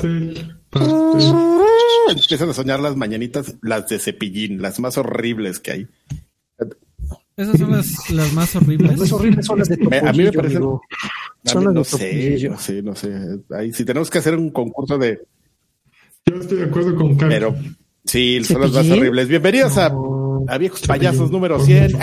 Pastel, 0.00 0.56
pastel. 0.70 1.36
Empiezan 2.08 2.48
a 2.48 2.54
soñar 2.54 2.80
las 2.80 2.96
mañanitas, 2.96 3.56
las 3.62 3.86
de 3.88 3.98
cepillín, 3.98 4.62
las 4.62 4.80
más 4.80 4.96
horribles 4.96 5.60
que 5.60 5.72
hay. 5.72 5.86
Esas 7.36 7.58
son 7.58 7.70
las, 7.70 8.10
las 8.10 8.32
más 8.32 8.56
horribles. 8.56 8.90
Las 8.92 9.00
más 9.00 9.12
horribles 9.12 9.46
son 9.46 9.58
las 9.58 9.68
de 9.68 9.76
Topollillo, 9.76 10.08
A 10.08 10.12
mí 10.12 10.24
me 10.24 10.32
parece. 10.32 10.58
Son 11.44 11.64
las 11.64 11.74
no 11.74 11.80
de 11.80 11.84
sé, 11.84 12.48
no 12.48 12.58
sé, 12.58 12.82
no 12.82 12.94
sé. 12.94 13.10
Ahí, 13.50 13.72
si 13.72 13.84
tenemos 13.84 14.10
que 14.10 14.18
hacer 14.18 14.36
un 14.36 14.50
concurso 14.50 14.98
de. 14.98 15.20
Yo 16.26 16.36
estoy 16.36 16.58
de 16.58 16.64
acuerdo 16.64 16.96
con 16.96 17.16
Carlos. 17.16 17.34
Pero 17.34 17.56
sí, 18.04 18.42
son 18.44 18.60
las 18.62 18.72
más 18.72 18.90
horribles. 18.90 19.28
Bienvenidos 19.28 19.76
a, 19.78 19.92
a 20.48 20.58
Viejos 20.58 20.80
Payasos 20.86 21.30
número 21.30 21.60
100. 21.60 21.98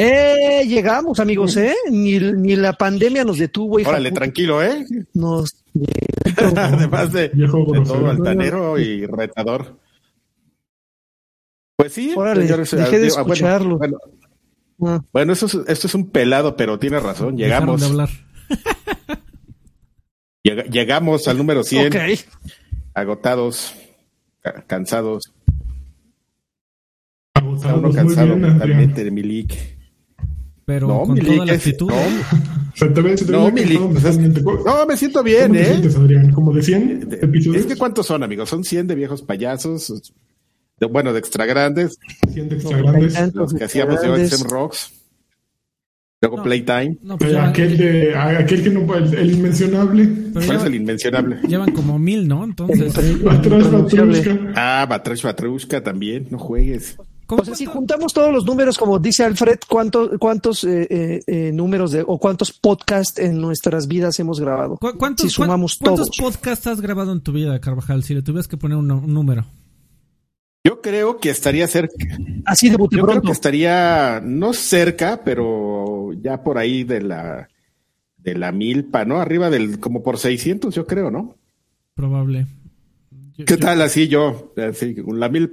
Eh, 0.00 0.64
llegamos, 0.68 1.18
amigos, 1.18 1.56
¿eh? 1.56 1.74
Ni, 1.90 2.20
ni 2.20 2.54
la 2.54 2.72
pandemia 2.72 3.24
nos 3.24 3.38
detuvo. 3.38 3.80
Hija 3.80 3.90
Órale, 3.90 4.12
tranquilo, 4.12 4.62
¿eh? 4.62 4.86
Nos. 5.14 5.64
Además 6.56 7.12
de, 7.12 7.28
de 7.28 7.46
todo 7.48 8.10
altanero 8.10 8.78
y 8.78 9.06
retador. 9.06 9.78
Pues 11.76 11.92
sí, 11.92 12.12
Órale, 12.16 12.46
dejé 12.46 12.98
de 12.98 13.04
ah, 13.04 13.08
escucharlo. 13.08 13.78
Bueno, 13.78 13.98
ah. 14.82 15.00
bueno, 15.12 15.32
esto, 15.32 15.46
es, 15.46 15.54
esto 15.66 15.86
es 15.86 15.94
un 15.94 16.10
pelado, 16.10 16.56
pero 16.56 16.78
tiene 16.78 16.98
razón. 16.98 17.36
Llegamos. 17.36 17.80
De 17.80 17.86
hablar. 17.86 18.08
llegamos 20.70 21.28
al 21.28 21.38
número 21.38 21.62
100. 21.62 21.86
Okay. 21.88 22.18
Agotados, 22.94 23.74
cansados. 24.66 25.32
Agotados, 27.34 27.78
uno 27.78 27.92
cansado 27.92 28.34
bien, 28.34 28.52
totalmente 28.54 29.04
de 29.04 29.10
Milik 29.10 29.77
pero 30.68 30.86
no, 30.86 31.00
con 31.04 31.18
toda 31.18 31.46
la 31.46 31.54
actitud. 31.54 31.90
No, 33.30 33.50
no, 34.66 34.86
me 34.86 34.96
siento 34.98 35.22
bien, 35.22 35.46
¿Cómo 35.46 35.58
¿eh? 35.58 35.62
Te 35.62 35.70
sientes, 35.70 35.96
Adrián? 35.96 36.32
¿Como 36.32 36.52
de 36.52 36.62
100 36.62 37.08
episodios? 37.22 37.62
Es 37.62 37.66
que 37.66 37.76
¿cuántos 37.76 38.06
son, 38.06 38.22
amigos? 38.22 38.50
Son 38.50 38.62
100 38.62 38.86
de 38.86 38.94
viejos 38.94 39.22
payasos, 39.22 40.12
de, 40.78 40.86
bueno, 40.86 41.14
de 41.14 41.20
extra 41.20 41.46
grandes. 41.46 41.98
100 42.30 42.50
de 42.50 42.56
extra 42.56 42.76
grandes. 42.76 43.34
Los 43.34 43.54
que 43.54 43.64
hacíamos 43.64 44.02
de 44.02 44.10
OXM 44.10 44.46
Rocks. 44.46 44.92
Luego 46.20 46.42
Playtime. 46.42 46.98
No, 47.00 47.16
pues 47.16 47.34
aquel, 47.34 47.78
de, 47.78 48.14
aquel 48.14 48.62
que 48.62 48.68
no 48.68 48.94
el, 48.94 49.14
el 49.14 49.30
inmencionable. 49.30 50.06
¿Cuál 50.34 50.56
es 50.56 50.64
el 50.64 50.74
inmencionable? 50.74 51.38
Llevan 51.48 51.72
como 51.72 51.98
mil, 51.98 52.28
¿no? 52.28 52.44
Entonces. 52.44 53.22
Batrash 53.22 53.70
Batrushka. 53.70 54.52
Ah, 54.54 54.86
Batrash 54.86 55.22
Batrushka 55.22 55.82
también, 55.82 56.26
no 56.30 56.38
juegues. 56.38 56.98
O 57.30 57.44
sea, 57.44 57.54
si 57.54 57.66
juntamos 57.66 58.14
todos 58.14 58.32
los 58.32 58.46
números, 58.46 58.78
como 58.78 58.98
dice 58.98 59.22
Alfred, 59.22 59.58
¿cuántos, 59.68 60.10
cuántos 60.18 60.64
eh, 60.64 60.86
eh, 60.88 61.20
eh, 61.26 61.52
números 61.52 61.92
de, 61.92 62.02
o 62.06 62.18
cuántos 62.18 62.52
podcasts 62.52 63.18
en 63.18 63.40
nuestras 63.40 63.86
vidas 63.86 64.18
hemos 64.18 64.40
grabado? 64.40 64.78
¿Cuántos, 64.78 65.24
si 65.24 65.30
sumamos 65.30 65.76
¿Cuántos 65.78 66.10
podcasts 66.16 66.66
has 66.66 66.80
grabado 66.80 67.12
en 67.12 67.20
tu 67.20 67.32
vida, 67.32 67.60
Carvajal? 67.60 68.02
Si 68.02 68.14
le 68.14 68.22
tuvieras 68.22 68.48
que 68.48 68.56
poner 68.56 68.78
un, 68.78 68.88
número. 69.12 69.44
Yo 70.64 70.80
creo 70.80 71.18
que 71.18 71.28
estaría 71.28 71.66
cerca. 71.68 71.94
Así 72.46 72.70
de 72.70 72.78
Yo 72.78 73.06
creo 73.06 73.20
que 73.20 73.32
estaría 73.32 74.20
no 74.24 74.54
cerca, 74.54 75.20
pero 75.22 76.12
ya 76.22 76.42
por 76.42 76.56
ahí 76.56 76.84
de 76.84 77.02
la 77.02 77.48
de 78.16 78.34
la 78.34 78.52
milpa, 78.52 79.04
¿no? 79.04 79.20
Arriba 79.20 79.50
del 79.50 79.80
como 79.80 80.02
por 80.02 80.18
600, 80.18 80.74
yo 80.74 80.86
creo, 80.86 81.10
¿no? 81.10 81.36
Probable. 81.94 82.46
¿Qué 83.46 83.56
tal 83.56 83.80
así 83.82 84.08
yo? 84.08 84.52
Así, 84.56 84.96
la 85.06 85.28
mil, 85.28 85.50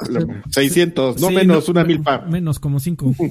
600, 0.49 1.21
no 1.21 1.29
menos, 1.29 1.69
una 1.69 1.83
mil 1.83 2.01
par. 2.01 2.27
Menos, 2.29 2.59
como 2.59 2.79
cinco. 2.79 3.13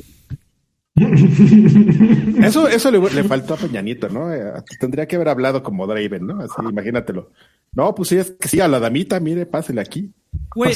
Eso, 2.41 2.69
eso 2.69 2.91
le, 2.93 3.25
faltó 3.25 3.55
a 3.55 3.57
Peña 3.57 3.83
Nieto, 3.83 4.09
¿no? 4.09 4.33
Eh, 4.33 4.53
tendría 4.79 5.09
que 5.09 5.17
haber 5.17 5.29
hablado 5.29 5.61
como 5.61 5.89
Draven, 5.89 6.25
¿no? 6.25 6.41
Así, 6.41 6.55
imagínatelo. 6.71 7.33
No, 7.73 7.93
pues 7.97 8.11
sí, 8.11 8.17
es 8.17 8.31
que 8.39 8.47
sí, 8.47 8.61
a 8.61 8.69
la 8.69 8.79
damita, 8.79 9.19
mire, 9.19 9.45
pásele 9.45 9.81
aquí. 9.81 10.13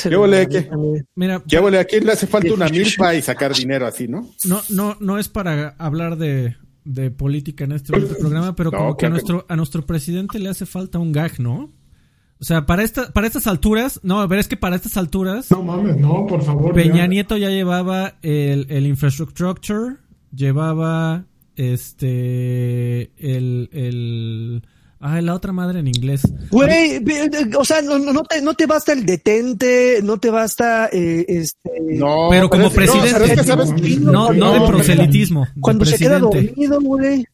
¿Qué 0.02 0.16
huele 0.16 0.38
aquí? 0.38 0.66
Mira, 1.14 1.40
¿Qué 1.46 1.60
huele 1.60 1.78
aquí? 1.78 2.00
Le 2.00 2.12
hace 2.12 2.26
falta 2.26 2.52
una 2.52 2.68
milpa 2.70 3.14
y 3.14 3.22
sacar 3.22 3.54
dinero 3.54 3.86
así, 3.86 4.08
¿no? 4.08 4.28
No, 4.44 4.60
no, 4.70 4.96
no 4.98 5.18
es 5.18 5.28
para 5.28 5.76
hablar 5.78 6.16
de, 6.16 6.56
de 6.84 7.10
política 7.12 7.64
en 7.64 7.72
este 7.72 7.92
programa, 8.18 8.56
pero 8.56 8.72
como 8.72 8.96
que 8.96 9.06
a 9.06 9.10
nuestro, 9.10 9.46
a 9.48 9.54
nuestro 9.54 9.86
presidente 9.86 10.40
le 10.40 10.48
hace 10.48 10.66
falta 10.66 10.98
un 10.98 11.12
gag, 11.12 11.38
¿no? 11.38 11.72
O 12.40 12.44
sea, 12.44 12.66
para, 12.66 12.84
esta, 12.84 13.10
para 13.12 13.26
estas 13.26 13.46
alturas, 13.46 14.00
no, 14.04 14.20
a 14.20 14.26
ver, 14.26 14.38
es 14.38 14.48
que 14.48 14.56
para 14.56 14.76
estas 14.76 14.96
alturas. 14.96 15.50
No 15.50 15.62
mames, 15.62 15.96
no, 15.96 16.26
por 16.26 16.42
favor. 16.42 16.72
Peña 16.72 17.06
Nieto 17.06 17.36
ya 17.36 17.48
llevaba 17.48 18.14
el, 18.22 18.66
el 18.70 18.86
infrastructure, 18.86 19.96
llevaba 20.32 21.24
este. 21.56 23.10
El. 23.18 23.68
el 23.72 24.62
Ah, 25.00 25.20
la 25.20 25.34
otra 25.34 25.52
madre 25.52 25.78
en 25.78 25.86
inglés. 25.86 26.22
Güey, 26.50 27.04
o 27.56 27.64
sea, 27.64 27.82
no, 27.82 28.00
no, 28.00 28.24
te, 28.24 28.42
no 28.42 28.54
te 28.54 28.66
basta 28.66 28.92
el 28.92 29.06
detente, 29.06 30.00
no 30.02 30.18
te 30.18 30.28
basta 30.28 30.88
eh, 30.92 31.24
este. 31.28 31.70
No, 31.80 32.26
pero 32.30 32.50
como 32.50 32.68
presidente. 32.70 34.00
No, 34.00 34.32
no, 34.32 34.52
de 34.52 34.66
proselitismo. 34.66 35.46
Cuando 35.60 35.84
se 35.84 35.98
queda 35.98 36.18
dormido, 36.18 36.80
güey. 36.80 37.24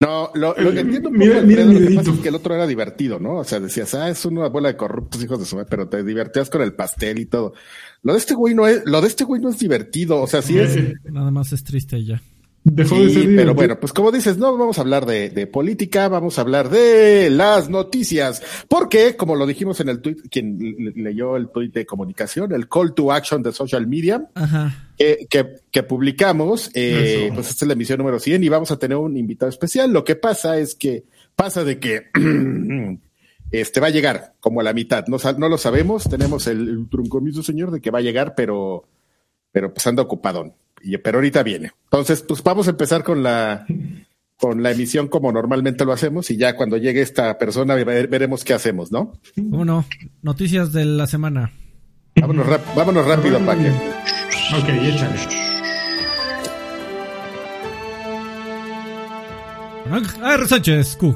No, 0.00 0.30
lo, 0.34 0.54
lo 0.58 0.72
que 0.72 0.80
entiendo 0.80 1.08
un 1.08 1.14
poco 1.14 1.26
mira, 1.46 1.64
lo 1.64 1.78
que 1.78 1.94
pasa 1.94 2.10
es 2.10 2.18
que 2.18 2.28
el 2.28 2.34
otro 2.34 2.54
era 2.54 2.66
divertido, 2.66 3.20
¿no? 3.20 3.36
O 3.36 3.44
sea, 3.44 3.60
decías, 3.60 3.94
ah, 3.94 4.10
es 4.10 4.24
una 4.24 4.48
bola 4.48 4.68
de 4.68 4.76
corruptos 4.76 5.22
hijos 5.22 5.38
de 5.38 5.46
su 5.46 5.56
madre, 5.56 5.68
pero 5.70 5.88
te 5.88 6.02
divertías 6.02 6.50
con 6.50 6.62
el 6.62 6.74
pastel 6.74 7.18
y 7.20 7.26
todo. 7.26 7.54
Lo 8.02 8.12
de 8.12 8.18
este 8.18 8.34
güey 8.34 8.54
no 8.54 8.66
es, 8.66 8.82
lo 8.84 9.00
de 9.00 9.06
este 9.06 9.24
güey 9.24 9.40
no 9.40 9.50
es 9.50 9.58
divertido, 9.58 10.20
o 10.20 10.26
sea, 10.26 10.42
sí 10.42 10.58
es. 10.58 10.76
Nada 11.04 11.30
más 11.30 11.52
es 11.52 11.62
triste 11.64 12.04
ya. 12.04 12.20
Dejó 12.66 12.96
de 12.96 13.10
ser 13.10 13.36
pero 13.36 13.54
bueno, 13.54 13.78
pues 13.78 13.92
como 13.92 14.10
dices, 14.10 14.38
no 14.38 14.56
vamos 14.56 14.78
a 14.78 14.80
hablar 14.80 15.04
de, 15.04 15.28
de, 15.28 15.46
política, 15.46 16.08
vamos 16.08 16.38
a 16.38 16.40
hablar 16.40 16.70
de 16.70 17.28
las 17.28 17.68
noticias, 17.68 18.42
porque 18.68 19.16
como 19.16 19.36
lo 19.36 19.46
dijimos 19.46 19.80
en 19.80 19.90
el 19.90 20.00
tweet, 20.00 20.16
quien 20.30 20.58
leyó 20.96 21.36
el 21.36 21.50
tweet 21.50 21.68
de 21.68 21.84
comunicación, 21.84 22.54
el 22.54 22.66
call 22.66 22.94
to 22.94 23.12
action 23.12 23.42
de 23.42 23.52
social 23.52 23.86
media, 23.86 24.30
Que, 24.96 25.26
que, 25.70 25.82
publicamos, 25.82 26.70
eh, 26.72 27.30
pues 27.34 27.50
esta 27.50 27.66
es 27.66 27.68
la 27.68 27.74
emisión 27.74 27.98
número 27.98 28.18
100 28.18 28.42
y 28.42 28.48
vamos 28.48 28.70
a 28.70 28.78
tener 28.78 28.96
un 28.96 29.14
invitado 29.18 29.50
especial. 29.50 29.92
Lo 29.92 30.02
que 30.02 30.16
pasa 30.16 30.56
es 30.56 30.74
que 30.74 31.04
pasa 31.36 31.64
de 31.64 31.78
que 31.78 32.04
este 33.50 33.80
va 33.80 33.88
a 33.88 33.90
llegar 33.90 34.36
como 34.40 34.60
a 34.60 34.64
la 34.64 34.72
mitad, 34.72 35.04
no, 35.06 35.18
no 35.36 35.48
lo 35.50 35.58
sabemos, 35.58 36.08
tenemos 36.08 36.46
el, 36.46 36.66
el 36.66 36.88
truncomiso 36.88 37.42
señor 37.42 37.72
de 37.72 37.82
que 37.82 37.90
va 37.90 37.98
a 37.98 38.02
llegar, 38.02 38.34
pero, 38.34 38.88
pero 39.52 39.74
pues 39.74 39.86
anda 39.86 40.02
ocupadón 40.02 40.54
pero 41.02 41.18
ahorita 41.18 41.42
viene. 41.42 41.72
Entonces, 41.84 42.22
pues 42.22 42.42
vamos 42.42 42.66
a 42.66 42.70
empezar 42.70 43.02
con 43.02 43.22
la, 43.22 43.66
con 44.36 44.62
la 44.62 44.70
emisión 44.70 45.08
como 45.08 45.32
normalmente 45.32 45.84
lo 45.84 45.92
hacemos 45.92 46.30
y 46.30 46.36
ya 46.36 46.56
cuando 46.56 46.76
llegue 46.76 47.00
esta 47.00 47.38
persona 47.38 47.74
veremos 47.74 48.44
qué 48.44 48.54
hacemos, 48.54 48.92
¿no? 48.92 49.12
Bueno, 49.36 49.84
noticias 50.22 50.72
de 50.72 50.84
la 50.84 51.06
semana. 51.06 51.52
Vámonos, 52.20 52.46
vámonos 52.76 53.06
rápido, 53.06 53.38
Paque. 53.40 53.70
Ok, 53.70 54.68
échale. 54.68 55.44
R. 60.22 60.46
Sánchez, 60.46 60.96
Q. 60.96 61.14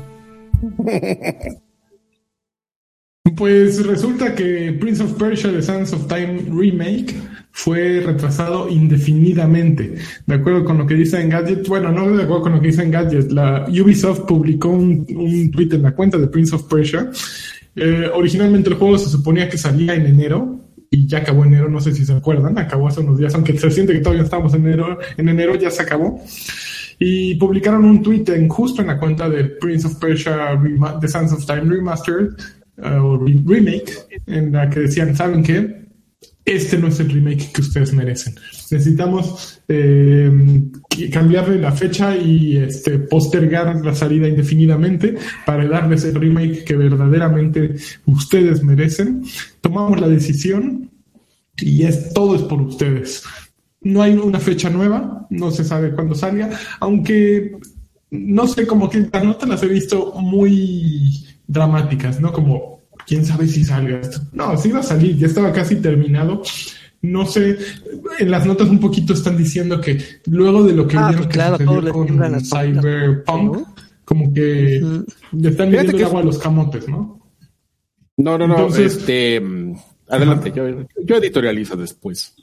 Pues 3.37 3.85
resulta 3.87 4.35
que 4.35 4.77
Prince 4.81 5.03
of 5.03 5.13
Persia, 5.15 5.51
The 5.51 5.63
Sands 5.63 5.93
of 5.93 6.07
Time 6.09 6.45
Remake 6.51 7.15
fue 7.59 8.01
retrasado 8.01 8.69
indefinidamente. 8.69 9.97
De 10.27 10.35
acuerdo 10.35 10.65
con 10.65 10.79
lo 10.79 10.87
que 10.87 10.95
dice 10.95 11.21
en 11.21 11.29
Gadget, 11.29 11.67
bueno, 11.67 11.91
no 11.91 12.17
de 12.17 12.23
acuerdo 12.23 12.43
con 12.43 12.53
lo 12.53 12.61
que 12.61 12.69
dice 12.69 12.85
en 12.85 12.93
Gadget, 12.93 13.33
la 13.33 13.67
Ubisoft 13.69 14.21
publicó 14.29 14.69
un, 14.69 15.05
un 15.17 15.51
tweet 15.51 15.71
en 15.73 15.83
la 15.83 15.91
cuenta 15.91 16.19
de 16.19 16.29
Prince 16.29 16.55
of 16.55 16.69
Persia. 16.69 17.11
Eh, 17.75 18.09
originalmente 18.15 18.71
el 18.71 18.77
juego 18.77 18.97
se 18.97 19.11
suponía 19.11 19.49
que 19.49 19.59
salía 19.59 19.97
en 19.97 20.07
enero, 20.07 20.61
y 20.89 21.09
ya 21.09 21.19
acabó 21.19 21.45
enero, 21.45 21.69
no 21.69 21.81
sé 21.81 21.93
si 21.93 22.07
se 22.07 22.13
acuerdan, 22.13 22.57
acabó 22.57 22.87
hace 22.87 23.01
unos 23.01 23.19
días, 23.19 23.35
aunque 23.35 23.59
se 23.59 23.73
siente 23.73 23.93
que 23.93 23.99
todavía 23.99 24.23
estamos 24.23 24.55
en 24.55 24.65
enero, 24.65 24.97
en 25.17 25.29
enero 25.29 25.57
ya 25.57 25.73
se 25.73 25.83
acabó. 25.83 26.23
Y 27.01 27.35
publicaron 27.35 27.85
un 27.85 28.03
tweet 28.05 28.25
en, 28.29 28.49
justo 28.49 28.83
en 28.83 28.87
la 28.87 29.01
cuenta 29.01 29.29
de 29.29 29.45
Prince 29.45 29.89
of 29.89 29.97
Persia 29.97 30.57
The 31.01 31.09
Sands 31.09 31.33
of 31.33 31.45
Time 31.45 31.63
Remastered, 31.63 32.29
eh, 32.77 32.89
o 32.89 33.19
remake, 33.19 33.91
en 34.29 34.53
la 34.53 34.71
que 34.71 34.81
decían, 34.81 35.17
¿saben 35.17 35.43
qué? 35.43 35.78
Este 36.49 36.79
no 36.79 36.89
es 36.89 36.99
el 36.99 37.11
remake 37.11 37.53
que 37.53 37.61
ustedes 37.61 37.93
merecen. 37.93 38.35
Necesitamos 38.71 39.61
eh, 39.69 40.31
cambiarle 41.13 41.59
la 41.59 41.73
fecha 41.73 42.17
y 42.17 42.57
este, 42.57 42.99
postergar 43.01 43.85
la 43.85 43.95
salida 43.95 44.27
indefinidamente 44.27 45.15
para 45.45 45.69
darles 45.69 46.05
el 46.05 46.15
remake 46.15 46.65
que 46.65 46.75
verdaderamente 46.75 47.75
ustedes 48.07 48.65
merecen. 48.65 49.25
Tomamos 49.61 50.01
la 50.01 50.09
decisión 50.09 50.91
y 51.59 51.83
es 51.83 52.15
todo 52.15 52.35
es 52.35 52.43
por 52.43 52.63
ustedes. 52.63 53.25
No 53.83 54.01
hay 54.01 54.15
una 54.15 54.41
fecha 54.41 54.71
nueva, 54.71 55.27
no 55.29 55.51
se 55.51 55.65
sabe 55.65 55.93
cuándo 55.93 56.15
salga, 56.15 56.49
aunque 56.81 57.59
no 58.11 58.47
sé, 58.47 58.67
como 58.67 58.89
que 58.89 59.07
las 59.13 59.23
notas 59.23 59.49
las 59.51 59.63
he 59.63 59.69
visto 59.69 60.15
muy 60.15 61.27
dramáticas, 61.47 62.21
¿no? 62.21 62.33
Como, 62.33 62.78
quién 63.09 63.25
sabe 63.25 63.49
si 63.49 63.65
salga 63.65 64.01
esto. 64.01 64.21
No, 64.33 64.57
sí 64.59 64.71
va 64.71 64.81
a 64.81 64.83
salir, 64.83 65.17
ya 65.17 65.27
estaba 65.27 65.53
casi 65.53 65.77
terminado. 65.77 66.43
No 67.01 67.25
sé, 67.27 67.57
en 68.19 68.31
las 68.31 68.45
notas 68.45 68.69
un 68.69 68.81
poquito 68.81 69.15
están 69.15 69.37
diciendo 69.37 69.81
que 69.81 69.99
luego 70.27 70.65
de 70.65 70.75
lo 70.75 70.87
que 70.87 70.97
ah, 70.99 71.09
vieron 71.09 71.29
que 71.29 71.41
sucedió 71.41 71.93
con 71.93 72.41
Cyberpunk, 72.41 73.67
como 74.05 74.35
que 74.35 74.83
le 75.33 75.49
están 75.49 75.71
metiendo 75.71 75.97
el 75.97 76.05
agua 76.05 76.21
a 76.21 76.25
los 76.25 76.39
camotes, 76.39 76.89
¿no? 76.89 77.19
No, 78.17 78.37
no, 78.37 78.49
no, 78.49 78.67
este, 78.77 79.41
adelante, 80.09 80.53
yo, 81.05 81.17
editorializo 81.17 81.77
después. 81.77 82.35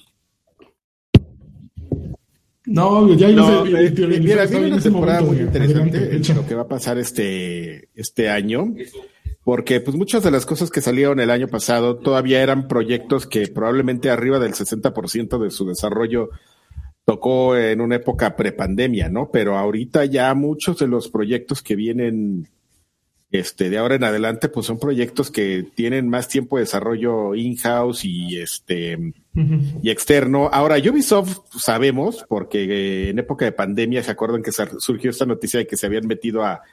No, 2.66 3.14
ya 3.14 3.30
no, 3.30 3.66
eh, 3.68 3.94
mira, 4.22 4.46
viene 4.46 4.68
una 4.68 4.80
temporada 4.80 5.22
muy 5.22 5.38
interesante 5.38 6.34
lo 6.34 6.48
que 6.48 6.56
va 6.56 6.64
a 6.64 6.68
pasar 6.68 6.98
este, 6.98 7.90
este 7.94 8.30
año, 8.30 8.74
porque 9.46 9.80
pues 9.80 9.96
muchas 9.96 10.24
de 10.24 10.32
las 10.32 10.48
cosas 10.48 10.72
que 10.72 10.82
salieron 10.82 11.20
el 11.20 11.30
año 11.30 11.48
pasado 11.48 11.98
todavía 11.98 12.42
eran 12.42 12.68
proyectos 12.68 13.28
que 13.28 13.48
probablemente 13.48 14.10
arriba 14.10 14.40
del 14.40 14.54
60% 14.54 15.38
de 15.38 15.52
su 15.52 15.68
desarrollo 15.68 16.32
tocó 17.06 17.56
en 17.56 17.80
una 17.80 17.98
época 17.98 18.36
prepandemia, 18.36 19.08
¿no? 19.08 19.30
Pero 19.32 19.56
ahorita 19.56 20.04
ya 20.06 20.34
muchos 20.34 20.80
de 20.80 20.88
los 20.88 21.10
proyectos 21.10 21.62
que 21.62 21.76
vienen 21.76 22.50
este, 23.30 23.70
de 23.70 23.78
ahora 23.78 23.94
en 23.94 24.04
adelante, 24.04 24.50
pues 24.50 24.66
son 24.66 24.80
proyectos 24.80 25.30
que 25.30 25.64
tienen 25.76 26.10
más 26.10 26.28
tiempo 26.28 26.58
de 26.58 26.64
desarrollo 26.64 27.36
in-house 27.36 28.04
y 28.04 28.40
este 28.40 28.98
y 29.84 29.90
externo. 29.92 30.50
Ahora, 30.52 30.78
Ubisoft 30.78 31.38
sabemos, 31.56 32.26
porque 32.28 32.64
eh, 32.64 33.10
en 33.10 33.20
época 33.20 33.46
de 33.46 33.52
pandemia 33.52 34.02
se 34.02 34.10
acuerdan 34.10 34.42
que 34.42 34.52
surgió 34.52 35.12
esta 35.12 35.28
noticia 35.28 35.60
de 35.60 35.68
que 35.68 35.78
se 35.78 35.86
habían 35.86 36.08
metido 36.08 36.44
a, 36.44 36.64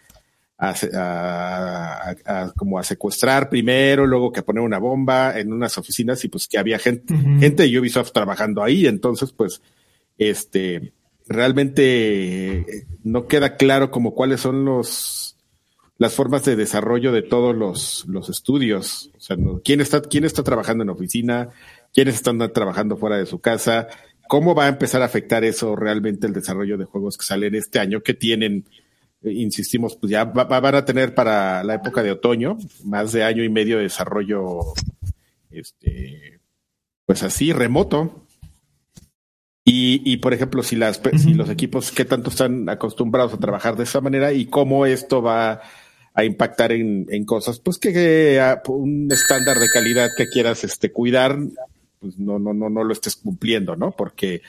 a, 0.58 2.52
como 2.56 2.78
a 2.78 2.84
secuestrar 2.84 3.48
primero, 3.48 4.06
luego 4.06 4.30
que 4.32 4.40
a 4.40 4.44
poner 4.44 4.62
una 4.62 4.78
bomba 4.78 5.38
en 5.38 5.52
unas 5.52 5.76
oficinas 5.78 6.24
y 6.24 6.28
pues 6.28 6.46
que 6.46 6.58
había 6.58 6.78
gente, 6.78 7.14
gente 7.40 7.64
de 7.64 7.78
Ubisoft 7.78 8.12
trabajando 8.12 8.62
ahí. 8.62 8.86
Entonces, 8.86 9.32
pues, 9.32 9.60
este, 10.18 10.92
realmente 11.26 12.86
no 13.02 13.26
queda 13.26 13.56
claro 13.56 13.90
como 13.90 14.14
cuáles 14.14 14.40
son 14.40 14.64
los 14.64 15.32
las 15.98 16.14
formas 16.14 16.44
de 16.44 16.56
desarrollo 16.56 17.12
de 17.12 17.22
todos 17.22 17.54
los, 17.54 18.04
los 18.08 18.28
estudios. 18.28 19.10
O 19.16 19.20
sea, 19.20 19.36
¿quién, 19.64 19.80
está, 19.80 20.02
¿quién 20.02 20.24
está 20.24 20.42
trabajando 20.42 20.82
en 20.82 20.90
oficina? 20.90 21.50
¿Quiénes 21.94 22.16
están 22.16 22.38
trabajando 22.52 22.96
fuera 22.96 23.18
de 23.18 23.26
su 23.26 23.40
casa? 23.40 23.86
¿Cómo 24.26 24.52
va 24.54 24.64
a 24.64 24.68
empezar 24.68 25.02
a 25.02 25.04
afectar 25.04 25.44
eso 25.44 25.76
realmente 25.76 26.26
el 26.26 26.32
desarrollo 26.32 26.76
de 26.76 26.86
juegos 26.86 27.16
que 27.16 27.24
salen 27.24 27.54
este 27.54 27.78
año? 27.78 28.02
que 28.02 28.14
tienen? 28.14 28.64
Eh, 29.22 29.32
insistimos, 29.32 29.96
pues 29.96 30.10
ya 30.10 30.24
van 30.24 30.74
a 30.74 30.84
tener 30.84 31.14
para 31.14 31.62
la 31.64 31.74
época 31.74 32.02
de 32.02 32.12
otoño 32.12 32.58
más 32.84 33.12
de 33.12 33.24
año 33.24 33.44
y 33.44 33.48
medio 33.48 33.76
de 33.76 33.84
desarrollo, 33.84 34.60
este, 35.50 36.40
pues 37.06 37.22
así, 37.22 37.52
remoto. 37.52 38.26
Y, 39.64 40.02
y 40.04 40.16
por 40.16 40.34
ejemplo, 40.34 40.64
si, 40.64 40.74
las, 40.74 41.00
si 41.18 41.34
los 41.34 41.48
equipos, 41.48 41.92
qué 41.92 42.04
tanto 42.04 42.30
están 42.30 42.68
acostumbrados 42.68 43.32
a 43.32 43.38
trabajar 43.38 43.76
de 43.76 43.84
esa 43.84 44.00
manera 44.00 44.32
y 44.32 44.46
cómo 44.46 44.86
esto 44.86 45.22
va 45.22 45.62
a 46.14 46.24
impactar 46.24 46.72
en, 46.72 47.06
en 47.08 47.24
cosas, 47.24 47.60
pues 47.60 47.78
que, 47.78 48.42
un 48.66 49.08
estándar 49.10 49.58
de 49.58 49.70
calidad 49.72 50.10
que 50.16 50.28
quieras 50.28 50.64
este, 50.64 50.90
cuidar, 50.90 51.38
pues 52.00 52.18
no, 52.18 52.40
no, 52.40 52.52
no, 52.52 52.68
no 52.68 52.82
lo 52.82 52.92
estés 52.92 53.16
cumpliendo, 53.16 53.76
¿no? 53.76 53.92
Porque, 53.92 54.42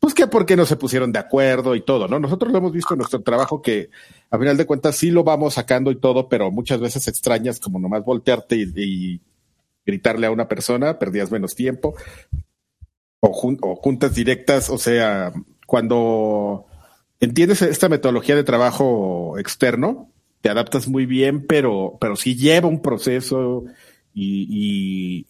pues 0.00 0.14
que 0.14 0.26
porque 0.26 0.56
no 0.56 0.64
se 0.64 0.76
pusieron 0.76 1.12
de 1.12 1.18
acuerdo 1.18 1.74
y 1.74 1.80
todo, 1.80 2.08
¿no? 2.08 2.18
Nosotros 2.18 2.52
lo 2.52 2.58
hemos 2.58 2.72
visto 2.72 2.94
en 2.94 2.98
nuestro 2.98 3.20
trabajo 3.22 3.60
que 3.62 3.90
a 4.30 4.38
final 4.38 4.56
de 4.56 4.66
cuentas 4.66 4.96
sí 4.96 5.10
lo 5.10 5.24
vamos 5.24 5.54
sacando 5.54 5.90
y 5.90 5.96
todo, 5.96 6.28
pero 6.28 6.50
muchas 6.50 6.80
veces 6.80 7.08
extrañas 7.08 7.58
como 7.58 7.78
nomás 7.78 8.04
voltearte 8.04 8.56
y, 8.56 9.20
gritarle 9.84 10.26
a 10.26 10.30
una 10.30 10.48
persona, 10.48 10.98
perdías 10.98 11.30
menos 11.30 11.54
tiempo. 11.54 11.94
O, 13.20 13.56
o 13.62 13.76
juntas 13.76 14.14
directas, 14.14 14.68
o 14.68 14.76
sea, 14.76 15.32
cuando 15.66 16.66
entiendes 17.20 17.62
esta 17.62 17.88
metodología 17.88 18.36
de 18.36 18.44
trabajo 18.44 19.38
externo, 19.38 20.10
te 20.40 20.50
adaptas 20.50 20.88
muy 20.88 21.06
bien, 21.06 21.46
pero, 21.46 21.96
pero 22.00 22.16
sí 22.16 22.36
lleva 22.36 22.68
un 22.68 22.80
proceso 22.80 23.64
y, 24.14 24.46
y, 24.50 25.26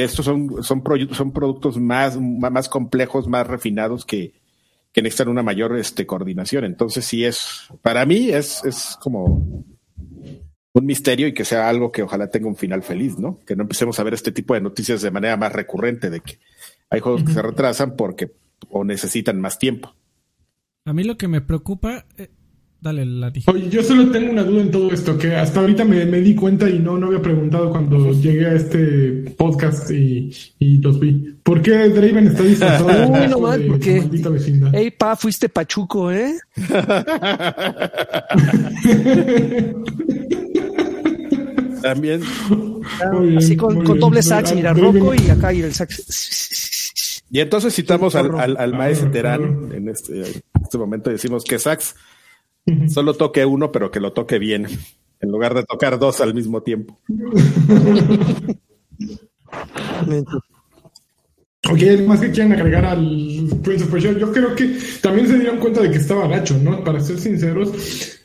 estos 0.00 0.24
son, 0.24 0.62
son, 0.62 0.82
son 1.12 1.32
productos 1.32 1.78
más, 1.78 2.18
más 2.20 2.68
complejos, 2.68 3.28
más 3.28 3.46
refinados 3.46 4.04
que, 4.04 4.34
que 4.92 5.02
necesitan 5.02 5.28
una 5.28 5.42
mayor 5.42 5.76
este, 5.76 6.06
coordinación. 6.06 6.64
Entonces 6.64 7.04
sí 7.04 7.24
es, 7.24 7.68
para 7.82 8.06
mí 8.06 8.30
es, 8.30 8.64
es 8.64 8.96
como 9.00 9.64
un 10.72 10.86
misterio 10.86 11.26
y 11.26 11.34
que 11.34 11.44
sea 11.44 11.68
algo 11.68 11.90
que 11.90 12.02
ojalá 12.02 12.30
tenga 12.30 12.48
un 12.48 12.56
final 12.56 12.82
feliz, 12.82 13.18
¿no? 13.18 13.38
Que 13.44 13.56
no 13.56 13.62
empecemos 13.62 13.98
a 13.98 14.04
ver 14.04 14.14
este 14.14 14.32
tipo 14.32 14.54
de 14.54 14.60
noticias 14.60 15.02
de 15.02 15.10
manera 15.10 15.36
más 15.36 15.52
recurrente, 15.52 16.10
de 16.10 16.20
que 16.20 16.38
hay 16.88 17.00
juegos 17.00 17.24
que 17.24 17.32
se 17.32 17.42
retrasan 17.42 17.96
porque 17.96 18.32
o 18.68 18.84
necesitan 18.84 19.40
más 19.40 19.58
tiempo. 19.58 19.94
A 20.84 20.92
mí 20.92 21.04
lo 21.04 21.16
que 21.16 21.28
me 21.28 21.40
preocupa 21.40 22.06
eh, 22.16 22.30
Dale, 22.80 23.04
la 23.04 23.30
Oye, 23.46 23.68
yo 23.68 23.82
solo 23.82 24.10
tengo 24.10 24.32
una 24.32 24.42
duda 24.42 24.62
en 24.62 24.70
todo 24.70 24.90
esto, 24.90 25.18
que 25.18 25.36
hasta 25.36 25.60
ahorita 25.60 25.84
me, 25.84 26.06
di 26.06 26.34
cuenta 26.34 26.66
y 26.66 26.78
no, 26.78 26.96
no 26.96 27.08
había 27.08 27.20
preguntado 27.20 27.68
cuando 27.68 28.10
llegué 28.12 28.46
a 28.46 28.54
este 28.54 29.34
podcast 29.36 29.90
y, 29.90 30.30
los 30.80 30.98
vi. 30.98 31.36
¿Por 31.42 31.60
qué 31.60 31.90
Draven 31.90 32.28
está 32.28 32.42
disfrazado? 32.42 33.08
Uy, 33.08 33.28
no 33.28 33.40
mal, 33.40 33.62
porque... 33.66 34.02
Ey, 34.72 34.90
pa, 34.92 35.14
fuiste 35.14 35.50
pachuco, 35.50 36.10
¿eh? 36.10 36.38
También. 41.82 42.22
Así 43.36 43.56
con, 43.56 43.84
doble 43.84 44.22
sax, 44.22 44.54
mira, 44.54 44.72
roco 44.72 45.14
y 45.14 45.28
acá 45.28 45.52
y 45.52 45.60
el 45.60 45.74
sax. 45.74 47.22
Y 47.30 47.40
entonces 47.40 47.74
citamos 47.74 48.14
al, 48.14 48.40
al, 48.40 48.56
al 48.56 48.72
maestro 48.72 49.10
Terán 49.10 49.68
en 49.74 49.90
este, 49.90 50.20
en 50.20 50.42
este 50.62 50.78
momento 50.78 51.10
decimos 51.10 51.44
que 51.44 51.58
sax 51.58 51.94
Solo 52.88 53.14
toque 53.14 53.44
uno, 53.44 53.72
pero 53.72 53.90
que 53.90 54.00
lo 54.00 54.12
toque 54.12 54.38
bien, 54.38 54.66
en 55.20 55.30
lugar 55.30 55.54
de 55.54 55.64
tocar 55.64 55.98
dos 55.98 56.20
al 56.20 56.34
mismo 56.34 56.62
tiempo. 56.62 56.98
Ok, 61.68 61.82
más 62.06 62.20
que 62.20 62.30
quieran 62.30 62.52
agregar 62.52 62.86
al 62.86 63.48
Prince 63.62 63.84
of 63.84 63.90
Persia, 63.90 64.12
yo 64.12 64.32
creo 64.32 64.56
que 64.56 64.78
también 65.02 65.28
se 65.28 65.38
dieron 65.38 65.58
cuenta 65.58 65.82
de 65.82 65.90
que 65.90 65.98
estaba 65.98 66.26
gacho, 66.26 66.56
¿no? 66.58 66.82
Para 66.82 67.00
ser 67.00 67.18
sinceros, 67.18 68.18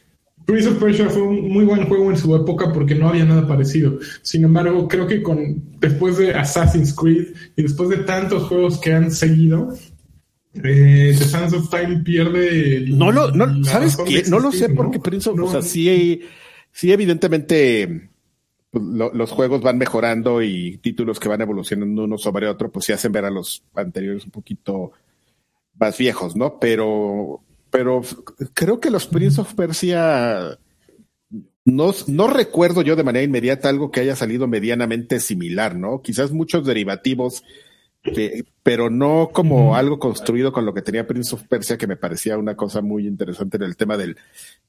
Prince 0.45 0.69
of 0.69 0.79
Persia 0.79 1.09
fue 1.09 1.23
un 1.23 1.49
muy 1.49 1.65
buen 1.65 1.85
juego 1.87 2.11
en 2.11 2.17
su 2.17 2.33
época 2.33 2.71
porque 2.71 2.95
no 2.95 3.09
había 3.09 3.25
nada 3.25 3.45
parecido. 3.45 3.99
Sin 4.21 4.45
embargo, 4.45 4.87
creo 4.87 5.05
que 5.05 5.21
con 5.21 5.77
después 5.79 6.17
de 6.17 6.33
Assassin's 6.33 6.93
Creed 6.93 7.33
y 7.57 7.63
después 7.63 7.89
de 7.89 7.97
tantos 7.97 8.43
juegos 8.43 8.79
que 8.79 8.93
han 8.93 9.11
seguido, 9.11 9.73
eh, 10.63 11.15
The 11.17 11.25
Sands 11.25 11.53
of 11.53 11.69
Time 11.69 12.01
pierde. 12.03 12.85
no 12.87 13.11
lo, 13.11 13.31
no, 13.31 13.63
¿sabes 13.65 13.97
qué? 13.97 14.23
No 14.29 14.39
lo 14.39 14.51
sé 14.51 14.69
porque 14.69 14.99
Prince 14.99 15.29
of, 15.29 15.39
o 15.39 15.51
sea, 15.51 15.61
sí, 15.61 16.21
sí, 16.71 16.91
evidentemente 16.91 18.09
pues, 18.71 18.83
los 18.83 19.31
juegos 19.31 19.61
van 19.61 19.77
mejorando 19.77 20.41
y 20.41 20.77
títulos 20.77 21.19
que 21.19 21.29
van 21.29 21.41
evolucionando 21.41 22.03
uno 22.03 22.17
sobre 22.17 22.47
otro, 22.47 22.71
pues 22.71 22.85
sí 22.85 22.93
hacen 22.93 23.11
ver 23.11 23.25
a 23.25 23.31
los 23.31 23.63
anteriores 23.73 24.25
un 24.25 24.31
poquito 24.31 24.91
más 25.79 25.97
viejos, 25.97 26.35
¿no? 26.35 26.59
Pero, 26.59 27.41
pero 27.69 28.01
creo 28.53 28.79
que 28.79 28.91
los 28.91 29.07
Prince 29.07 29.41
of 29.41 29.53
Persia 29.55 30.57
no, 31.65 31.93
no 32.07 32.27
recuerdo 32.27 32.81
yo 32.81 32.95
de 32.95 33.03
manera 33.03 33.25
inmediata 33.25 33.69
algo 33.69 33.91
que 33.91 33.99
haya 33.99 34.15
salido 34.15 34.47
medianamente 34.47 35.19
similar, 35.19 35.75
¿no? 35.75 36.01
Quizás 36.01 36.31
muchos 36.31 36.65
derivativos 36.65 37.43
pero 38.63 38.89
no 38.89 39.29
como 39.31 39.75
algo 39.75 39.99
construido 39.99 40.51
con 40.51 40.65
lo 40.65 40.73
que 40.73 40.81
tenía 40.81 41.07
Prince 41.07 41.35
of 41.35 41.43
Persia, 41.43 41.77
que 41.77 41.87
me 41.87 41.97
parecía 41.97 42.37
una 42.37 42.55
cosa 42.55 42.81
muy 42.81 43.07
interesante 43.07 43.57
en 43.57 43.63
el 43.63 43.75
tema 43.75 43.97
del, 43.97 44.17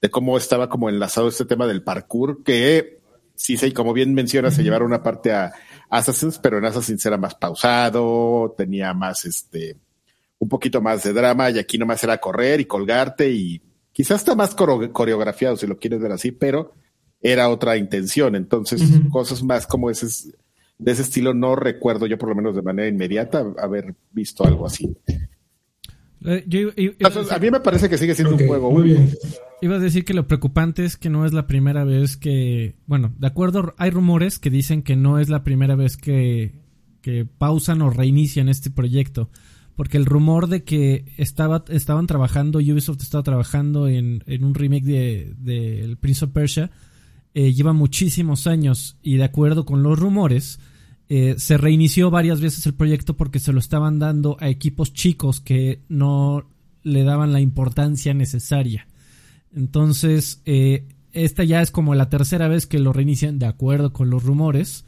de 0.01 0.11
cómo 0.11 0.37
estaba 0.37 0.69
como 0.69 0.89
enlazado 0.89 1.29
este 1.29 1.45
tema 1.45 1.67
del 1.67 1.83
parkour, 1.83 2.43
que 2.43 3.01
sí, 3.35 3.57
sí, 3.57 3.73
como 3.73 3.93
bien 3.93 4.15
menciona, 4.15 4.51
se 4.51 4.63
llevaron 4.63 4.89
una 4.89 5.03
parte 5.03 5.33
a 5.33 5.53
Assassins, 5.91 6.39
pero 6.39 6.59
en 6.59 6.65
Assassins 6.65 7.05
era 7.07 7.19
más 7.19 7.35
pausado, 7.35 8.55
tenía 8.57 8.95
más 8.95 9.25
este, 9.25 9.77
un 10.39 10.49
poquito 10.49 10.81
más 10.81 11.03
de 11.05 11.13
drama, 11.13 11.51
y 11.51 11.59
aquí 11.59 11.79
nomás 11.79 12.03
era 12.05 12.19
correr 12.19 12.61
y 12.61 12.65
colgarte 12.65 13.31
y 13.31 13.61
quizás 13.93 14.21
está 14.21 14.35
más 14.35 14.55
coreografiado 14.55 15.57
si 15.57 15.67
lo 15.67 15.79
quieres 15.79 16.01
ver 16.01 16.13
así, 16.13 16.33
pero 16.33 16.73
era 17.21 17.49
otra 17.49 17.77
intención. 17.77 18.35
Entonces, 18.35 18.83
cosas 19.11 19.43
más 19.43 19.67
como 19.67 19.91
ese 19.91 20.07
de 20.79 20.93
ese 20.93 21.03
estilo 21.03 21.35
no 21.35 21.57
recuerdo 21.57 22.07
yo 22.07 22.19
por 22.19 22.29
lo 22.29 22.35
menos 22.35 22.55
de 22.55 22.63
manera 22.63 22.89
inmediata 22.89 23.45
haber 23.59 23.95
visto 24.13 24.45
algo 24.45 24.67
así. 24.67 24.97
Eh, 26.25 26.97
a 27.31 27.39
mí 27.39 27.51
me 27.51 27.61
parece 27.61 27.89
que 27.89 27.99
sigue 27.99 28.15
siendo 28.15 28.35
un 28.35 28.47
juego. 28.47 28.71
Muy 28.71 28.85
bien. 28.85 29.11
Iba 29.63 29.77
a 29.77 29.79
decir 29.79 30.05
que 30.05 30.15
lo 30.15 30.27
preocupante 30.27 30.85
es 30.85 30.97
que 30.97 31.09
no 31.09 31.25
es 31.25 31.33
la 31.33 31.47
primera 31.47 31.85
vez 31.85 32.17
que, 32.17 32.75
bueno, 32.87 33.15
de 33.19 33.27
acuerdo, 33.27 33.75
hay 33.79 33.91
rumores 33.91 34.39
que 34.39 34.51
dicen 34.51 34.83
que 34.83 34.97
no 34.97 35.19
es 35.19 35.29
la 35.29 35.45
primera 35.45 35.77
vez 35.77 35.97
que, 35.97 36.63
que 37.01 37.25
pausan 37.25 37.81
o 37.83 37.91
reinician 37.91 38.49
este 38.49 38.71
proyecto. 38.71 39.31
Porque 39.77 39.99
el 39.99 40.07
rumor 40.07 40.49
de 40.49 40.65
que 40.65 41.05
estaba, 41.19 41.65
estaban 41.69 42.07
trabajando, 42.07 42.59
Ubisoft 42.59 43.03
estaba 43.03 43.23
trabajando 43.23 43.89
en, 43.89 44.25
en 44.27 44.45
un 44.45 44.55
remake 44.55 44.85
de, 44.85 45.35
de 45.39 45.97
Prince 46.01 46.25
of 46.25 46.33
Persia, 46.33 46.71
eh, 47.39 47.53
lleva 47.53 47.75
muchísimos 47.75 48.47
años 48.47 48.97
y 49.03 49.19
de 49.19 49.25
acuerdo 49.25 49.67
con 49.67 49.83
los 49.83 49.99
rumores, 49.99 50.59
eh, 51.11 51.35
se 51.37 51.59
reinició 51.59 52.11
varias 52.11 52.41
veces 52.41 52.65
el 52.65 52.73
proyecto 52.73 53.15
porque 53.15 53.41
se 53.41 53.53
lo 53.53 53.59
estaban 53.59 53.99
dando 53.99 54.39
a 54.41 54.49
equipos 54.49 54.95
chicos 54.95 55.43
que 55.43 55.83
no 55.91 56.49
le 56.83 57.05
daban 57.05 57.35
la 57.35 57.43
importancia 57.43 58.15
necesaria. 58.15 58.89
Entonces, 59.55 60.41
eh, 60.47 60.87
esta 61.13 61.45
ya 61.45 61.61
es 61.61 61.71
como 61.71 61.95
la 61.95 62.09
tercera 62.09 62.49
vez 62.49 62.67
que 62.67 62.79
lo 62.79 62.95
reinician 62.95 63.39
de 63.39 63.45
acuerdo 63.45 63.93
con 63.93 64.09
los 64.09 64.25
rumores. 64.25 64.87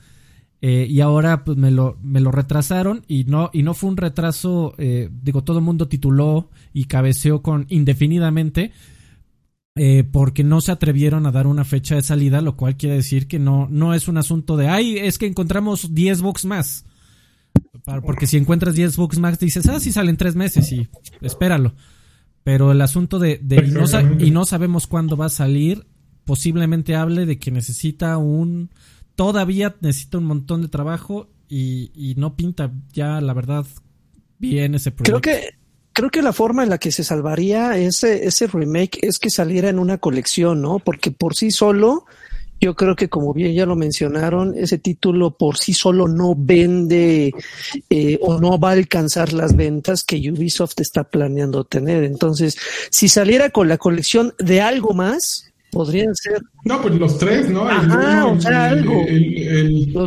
Y 0.61 1.01
ahora 1.03 1.45
pues 1.45 1.57
me 1.57 1.71
lo, 1.71 1.99
me 2.03 2.21
lo 2.21 2.33
retrasaron 2.33 3.05
y 3.07 3.23
no, 3.25 3.49
y 3.53 3.63
no 3.63 3.75
fue 3.75 3.91
un 3.91 3.97
retraso, 3.97 4.75
digo, 5.23 5.45
todo 5.45 5.59
el 5.59 5.65
mundo 5.65 5.87
tituló 5.87 6.51
y 6.73 6.87
cabeceó 6.87 7.43
con 7.43 7.67
indefinidamente 7.69 8.73
eh, 9.79 10.05
porque 10.05 10.45
no 10.45 10.61
se 10.61 10.73
atrevieron 10.73 11.27
a 11.27 11.33
dar 11.33 11.47
una 11.47 11.65
fecha 11.65 11.95
de 11.95 12.03
salida, 12.03 12.41
lo 12.41 12.57
cual 12.57 12.77
quiere 12.77 12.97
decir 12.97 13.29
que 13.29 13.39
no, 13.39 13.69
no 13.71 13.95
es 13.95 14.09
un 14.09 14.19
asunto 14.19 14.57
de, 14.57 14.69
ay, 14.69 14.99
es 14.99 15.19
que 15.19 15.27
encontramos 15.27 15.95
10 15.95 16.21
bucks 16.21 16.45
más. 16.45 16.85
Porque 18.03 18.27
si 18.27 18.37
encuentras 18.37 18.75
10 18.75 18.97
bucks 18.97 19.19
más, 19.19 19.39
dices, 19.39 19.67
ah, 19.69 19.81
sí 19.81 19.93
salen 19.93 20.17
tres 20.17 20.35
meses 20.35 20.71
y 20.73 20.89
espéralo. 21.21 21.75
Pero 22.45 22.73
el 22.73 22.81
asunto 22.81 23.19
de, 23.19 23.41
y, 23.41 23.71
no 23.71 23.85
y 24.19 24.31
no 24.31 24.45
sabemos 24.45 24.87
cuándo 24.87 25.17
va 25.17 25.27
a 25.27 25.31
salir, 25.31 25.87
posiblemente 26.25 26.95
hable 26.95 27.25
de 27.25 27.39
que 27.39 27.51
necesita 27.51 28.19
un 28.19 28.71
todavía 29.19 29.75
necesita 29.81 30.19
un 30.19 30.25
montón 30.25 30.63
de 30.63 30.69
trabajo 30.69 31.29
y, 31.49 32.15
no 32.17 32.37
pinta 32.37 32.71
ya, 32.93 33.21
la 33.21 33.33
verdad, 33.33 33.67
bien 34.39 34.75
ese 34.75 34.93
proyecto. 34.93 35.21
Creo 35.21 35.41
que, 35.41 35.58
creo 35.99 36.11
que 36.11 36.23
la 36.23 36.33
forma 36.33 36.63
en 36.63 36.71
la 36.71 36.79
que 36.79 36.93
se 36.93 37.03
salvaría 37.03 37.77
ese, 37.77 38.25
ese 38.25 38.47
remake 38.47 39.01
es 39.03 39.19
que 39.19 39.31
saliera 39.31 39.69
en 39.69 39.81
una 39.81 39.99
colección, 39.99 40.63
¿no? 40.63 40.79
Porque 40.79 41.11
por 41.11 41.35
sí 41.35 41.51
solo, 41.51 42.05
yo 42.61 42.77
creo 42.77 42.95
que 42.95 43.09
como 43.09 43.35
bien 43.35 43.53
ya 43.53 43.67
lo 43.67 43.75
mencionaron, 43.75 44.55
ese 44.57 44.79
título 44.79 45.33
por 45.33 45.59
sí 45.59 45.73
solo 45.75 46.07
no 46.07 46.37
vende 46.39 47.35
eh, 47.91 48.17
o 48.23 48.39
no 48.39 48.61
va 48.61 48.69
a 48.69 48.73
alcanzar 48.75 49.33
las 49.33 49.57
ventas 49.57 50.05
que 50.05 50.31
Ubisoft 50.31 50.79
está 50.79 51.03
planeando 51.03 51.65
tener. 51.65 52.05
Entonces, 52.05 52.57
si 52.91 53.09
saliera 53.09 53.51
con 53.51 53.67
la 53.67 53.79
colección 53.79 54.35
de 54.39 54.61
algo 54.61 54.95
más, 54.95 55.48
Podrían 55.71 56.15
ser. 56.15 56.41
No, 56.65 56.81
pues 56.81 56.95
los 56.95 57.19
tres, 57.19 57.51
¿no? 57.51 57.69
Ajá, 57.69 58.27
o 58.27 58.41
sea, 58.41 58.71
algo. 58.71 59.05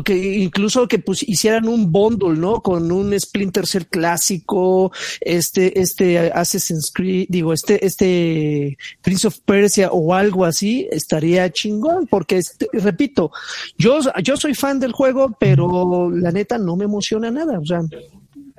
que 0.04 0.38
incluso 0.40 0.88
que 0.88 0.98
pues 0.98 1.22
hicieran 1.28 1.68
un 1.68 1.92
bundle, 1.92 2.36
¿no? 2.38 2.62
Con 2.62 2.92
un 2.92 3.18
Splinter 3.20 3.68
Cell 3.68 3.84
clásico, 3.90 4.92
este, 5.20 5.80
este 5.80 6.32
Assassin's 6.32 6.92
Creed, 6.92 7.28
digo, 7.30 7.54
este, 7.54 7.86
este 7.86 8.78
Prince 9.02 9.28
of 9.28 9.40
Persia 9.46 9.92
o 9.92 10.14
algo 10.16 10.46
así, 10.46 10.88
estaría 10.92 11.52
chingón, 11.52 12.08
porque 12.08 12.38
este, 12.38 12.68
repito, 12.74 13.32
yo, 13.78 14.00
yo 14.24 14.38
soy 14.38 14.56
fan 14.56 14.80
del 14.80 14.94
juego, 14.94 15.36
pero 15.40 16.10
la 16.10 16.32
neta 16.32 16.58
no 16.58 16.76
me 16.76 16.86
emociona 16.86 17.30
nada, 17.30 17.60
o 17.60 17.66
sea. 17.66 17.82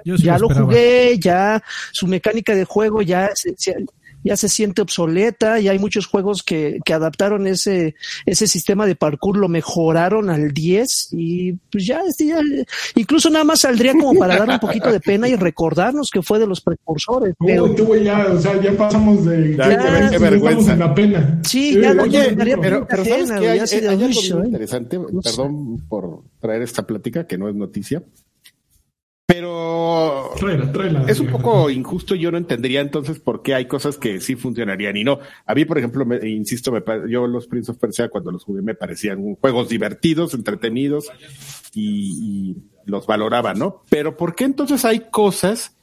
ya 0.05 0.39
lo, 0.39 0.49
jugué, 0.49 1.19
ya 1.19 1.63
su 1.91 2.07
mecánica 2.07 2.55
de 2.55 2.65
juego 2.65 3.03
ya 3.03 3.31
se, 3.35 3.55
ya 4.25 4.37
se 4.37 4.49
siente 4.49 4.83
obsoleta, 4.83 5.61
y 5.61 5.69
hay 5.69 5.79
muchos 5.79 6.07
juegos 6.07 6.43
que, 6.43 6.79
que 6.85 6.95
adaptaron 6.95 7.47
ese, 7.47 7.95
ese 8.27 8.47
sistema 8.47 8.87
de 8.87 8.97
parkour, 8.97 9.37
lo 9.37 9.49
mejoraron 9.49 10.31
al 10.31 10.53
10 10.53 11.09
y 11.13 11.53
pues 11.71 11.87
ya, 11.87 12.01
este 12.07 12.27
ya, 12.27 12.41
incluso 12.95 13.31
nada 13.31 13.45
más 13.45 13.61
saldría 13.61 13.93
como 13.93 14.15
para 14.19 14.37
dar 14.37 14.49
un 14.49 14.59
poquito 14.59 14.91
de 14.91 15.01
pena 15.01 15.29
y 15.29 15.37
recordarnos 15.37 16.11
que 16.11 16.23
fue 16.23 16.39
de 16.39 16.47
los 16.47 16.61
precursores. 16.61 17.35
Pero, 17.39 17.75
tú, 17.75 17.95
ya, 17.97 18.27
o 18.33 18.41
sea, 18.41 18.61
ya 18.61 18.73
pasamos 18.73 19.25
de 19.25 19.57
ya, 19.57 20.11
qué, 20.11 20.19
vergüenza. 20.19 20.77
la 20.77 20.95
pena. 20.95 21.41
Sí, 21.45 21.79
ya 21.81 21.95
no 21.95 22.03
Oye, 22.05 22.35
pero, 22.37 22.87
pero 22.87 23.05
sabes 23.05 23.31
que 23.31 23.49
hay, 23.49 23.59
hay, 23.59 24.05
algo 24.05 24.21
¿eh? 24.21 24.47
interesante, 24.47 24.99
perdón 25.23 25.79
por 25.89 26.23
traer 26.41 26.63
esta 26.63 26.87
plática 26.87 27.27
que 27.27 27.39
no 27.39 27.49
es 27.49 27.55
noticia, 27.55 28.03
pero 29.33 30.35
es 31.09 31.21
un 31.21 31.29
poco 31.29 31.71
injusto. 31.71 32.15
Yo 32.15 32.31
no 32.31 32.39
entendería 32.39 32.81
entonces 32.81 33.19
por 33.19 33.43
qué 33.43 33.55
hay 33.55 33.67
cosas 33.67 33.97
que 33.97 34.21
sí 34.21 34.37
funcionarían 34.37 34.97
y 34.97 35.05
no. 35.05 35.21
A 35.47 35.55
mí, 35.55 35.65
por 35.65 35.79
ejemplo, 35.79 36.05
me, 36.05 36.29
insisto, 36.29 36.71
me, 36.71 36.83
yo 37.09 37.27
los 37.27 37.47
Prince 37.47 37.71
of 37.71 37.79
Persia 37.79 38.09
cuando 38.09 38.31
los 38.31 38.45
jugué 38.45 38.61
me 38.61 38.75
parecían 38.75 39.37
juegos 39.37 39.69
divertidos, 39.69 40.35
entretenidos 40.35 41.11
y, 41.75 42.57
los 42.85 43.07
valoraba, 43.07 43.55
¿no? 43.55 43.85
Pero 43.89 44.17
¿por 44.17 44.35
qué 44.35 44.43
entonces 44.43 44.85
hay 44.85 45.09
cosas 45.11 45.77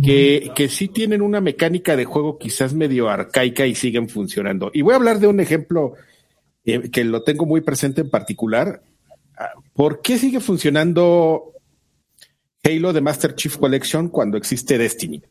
que, 0.00 0.52
que 0.54 0.68
sí 0.68 0.86
tienen 0.86 1.22
una 1.22 1.40
mecánica 1.40 1.96
de 1.96 2.04
juego 2.04 2.38
quizás 2.38 2.72
medio 2.72 3.08
arcaica 3.08 3.66
y 3.66 3.74
siguen 3.74 4.08
funcionando? 4.08 4.70
Y 4.72 4.82
voy 4.82 4.92
a 4.92 4.96
hablar 4.96 5.18
de 5.18 5.26
un 5.26 5.40
ejemplo 5.40 5.94
eh, 6.64 6.88
que 6.90 7.02
lo 7.02 7.24
tengo 7.24 7.46
muy 7.46 7.62
presente 7.62 8.02
en 8.02 8.10
particular. 8.10 8.82
Ah, 9.36 9.50
¿Por 9.74 10.02
qué 10.02 10.18
sigue 10.18 10.38
funcionando 10.38 11.52
Halo 12.64 12.92
de 12.92 13.00
Master 13.00 13.34
Chief 13.34 13.56
Collection 13.56 14.08
cuando 14.08 14.36
existe 14.36 14.78
Destiny. 14.78 15.22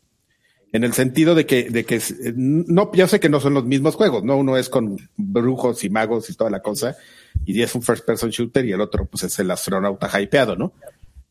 En 0.70 0.84
el 0.84 0.92
sentido 0.92 1.34
de 1.34 1.46
que, 1.46 1.70
de 1.70 1.84
que 1.84 2.00
no, 2.36 2.90
ya 2.92 3.08
sé 3.08 3.20
que 3.20 3.30
no 3.30 3.40
son 3.40 3.54
los 3.54 3.64
mismos 3.64 3.94
juegos, 3.94 4.22
¿no? 4.22 4.36
Uno 4.36 4.56
es 4.56 4.68
con 4.68 4.98
brujos 5.16 5.82
y 5.84 5.90
magos 5.90 6.28
y 6.28 6.34
toda 6.34 6.50
la 6.50 6.60
cosa, 6.60 6.96
y 7.46 7.62
es 7.62 7.74
un 7.74 7.82
first 7.82 8.04
person 8.04 8.28
shooter, 8.28 8.66
y 8.66 8.72
el 8.72 8.80
otro, 8.82 9.06
pues, 9.06 9.24
es 9.24 9.38
el 9.38 9.50
astronauta 9.50 10.10
hypeado, 10.20 10.56
¿no? 10.56 10.74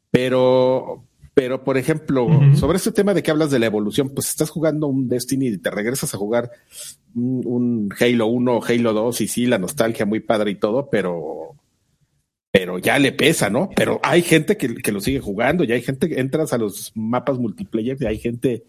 Pero, 0.09 1.03
pero, 1.35 1.63
por 1.63 1.77
ejemplo, 1.77 2.27
sobre 2.55 2.77
este 2.77 2.91
tema 2.91 3.13
de 3.13 3.21
que 3.21 3.29
hablas 3.29 3.51
de 3.51 3.59
la 3.59 3.67
evolución, 3.67 4.09
pues 4.09 4.29
estás 4.29 4.49
jugando 4.49 4.87
un 4.87 5.07
Destiny 5.07 5.49
y 5.49 5.57
te 5.59 5.69
regresas 5.69 6.15
a 6.15 6.17
jugar 6.17 6.49
un, 7.13 7.43
un 7.45 7.89
Halo 7.99 8.25
1 8.25 8.57
o 8.57 8.65
Halo 8.65 8.93
2, 8.93 9.21
y 9.21 9.27
sí, 9.27 9.45
la 9.45 9.59
nostalgia 9.59 10.07
muy 10.07 10.21
padre 10.21 10.49
y 10.49 10.55
todo, 10.55 10.89
pero 10.89 11.53
pero 12.57 12.79
ya 12.79 12.97
le 12.97 13.11
pesa, 13.11 13.51
¿no? 13.51 13.69
Pero 13.75 13.99
hay 14.01 14.23
gente 14.23 14.57
que, 14.57 14.91
lo 14.91 14.99
sigue 14.99 15.19
jugando, 15.19 15.63
ya 15.63 15.75
hay 15.75 15.83
gente 15.83 16.09
que 16.09 16.19
entras 16.19 16.53
a 16.53 16.57
los 16.57 16.91
mapas 16.95 17.37
multiplayer 17.37 17.97
y 17.99 18.05
hay 18.07 18.17
gente 18.17 18.63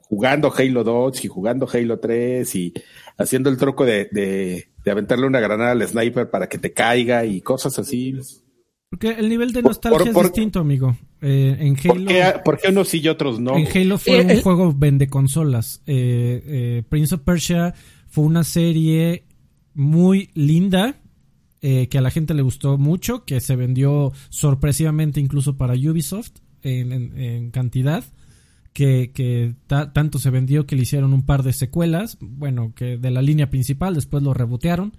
jugando 0.00 0.52
Halo 0.54 0.84
2 0.84 1.24
y 1.24 1.28
jugando 1.28 1.66
Halo 1.72 1.98
3 1.98 2.54
y 2.54 2.74
haciendo 3.16 3.48
el 3.48 3.56
troco 3.56 3.86
de, 3.86 4.06
de, 4.12 4.90
aventarle 4.90 5.26
una 5.26 5.40
granada 5.40 5.72
al 5.72 5.88
sniper 5.88 6.28
para 6.28 6.46
que 6.46 6.58
te 6.58 6.74
caiga 6.74 7.24
y 7.24 7.40
cosas 7.40 7.78
así. 7.78 8.14
Porque 8.90 9.12
el 9.12 9.30
nivel 9.30 9.54
de 9.54 9.62
nostalgia 9.62 10.10
es 10.10 10.14
distinto, 10.14 10.60
amigo. 10.60 10.94
Eh, 11.22 11.56
en 11.58 11.74
Halo, 11.90 12.42
¿por 12.44 12.58
qué, 12.58 12.68
unos 12.68 12.88
sí 12.88 13.00
y 13.00 13.08
otros 13.08 13.40
no? 13.40 13.56
En 13.56 13.66
Halo 13.66 13.96
fue 13.96 14.20
un 14.26 14.42
juego 14.42 14.74
vende 14.76 15.08
consolas. 15.08 15.80
Eh, 15.86 16.42
eh, 16.46 16.82
Prince 16.86 17.14
of 17.14 17.22
Persia 17.22 17.72
fue 18.08 18.24
una 18.24 18.44
serie 18.44 19.24
muy 19.72 20.28
linda, 20.34 21.00
eh, 21.62 21.88
que 21.88 21.98
a 21.98 22.00
la 22.00 22.10
gente 22.10 22.34
le 22.34 22.42
gustó 22.42 22.78
mucho, 22.78 23.24
que 23.24 23.40
se 23.40 23.56
vendió 23.56 24.12
sorpresivamente 24.28 25.20
incluso 25.20 25.56
para 25.56 25.74
Ubisoft 25.74 26.32
en, 26.62 27.50
cantidad, 27.50 28.04
que, 28.72 29.54
tanto 29.66 30.18
se 30.18 30.30
vendió 30.30 30.66
que 30.66 30.76
le 30.76 30.82
hicieron 30.82 31.14
un 31.14 31.24
par 31.24 31.42
de 31.42 31.52
secuelas, 31.52 32.18
bueno, 32.20 32.74
que 32.74 32.98
de 32.98 33.10
la 33.10 33.22
línea 33.22 33.48
principal, 33.48 33.94
después 33.94 34.22
lo 34.22 34.34
rebotearon, 34.34 34.96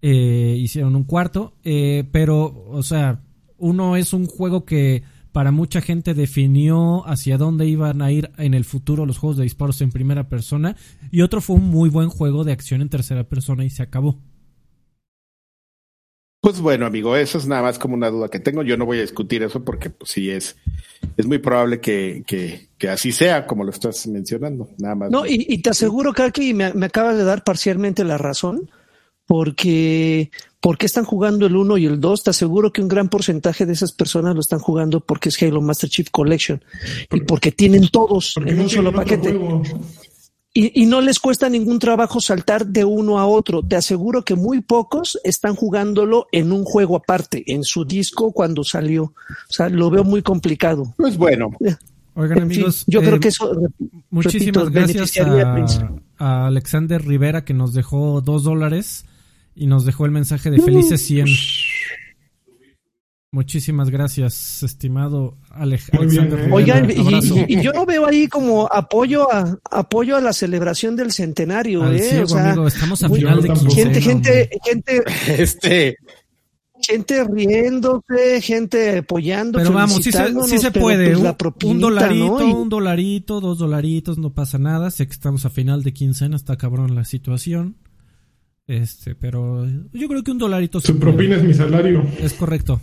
eh, 0.00 0.56
hicieron 0.58 0.96
un 0.96 1.04
cuarto, 1.04 1.54
eh, 1.64 2.04
pero, 2.12 2.64
o 2.68 2.82
sea, 2.82 3.22
uno 3.58 3.96
es 3.96 4.12
un 4.12 4.26
juego 4.26 4.64
que 4.64 5.02
para 5.32 5.50
mucha 5.50 5.80
gente 5.80 6.14
definió 6.14 7.06
hacia 7.08 7.38
dónde 7.38 7.66
iban 7.66 8.02
a 8.02 8.12
ir 8.12 8.30
en 8.38 8.54
el 8.54 8.64
futuro 8.64 9.04
los 9.04 9.18
juegos 9.18 9.36
de 9.36 9.42
disparos 9.42 9.80
en 9.80 9.90
primera 9.90 10.28
persona 10.28 10.76
y 11.10 11.22
otro 11.22 11.40
fue 11.40 11.56
un 11.56 11.70
muy 11.70 11.90
buen 11.90 12.08
juego 12.08 12.44
de 12.44 12.52
acción 12.52 12.82
en 12.82 12.88
tercera 12.88 13.24
persona 13.24 13.64
y 13.64 13.70
se 13.70 13.82
acabó. 13.82 14.20
Pues 16.44 16.60
bueno, 16.60 16.84
amigo, 16.84 17.16
eso 17.16 17.38
es 17.38 17.46
nada 17.46 17.62
más 17.62 17.78
como 17.78 17.94
una 17.94 18.10
duda 18.10 18.28
que 18.28 18.38
tengo. 18.38 18.62
Yo 18.62 18.76
no 18.76 18.84
voy 18.84 18.98
a 18.98 19.00
discutir 19.00 19.42
eso 19.42 19.64
porque 19.64 19.88
pues 19.88 20.10
sí 20.10 20.28
es, 20.28 20.56
es 21.16 21.24
muy 21.24 21.38
probable 21.38 21.80
que, 21.80 22.22
que, 22.26 22.68
que 22.76 22.90
así 22.90 23.12
sea, 23.12 23.46
como 23.46 23.64
lo 23.64 23.70
estás 23.70 24.06
mencionando. 24.08 24.68
Nada 24.76 24.94
más. 24.94 25.10
No, 25.10 25.24
y, 25.24 25.46
y 25.48 25.62
te 25.62 25.70
aseguro, 25.70 26.12
Kaki, 26.12 26.52
me, 26.52 26.74
me 26.74 26.84
acabas 26.84 27.16
de 27.16 27.24
dar 27.24 27.44
parcialmente 27.44 28.04
la 28.04 28.18
razón, 28.18 28.70
porque 29.24 30.30
porque 30.60 30.84
están 30.86 31.04
jugando 31.04 31.46
el 31.46 31.56
1 31.56 31.78
y 31.78 31.86
el 31.86 32.00
2? 32.00 32.24
Te 32.24 32.30
aseguro 32.30 32.72
que 32.72 32.82
un 32.82 32.88
gran 32.88 33.08
porcentaje 33.08 33.64
de 33.64 33.74
esas 33.74 33.92
personas 33.92 34.34
lo 34.34 34.40
están 34.40 34.58
jugando 34.58 35.00
porque 35.00 35.30
es 35.30 35.42
Halo 35.42 35.62
Master 35.62 35.88
Chief 35.88 36.08
Collection 36.10 36.62
y 37.10 37.20
porque 37.20 37.52
tienen 37.52 37.88
todos 37.88 38.34
en 38.44 38.60
un 38.60 38.68
solo 38.68 38.92
paquete. 38.92 39.38
Y, 40.56 40.86
no 40.86 41.00
les 41.00 41.18
cuesta 41.18 41.48
ningún 41.48 41.80
trabajo 41.80 42.20
saltar 42.20 42.64
de 42.64 42.84
uno 42.84 43.18
a 43.18 43.26
otro. 43.26 43.60
Te 43.60 43.74
aseguro 43.74 44.24
que 44.24 44.36
muy 44.36 44.60
pocos 44.60 45.18
están 45.24 45.56
jugándolo 45.56 46.28
en 46.30 46.52
un 46.52 46.64
juego 46.64 46.94
aparte, 46.94 47.42
en 47.48 47.64
su 47.64 47.84
disco 47.84 48.30
cuando 48.30 48.62
salió. 48.62 49.02
O 49.02 49.52
sea, 49.52 49.68
lo 49.68 49.90
veo 49.90 50.04
muy 50.04 50.22
complicado. 50.22 50.94
Pues 50.96 51.16
bueno. 51.16 51.50
Oigan, 52.14 52.42
amigos. 52.42 52.84
yo 52.86 53.00
creo 53.00 53.16
eh, 53.16 53.20
que 53.20 53.28
eso. 53.28 53.52
Muchísimas 54.10 54.70
gracias 54.70 55.18
a, 56.18 56.46
Alexander 56.46 57.04
Rivera 57.04 57.44
que 57.44 57.52
nos 57.52 57.74
dejó 57.74 58.20
dos 58.20 58.44
dólares 58.44 59.06
y 59.56 59.66
nos 59.66 59.84
dejó 59.84 60.06
el 60.06 60.12
mensaje 60.12 60.52
de 60.52 60.60
felices 60.60 61.02
100. 61.02 61.26
Muchísimas 63.34 63.90
gracias, 63.90 64.62
estimado 64.62 65.36
Alejandro. 65.50 66.54
Oigan, 66.54 66.88
y, 66.88 67.60
yo 67.60 67.72
lo 67.72 67.84
veo 67.84 68.06
ahí 68.06 68.28
como 68.28 68.72
apoyo 68.72 69.28
a 69.28 69.58
apoyo 69.72 70.16
a 70.16 70.20
la 70.20 70.32
celebración 70.32 70.94
del 70.94 71.10
centenario, 71.10 71.84
¿eh? 71.92 72.22
estamos 72.68 73.02
a 73.02 73.08
final 73.08 73.42
de 73.42 73.56
Gente, 73.74 74.00
gente, 74.00 74.50
gente. 74.64 75.02
Este. 75.42 75.96
gente 76.80 77.24
riéndose, 77.24 78.40
gente 78.40 78.98
apoyando. 78.98 79.58
Pero 79.58 79.72
vamos, 79.72 79.96
sí 79.96 80.12
se, 80.12 80.32
sí 80.46 80.58
se 80.58 80.70
puede. 80.70 81.16
Pues, 81.16 81.54
un, 81.64 81.80
dolarito, 81.80 82.46
un 82.46 82.68
dolarito, 82.68 83.40
dos 83.40 83.58
dolaritos, 83.58 84.16
no 84.16 84.32
pasa 84.32 84.58
nada. 84.58 84.92
Sé 84.92 85.08
que 85.08 85.12
estamos 85.12 85.44
a 85.44 85.50
final 85.50 85.82
de 85.82 85.92
quincena, 85.92 86.36
está 86.36 86.56
cabrón 86.56 86.94
la 86.94 87.04
situación. 87.04 87.78
Este, 88.68 89.16
pero 89.16 89.66
yo 89.92 90.06
creo 90.06 90.22
que 90.22 90.30
un 90.30 90.38
dolarito. 90.38 90.80
Su 90.80 91.00
propina 91.00 91.34
es 91.34 91.42
mi 91.42 91.52
salario. 91.52 92.06
Es 92.20 92.34
correcto. 92.34 92.80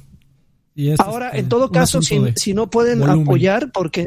Y 0.75 0.93
Ahora, 0.97 1.27
este, 1.27 1.39
en 1.39 1.49
todo 1.49 1.69
caso, 1.69 2.01
si, 2.01 2.19
si, 2.35 2.53
no 2.53 2.69
pueden 2.69 3.03
apoyar, 3.03 3.71
porque, 3.71 4.05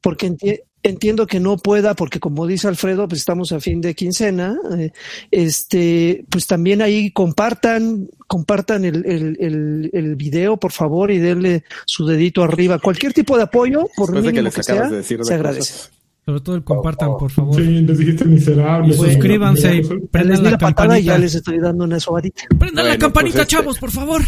porque 0.00 0.64
entiendo 0.82 1.26
que 1.26 1.40
no 1.40 1.56
pueda, 1.58 1.94
porque 1.94 2.20
como 2.20 2.46
dice 2.46 2.68
Alfredo, 2.68 3.06
pues 3.06 3.20
estamos 3.20 3.52
a 3.52 3.60
fin 3.60 3.80
de 3.80 3.94
quincena, 3.94 4.58
eh, 4.78 4.92
este, 5.30 6.24
pues 6.30 6.46
también 6.46 6.82
ahí 6.82 7.10
compartan, 7.10 8.08
compartan 8.26 8.84
el, 8.84 9.04
el, 9.06 9.90
el, 9.92 10.16
video, 10.16 10.56
por 10.56 10.72
favor, 10.72 11.10
y 11.10 11.18
denle 11.18 11.64
su 11.86 12.06
dedito 12.06 12.42
arriba. 12.42 12.78
Cualquier 12.78 13.12
tipo 13.12 13.36
de 13.36 13.44
apoyo, 13.44 13.88
por 13.96 14.12
mínimo 14.12 14.50
que, 14.50 14.62
sea, 14.62 14.90
se 15.02 15.34
agradece. 15.34 15.90
Sobre 16.24 16.40
todo 16.40 16.56
el 16.56 16.64
compartan, 16.64 17.16
por 17.18 17.30
favor. 17.30 17.56
Sí, 17.56 17.62
les 17.62 17.98
dijiste 17.98 18.24
miserable. 18.24 18.94
suscríbanse 18.94 19.76
y 19.76 19.82
prendan 19.82 20.44
la, 20.44 20.58
campanita. 20.58 20.98
ya 20.98 21.18
les 21.18 21.34
estoy 21.34 21.58
dando 21.58 21.84
una 21.84 21.98
sobadita. 21.98 22.42
Prendan 22.58 22.88
la 22.88 22.98
campanita, 22.98 23.38
pues, 23.38 23.46
este 23.46 23.56
chavos, 23.56 23.78
por 23.78 23.90
favor. 23.90 24.22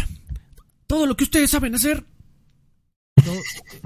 Todo 0.93 1.07
lo 1.07 1.17
que 1.17 1.23
ustedes 1.23 1.49
saben 1.49 1.73
hacer. 1.73 2.03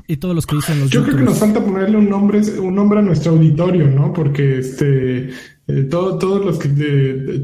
y 0.10 0.18
todos 0.18 0.36
los 0.36 0.46
que 0.46 0.58
dicen 0.58 0.82
los 0.82 0.90
Yo 0.90 1.06
creo 1.06 1.16
que 1.16 1.24
nos 1.24 1.40
falta 1.40 1.64
ponerle 1.64 1.96
un 1.96 2.10
nombre, 2.10 2.42
un 2.60 2.76
nombre 2.76 3.00
a 3.00 3.02
nuestro 3.02 3.32
auditorio, 3.32 3.88
¿no? 3.88 4.12
Porque 4.12 4.58
este 4.58 5.30
eh, 5.68 5.84
todos 5.90 6.46
los 6.46 6.60
que 6.60 6.68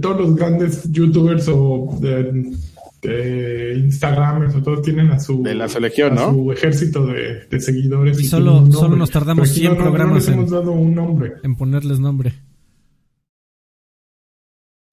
todos 0.02 0.20
los 0.20 0.36
grandes 0.36 0.92
youtubers 0.92 1.48
o 1.48 1.98
de 2.02 3.80
Instagramers 3.86 4.54
o 4.56 4.62
todos 4.62 4.82
tienen 4.82 5.12
a 5.12 5.20
su, 5.22 5.42
de 5.42 5.56
la 5.56 5.70
selección, 5.70 6.16
¿no? 6.16 6.34
su 6.34 6.52
ejército 6.52 7.06
de, 7.06 7.60
seguidores. 7.62 8.20
Y, 8.20 8.26
solo, 8.26 8.70
solo 8.70 8.98
nos 8.98 9.12
tardamos 9.12 9.48
100 9.48 9.78
programas 9.78 10.28
en, 10.28 10.34
hemos 10.34 10.52
dado 10.52 10.74
un 10.74 10.94
nombre. 10.94 11.36
en 11.42 11.56
ponerles 11.56 12.02
nombre. 12.02 12.34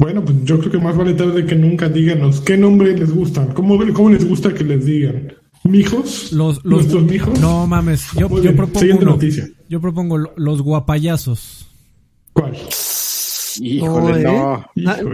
Bueno, 0.00 0.24
pues 0.24 0.42
yo 0.44 0.58
creo 0.58 0.72
que 0.72 0.78
más 0.78 0.96
vale 0.96 1.12
tarde 1.12 1.44
que 1.44 1.54
nunca 1.54 1.86
díganos 1.90 2.40
qué 2.40 2.56
nombre 2.56 2.96
les 2.96 3.12
gustan, 3.14 3.48
cómo, 3.48 3.78
cómo 3.92 4.08
les 4.08 4.26
gusta 4.26 4.54
que 4.54 4.64
les 4.64 4.86
digan. 4.86 5.34
¿Mijos? 5.62 6.32
Los, 6.32 6.64
los, 6.64 6.64
¿Nuestros 6.64 7.02
mijos? 7.02 7.38
No 7.38 7.66
mames, 7.66 8.06
yo, 8.18 8.42
yo 8.42 8.56
propongo 8.56 9.04
noticia. 9.04 9.46
Yo 9.68 9.78
propongo 9.78 10.16
los 10.16 10.62
guapayazos. 10.62 11.68
¿Cuál? 12.32 12.56
Híjole, 13.60 14.22
no. 14.22 14.64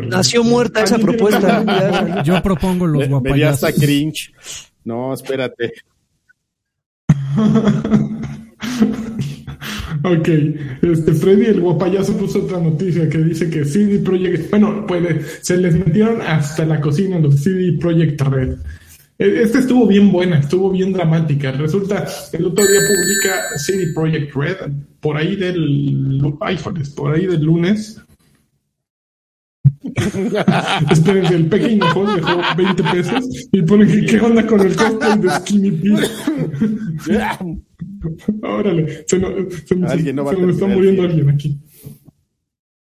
Nació 0.09 0.45
muerta 0.45 0.85
esa 0.85 0.99
propuesta. 0.99 2.23
Yo 2.23 2.41
propongo 2.41 2.87
los 2.87 3.09
guapayazos. 3.09 3.63
Me, 3.63 3.69
hasta 3.69 3.85
cringe. 3.85 4.33
No, 4.85 5.13
espérate. 5.13 5.73
ok, 10.13 10.29
este 10.83 11.13
Freddy 11.13 11.47
el 11.47 11.61
guapayazo 11.61 12.17
puso 12.17 12.45
otra 12.45 12.61
noticia 12.61 13.09
que 13.09 13.19
dice 13.19 13.51
que 13.51 13.65
CD 13.65 13.99
Projekt, 13.99 14.51
bueno, 14.51 14.87
puede, 14.87 15.21
se 15.43 15.57
les 15.57 15.75
metieron 15.75 16.21
hasta 16.23 16.65
la 16.65 16.81
cocina 16.81 17.19
los 17.19 17.43
CD 17.43 17.77
Projekt 17.79 18.21
Red. 18.23 18.57
E, 19.19 19.43
esta 19.43 19.59
estuvo 19.59 19.87
bien 19.87 20.13
buena, 20.13 20.39
estuvo 20.39 20.71
bien 20.71 20.93
dramática. 20.93 21.53
Resulta, 21.53 22.07
el 22.33 22.47
otro 22.47 22.67
día 22.67 22.81
publica 22.81 23.59
CD 23.59 23.93
Projekt 23.95 24.35
Red, 24.35 24.57
por 25.01 25.17
ahí 25.17 25.37
del, 25.37 26.21
ay, 26.41 26.59
por 26.95 27.15
ahí 27.15 27.27
del 27.27 27.43
lunes, 27.43 28.01
Espérense, 30.91 31.35
el 31.35 31.47
pequeño 31.47 31.87
dejó 31.87 32.41
20 32.57 32.83
pesos 32.85 33.49
y 33.53 33.63
pone 33.63 33.87
que 33.87 34.07
qué 34.07 34.21
onda 34.21 34.47
con 34.47 34.61
el 34.61 34.75
cosplay 34.75 35.19
de 35.19 35.31
Skinny 35.31 35.71
Pete. 35.71 36.09
Órale, 38.43 39.05
se, 39.07 39.19
se, 39.67 39.77
no 39.77 39.89
se 39.89 40.13
nos 40.13 40.55
está 40.55 40.67
muriendo 40.67 41.03
alguien 41.03 41.31
aquí. 41.31 41.61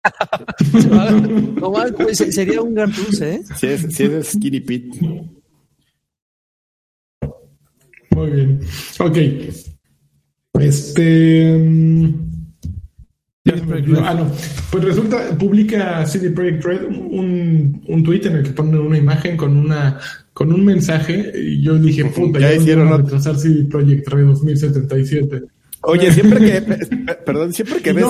no, 1.61 1.73
pues, 1.97 2.17
sería 2.17 2.61
un 2.61 2.73
gran 2.73 2.91
plus, 2.91 3.21
¿eh? 3.21 3.41
Si 3.55 3.67
es, 3.67 3.81
si 3.93 4.03
es 4.03 4.27
Skinny 4.27 4.61
Pete. 4.61 4.99
Muy 8.11 8.31
bien. 8.31 8.59
Ok. 8.99 9.17
Este. 10.59 11.61
Ah, 14.03 14.13
no. 14.13 14.31
Pues 14.71 14.83
resulta, 14.83 15.37
publica 15.37 16.05
CD 16.05 16.31
Projekt 16.31 16.63
Red 16.63 16.85
un, 16.85 17.81
un 17.87 18.03
tweet 18.03 18.21
en 18.25 18.37
el 18.37 18.43
que 18.43 18.51
ponen 18.51 18.79
una 18.79 18.97
imagen 18.97 19.37
con 19.37 19.57
una 19.57 19.99
con 20.33 20.53
un 20.53 20.63
mensaje 20.63 21.31
y 21.35 21.63
yo 21.63 21.79
dije, 21.79 22.05
puta, 22.05 22.39
ya, 22.39 22.53
hicieron 22.53 22.95
retrasar 22.95 23.37
CD 23.37 23.63
Projekt 23.65 24.07
Red 24.07 24.25
2077. 24.25 25.43
Oye, 25.81 26.11
siempre 26.11 26.39
que, 26.39 27.15
perdón, 27.25 27.53
siempre 27.53 27.81
que 27.81 27.93
ves 27.93 28.05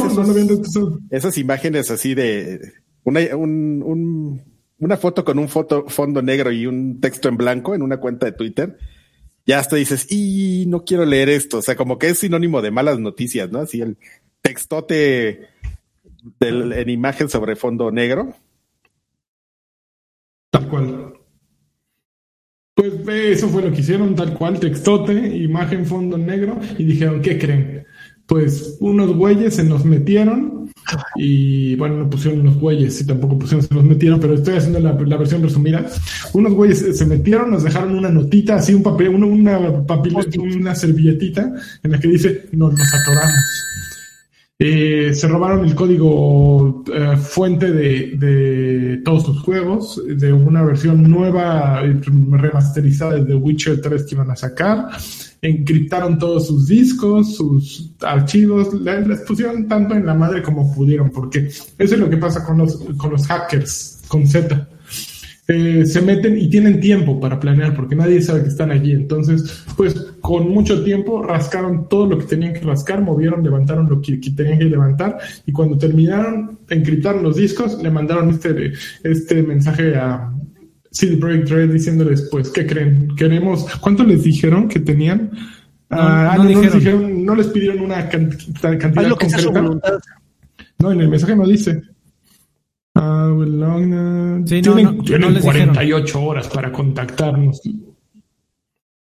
esas 1.09 1.37
imágenes 1.37 1.91
así 1.91 2.15
de 2.15 2.59
una, 3.03 3.21
un, 3.35 3.81
un, 3.85 4.41
una 4.79 4.97
foto 4.97 5.23
con 5.23 5.39
un 5.39 5.47
foto, 5.47 5.85
fondo 5.87 6.21
negro 6.21 6.51
y 6.51 6.65
un 6.65 6.99
texto 6.99 7.29
en 7.29 7.37
blanco 7.37 7.75
en 7.75 7.81
una 7.81 7.97
cuenta 7.97 8.25
de 8.25 8.33
Twitter, 8.33 8.77
ya 9.45 9.59
hasta 9.59 9.77
dices, 9.77 10.07
y 10.09 10.65
no 10.67 10.83
quiero 10.83 11.05
leer 11.05 11.29
esto. 11.29 11.59
O 11.59 11.61
sea, 11.61 11.75
como 11.75 11.97
que 11.97 12.09
es 12.09 12.19
sinónimo 12.19 12.61
de 12.61 12.71
malas 12.71 12.99
noticias, 12.99 13.49
¿no? 13.49 13.59
Así 13.59 13.79
el, 13.79 13.97
textote 14.47 15.49
en 16.39 16.89
imagen 16.89 17.27
sobre 17.27 17.55
fondo 17.55 17.91
negro. 17.91 18.33
Tal 20.49 20.69
cual. 20.69 21.13
Pues 22.73 22.93
eso 23.07 23.49
fue 23.49 23.63
lo 23.63 23.71
que 23.71 23.81
hicieron, 23.81 24.15
tal 24.15 24.33
cual, 24.33 24.59
textote, 24.59 25.13
imagen, 25.13 25.85
fondo 25.85 26.17
negro, 26.17 26.59
y 26.77 26.85
dijeron, 26.85 27.21
¿qué 27.21 27.37
creen? 27.37 27.85
Pues 28.25 28.77
unos 28.79 29.15
güeyes 29.15 29.55
se 29.55 29.63
nos 29.63 29.83
metieron 29.83 30.69
y 31.15 31.75
bueno, 31.75 31.97
no 31.97 32.09
pusieron 32.09 32.41
unos 32.41 32.57
güeyes 32.57 33.01
y 33.01 33.07
tampoco 33.07 33.39
pusieron 33.39 33.65
se 33.65 33.73
nos 33.73 33.83
metieron, 33.83 34.19
pero 34.19 34.35
estoy 34.35 34.57
haciendo 34.57 34.79
la, 34.79 35.17
versión 35.17 35.41
resumida. 35.41 35.85
Unos 36.33 36.53
güeyes 36.53 36.97
se 36.97 37.05
metieron, 37.05 37.51
nos 37.51 37.63
dejaron 37.63 37.95
una 37.97 38.09
notita, 38.09 38.55
así 38.55 38.73
un 38.73 38.83
papel, 38.83 39.09
una, 39.09 39.25
una, 39.25 39.59
una 39.59 40.75
servilletita 40.75 41.53
en 41.83 41.91
la 41.91 41.99
que 41.99 42.07
dice, 42.07 42.47
nos, 42.51 42.73
nos 42.73 42.93
atoramos. 42.93 43.67
Eh, 44.59 45.13
se 45.13 45.27
robaron 45.27 45.65
el 45.65 45.75
código 45.75 46.83
eh, 46.91 47.15
fuente 47.15 47.71
de, 47.71 48.99
todos 49.05 49.25
sus 49.25 49.41
juegos, 49.41 50.01
de 50.07 50.33
una 50.33 50.63
versión 50.63 51.03
nueva, 51.03 51.81
remasterizada 51.81 53.17
de 53.17 53.35
Witcher 53.35 53.79
3 53.79 54.03
que 54.03 54.15
iban 54.15 54.31
a 54.31 54.35
sacar. 54.35 54.89
Encriptaron 55.43 56.17
todos 56.17 56.47
sus 56.47 56.67
discos, 56.67 57.35
sus 57.35 57.91
archivos, 58.01 58.73
les, 58.81 59.19
pusieron 59.21 59.67
tanto 59.67 59.93
en 59.93 60.07
la 60.07 60.15
madre 60.15 60.41
como 60.41 60.73
pudieron, 60.73 61.11
porque 61.11 61.45
eso 61.45 61.75
es 61.77 61.99
lo 61.99 62.09
que 62.09 62.17
pasa 62.17 62.43
con 62.43 62.57
los, 62.57 62.77
con 62.97 63.11
los 63.11 63.27
hackers, 63.27 64.01
con 64.07 64.25
Z 64.25 64.67
eh, 65.49 65.85
se 65.85 66.01
meten 66.01 66.37
y 66.37 66.49
tienen 66.49 66.81
tiempo 66.81 67.21
para 67.21 67.39
planear 67.39 67.73
porque 67.73 67.95
nadie 67.95 68.21
sabe 68.21 68.43
que 68.43 68.49
están 68.49 68.69
allí. 68.71 68.91
Entonces, 68.91 69.65
pues 69.77 69.93
con 70.19 70.49
mucho 70.49 70.83
tiempo 70.83 71.23
rascaron 71.23 71.87
todo 71.87 72.05
lo 72.05 72.17
que 72.19 72.25
tenían 72.25 72.53
que 72.53 72.61
rascar, 72.61 73.01
movieron, 73.01 73.43
levantaron 73.43 73.89
lo 73.89 74.01
que, 74.01 74.17
tenían 74.17 74.59
que 74.59 74.65
levantar 74.65 75.17
y 75.45 75.51
cuando 75.53 75.77
terminaron, 75.77 76.59
encriptaron 76.69 77.23
los 77.23 77.37
discos, 77.37 77.81
le 77.81 77.89
mandaron 77.89 78.29
este, 78.29 78.73
este 79.03 79.41
mensaje 79.41 79.95
a 79.95 80.33
CD 80.91 81.15
Projekt 81.15 81.49
Red 81.49 81.71
diciéndoles, 81.71 82.27
pues, 82.29 82.49
¿qué 82.49 82.65
creen? 82.65 83.15
Queremos, 83.15 83.67
¿cuánto 83.79 84.03
les 84.03 84.23
dijeron 84.23 84.67
que 84.67 84.79
tenían? 84.79 85.31
No, 85.89 85.97
ah, 85.97 86.35
no, 86.37 86.43
les 86.43 86.73
dijeron, 86.73 87.23
no 87.23 87.35
les 87.35 87.47
pidieron 87.47 87.81
una 87.81 88.09
cantidad 88.09 89.11
concreta. 89.11 89.99
No, 90.79 90.91
en 90.91 91.01
el 91.01 91.09
mensaje 91.09 91.35
no 91.35 91.47
dice. 91.47 91.81
Ah, 92.99 93.31
tienen, 94.45 94.97
48 95.41 96.21
horas 96.21 96.47
para 96.47 96.71
contactarnos. 96.71 97.61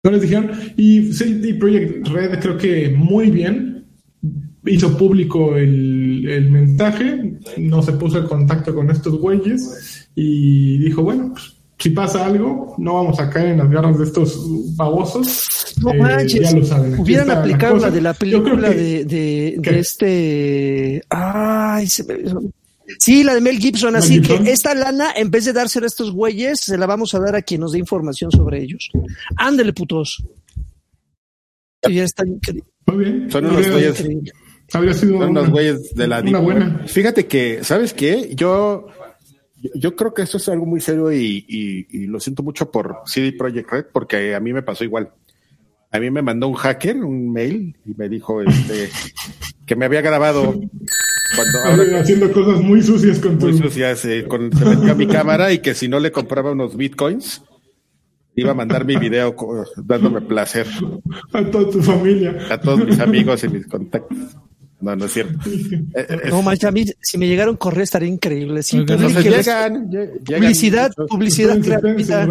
No 0.02 0.10
les 0.10 0.22
dijeron. 0.22 0.50
Y 0.76 1.12
CD 1.12 1.54
Projekt 1.54 2.08
Red 2.08 2.40
creo 2.40 2.58
que 2.58 2.90
muy 2.90 3.30
bien. 3.30 3.86
Hizo 4.66 4.96
público 4.96 5.56
el, 5.56 6.26
el, 6.26 6.50
mensaje, 6.50 7.38
no 7.58 7.82
se 7.82 7.92
puso 7.92 8.18
en 8.18 8.24
contacto 8.24 8.74
con 8.74 8.90
estos 8.90 9.20
güeyes 9.20 10.08
y 10.14 10.78
dijo, 10.78 11.02
bueno, 11.02 11.32
pues, 11.34 11.54
si 11.78 11.90
pasa 11.90 12.24
algo, 12.24 12.74
no 12.78 12.94
vamos 12.94 13.20
a 13.20 13.28
caer 13.28 13.48
en 13.48 13.58
las 13.58 13.70
garras 13.70 13.98
de 13.98 14.04
estos 14.04 14.74
babosos. 14.74 15.74
No 15.82 15.92
eh, 15.92 15.98
manches, 15.98 16.50
ya 16.50 16.58
lo 16.58 16.64
saben. 16.64 16.98
hubieran 16.98 17.30
aplicado 17.30 17.76
la, 17.76 17.90
de 17.90 18.00
la 18.00 18.14
película 18.14 18.70
de, 18.70 19.04
de, 19.04 19.56
de, 19.58 19.78
este... 19.78 21.02
Ay, 21.10 21.86
se 21.86 22.04
me 22.04 22.14
Sí, 22.98 23.24
la 23.24 23.34
de 23.34 23.40
Mel 23.40 23.58
Gibson, 23.58 23.96
así 23.96 24.20
que 24.20 24.34
esta 24.46 24.74
lana, 24.74 25.12
en 25.16 25.30
vez 25.30 25.44
de 25.46 25.52
dársela 25.52 25.86
a 25.86 25.88
estos 25.88 26.12
güeyes, 26.12 26.60
se 26.60 26.76
la 26.76 26.86
vamos 26.86 27.14
a 27.14 27.18
dar 27.18 27.34
a 27.34 27.42
quien 27.42 27.60
nos 27.60 27.72
dé 27.72 27.78
información 27.78 28.30
sobre 28.30 28.62
ellos. 28.62 28.90
Ándele, 29.36 29.72
putos. 29.72 30.22
ya 31.90 32.04
está 32.04 32.24
Muy 32.86 33.04
bien. 33.04 33.30
Son 33.30 33.46
unos 33.46 33.70
güeyes. 33.70 34.04
Habría 34.72 34.94
sido 34.94 35.18
Son 35.18 35.30
unos 35.30 35.50
güeyes 35.50 35.94
de 35.94 36.06
la 36.06 36.20
una 36.20 36.38
buena. 36.38 36.82
Fíjate 36.86 37.26
que, 37.26 37.64
¿sabes 37.64 37.94
qué? 37.94 38.30
Yo, 38.34 38.86
Yo 39.74 39.96
creo 39.96 40.12
que 40.12 40.22
esto 40.22 40.36
es 40.36 40.48
algo 40.48 40.66
muy 40.66 40.80
serio 40.80 41.10
y, 41.12 41.86
lo 42.06 42.20
siento 42.20 42.42
mucho 42.42 42.70
por 42.70 42.98
CD 43.06 43.32
Projekt 43.32 43.70
Red 43.70 43.84
porque 43.92 44.34
a 44.34 44.40
mí 44.40 44.52
me 44.52 44.62
pasó 44.62 44.84
igual. 44.84 45.10
A 45.90 46.00
mí 46.00 46.10
me 46.10 46.22
mandó 46.22 46.48
un 46.48 46.54
hacker 46.54 46.96
un 46.96 47.32
mail 47.32 47.76
y 47.86 47.94
me 47.94 48.08
dijo 48.08 48.42
este 48.42 48.90
que 49.64 49.76
me 49.76 49.84
había 49.84 50.00
grabado 50.00 50.60
cuando 51.36 51.98
haciendo 51.98 52.32
cosas 52.32 52.60
muy 52.60 52.82
sucias 52.82 53.18
con 53.18 53.38
muy 53.38 53.56
sucias 53.56 54.04
eh, 54.04 54.24
con 54.28 54.50
se 54.52 54.94
mi 54.94 55.06
cámara 55.06 55.52
y 55.52 55.58
que 55.58 55.74
si 55.74 55.88
no 55.88 56.00
le 56.00 56.12
compraba 56.12 56.52
unos 56.52 56.76
bitcoins 56.76 57.42
iba 58.36 58.50
a 58.50 58.54
mandar 58.54 58.84
mi 58.84 58.96
video 58.96 59.34
dándome 59.76 60.20
placer 60.20 60.66
a 61.32 61.44
toda 61.44 61.70
tu 61.70 61.82
familia, 61.82 62.36
a 62.50 62.60
todos 62.60 62.84
mis 62.84 62.98
amigos 62.98 63.44
y 63.44 63.48
mis 63.48 63.66
contactos. 63.66 64.18
No, 64.80 64.94
no 64.96 65.06
es 65.06 65.12
cierto. 65.12 65.38
Eh, 65.96 66.28
no, 66.28 66.42
mancha, 66.42 66.68
a 66.68 66.72
mí, 66.72 66.84
si 67.00 67.18
me 67.18 67.26
llegara 67.28 67.50
un 67.50 67.56
correo 67.56 67.84
estaría 67.84 68.08
increíble. 68.08 68.62
Sí, 68.62 68.84
llegan, 68.84 69.88
publicidad, 70.26 70.92
publicidad 71.08 71.58
gratuita. 71.60 72.26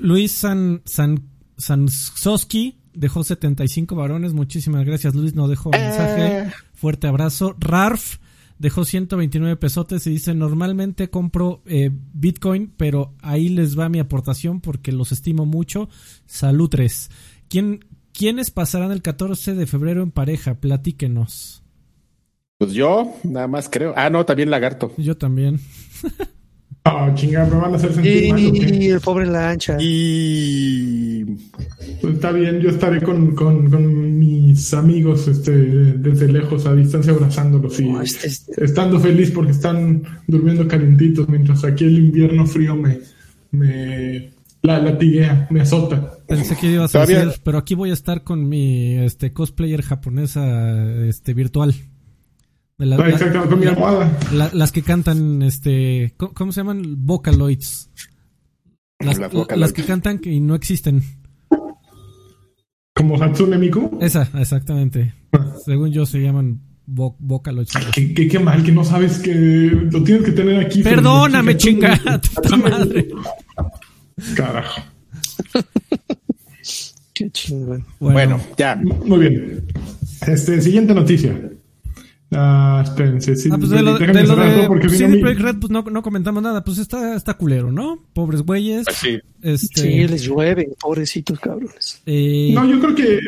Luis 0.00 0.32
San, 0.32 0.82
San, 0.84 1.22
Sansoski 1.56 2.78
dejó 2.92 3.24
75 3.24 3.96
varones. 3.96 4.34
Muchísimas 4.34 4.84
gracias, 4.84 5.14
Luis. 5.14 5.34
No 5.34 5.48
dejó 5.48 5.70
mensaje. 5.70 6.52
Fuerte 6.74 7.06
abrazo. 7.06 7.56
Rarf 7.58 8.18
dejó 8.58 8.84
129 8.84 9.56
pesotes 9.56 10.06
y 10.06 10.10
dice, 10.10 10.34
normalmente 10.34 11.10
compro 11.10 11.62
eh, 11.66 11.90
Bitcoin, 12.12 12.72
pero 12.76 13.14
ahí 13.22 13.48
les 13.48 13.78
va 13.78 13.88
mi 13.88 13.98
aportación 13.98 14.60
porque 14.60 14.92
los 14.92 15.12
estimo 15.12 15.46
mucho. 15.46 15.88
Salutres. 16.26 17.10
¿Quién, 17.48 17.84
¿Quiénes 18.12 18.50
pasarán 18.50 18.92
el 18.92 19.02
14 19.02 19.54
de 19.54 19.66
febrero 19.66 20.02
en 20.02 20.10
pareja? 20.10 20.54
Platíquenos. 20.54 21.62
Pues 22.58 22.72
yo, 22.72 23.12
nada 23.24 23.48
más 23.48 23.68
creo. 23.68 23.92
Ah, 23.96 24.10
no, 24.10 24.24
también 24.24 24.50
Lagarto. 24.50 24.92
Yo 24.96 25.16
también. 25.16 25.60
Ah, 26.86 27.08
oh, 27.10 27.14
chingada, 27.14 27.46
me 27.46 27.56
van 27.56 27.72
a 27.72 27.76
hacer 27.76 27.94
sentir 27.94 28.24
y, 28.24 28.30
mal. 28.30 28.40
Y 28.40 28.88
el 28.90 29.00
pobre 29.00 29.24
lancha. 29.24 29.78
Y. 29.80 31.24
Pues 32.02 32.14
está 32.14 32.30
bien, 32.30 32.60
yo 32.60 32.68
estaré 32.68 33.00
con, 33.00 33.34
con, 33.34 33.70
con, 33.70 34.18
mis 34.18 34.74
amigos 34.74 35.26
este, 35.26 35.52
desde 35.52 36.28
lejos, 36.28 36.66
a 36.66 36.74
distancia, 36.74 37.12
abrazándolos 37.14 37.80
y 37.80 37.88
este 38.02 38.28
estando 38.62 39.00
feliz 39.00 39.30
porque 39.30 39.52
están 39.52 40.02
durmiendo 40.26 40.68
calentitos, 40.68 41.26
mientras 41.28 41.64
aquí 41.64 41.84
el 41.84 41.98
invierno 41.98 42.46
frío 42.46 42.76
me, 42.76 43.00
me 43.50 44.30
la 44.60 44.78
latiguea, 44.78 45.46
me 45.50 45.62
azota. 45.62 46.18
Pensé 46.26 46.54
que 46.56 46.70
ibas 46.70 46.94
a 46.94 47.06
decir, 47.06 47.40
pero 47.42 47.56
aquí 47.56 47.74
voy 47.74 47.90
a 47.90 47.94
estar 47.94 48.24
con 48.24 48.46
mi 48.46 48.96
este 48.96 49.32
cosplayer 49.32 49.80
japonesa 49.80 51.06
este 51.06 51.32
virtual. 51.32 51.74
Ah, 52.78 53.08
exacto, 53.08 53.48
con 53.48 53.60
mi 53.60 53.66
almohada. 53.66 54.18
las 54.52 54.72
que 54.72 54.82
cantan, 54.82 55.42
este, 55.42 56.14
¿cómo, 56.16 56.50
se 56.50 56.60
llaman? 56.60 57.06
Vocaloids. 57.06 57.90
Las, 58.98 59.18
las 59.56 59.72
que 59.72 59.84
cantan 59.84 60.20
y 60.24 60.40
no 60.40 60.54
existen. 60.54 61.02
¿Como 62.94 63.20
Hatsune 63.22 63.58
Miku? 63.58 63.98
Esa, 64.00 64.28
exactamente. 64.38 65.14
Según 65.64 65.92
yo 65.92 66.04
se 66.04 66.20
llaman 66.20 66.60
Vocaloids. 66.86 67.72
¿Qué, 67.92 68.28
qué, 68.28 68.38
mal 68.38 68.62
que 68.64 68.72
no 68.72 68.84
sabes 68.84 69.18
que 69.18 69.34
lo 69.34 70.02
tienes 70.02 70.24
que 70.24 70.32
tener 70.32 70.64
aquí. 70.64 70.82
Perdóname, 70.82 71.56
chingada, 71.56 72.20
puta 72.34 72.56
madre. 72.56 73.08
Carajo. 74.36 74.82
Qué 77.14 77.30
chingón. 77.30 77.86
Bueno, 78.00 78.40
ya. 78.56 78.76
Muy 78.76 79.18
bien. 79.18 79.66
Este, 80.26 80.60
siguiente 80.60 80.94
noticia. 80.94 81.36
Ah, 82.36 82.82
espérense. 82.84 83.36
Sí, 83.36 83.48
ah, 83.52 83.56
pues 83.58 83.70
de 83.70 83.82
lo 83.82 83.98
de, 83.98 84.06
lo 84.24 84.36
de 84.36 84.66
porque 84.66 84.88
CD 84.88 85.18
Projekt 85.18 85.40
Red, 85.40 85.56
pues 85.60 85.70
no, 85.70 85.82
no, 85.82 86.02
comentamos 86.02 86.42
nada. 86.42 86.64
Pues 86.64 86.78
está, 86.78 87.16
está 87.16 87.34
culero, 87.34 87.70
¿no? 87.70 87.98
Pobres 88.12 88.42
güeyes. 88.42 88.84
Pues 88.84 88.96
sí. 88.96 89.20
Este... 89.42 89.80
Sí, 89.80 90.08
les 90.08 90.22
llueve, 90.22 90.70
pobrecitos 90.80 91.38
cabrones. 91.38 92.02
Eh... 92.06 92.50
No, 92.54 92.64
yo 92.66 92.80
creo 92.80 92.94
que, 92.94 93.20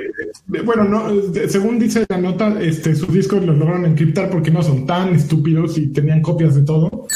bueno, 0.65 0.85
no, 0.85 1.11
según 1.49 1.79
dice 1.79 2.07
la 2.09 2.19
nota, 2.19 2.61
este, 2.61 2.95
sus 2.95 3.13
discos 3.13 3.45
los 3.45 3.57
lograron 3.57 3.85
encriptar 3.85 4.31
porque 4.31 4.51
no 4.51 4.63
son 4.63 4.87
tan 4.87 5.15
estúpidos 5.15 5.77
y 5.79 5.89
tenían 5.89 6.23
copias 6.23 6.55
de 6.55 6.63
todo. 6.63 7.07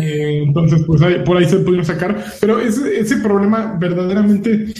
Eh, 0.00 0.42
entonces, 0.46 0.82
pues 0.86 1.02
por 1.24 1.36
ahí 1.36 1.48
se 1.48 1.58
pudieron 1.58 1.84
sacar. 1.84 2.24
Pero 2.40 2.58
ese, 2.58 2.98
ese 2.98 3.18
problema 3.18 3.76
verdaderamente 3.78 4.72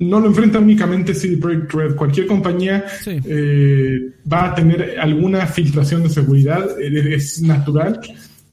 no 0.00 0.20
lo 0.20 0.26
enfrenta 0.26 0.58
únicamente 0.58 1.14
CD 1.14 1.36
Projekt 1.36 1.72
Red. 1.72 1.94
Cualquier 1.96 2.26
compañía 2.26 2.84
eh, 3.06 4.12
va 4.30 4.46
a 4.46 4.54
tener 4.54 4.98
alguna 4.98 5.46
filtración 5.46 6.02
de 6.04 6.10
seguridad, 6.10 6.80
eh, 6.80 7.14
es 7.14 7.42
natural. 7.42 8.00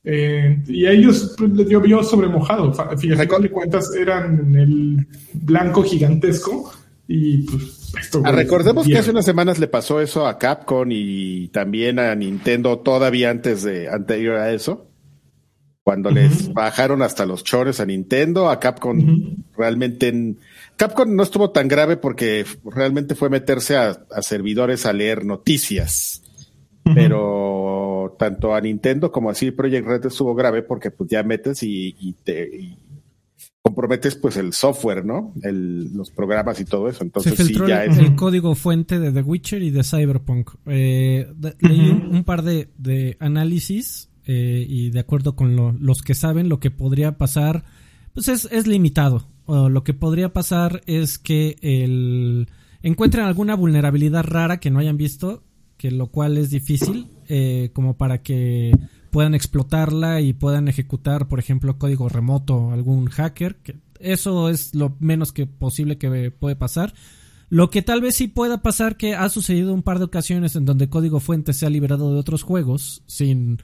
y 0.04 0.86
a 0.86 0.92
ellos 0.92 1.36
pues, 1.38 1.52
les 1.52 1.70
llovió 1.70 2.04
sobre 2.04 2.28
mojado. 2.28 2.74
Fíjate, 2.98 3.42
de 3.42 3.50
cuentas 3.50 3.94
eran 3.96 4.56
el 4.56 5.08
blanco 5.34 5.84
gigantesco 5.84 6.72
y 7.08 7.40
pues 7.44 7.94
esto, 8.00 8.22
ah, 8.26 8.32
Recordemos 8.32 8.88
que 8.88 8.98
hace 8.98 9.12
unas 9.12 9.26
semanas 9.26 9.60
le 9.60 9.68
pasó 9.68 10.02
eso 10.02 10.26
a 10.28 10.38
Capcom 10.38 10.88
y 10.92 11.50
también 11.50 12.00
a 12.00 12.16
Nintendo 12.16 12.80
todavía 12.80 13.30
antes 13.30 13.64
de 13.64 13.88
anterior 13.90 14.38
a 14.38 14.52
eso 14.52 14.88
cuando 15.86 16.10
les 16.10 16.52
bajaron 16.52 17.04
hasta 17.04 17.28
los 17.28 17.44
chores 17.44 17.80
a 17.80 17.86
Nintendo, 17.86 18.50
a 18.50 18.60
Capcom 18.60 19.36
realmente 19.56 20.08
en, 20.08 20.40
Capcom 20.76 21.16
no 21.16 21.24
estuvo 21.24 21.52
tan 21.52 21.68
grave 21.68 21.98
porque 21.98 22.46
realmente 22.66 23.16
fue 23.16 23.30
meterse 23.30 23.78
a, 23.78 23.98
servidores 24.22 24.86
a 24.86 24.94
leer 24.94 25.26
noticias. 25.26 26.22
Pero 26.94 28.16
tanto 28.20 28.54
a 28.54 28.62
Nintendo 28.62 29.12
como 29.12 29.32
a 29.32 29.34
CD 29.34 29.52
Projekt 29.52 29.88
Red 29.88 30.06
estuvo 30.06 30.36
grave 30.36 30.62
porque 30.62 30.92
pues 30.92 31.10
ya 31.10 31.24
metes 31.24 31.64
y, 31.64 32.16
te 32.24 32.78
comprometes 33.64 34.16
pues 34.16 34.38
el 34.38 34.54
software, 34.54 35.04
¿no? 35.04 35.34
los 35.42 36.12
programas 36.12 36.60
y 36.60 36.66
todo 36.66 36.88
eso. 36.88 37.04
Entonces 37.04 37.34
sí 37.36 37.56
ya 37.68 37.84
el, 37.86 37.92
es 37.92 37.98
el 37.98 38.16
código 38.16 38.54
fuente 38.54 39.00
de 39.00 39.12
The 39.12 39.22
Witcher 39.22 39.64
y 39.64 39.72
de 39.72 39.84
Cyberpunk. 39.84 40.52
Eh, 40.68 41.28
leí 41.60 41.90
un, 41.90 42.24
par 42.24 42.44
de, 42.44 42.70
de 42.78 43.18
análisis 43.20 44.10
eh, 44.28 44.66
y 44.68 44.92
de 44.92 45.00
acuerdo 45.00 45.36
con 45.36 45.78
los 45.80 46.04
que 46.04 46.14
saben, 46.14 46.50
lo 46.50 46.60
que 46.60 46.70
podría 46.70 47.18
pasar, 47.18 47.64
pues 48.14 48.28
es, 48.28 48.48
es 48.52 48.68
limitado. 48.68 49.28
Lo 49.48 49.84
que 49.84 49.94
podría 49.94 50.34
pasar 50.34 50.82
es 50.86 51.20
que 51.20 51.58
el, 51.62 52.48
encuentren 52.82 53.26
alguna 53.26 53.56
vulnerabilidad 53.56 54.24
rara 54.24 54.60
que 54.60 54.72
no 54.72 54.80
hayan 54.80 54.98
visto, 54.98 55.44
que 55.78 55.92
lo 55.92 56.08
cual 56.08 56.38
es 56.38 56.50
difícil, 56.50 57.08
eh, 57.28 57.70
como 57.74 57.98
para 57.98 58.22
que 58.22 58.72
puedan 59.12 59.36
explotarla 59.36 60.22
y 60.22 60.34
puedan 60.34 60.68
ejecutar, 60.68 61.28
por 61.28 61.40
ejemplo, 61.40 61.78
código 61.78 62.10
remoto, 62.10 62.72
algún 62.72 63.08
hacker. 63.08 63.58
Que 63.58 63.78
eso 64.00 64.50
es 64.50 64.76
lo 64.76 64.96
menos 65.00 65.32
que 65.32 65.46
posible 65.46 65.98
que 65.98 66.32
puede 66.32 66.56
pasar. 66.56 66.94
Lo 67.50 67.70
que 67.70 67.82
tal 67.82 68.02
vez 68.02 68.16
sí 68.16 68.28
pueda 68.28 68.62
pasar, 68.62 68.98
que 68.98 69.16
ha 69.16 69.30
sucedido 69.30 69.74
un 69.74 69.84
par 69.84 70.00
de 70.00 70.06
ocasiones 70.06 70.56
en 70.56 70.66
donde 70.66 70.90
código 70.90 71.20
fuente 71.20 71.54
se 71.54 71.66
ha 71.66 71.70
liberado 71.70 72.12
de 72.12 72.20
otros 72.20 72.44
juegos 72.44 73.04
sin 73.06 73.60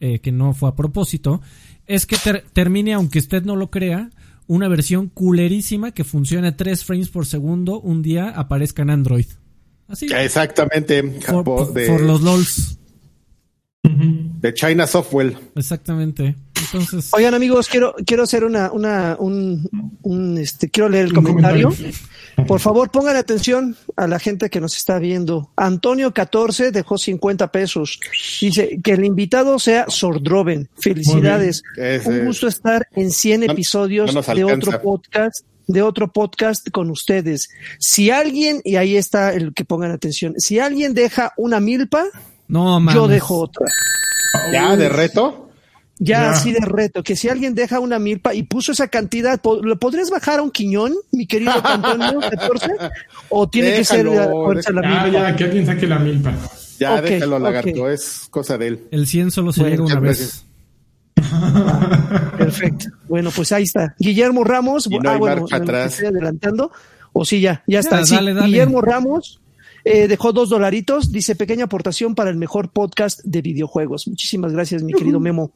eh, 0.00 0.20
que 0.20 0.32
no 0.32 0.54
fue 0.54 0.68
a 0.68 0.76
propósito, 0.76 1.40
es 1.86 2.06
que 2.06 2.16
termine, 2.52 2.94
aunque 2.94 3.18
usted 3.18 3.44
no 3.44 3.56
lo 3.56 3.70
crea, 3.70 4.10
una 4.46 4.68
versión 4.68 5.08
culerísima 5.08 5.92
que 5.92 6.04
funcione 6.04 6.52
3 6.52 6.84
frames 6.84 7.08
por 7.08 7.26
segundo 7.26 7.80
un 7.80 8.02
día 8.02 8.30
aparezca 8.30 8.82
en 8.82 8.90
Android. 8.90 9.26
Así. 9.88 10.06
Exactamente. 10.06 11.02
Por, 11.02 12.00
los 12.00 12.22
LOLs. 12.22 12.78
De 13.82 14.54
China 14.54 14.86
Software. 14.86 15.36
Exactamente. 15.54 16.36
Entonces. 16.60 17.10
Oigan, 17.12 17.34
amigos, 17.34 17.68
quiero, 17.68 17.94
quiero 18.06 18.22
hacer 18.22 18.44
una, 18.44 18.70
una, 18.72 19.16
un, 19.18 19.68
un 20.02 20.38
este, 20.38 20.68
quiero 20.70 20.88
leer 20.88 21.06
el 21.06 21.12
comentario. 21.12 21.72
Por 22.46 22.60
favor, 22.60 22.90
pongan 22.90 23.16
atención 23.16 23.76
a 23.96 24.06
la 24.06 24.18
gente 24.18 24.50
que 24.50 24.60
nos 24.60 24.76
está 24.76 24.98
viendo. 24.98 25.50
Antonio 25.56 26.12
14 26.12 26.72
dejó 26.72 26.98
50 26.98 27.52
pesos. 27.52 28.00
Dice 28.40 28.80
que 28.82 28.92
el 28.92 29.04
invitado 29.04 29.58
sea 29.58 29.86
Sordroven. 29.88 30.68
Felicidades. 30.76 31.62
Un 32.04 32.26
gusto 32.26 32.48
estar 32.48 32.88
en 32.92 33.10
100 33.10 33.44
episodios 33.44 34.14
de 34.34 34.44
otro 34.44 34.82
podcast 34.82 35.44
de 35.66 35.82
otro 35.82 36.12
podcast 36.12 36.68
con 36.70 36.90
ustedes. 36.90 37.48
Si 37.78 38.10
alguien, 38.10 38.60
y 38.64 38.76
ahí 38.76 38.96
está 38.96 39.32
el 39.32 39.54
que 39.54 39.64
pongan 39.64 39.92
atención, 39.92 40.34
si 40.36 40.58
alguien 40.58 40.92
deja 40.92 41.32
una 41.36 41.60
milpa, 41.60 42.04
no, 42.48 42.92
yo 42.92 43.08
dejo 43.08 43.38
otra. 43.38 43.66
¿Ya 44.52 44.76
de 44.76 44.88
reto? 44.88 45.43
Ya, 45.98 46.30
así 46.30 46.52
de 46.52 46.60
reto, 46.60 47.04
que 47.04 47.14
si 47.14 47.28
alguien 47.28 47.54
deja 47.54 47.78
una 47.78 47.98
milpa 47.98 48.34
y 48.34 48.42
puso 48.42 48.72
esa 48.72 48.88
cantidad, 48.88 49.40
¿lo 49.62 49.78
podrías 49.78 50.10
bajar 50.10 50.40
a 50.40 50.42
un 50.42 50.50
quiñón, 50.50 50.92
mi 51.12 51.26
querido 51.26 51.52
Antonio 51.64 52.18
14? 52.30 52.66
¿O 53.28 53.48
tiene 53.48 53.74
que 53.74 53.84
ser 53.84 54.06
la, 54.06 54.26
milpa? 54.26 55.08
Ya, 55.08 55.36
que 55.36 55.44
alguien 55.44 55.66
saque 55.66 55.86
la 55.86 55.98
milpa. 55.98 56.34
Ya, 56.80 57.00
déjalo, 57.00 57.38
lagarto, 57.38 57.88
es 57.88 58.26
cosa 58.30 58.58
de 58.58 58.66
él. 58.66 58.80
El 58.90 59.06
100 59.06 59.30
solo 59.30 59.52
se 59.52 59.62
llega 59.62 59.84
una 59.84 60.00
vez. 60.00 60.44
Perfecto. 62.38 62.86
Bueno, 63.08 63.30
pues 63.34 63.52
ahí 63.52 63.62
está. 63.62 63.94
Guillermo 63.98 64.42
Ramos. 64.44 64.88
Y 64.90 64.98
no 64.98 65.10
ah, 65.10 65.16
bueno, 65.16 65.46
atrás. 65.50 65.94
Estoy 65.94 66.08
adelantando. 66.08 66.72
O 67.12 67.24
sí, 67.24 67.40
ya, 67.40 67.62
ya 67.66 67.78
está. 67.78 68.02
Guillermo 68.02 68.80
Ramos 68.80 69.40
eh, 69.84 70.08
dejó 70.08 70.32
dos 70.32 70.48
dolaritos. 70.48 71.12
Dice 71.12 71.36
pequeña 71.36 71.64
aportación 71.64 72.14
para 72.14 72.30
el 72.30 72.36
mejor 72.36 72.70
podcast 72.70 73.20
de 73.22 73.42
videojuegos. 73.42 74.08
Muchísimas 74.08 74.52
gracias, 74.52 74.82
mi 74.82 74.92
querido 74.98 75.20
Memo. 75.20 75.52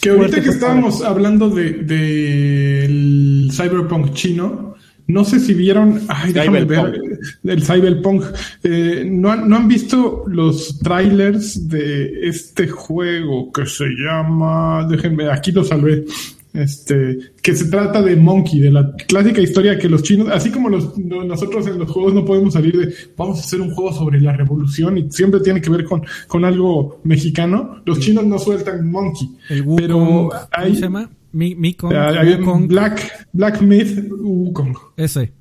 Que 0.00 0.10
ahorita 0.10 0.42
que 0.42 0.50
estábamos 0.50 1.02
hablando 1.02 1.50
de 1.50 1.72
del 1.72 3.50
cyberpunk 3.52 4.12
chino, 4.12 4.74
no 5.08 5.24
sé 5.24 5.40
si 5.40 5.54
vieron, 5.54 6.02
ay, 6.08 6.32
déjame 6.32 6.64
ver, 6.64 7.00
el 7.44 7.62
cyberpunk. 7.62 8.24
Eh, 8.62 9.06
¿no, 9.10 9.30
han, 9.30 9.48
¿No 9.48 9.56
han 9.56 9.66
visto 9.66 10.24
los 10.26 10.78
trailers 10.80 11.66
de 11.68 12.28
este 12.28 12.68
juego 12.68 13.50
que 13.50 13.64
se 13.64 13.86
llama, 13.86 14.86
déjenme, 14.88 15.30
aquí 15.30 15.50
lo 15.52 15.64
salvé 15.64 16.04
este, 16.52 17.18
que 17.42 17.54
se 17.54 17.66
trata 17.66 18.02
de 18.02 18.16
Monkey, 18.16 18.60
de 18.60 18.70
la 18.70 18.92
clásica 18.94 19.40
historia 19.40 19.78
que 19.78 19.88
los 19.88 20.02
chinos, 20.02 20.28
así 20.32 20.50
como 20.50 20.68
los, 20.68 20.96
nosotros 20.98 21.66
en 21.66 21.78
los 21.78 21.90
juegos 21.90 22.14
no 22.14 22.24
podemos 22.24 22.54
salir 22.54 22.76
de 22.76 22.94
vamos 23.16 23.38
a 23.38 23.40
hacer 23.40 23.60
un 23.60 23.74
juego 23.74 23.92
sobre 23.92 24.20
la 24.20 24.32
revolución 24.32 24.98
y 24.98 25.10
siempre 25.10 25.40
tiene 25.40 25.60
que 25.60 25.70
ver 25.70 25.84
con, 25.84 26.02
con 26.26 26.44
algo 26.44 27.00
mexicano, 27.04 27.82
los 27.84 28.00
chinos 28.00 28.24
no 28.26 28.38
sueltan 28.38 28.90
Monkey. 28.90 29.28
El 29.50 29.64
pero 29.76 30.30
hay, 30.50 30.64
¿cómo 30.64 30.74
se 30.74 30.80
llama? 30.80 31.10
Mi, 31.32 31.54
Black, 31.54 33.28
Black 33.32 33.60
Myth 33.60 34.10
Wukong. 34.10 34.74
Ese. 34.96 35.32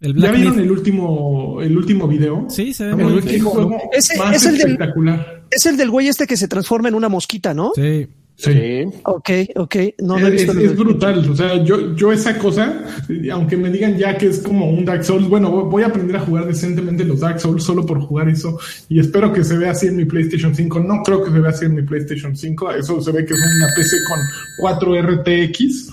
El 0.00 0.16
¿Ya 0.16 0.32
vieron 0.32 0.58
el 0.58 0.70
último, 0.70 1.60
el 1.60 1.76
último 1.76 2.08
video? 2.08 2.46
Sí, 2.48 2.72
se 2.72 2.86
ve 2.86 2.96
muy 2.96 3.18
es, 3.18 4.10
el 4.46 4.56
espectacular. 4.56 5.18
Del, 5.18 5.42
es 5.50 5.66
el 5.66 5.76
del 5.76 5.90
güey 5.90 6.08
este 6.08 6.26
que 6.26 6.38
se 6.38 6.48
transforma 6.48 6.88
en 6.88 6.94
una 6.94 7.10
mosquita, 7.10 7.52
¿no? 7.52 7.72
Sí. 7.74 8.08
Sí. 8.36 8.84
Ok, 9.04 9.30
ok. 9.56 9.76
No, 9.98 10.16
es, 10.16 10.76
brutal. 10.76 11.28
O 11.28 11.36
sea, 11.36 11.62
yo, 11.62 11.94
yo 11.94 12.10
esa 12.10 12.38
cosa, 12.38 12.84
aunque 13.32 13.56
me 13.56 13.70
digan 13.70 13.98
ya 13.98 14.16
que 14.16 14.28
es 14.28 14.38
como 14.38 14.70
un 14.70 14.84
Dark 14.84 15.04
Souls, 15.04 15.28
bueno, 15.28 15.66
voy 15.66 15.82
a 15.82 15.88
aprender 15.88 16.16
a 16.16 16.20
jugar 16.20 16.46
decentemente 16.46 17.04
los 17.04 17.20
Dark 17.20 17.38
Souls 17.38 17.62
solo 17.62 17.84
por 17.84 18.00
jugar 18.00 18.28
eso. 18.28 18.58
Y 18.88 18.98
espero 18.98 19.32
que 19.32 19.44
se 19.44 19.58
vea 19.58 19.72
así 19.72 19.88
en 19.88 19.96
mi 19.96 20.06
PlayStation 20.06 20.54
5. 20.54 20.80
No 20.80 21.02
creo 21.02 21.22
que 21.22 21.30
se 21.30 21.38
vea 21.38 21.50
así 21.50 21.66
en 21.66 21.74
mi 21.74 21.82
PlayStation 21.82 22.34
5. 22.34 22.72
Eso 22.72 23.00
se 23.02 23.12
ve 23.12 23.26
que 23.26 23.34
es 23.34 23.40
una 23.40 23.68
PC 23.76 23.96
con 24.08 24.18
4 24.58 25.02
RTX. 25.02 25.90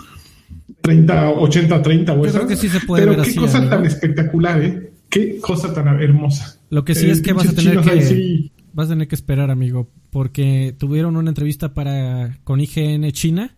30, 0.82 1.32
80, 1.32 1.82
30 1.82 2.14
o 2.14 2.26
eso. 2.26 2.48
Pero 2.96 3.22
qué 3.22 3.36
cosa 3.36 3.70
tan 3.70 3.86
espectacular, 3.86 4.64
¿eh? 4.64 4.92
Qué 5.10 5.40
cosa 5.40 5.74
tan 5.74 5.88
hermosa. 6.02 6.60
Lo 6.70 6.86
que 6.86 6.96
sí 6.96 7.10
es 7.10 7.22
que 7.22 7.34
vas 7.34 7.50
a 7.50 7.54
tener 7.54 7.82
que 7.82 8.52
vas 8.74 8.88
a 8.88 8.90
tener 8.90 9.08
que 9.08 9.16
esperar, 9.16 9.50
amigo, 9.50 9.90
porque 10.18 10.74
tuvieron 10.76 11.16
una 11.16 11.30
entrevista 11.30 11.76
para 11.76 12.40
con 12.44 12.60
IGN 12.60 13.12
China 13.12 13.56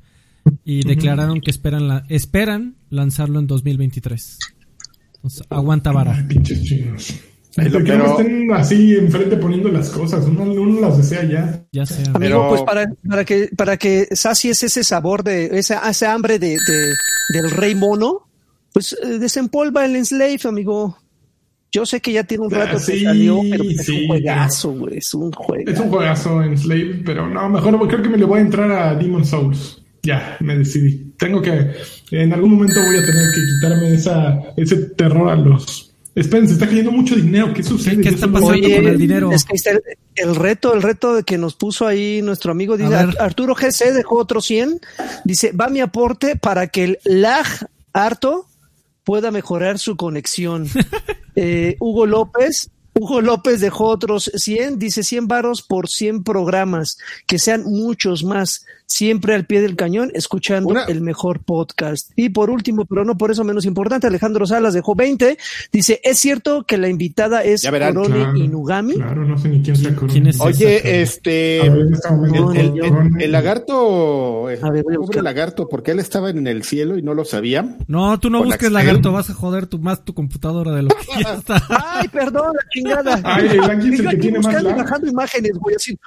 y 0.65 0.85
declararon 0.85 1.39
que 1.39 1.51
esperan 1.51 1.87
la, 1.87 2.03
esperan 2.09 2.75
lanzarlo 2.89 3.39
en 3.39 3.47
2023. 3.47 4.39
Entonces, 5.15 5.43
aguanta 5.49 5.93
vara. 5.93 6.21
pinches 6.27 6.61
chinos. 6.61 7.15
Pero, 7.55 7.81
que 7.81 7.95
no 7.95 8.11
estén 8.11 8.51
así 8.51 8.93
enfrente 8.93 9.37
poniendo 9.37 9.69
las 9.69 9.89
cosas, 9.89 10.25
uno, 10.25 10.43
uno 10.43 10.81
las 10.81 10.97
desea 10.97 11.23
ya. 11.23 11.65
Ya 11.71 11.85
sea. 11.85 12.11
Amigo, 12.13 12.49
pues 12.49 12.61
para, 12.63 12.91
para 13.07 13.23
que 13.23 13.49
para 13.55 13.77
que 13.77 14.09
sacies 14.11 14.61
ese 14.61 14.83
sabor 14.83 15.23
de 15.23 15.57
ese, 15.57 15.77
ese 15.89 16.07
hambre 16.07 16.39
de, 16.39 16.49
de, 16.49 16.93
del 17.35 17.51
rey 17.51 17.73
mono, 17.73 18.27
pues 18.73 18.97
eh, 19.01 19.17
desempolva 19.17 19.85
el 19.85 19.95
enslave, 19.95 20.41
amigo. 20.43 20.97
Yo 21.71 21.85
sé 21.85 22.01
que 22.01 22.11
ya 22.11 22.23
tiene 22.23 22.45
un 22.45 22.51
rato 22.51 22.77
que 22.77 23.03
salió, 23.03 23.41
pero 23.49 23.63
es 23.63 23.89
un 23.89 24.07
juegazo, 24.07 24.71
güey. 24.71 24.97
Es 24.97 25.13
un 25.13 25.31
juegazo. 25.31 25.71
Es 25.71 25.79
un 25.79 25.89
juegazo 25.89 26.43
en 26.43 26.57
Slave, 26.57 27.01
pero 27.05 27.29
no, 27.29 27.49
mejor 27.49 27.87
creo 27.87 28.01
que 28.01 28.09
me 28.09 28.17
le 28.17 28.25
voy 28.25 28.39
a 28.39 28.41
entrar 28.41 28.71
a 28.71 28.95
Demon 28.95 29.23
Souls. 29.23 29.81
Ya, 30.01 30.37
me 30.39 30.57
decidí. 30.57 31.13
Tengo 31.17 31.41
que. 31.41 31.71
En 32.11 32.33
algún 32.33 32.53
momento 32.53 32.79
voy 32.81 32.97
a 32.97 33.05
tener 33.05 33.25
que 33.33 33.41
quitarme 33.41 33.93
esa, 33.93 34.39
ese 34.57 34.77
terror 34.95 35.29
a 35.29 35.35
los. 35.35 35.93
Esperen, 36.15 36.47
se 36.47 36.53
está 36.53 36.67
cayendo 36.67 36.91
mucho 36.91 37.15
dinero. 37.15 37.53
¿Qué 37.53 37.61
sucede? 37.61 38.01
¿Qué, 38.01 38.09
está 38.09 38.27
pasando 38.27 38.67
con 38.67 38.87
el 38.87 38.97
dinero? 38.97 39.31
Es 39.31 39.45
que 39.45 39.55
el, 39.69 39.81
el, 40.15 40.35
reto, 40.35 40.73
el 40.73 40.81
reto 40.81 41.23
que 41.23 41.37
nos 41.37 41.55
puso 41.55 41.85
ahí 41.85 42.21
nuestro 42.23 42.51
amigo 42.51 42.77
dice, 42.77 42.95
Arturo 43.19 43.53
GC 43.53 43.93
dejó 43.93 44.17
otro 44.17 44.41
100. 44.41 44.79
Dice, 45.23 45.51
va 45.51 45.69
mi 45.69 45.81
aporte 45.81 46.35
para 46.35 46.67
que 46.67 46.83
el 46.83 46.99
lag 47.03 47.45
harto 47.93 48.48
pueda 49.09 49.31
mejorar 49.31 49.79
su 49.79 49.97
conexión. 49.97 50.67
Eh, 51.41 51.77
Hugo 51.79 52.05
López, 52.05 52.69
Hugo 52.99 53.21
López 53.21 53.61
dejó 53.61 53.85
otros 53.85 54.29
100, 54.35 54.77
dice 54.77 55.03
100 55.03 55.29
varos 55.29 55.61
por 55.61 55.87
100 55.87 56.25
programas, 56.25 56.97
que 57.27 57.39
sean 57.39 57.63
muchos 57.63 58.25
más, 58.25 58.65
siempre 58.89 59.35
al 59.35 59.45
pie 59.45 59.61
del 59.61 59.75
cañón, 59.75 60.11
escuchando 60.13 60.75
el 60.87 61.01
mejor 61.01 61.41
podcast. 61.41 62.11
Y 62.15 62.29
por 62.29 62.49
último, 62.49 62.85
pero 62.85 63.05
no 63.05 63.17
por 63.17 63.31
eso 63.31 63.43
menos 63.43 63.65
importante, 63.65 64.07
Alejandro 64.07 64.45
Salas 64.47 64.73
dejó 64.73 64.95
20, 64.95 65.37
dice, 65.71 66.01
¿es 66.03 66.19
cierto 66.19 66.63
que 66.63 66.77
la 66.77 66.89
invitada 66.89 67.43
es 67.43 67.63
Corone 67.63 68.39
Inugami? 68.39 68.95
Claro, 68.95 69.25
no 69.25 69.37
sé 69.37 69.49
ni 69.49 69.61
quién, 69.61 69.75
sea 69.75 69.93
Oye, 70.39 71.01
este, 71.01 71.61
el, 71.67 73.31
lagarto, 73.31 74.49
el 74.49 74.59
pobre 74.59 75.21
lagarto, 75.21 75.69
porque 75.69 75.91
él 75.91 75.99
estaba 75.99 76.31
en 76.31 76.47
el 76.47 76.63
cielo 76.63 76.97
y 76.97 77.03
no 77.03 77.13
lo 77.13 77.25
sabía. 77.25 77.77
No, 77.87 78.19
tú 78.19 78.29
no 78.29 78.43
busques 78.43 78.71
lagarto, 78.71 79.11
vas 79.11 79.29
a 79.29 79.33
joder 79.35 79.67
tu, 79.67 79.77
más 79.77 80.03
tu 80.03 80.15
computadora 80.15 80.71
de 80.73 80.83
lo 80.83 80.89
que 80.89 81.23
ya 81.23 81.35
está. 81.35 81.63
Ay, 81.69 82.07
perdón, 82.07 82.55
la 82.55 82.69
chingada. 82.69 83.21
Ay, 83.23 83.47
el 83.51 83.93
es 83.93 83.99
el 83.99 84.09
que 84.09 84.17
tiene 84.17 84.39
más 84.39 84.63
bajando 84.63 85.07
imágenes, 85.07 85.51
voy 85.59 85.73
a 85.73 85.75
decir, 85.75 85.97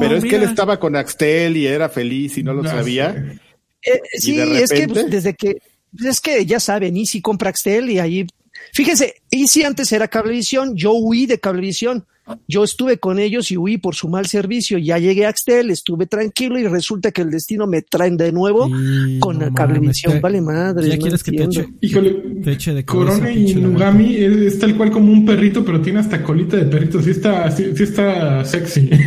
pero 0.00 0.16
es 0.16 0.24
que 0.24 0.36
él 0.36 0.42
estaba 0.42 0.80
con 0.80 0.96
Axtel 0.96 1.56
y 1.56 1.66
era 1.66 1.88
feliz 1.88 1.99
y 2.04 2.42
no 2.42 2.54
lo 2.54 2.64
sabía. 2.64 3.38
Eh, 3.82 4.00
sí, 4.18 4.38
es 4.38 4.70
que 4.70 4.88
pues, 4.88 5.10
desde 5.10 5.34
que, 5.34 5.58
es 6.04 6.20
que 6.20 6.44
ya 6.46 6.60
saben, 6.60 6.96
Easy 6.96 7.20
compra 7.20 7.50
Axtel 7.50 7.90
y 7.90 7.98
ahí, 7.98 8.26
fíjense, 8.72 9.14
Easy 9.30 9.62
antes 9.64 9.92
era 9.92 10.08
Cablevisión, 10.08 10.76
yo 10.76 10.92
huí 10.92 11.26
de 11.26 11.38
Cablevisión. 11.38 12.04
Yo 12.46 12.64
estuve 12.64 12.98
con 12.98 13.18
ellos 13.18 13.50
y 13.50 13.56
huí 13.56 13.78
por 13.78 13.94
su 13.94 14.08
mal 14.08 14.26
servicio. 14.26 14.78
Ya 14.78 14.98
llegué 14.98 15.26
a 15.26 15.30
Axtel, 15.30 15.70
estuve 15.70 16.06
tranquilo 16.06 16.58
y 16.58 16.66
resulta 16.66 17.10
que 17.10 17.22
el 17.22 17.30
destino 17.30 17.66
me 17.66 17.82
traen 17.82 18.16
de 18.16 18.30
nuevo 18.32 18.70
con 19.18 19.38
la 19.38 19.52
cablevisión. 19.52 20.20
Vale 20.20 20.40
madre. 20.40 20.88
Ya 20.88 20.98
quieres 20.98 21.22
que 21.22 21.32
te 21.32 21.44
eche, 21.44 21.66
Híjole, 21.80 22.22
de 22.34 22.84
Corona 22.84 23.32
y 23.32 23.54
Nugami 23.54 24.16
es, 24.16 24.58
tal 24.58 24.76
cual 24.76 24.90
como 24.90 25.12
un 25.12 25.24
perrito, 25.24 25.64
pero 25.64 25.80
tiene 25.80 26.00
hasta 26.00 26.22
colita 26.22 26.56
de 26.56 26.66
perrito. 26.66 27.02
Sí 27.02 27.10
está, 27.10 27.50
sí, 27.50 27.72
está 27.76 28.44
sexy. 28.44 28.90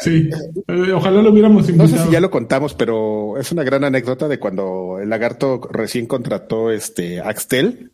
sí, 0.00 0.28
eh, 0.68 0.92
ojalá 0.92 1.22
lo 1.22 1.30
hubiéramos 1.30 1.68
invitado. 1.68 1.90
No 1.90 1.96
sé 1.96 2.04
si 2.04 2.12
ya 2.12 2.20
lo 2.20 2.30
contamos, 2.30 2.74
pero 2.74 3.38
es 3.38 3.52
una 3.52 3.64
gran 3.64 3.84
anécdota 3.84 4.28
de 4.28 4.38
cuando 4.38 4.98
el 5.00 5.08
lagarto 5.08 5.60
recién 5.70 6.06
contrató 6.06 6.70
este 6.70 7.20
Axtel 7.20 7.92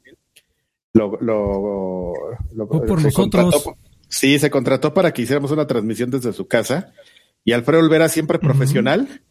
lo, 0.93 1.19
lo, 1.21 2.13
lo 2.55 2.69
por 2.69 3.03
nosotros. 3.03 3.71
sí, 4.09 4.39
se 4.39 4.51
contrató 4.51 4.93
para 4.93 5.13
que 5.13 5.23
hiciéramos 5.23 5.51
una 5.51 5.67
transmisión 5.67 6.11
desde 6.11 6.33
su 6.33 6.47
casa. 6.47 6.93
Y 7.45 7.53
Alfredo 7.53 7.81
Olvera, 7.81 8.09
siempre 8.09 8.39
profesional, 8.39 9.23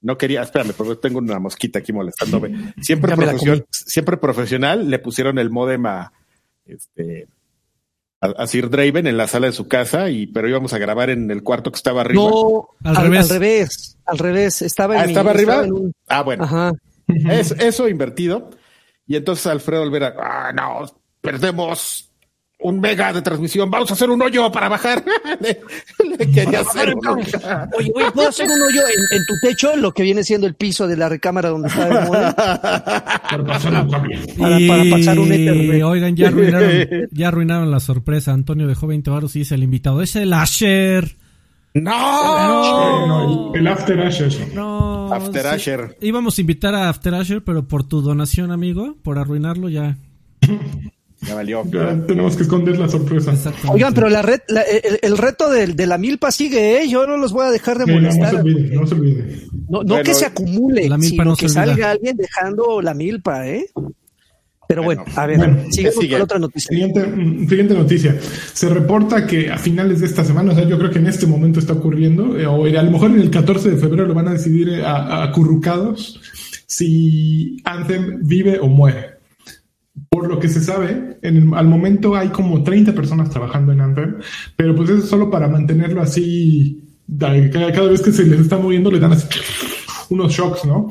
no 0.00 0.16
quería, 0.16 0.42
espérame, 0.42 0.72
porque 0.76 0.96
tengo 0.96 1.18
una 1.18 1.40
mosquita 1.40 1.80
aquí 1.80 1.92
molestándome. 1.92 2.72
Siempre, 2.80 3.16
profesional, 3.16 3.66
siempre 3.70 4.16
profesional, 4.16 4.88
le 4.88 4.98
pusieron 5.00 5.38
el 5.38 5.50
modem 5.50 5.86
a, 5.86 6.12
este, 6.66 7.26
a, 8.20 8.46
Sir 8.46 8.70
Draven 8.70 9.06
en 9.06 9.16
la 9.16 9.28
sala 9.28 9.46
de 9.46 9.52
su 9.52 9.68
casa, 9.68 10.10
y 10.10 10.26
pero 10.26 10.48
íbamos 10.48 10.72
a 10.72 10.78
grabar 10.78 11.10
en 11.10 11.30
el 11.30 11.42
cuarto 11.42 11.70
que 11.70 11.76
estaba 11.76 12.00
arriba. 12.00 12.22
No, 12.22 12.68
al, 12.84 12.96
revés. 13.28 13.96
al 14.04 14.18
revés, 14.18 14.62
Estaba, 14.62 14.96
en 14.96 15.00
ah, 15.00 15.04
¿estaba 15.04 15.30
arriba. 15.30 15.66
Ah, 16.08 16.22
bueno. 16.22 16.72
eso 17.60 17.88
invertido. 17.88 18.50
Y 19.06 19.16
entonces 19.16 19.46
Alfredo 19.46 19.82
Olvera, 19.82 20.14
ah, 20.20 20.52
no, 20.52 20.84
perdemos 21.22 22.07
un 22.60 22.80
mega 22.80 23.12
de 23.12 23.22
transmisión, 23.22 23.70
vamos 23.70 23.88
a 23.90 23.94
hacer 23.94 24.10
un 24.10 24.20
hoyo 24.20 24.50
para 24.50 24.68
bajar. 24.68 25.04
le, 25.40 26.30
quería 26.32 26.60
hacer 26.60 26.92
un 26.94 27.06
hoyo. 27.06 27.38
Oye, 27.76 27.92
¿puedo 28.12 28.28
hacer 28.28 28.50
un 28.50 28.60
hoyo 28.60 28.82
en, 28.82 29.26
tu 29.26 29.34
techo, 29.40 29.76
lo 29.76 29.92
que 29.92 30.02
viene 30.02 30.24
siendo 30.24 30.46
el 30.46 30.54
piso 30.54 30.88
de 30.88 30.96
la 30.96 31.08
recámara 31.08 31.50
donde 31.50 31.68
está 31.68 31.86
el 31.86 32.08
modem? 32.08 32.34
para, 32.34 33.44
pasar 33.44 33.86
para, 33.88 34.90
pasar 34.90 35.18
un 35.18 35.32
éter. 35.32 35.84
Oigan, 35.84 36.16
ya 36.16 36.28
arruinaron, 36.28 36.88
ya 37.12 37.28
arruinaron 37.28 37.70
la 37.70 37.80
sorpresa. 37.80 38.32
Antonio 38.32 38.66
dejó 38.66 38.88
20 38.88 39.08
baros 39.08 39.36
y 39.36 39.40
dice 39.40 39.54
el 39.54 39.62
invitado. 39.62 40.02
Es 40.02 40.16
el 40.16 40.32
Asher. 40.32 41.16
No, 41.74 43.54
el, 43.54 43.66
After 43.68 44.00
Asher. 44.00 44.32
No, 44.52 45.14
After 45.14 45.46
Asher. 45.46 45.96
Íbamos 46.00 46.38
a 46.38 46.40
invitar 46.40 46.74
a 46.74 46.88
After 46.88 47.14
Asher, 47.14 47.44
pero 47.44 47.68
por 47.68 47.84
tu 47.86 48.00
donación, 48.00 48.50
amigo, 48.50 48.96
por 49.02 49.18
arruinarlo 49.18 49.68
ya. 49.68 49.96
Ya 51.20 51.34
valió. 51.34 51.64
tenemos 52.06 52.36
que 52.36 52.44
esconder 52.44 52.78
la 52.78 52.88
sorpresa. 52.88 53.34
Oigan, 53.68 53.92
pero 53.92 54.08
la 54.08 54.22
red, 54.22 54.40
el, 55.02 55.18
reto 55.18 55.50
de, 55.50 55.66
de, 55.66 55.86
la 55.86 55.98
milpa 55.98 56.30
sigue, 56.30 56.80
¿eh? 56.80 56.88
Yo 56.88 57.06
no 57.06 57.16
los 57.16 57.32
voy 57.32 57.46
a 57.46 57.50
dejar 57.50 57.78
de 57.78 57.86
molestar. 57.92 58.34
no 58.34 58.42
se 58.42 58.46
olvide, 58.46 58.76
no 58.76 58.86
se 58.86 58.94
olvide. 58.94 59.48
No, 59.68 60.02
que 60.02 60.14
se 60.14 60.26
acumule, 60.26 60.88
sino 61.00 61.34
que 61.34 61.48
salga 61.48 61.90
alguien 61.90 62.16
dejando 62.16 62.80
la 62.80 62.94
milpa, 62.94 63.48
¿eh? 63.48 63.66
Pero 64.68 64.82
bueno, 64.82 65.02
a 65.16 65.26
ver, 65.26 65.38
con 65.38 66.20
otra 66.20 66.38
noticia. 66.38 66.70
Mm, 66.70 67.48
siguiente, 67.48 67.74
noticia. 67.74 68.20
Se 68.52 68.68
reporta 68.68 69.26
que 69.26 69.50
a 69.50 69.56
finales 69.56 70.00
de 70.00 70.06
esta 70.06 70.24
semana, 70.24 70.52
o 70.52 70.54
sea, 70.54 70.68
yo 70.68 70.78
creo 70.78 70.90
que 70.90 70.98
en 70.98 71.06
este 71.06 71.26
momento 71.26 71.58
está 71.58 71.72
ocurriendo, 71.72 72.38
eh, 72.38 72.46
o 72.46 72.66
a 72.66 72.82
lo 72.82 72.90
mejor 72.90 73.10
en 73.12 73.20
el 73.20 73.30
14 73.30 73.70
de 73.70 73.76
febrero 73.78 74.06
lo 74.06 74.12
van 74.12 74.28
a 74.28 74.32
decidir 74.32 74.68
eh, 74.68 74.82
acurrucados 74.84 76.20
si 76.66 77.56
Anthem 77.64 78.20
vive 78.20 78.58
o 78.60 78.66
muere. 78.66 79.17
Por 80.18 80.28
lo 80.28 80.40
que 80.40 80.48
se 80.48 80.60
sabe, 80.60 81.16
en 81.22 81.54
al 81.54 81.68
momento 81.68 82.16
hay 82.16 82.30
como 82.30 82.64
30 82.64 82.92
personas 82.92 83.30
trabajando 83.30 83.70
en 83.70 83.80
Anthem, 83.80 84.16
pero 84.56 84.74
pues 84.74 84.90
eso 84.90 84.98
es 84.98 85.08
solo 85.08 85.30
para 85.30 85.46
mantenerlo 85.46 86.02
así 86.02 86.82
cada, 87.52 87.88
vez 87.88 88.02
que 88.02 88.10
se 88.10 88.24
les 88.24 88.40
está 88.40 88.58
moviendo 88.58 88.90
le 88.90 88.98
dan 88.98 89.12
así 89.12 89.28
unos 90.10 90.32
shocks, 90.32 90.64
¿no? 90.64 90.88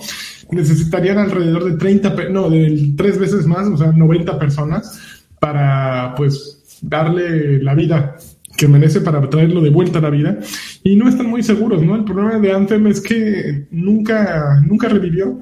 Necesitarían 0.49 1.17
alrededor 1.17 1.65
de 1.65 1.73
30, 1.73 2.29
no, 2.29 2.49
de 2.49 2.93
tres 2.95 3.19
veces 3.19 3.45
más, 3.45 3.67
o 3.67 3.75
sea, 3.75 3.91
90 3.91 4.39
personas 4.39 4.97
para, 5.41 6.15
pues, 6.15 6.79
darle 6.81 7.61
la 7.61 7.75
vida 7.75 8.15
que 8.55 8.69
merece 8.69 9.01
para 9.01 9.29
traerlo 9.29 9.59
de 9.59 9.71
vuelta 9.71 9.99
a 9.99 10.03
la 10.03 10.09
vida 10.09 10.39
y 10.83 10.95
no 10.95 11.09
están 11.09 11.29
muy 11.29 11.43
seguros, 11.43 11.83
¿no? 11.83 11.97
El 11.97 12.05
problema 12.05 12.39
de 12.39 12.53
Anthem 12.53 12.87
es 12.87 13.01
que 13.01 13.67
nunca, 13.71 14.61
nunca 14.65 14.87
revivió. 14.87 15.37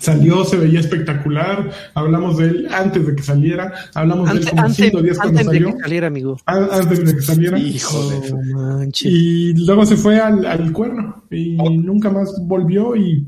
Salió, 0.00 0.44
se 0.44 0.56
veía 0.56 0.80
espectacular. 0.80 1.70
Hablamos 1.94 2.38
de 2.38 2.46
él 2.46 2.68
antes 2.72 3.06
de 3.06 3.14
que 3.14 3.22
saliera. 3.22 3.72
Hablamos 3.94 4.32
de 4.32 4.38
él 4.38 4.50
como 4.50 4.68
cinco 4.70 5.02
días 5.02 5.18
cuando 5.18 5.38
antes 5.38 5.46
salió. 5.46 5.66
de 5.68 5.74
que 5.74 5.80
saliera, 5.80 6.06
amigo. 6.08 6.36
Antes 6.46 7.04
de 7.04 7.14
que 7.14 7.22
saliera. 7.22 7.58
Hijo 7.58 8.10
de 8.10 8.34
manche. 8.54 9.08
Y 9.08 9.54
luego 9.64 9.86
se 9.86 9.96
fue 9.96 10.18
al, 10.18 10.44
al 10.44 10.72
cuerno 10.72 11.24
y 11.30 11.56
nunca 11.56 12.10
más 12.10 12.34
volvió 12.40 12.96
y 12.96 13.26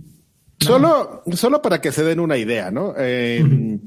Solo, 0.63 1.23
solo 1.33 1.61
para 1.61 1.81
que 1.81 1.93
se 1.93 2.05
den 2.05 2.21
una 2.21 2.37
idea, 2.37 2.71
¿no? 2.71 2.95
Eh, 2.97 3.79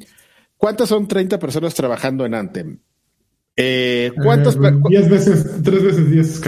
¿Cuántas 0.58 0.90
son 0.90 1.08
30 1.08 1.40
personas 1.40 1.74
trabajando 1.74 2.26
en 2.26 2.34
Anthem? 2.34 2.80
Eh, 3.56 4.12
¿Cuántas? 4.22 4.56
Eh, 4.56 4.72
diez 4.90 5.10
veces, 5.10 5.64
tres 5.64 5.84
veces 5.84 6.12
diez, 6.12 6.42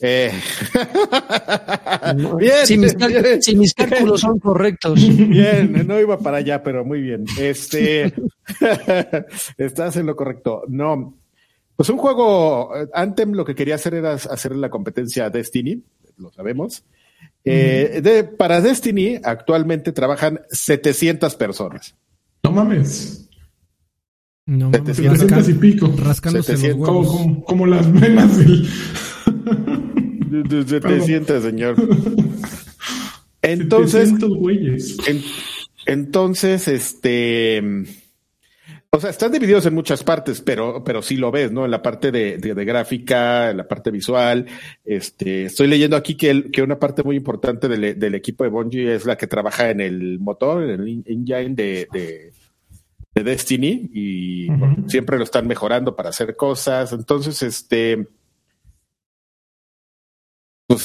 eh. 0.00 0.32
bien, 2.38 2.66
si, 2.66 2.78
mis, 2.78 2.96
bien, 2.96 3.42
si, 3.42 3.56
mis, 3.56 3.74
cálculos 3.74 4.20
son 4.20 4.38
correctos. 4.38 5.00
Bien, 5.28 5.86
no 5.86 6.00
iba 6.00 6.18
para 6.18 6.38
allá, 6.38 6.62
pero 6.62 6.84
muy 6.84 7.00
bien. 7.00 7.24
Este, 7.38 8.12
estás 9.58 9.96
en 9.96 10.06
lo 10.06 10.16
correcto. 10.16 10.64
No, 10.68 11.14
pues 11.76 11.88
un 11.88 11.98
juego, 11.98 12.72
Anthem 12.92 13.32
lo 13.32 13.44
que 13.44 13.54
quería 13.54 13.76
hacer 13.76 13.94
era 13.94 14.12
hacer 14.12 14.54
la 14.54 14.68
competencia 14.68 15.26
a 15.26 15.30
Destiny, 15.30 15.82
lo 16.18 16.30
sabemos. 16.30 16.84
Eh, 17.44 18.00
de, 18.02 18.24
para 18.24 18.60
Destiny 18.60 19.18
actualmente 19.22 19.92
trabajan 19.92 20.40
700 20.50 21.36
personas. 21.36 21.94
No 22.42 22.52
mames. 22.52 23.28
No, 24.46 24.70
700 24.72 25.48
y 25.48 25.54
pico. 25.54 25.94
Rascándose 25.96 26.56
700. 26.56 26.78
Los 26.78 26.88
como, 26.88 27.06
como, 27.06 27.44
como, 27.44 27.66
las 27.66 27.90
venas 27.92 28.36
del... 28.36 28.68
700, 30.30 31.42
señor. 31.42 31.76
Entonces, 33.42 34.10
700 34.10 34.38
güeyes. 34.38 34.96
En, 35.06 35.22
entonces, 35.86 36.68
este... 36.68 37.62
O 38.92 38.98
sea, 38.98 39.10
están 39.10 39.30
divididos 39.30 39.64
en 39.66 39.74
muchas 39.74 40.02
partes, 40.02 40.40
pero, 40.40 40.82
pero 40.82 41.00
sí 41.00 41.16
lo 41.16 41.30
ves, 41.30 41.52
¿no? 41.52 41.64
En 41.64 41.70
la 41.70 41.80
parte 41.80 42.10
de, 42.10 42.38
de, 42.38 42.54
de 42.54 42.64
gráfica, 42.64 43.50
en 43.50 43.58
la 43.58 43.68
parte 43.68 43.92
visual. 43.92 44.46
Este, 44.84 45.44
estoy 45.44 45.68
leyendo 45.68 45.96
aquí 45.96 46.16
que, 46.16 46.28
el, 46.30 46.50
que 46.50 46.60
una 46.60 46.80
parte 46.80 47.04
muy 47.04 47.14
importante 47.14 47.68
del, 47.68 47.96
del, 47.96 48.14
equipo 48.16 48.42
de 48.42 48.50
Bungie 48.50 48.92
es 48.96 49.06
la 49.06 49.16
que 49.16 49.28
trabaja 49.28 49.70
en 49.70 49.80
el 49.80 50.18
motor, 50.18 50.64
en 50.64 50.70
el 50.70 51.02
engine 51.06 51.54
de, 51.54 51.86
de, 51.92 52.32
de 53.14 53.22
Destiny, 53.22 53.90
y 53.94 54.50
uh 54.50 54.54
-huh. 54.54 54.90
siempre 54.90 55.18
lo 55.18 55.22
están 55.22 55.46
mejorando 55.46 55.94
para 55.94 56.08
hacer 56.08 56.34
cosas. 56.34 56.92
Entonces, 56.92 57.44
este, 57.44 58.08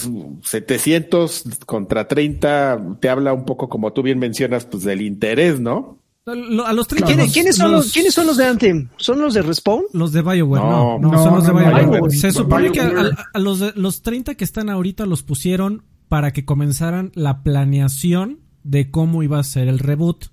pues 0.03 0.49
700 0.49 1.43
contra 1.65 2.07
30 2.07 2.97
te 2.99 3.09
habla 3.09 3.33
un 3.33 3.45
poco, 3.45 3.69
como 3.69 3.93
tú 3.93 4.01
bien 4.01 4.19
mencionas, 4.19 4.65
pues 4.65 4.83
del 4.83 5.01
interés, 5.01 5.59
¿no? 5.59 5.99
A 6.25 6.73
los 6.73 6.87
30, 6.87 7.05
¿Quiénes, 7.05 7.25
los, 7.25 7.33
¿quiénes, 7.33 7.55
son 7.55 7.71
los, 7.71 7.85
los, 7.85 7.93
¿Quiénes 7.93 8.13
son 8.15 8.25
los 8.25 8.37
de 8.37 8.45
Anthem? 8.45 8.89
¿Son 8.97 9.21
los 9.21 9.35
de 9.35 9.43
Respawn? 9.43 9.83
Los 9.93 10.11
de 10.11 10.23
BioWare, 10.23 10.63
no, 10.63 10.97
no, 10.97 11.11
no, 11.11 11.23
son 11.23 11.35
los 11.35 11.45
de 11.45 11.53
BioWare. 11.53 11.85
BioWare. 11.85 12.11
Se 12.15 12.31
supone 12.31 12.71
que 12.71 12.81
a, 12.81 12.89
BioWare. 12.89 13.13
a, 13.13 13.25
a 13.31 13.39
los, 13.39 13.59
de, 13.59 13.73
los 13.75 14.01
30 14.01 14.33
que 14.33 14.43
están 14.43 14.71
ahorita 14.71 15.05
los 15.05 15.21
pusieron 15.21 15.83
para 16.07 16.33
que 16.33 16.43
comenzaran 16.43 17.11
la 17.13 17.43
planeación 17.43 18.39
de 18.63 18.89
cómo 18.89 19.21
iba 19.21 19.39
a 19.39 19.43
ser 19.43 19.67
el 19.67 19.77
reboot. 19.77 20.25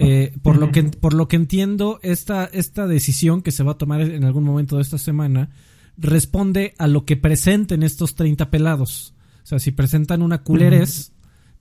Eh, 0.00 0.32
por, 0.42 0.56
lo 0.56 0.72
que, 0.72 0.82
por 0.82 1.14
lo 1.14 1.28
que 1.28 1.36
entiendo, 1.36 2.00
esta, 2.02 2.46
esta 2.46 2.88
decisión 2.88 3.42
que 3.42 3.52
se 3.52 3.62
va 3.62 3.72
a 3.72 3.78
tomar 3.78 4.00
en 4.00 4.24
algún 4.24 4.42
momento 4.42 4.76
de 4.76 4.82
esta 4.82 4.98
semana 4.98 5.50
responde 5.96 6.74
a 6.78 6.86
lo 6.86 7.04
que 7.04 7.16
presenten 7.16 7.82
estos 7.82 8.14
30 8.14 8.50
pelados. 8.50 9.14
O 9.42 9.46
sea, 9.46 9.58
si 9.58 9.70
presentan 9.72 10.22
una 10.22 10.42
culeres, 10.42 11.12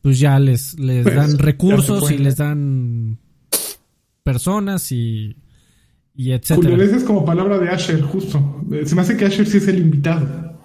pues 0.02 0.20
ya 0.20 0.40
les, 0.40 0.80
les 0.80 1.04
Pues, 1.04 1.16
dan 1.16 1.38
recursos 1.38 2.12
y 2.12 2.18
les 2.18 2.38
dan 2.38 3.20
personas 4.24 4.92
y, 4.92 5.36
y 6.16 6.32
etcétera. 6.32 6.72
Culeres 6.72 6.94
es 6.94 7.04
como 7.04 7.26
palabra 7.26 7.58
de 7.60 7.70
Asher, 7.70 8.02
justo. 8.02 8.62
Eh, 8.72 8.86
Se 8.86 8.96
me 8.96 9.02
hace 9.02 9.18
que 9.18 9.26
Asher 9.26 9.46
sí 9.48 9.58
es 9.58 9.68
el 9.68 9.80
invitado. 9.80 10.60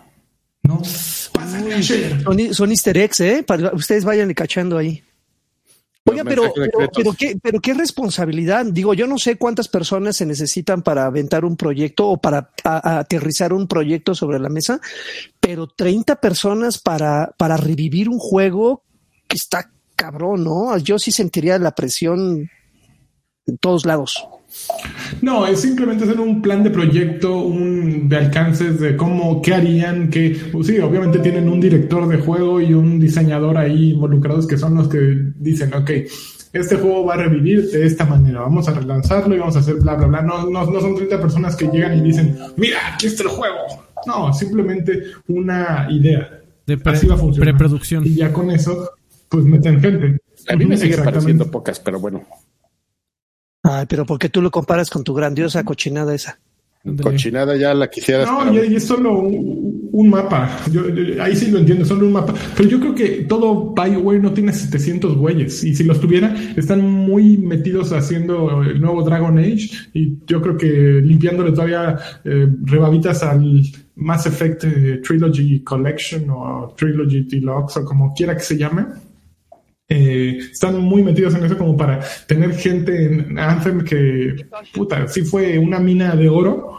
No, 0.62 0.82
pásale 1.32 1.74
Asher. 1.74 2.22
Son, 2.22 2.54
son 2.54 2.70
easter 2.70 2.96
eggs, 2.98 3.20
¿eh? 3.20 3.44
Para, 3.46 3.72
ustedes 3.74 4.04
vayan 4.04 4.32
cachando 4.34 4.76
ahí. 4.78 5.02
Oiga, 6.10 6.24
pero, 6.24 6.42
pero, 6.94 7.12
qué, 7.18 7.38
pero 7.42 7.60
qué 7.60 7.74
responsabilidad. 7.74 8.64
Digo, 8.66 8.94
yo 8.94 9.06
no 9.06 9.18
sé 9.18 9.36
cuántas 9.36 9.68
personas 9.68 10.16
se 10.16 10.26
necesitan 10.26 10.82
para 10.82 11.06
aventar 11.06 11.44
un 11.44 11.56
proyecto 11.56 12.08
o 12.08 12.16
para 12.16 12.50
a- 12.64 12.96
a 12.96 12.98
aterrizar 13.00 13.52
un 13.52 13.66
proyecto 13.68 14.14
sobre 14.14 14.38
la 14.38 14.48
mesa, 14.48 14.80
pero 15.40 15.66
30 15.66 16.16
personas 16.20 16.78
para, 16.78 17.34
para 17.36 17.56
revivir 17.56 18.08
un 18.08 18.18
juego 18.18 18.82
que 19.28 19.36
está 19.36 19.70
cabrón, 19.96 20.44
¿no? 20.44 20.76
Yo 20.78 20.98
sí 20.98 21.10
sentiría 21.12 21.58
la 21.58 21.74
presión 21.74 22.48
en 23.46 23.58
todos 23.58 23.84
lados. 23.86 24.26
No, 25.22 25.46
es 25.46 25.60
simplemente 25.60 26.04
hacer 26.04 26.20
un 26.20 26.40
plan 26.42 26.62
de 26.62 26.70
proyecto, 26.70 27.38
un 27.38 28.08
de 28.08 28.16
alcances 28.16 28.80
de 28.80 28.96
cómo, 28.96 29.42
qué 29.42 29.54
harían, 29.54 30.08
que, 30.10 30.36
pues 30.52 30.66
sí, 30.68 30.78
obviamente 30.78 31.18
tienen 31.18 31.48
un 31.48 31.60
director 31.60 32.08
de 32.08 32.18
juego 32.18 32.60
y 32.60 32.72
un 32.74 32.98
diseñador 32.98 33.58
ahí 33.58 33.92
involucrados 33.92 34.46
que 34.46 34.56
son 34.56 34.74
los 34.74 34.88
que 34.88 34.98
dicen, 35.36 35.72
ok, 35.74 35.90
este 36.52 36.76
juego 36.76 37.04
va 37.04 37.14
a 37.14 37.18
revivir 37.18 37.70
de 37.70 37.84
esta 37.86 38.04
manera, 38.06 38.40
vamos 38.40 38.68
a 38.68 38.72
relanzarlo 38.74 39.34
y 39.34 39.38
vamos 39.38 39.56
a 39.56 39.58
hacer 39.60 39.74
bla, 39.76 39.94
bla, 39.96 40.06
bla. 40.06 40.22
No, 40.22 40.48
no, 40.48 40.64
no 40.70 40.80
son 40.80 40.94
30 40.96 41.20
personas 41.20 41.54
que 41.56 41.66
llegan 41.68 41.98
y 41.98 42.00
dicen, 42.02 42.36
mira, 42.56 42.78
aquí 42.94 43.06
está 43.06 43.24
el 43.24 43.28
juego. 43.30 43.56
No, 44.06 44.32
simplemente 44.32 45.02
una 45.28 45.86
idea. 45.90 46.40
De 46.66 46.78
pre- 46.78 46.92
Así 46.94 47.06
va 47.06 47.14
a 47.14 47.18
funcionar. 47.18 47.50
preproducción. 47.50 48.06
Y 48.06 48.14
ya 48.14 48.32
con 48.32 48.50
eso, 48.50 48.90
pues 49.28 49.44
meten 49.44 49.80
gente. 49.80 50.18
A 50.48 50.56
mí 50.56 50.64
me 50.64 50.76
sigue 50.76 50.96
pareciendo 50.98 51.50
pocas, 51.50 51.80
pero 51.80 51.98
bueno. 52.00 52.22
Ay, 53.62 53.86
pero 53.88 54.06
¿por 54.06 54.18
qué 54.18 54.28
tú 54.28 54.40
lo 54.40 54.50
comparas 54.50 54.88
con 54.90 55.04
tu 55.04 55.14
grandiosa 55.14 55.64
cochinada 55.64 56.14
esa? 56.14 56.38
Cochinada 57.02 57.56
ya 57.56 57.74
la 57.74 57.90
quisieras. 57.90 58.28
No, 58.30 58.54
y, 58.54 58.72
y 58.72 58.76
es 58.76 58.84
solo 58.84 59.18
un, 59.18 59.90
un 59.92 60.08
mapa. 60.08 60.48
Yo, 60.70 60.88
yo- 60.88 61.22
ahí 61.22 61.34
sí 61.36 61.50
lo 61.50 61.58
entiendo, 61.58 61.84
solo 61.84 62.06
un 62.06 62.12
mapa. 62.12 62.32
Pero 62.56 62.68
yo 62.68 62.80
creo 62.80 62.94
que 62.94 63.08
todo 63.28 63.74
BioWare 63.74 64.20
no 64.20 64.32
tiene 64.32 64.52
700 64.52 65.16
güeyes. 65.16 65.64
Y 65.64 65.74
si 65.74 65.84
los 65.84 66.00
tuviera, 66.00 66.34
están 66.56 66.80
muy 66.82 67.36
metidos 67.36 67.92
haciendo 67.92 68.62
el 68.62 68.80
nuevo 68.80 69.02
Dragon 69.02 69.36
Age. 69.38 69.68
Y 69.92 70.18
yo 70.26 70.40
creo 70.40 70.56
que 70.56 70.66
limpiándole 71.04 71.50
todavía 71.50 71.96
eh, 72.24 72.48
rebabitas 72.62 73.22
al 73.24 73.60
Mass 73.96 74.26
Effect 74.26 74.64
eh, 74.64 75.00
Trilogy 75.02 75.60
Collection 75.64 76.30
o 76.30 76.74
Trilogy 76.76 77.24
Deluxe 77.24 77.78
o 77.78 77.84
como 77.84 78.14
quiera 78.14 78.34
que 78.36 78.44
se 78.44 78.56
llame. 78.56 78.86
Eh, 79.88 80.38
están 80.52 80.80
muy 80.80 81.02
metidos 81.02 81.34
en 81.34 81.44
eso 81.44 81.56
como 81.56 81.76
para 81.76 82.00
tener 82.26 82.54
gente 82.54 83.06
en 83.06 83.38
Anthem 83.38 83.82
que, 83.84 84.36
puta, 84.74 85.08
sí 85.08 85.22
fue 85.22 85.58
una 85.58 85.78
mina 85.78 86.14
de 86.14 86.28
oro, 86.28 86.72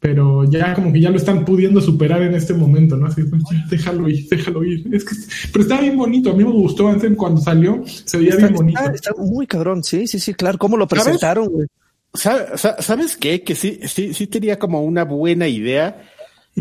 pero 0.00 0.42
ya 0.50 0.74
como 0.74 0.92
que 0.92 1.00
ya 1.00 1.10
lo 1.10 1.16
están 1.18 1.44
pudiendo 1.44 1.80
superar 1.80 2.20
en 2.22 2.34
este 2.34 2.54
momento, 2.54 2.96
¿no? 2.96 3.06
Así, 3.06 3.22
déjalo 3.70 4.08
ir, 4.08 4.28
déjalo 4.28 4.64
ir. 4.64 4.84
Es 4.92 5.04
que, 5.04 5.14
pero 5.52 5.62
está 5.62 5.80
bien 5.80 5.96
bonito, 5.96 6.30
a 6.32 6.34
mí 6.34 6.42
me 6.44 6.50
gustó 6.50 6.88
Anthem 6.88 7.14
cuando 7.14 7.40
salió, 7.40 7.82
se 7.86 8.16
veía 8.18 8.30
Está, 8.30 8.42
bien 8.46 8.54
bonito. 8.56 8.80
está- 8.80 8.92
está 8.94 9.12
muy 9.22 9.46
cabrón, 9.46 9.84
sí, 9.84 10.06
sí, 10.08 10.18
sí, 10.18 10.34
claro. 10.34 10.58
¿Cómo 10.58 10.76
lo 10.76 10.88
¿Sabes? 10.88 11.04
presentaron, 11.04 11.46
güey? 11.48 11.66
Sa- 12.14 12.56
sa- 12.56 12.80
¿Sabes 12.82 13.16
qué? 13.16 13.42
Que 13.42 13.54
sí, 13.54 13.78
sí, 13.86 14.14
sí 14.14 14.26
tenía 14.26 14.58
como 14.58 14.82
una 14.82 15.04
buena 15.04 15.46
idea. 15.46 16.02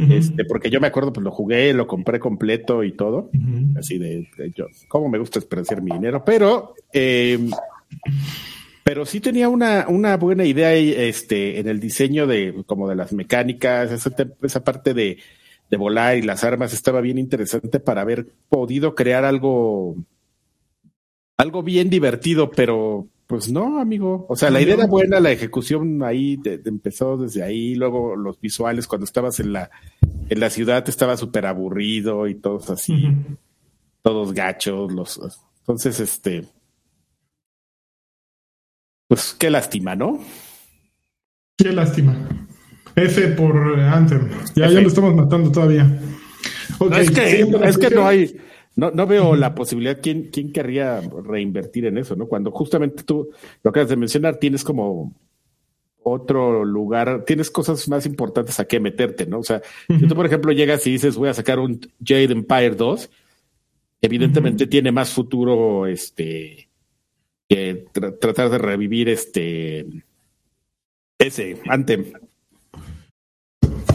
Este, 0.09 0.45
porque 0.45 0.69
yo 0.69 0.79
me 0.79 0.87
acuerdo, 0.87 1.13
pues 1.13 1.23
lo 1.23 1.31
jugué, 1.31 1.73
lo 1.73 1.87
compré 1.87 2.19
completo 2.19 2.83
y 2.83 2.93
todo. 2.93 3.29
Así 3.77 3.97
de, 3.97 4.27
de 4.37 4.51
yo, 4.51 4.67
cómo 4.87 5.09
me 5.09 5.17
gusta 5.17 5.39
desperdiciar 5.39 5.81
mi 5.81 5.91
dinero, 5.91 6.23
pero, 6.25 6.73
eh, 6.93 7.49
pero 8.83 9.05
sí 9.05 9.19
tenía 9.19 9.49
una, 9.49 9.85
una 9.87 10.17
buena 10.17 10.45
idea 10.45 10.73
este, 10.73 11.59
en 11.59 11.67
el 11.67 11.79
diseño 11.79 12.27
de, 12.27 12.63
como 12.65 12.87
de 12.87 12.95
las 12.95 13.13
mecánicas, 13.13 13.91
esa, 13.91 14.11
esa 14.41 14.63
parte 14.63 14.93
de, 14.93 15.17
de 15.69 15.77
volar 15.77 16.17
y 16.17 16.21
las 16.21 16.43
armas 16.43 16.73
estaba 16.73 17.01
bien 17.01 17.17
interesante 17.17 17.79
para 17.79 18.01
haber 18.01 18.27
podido 18.49 18.95
crear 18.95 19.25
algo, 19.25 19.95
algo 21.37 21.63
bien 21.63 21.89
divertido, 21.89 22.51
pero 22.51 23.07
pues 23.27 23.51
no, 23.51 23.79
amigo. 23.79 24.25
O 24.29 24.35
sea, 24.35 24.49
la 24.49 24.61
idea 24.61 24.75
era 24.75 24.87
buena, 24.87 25.19
la 25.19 25.31
ejecución 25.31 26.01
ahí 26.01 26.39
empezó 26.65 27.17
desde 27.17 27.43
ahí, 27.43 27.75
luego 27.75 28.15
los 28.15 28.39
visuales 28.39 28.87
cuando 28.87 29.05
estabas 29.05 29.39
en 29.39 29.53
la, 29.53 29.69
en 30.29 30.39
la 30.39 30.49
ciudad 30.49 30.87
estaba 30.87 31.17
súper 31.17 31.45
aburrido 31.45 32.27
y 32.27 32.35
todos 32.35 32.69
así 32.69 33.13
todos 34.07 34.33
gachos, 34.33 34.89
los 34.93 35.19
entonces 35.59 35.99
este 35.99 36.47
pues 39.09 39.35
qué 39.37 39.49
lástima, 39.49 39.95
¿no? 39.95 40.19
Qué 41.57 41.73
lástima. 41.73 42.27
F 42.95 43.27
por 43.29 43.79
Anthem. 43.79 44.29
Ya, 44.55 44.65
F. 44.65 44.75
ya 44.75 44.81
lo 44.81 44.87
estamos 44.87 45.13
matando 45.13 45.51
todavía. 45.51 45.99
es 46.97 47.11
que, 47.11 47.41
es 47.41 47.77
que 47.77 47.89
no 47.89 48.07
hay, 48.07 48.37
no, 48.77 48.91
no 48.91 49.07
veo 49.07 49.35
la 49.35 49.55
posibilidad. 49.55 49.99
¿Quién, 49.99 50.29
¿Quién 50.31 50.53
querría 50.53 51.01
reinvertir 51.01 51.87
en 51.87 51.97
eso, 51.97 52.15
no? 52.15 52.27
Cuando 52.27 52.51
justamente 52.51 53.03
tú 53.03 53.31
lo 53.63 53.71
acabas 53.71 53.89
de 53.89 53.95
mencionar, 53.95 54.37
tienes 54.37 54.63
como 54.63 55.15
otro 56.03 56.63
lugar, 56.63 57.25
tienes 57.25 57.49
cosas 57.49 57.89
más 57.89 58.05
importantes 58.05 58.59
a 58.59 58.65
qué 58.65 58.79
meterte, 58.79 59.25
¿no? 59.25 59.39
O 59.39 59.43
sea, 59.43 59.63
si 59.87 60.07
tú, 60.07 60.13
por 60.13 60.27
ejemplo, 60.27 60.51
llegas 60.51 60.85
y 60.85 60.91
dices, 60.91 61.17
voy 61.17 61.29
a 61.29 61.33
sacar 61.33 61.57
un 61.57 61.81
Jade 62.05 62.31
Empire 62.31 62.75
2, 62.75 63.09
evidentemente 64.01 64.67
tiene 64.67 64.91
más 64.91 65.09
futuro, 65.09 65.87
este, 65.87 66.69
que 67.49 67.85
tratar 68.19 68.51
de 68.51 68.59
revivir 68.59 69.09
este, 69.09 69.87
ese, 71.17 71.57
Anthem. 71.67 72.05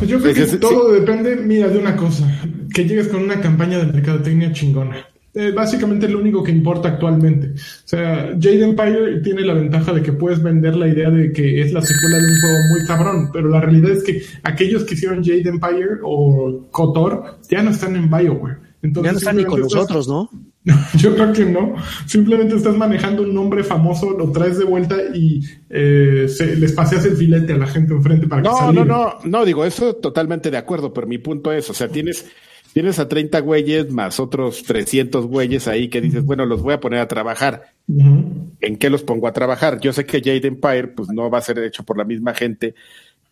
Pues 0.03 0.11
yo 0.11 0.21
creo 0.21 0.35
que 0.35 0.57
todo 0.57 0.93
depende, 0.93 1.37
mira, 1.37 1.69
de 1.69 1.79
una 1.79 1.97
cosa, 1.97 2.27
que 2.75 2.85
llegues 2.85 3.07
con 3.07 3.23
una 3.23 3.41
campaña 3.41 3.79
de 3.79 3.93
mercadotecnia 3.93 4.53
chingona. 4.53 4.97
Eh, 5.33 5.53
básicamente 5.53 6.07
es 6.07 6.13
lo 6.13 6.19
único 6.19 6.43
que 6.43 6.51
importa 6.51 6.89
actualmente. 6.89 7.53
O 7.53 7.87
sea, 7.89 8.33
Jade 8.33 8.65
Empire 8.65 9.21
tiene 9.21 9.43
la 9.43 9.55
ventaja 9.55 9.93
de 9.93 10.03
que 10.03 10.13
puedes 10.13 10.43
vender 10.43 10.75
la 10.75 10.89
idea 10.89 11.09
de 11.09 11.33
que 11.33 11.63
es 11.63 11.73
la 11.73 11.83
secuela 11.83 12.19
de 12.19 12.25
un 12.25 12.41
juego 12.41 12.59
muy 12.73 12.87
cabrón, 12.89 13.31
pero 13.33 13.49
la 13.49 13.61
realidad 13.61 13.93
es 13.93 14.03
que 14.03 14.23
aquellos 14.43 14.83
que 14.83 14.95
hicieron 14.95 15.23
Jade 15.23 15.49
Empire 15.49 16.01
o 16.03 16.67
KOTOR 16.73 17.39
ya 17.49 17.63
no 17.63 17.71
están 17.71 17.95
en 17.95 18.11
BioWare. 18.11 18.57
Entonces, 18.83 19.09
ya 19.09 19.13
no 19.13 19.19
están 19.19 19.37
ni 19.37 19.45
con 19.45 19.61
nosotros, 19.61 20.09
¿no? 20.09 20.29
Yo 20.97 21.15
creo 21.15 21.33
que 21.33 21.45
no. 21.45 21.75
Simplemente 22.07 22.57
estás 22.57 22.77
manejando 22.77 23.23
un 23.23 23.35
nombre 23.35 23.65
famoso, 23.65 24.11
lo 24.17 24.31
traes 24.31 24.59
de 24.59 24.65
vuelta 24.65 24.97
y 25.15 25.41
eh, 25.71 26.27
les 26.59 26.73
paseas 26.73 27.05
el 27.05 27.17
filete 27.17 27.55
a 27.55 27.59
la 27.59 27.67
gente 27.67 27.93
enfrente 27.93 28.29
para 28.29 28.43
que 28.43 28.49
No, 28.49 28.73
no, 28.73 28.85
no, 28.85 29.19
no, 29.25 29.45
digo, 29.45 29.65
eso 29.65 29.95
totalmente 29.97 30.51
de 30.51 30.59
acuerdo, 30.59 30.93
pero 30.93 31.07
mi 31.07 31.19
punto 31.19 31.53
es, 31.53 31.69
o 31.69 31.75
sea, 31.75 31.89
tienes 31.89 32.27
tienes 32.73 32.99
a 32.99 33.09
30 33.09 33.41
güeyes 33.41 33.93
más 33.93 34.19
otros 34.19 34.63
300 34.63 35.27
güeyes 35.27 35.69
ahí 35.69 35.89
que 35.89 36.01
dices, 36.01 36.25
bueno, 36.25 36.47
los 36.47 36.63
voy 36.63 36.75
a 36.75 36.81
poner 36.81 37.01
a 37.01 37.09
trabajar. 37.09 37.75
¿En 37.87 38.77
qué 38.79 38.91
los 38.91 39.03
pongo 39.03 39.29
a 39.29 39.33
trabajar? 39.33 39.81
Yo 39.81 39.93
sé 39.93 40.07
que 40.07 40.21
Jade 40.21 40.49
Empire 40.49 40.89
pues 40.89 41.09
no 41.11 41.31
va 41.31 41.39
a 41.39 41.43
ser 41.43 41.59
hecho 41.59 41.83
por 41.85 41.99
la 41.99 42.05
misma 42.05 42.35
gente, 42.35 42.75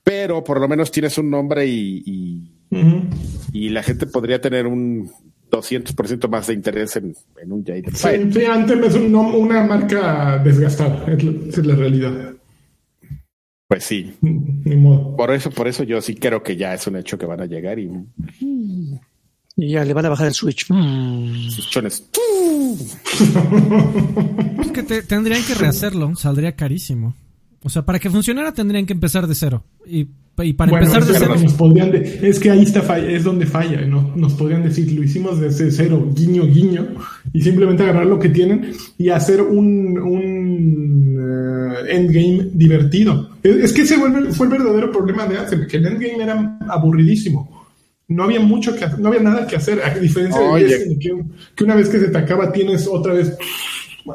pero 0.02 0.44
por 0.44 0.60
lo 0.60 0.68
menos 0.68 0.90
tienes 0.90 1.16
un 1.18 1.30
nombre 1.30 1.66
y, 1.66 2.50
y, 3.52 3.68
la 3.70 3.82
gente 3.82 4.06
podría 4.06 4.40
tener 4.40 4.66
un 4.66 5.10
200% 5.50 6.28
más 6.28 6.46
de 6.46 6.54
interés 6.54 6.96
en, 6.96 7.14
un 7.46 7.64
Jade 7.64 7.84
Empire. 7.86 8.32
Sí, 8.32 8.44
antes 8.44 8.94
es 8.94 8.96
una 8.96 9.64
marca 9.64 10.38
desgastada, 10.38 11.04
es 11.06 11.66
la, 11.66 11.74
realidad. 11.74 12.34
Pues 13.66 13.84
sí. 13.84 14.14
Por 15.16 15.32
eso, 15.32 15.50
por 15.50 15.68
eso 15.68 15.84
yo 15.84 16.00
sí 16.00 16.14
creo 16.14 16.42
que 16.42 16.56
ya 16.56 16.74
es 16.74 16.86
un 16.86 16.96
hecho 16.96 17.18
que 17.18 17.26
van 17.26 17.40
a 17.40 17.46
llegar 17.46 17.78
y. 17.78 17.90
Y 19.56 19.72
ya 19.72 19.84
le 19.84 19.92
van 19.92 20.06
a 20.06 20.10
bajar 20.10 20.28
el 20.28 20.34
Switch. 20.34 20.70
Mm. 20.70 21.48
es 24.60 24.70
que 24.72 24.82
tendrían 25.02 25.42
que 25.44 25.54
rehacerlo, 25.54 26.14
saldría 26.16 26.56
carísimo. 26.56 27.14
O 27.62 27.68
sea, 27.68 27.82
para 27.82 27.98
que 27.98 28.08
funcionara 28.08 28.52
tendrían 28.52 28.86
que 28.86 28.92
empezar 28.92 29.26
de 29.26 29.34
cero. 29.34 29.64
Y, 29.86 30.08
para 30.54 30.72
empezar 30.72 31.04
de 31.04 31.12
cero. 31.18 31.34
es 32.22 32.40
que 32.40 32.50
ahí 32.50 32.62
está 32.62 32.98
es 32.98 33.24
donde 33.24 33.44
falla. 33.44 33.82
¿no? 33.82 34.12
Nos 34.16 34.32
podrían 34.32 34.62
decir, 34.62 34.90
lo 34.92 35.02
hicimos 35.02 35.38
desde 35.38 35.70
cero, 35.70 36.10
guiño, 36.14 36.46
guiño, 36.46 36.88
y 37.32 37.42
simplemente 37.42 37.82
agarrar 37.82 38.06
lo 38.06 38.18
que 38.18 38.30
tienen 38.30 38.72
y 38.96 39.10
hacer 39.10 39.42
un, 39.42 39.98
un 39.98 41.18
eh, 41.20 41.94
endgame 41.94 42.48
divertido. 42.54 43.30
Es, 43.42 43.72
que 43.74 43.82
ese 43.82 43.96
fue 44.32 44.46
el 44.46 44.52
verdadero 44.52 44.90
problema 44.90 45.26
de 45.26 45.38
Anthem, 45.38 45.66
que 45.66 45.76
el 45.76 45.86
endgame 45.86 46.22
era 46.22 46.58
aburridísimo 46.68 47.60
no 48.10 48.24
había 48.24 48.40
mucho 48.40 48.74
que 48.74 48.86
no 48.98 49.08
había 49.08 49.20
nada 49.20 49.46
que 49.46 49.54
hacer, 49.54 49.80
a 49.82 49.94
diferencia 49.94 50.40
de 50.40 50.98
que, 50.98 51.64
una 51.64 51.76
vez 51.76 51.88
que 51.88 52.00
se 52.00 52.08
te 52.08 52.18
acaba 52.18 52.50
tienes 52.50 52.88
otra 52.88 53.14
vez 53.14 53.36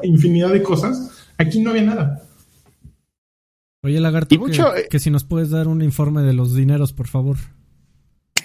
infinidad 0.03 0.51
de 0.51 0.61
cosas, 0.61 1.29
aquí 1.37 1.61
no 1.61 1.69
había 1.69 1.83
nada. 1.83 2.24
Oye, 3.85 3.99
Lagarto, 3.99 4.33
eh, 4.33 4.87
que, 4.89 4.97
si 4.97 5.11
nos 5.11 5.25
puedes 5.25 5.51
dar 5.51 5.67
un 5.67 5.83
informe 5.83 6.23
de 6.23 6.33
los 6.33 6.55
dineros, 6.55 6.91
por 6.91 7.07
favor. 7.07 7.37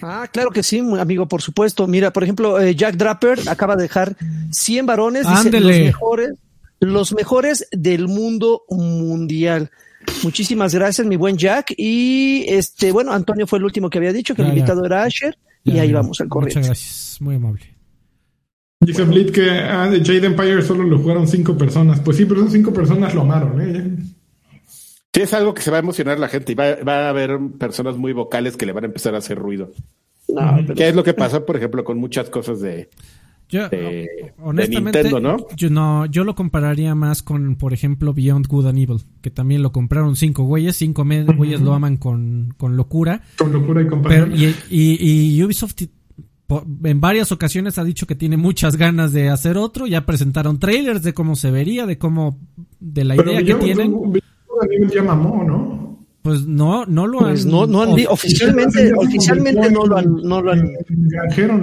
Ah, 0.02 0.28
claro 0.30 0.50
que 0.50 0.62
sí, 0.62 0.80
amigo, 0.80 1.28
por 1.28 1.40
supuesto. 1.40 1.86
Mira, 1.86 2.12
por 2.12 2.24
ejemplo, 2.24 2.60
eh, 2.60 2.74
Jack 2.74 2.96
Draper 2.96 3.48
acaba 3.48 3.74
de 3.74 3.84
dejar 3.84 4.18
100 4.50 4.84
varones, 4.84 5.26
dice, 5.26 5.58
los 5.58 5.78
mejores, 5.78 6.32
los 6.78 7.14
mejores 7.14 7.66
del 7.72 8.06
mundo 8.06 8.64
mundial. 8.68 9.70
Muchísimas 10.22 10.74
gracias, 10.74 11.06
mi 11.06 11.16
buen 11.16 11.38
Jack. 11.38 11.72
Y 11.74 12.44
este, 12.46 12.92
bueno, 12.92 13.12
Antonio 13.12 13.46
fue 13.46 13.60
el 13.60 13.64
último 13.64 13.88
que 13.88 13.96
había 13.96 14.12
dicho 14.12 14.34
que 14.34 14.42
el 14.42 14.48
invitado 14.48 14.84
era 14.84 15.04
Asher. 15.04 15.38
y 15.64 15.78
ahí 15.78 15.90
vamos 15.90 16.20
al 16.20 16.28
correo. 16.28 16.48
Muchas 16.48 16.66
gracias, 16.66 17.16
muy 17.22 17.36
amable. 17.36 17.64
Dice 18.80 19.04
Blit 19.04 19.30
que 19.30 19.48
ah, 19.50 19.88
de 19.88 20.04
Jade 20.04 20.26
Empire 20.26 20.60
solo 20.60 20.84
lo 20.84 20.98
jugaron 20.98 21.26
cinco 21.26 21.56
personas. 21.56 22.00
Pues 22.00 22.18
sí, 22.18 22.26
pero 22.26 22.40
esas 22.42 22.52
cinco 22.52 22.74
personas 22.74 23.14
lo 23.14 23.22
amaron, 23.22 23.58
¿eh? 23.62 23.96
Sí, 25.12 25.22
es 25.22 25.34
algo 25.34 25.54
que 25.54 25.62
se 25.62 25.70
va 25.70 25.78
a 25.78 25.80
emocionar 25.80 26.18
la 26.18 26.28
gente 26.28 26.52
y 26.52 26.54
va, 26.54 26.76
va, 26.76 27.06
a 27.06 27.08
haber 27.08 27.38
personas 27.58 27.96
muy 27.96 28.12
vocales 28.12 28.56
que 28.56 28.66
le 28.66 28.72
van 28.72 28.84
a 28.84 28.86
empezar 28.86 29.14
a 29.14 29.18
hacer 29.18 29.38
ruido. 29.38 29.72
¿Qué 30.76 30.88
es 30.88 30.94
lo 30.94 31.02
que 31.02 31.14
pasa, 31.14 31.44
por 31.44 31.56
ejemplo, 31.56 31.82
con 31.82 31.98
muchas 31.98 32.30
cosas 32.30 32.60
de, 32.60 32.88
yo, 33.50 33.68
honestamente, 34.38 35.10
¿no? 35.20 35.38
Yo, 35.56 35.70
no, 35.70 36.06
yo 36.06 36.22
lo 36.22 36.36
compararía 36.36 36.94
más 36.94 37.22
con, 37.22 37.56
por 37.56 37.72
ejemplo, 37.72 38.14
Beyond 38.14 38.46
Good 38.46 38.66
and 38.66 38.78
Evil, 38.78 38.98
que 39.20 39.30
también 39.30 39.62
lo 39.62 39.72
compraron 39.72 40.14
cinco 40.14 40.44
güeyes, 40.44 40.76
cinco 40.76 41.04
güeyes 41.04 41.60
lo 41.60 41.74
aman 41.74 41.96
con, 41.96 42.54
con 42.56 42.76
locura. 42.76 43.22
Con 43.36 43.52
locura 43.52 43.82
y 43.82 43.86
con 43.88 44.04
y, 44.32 44.54
y, 44.70 45.42
Ubisoft 45.42 45.82
en 46.84 47.00
varias 47.00 47.30
ocasiones 47.30 47.78
ha 47.78 47.84
dicho 47.84 48.06
que 48.06 48.16
tiene 48.16 48.36
muchas 48.36 48.76
ganas 48.76 49.12
de 49.12 49.28
hacer 49.28 49.56
otro, 49.56 49.86
ya 49.86 50.06
presentaron 50.06 50.58
trailers 50.58 51.02
de 51.02 51.14
cómo 51.14 51.36
se 51.36 51.50
vería, 51.50 51.86
de 51.86 51.98
cómo, 51.98 52.38
de 52.78 53.04
la 53.04 53.16
idea 53.16 53.42
que 53.42 53.54
tienen. 53.54 53.96
Ya 54.92 55.02
mamó, 55.02 55.44
¿no? 55.44 55.80
Pues 56.22 56.46
no, 56.46 56.84
no 56.86 57.06
lo 57.06 57.20
pues 57.20 57.44
han. 57.44 57.50
no, 57.50 57.66
no 57.66 57.82
han, 57.82 57.90
oficialmente, 58.08 58.92
oficialmente 58.94 59.70
no 59.70 59.86
lo 59.86 59.96
han, 59.96 60.16
no 60.22 60.42
lo 60.42 60.52
han. 60.52 60.62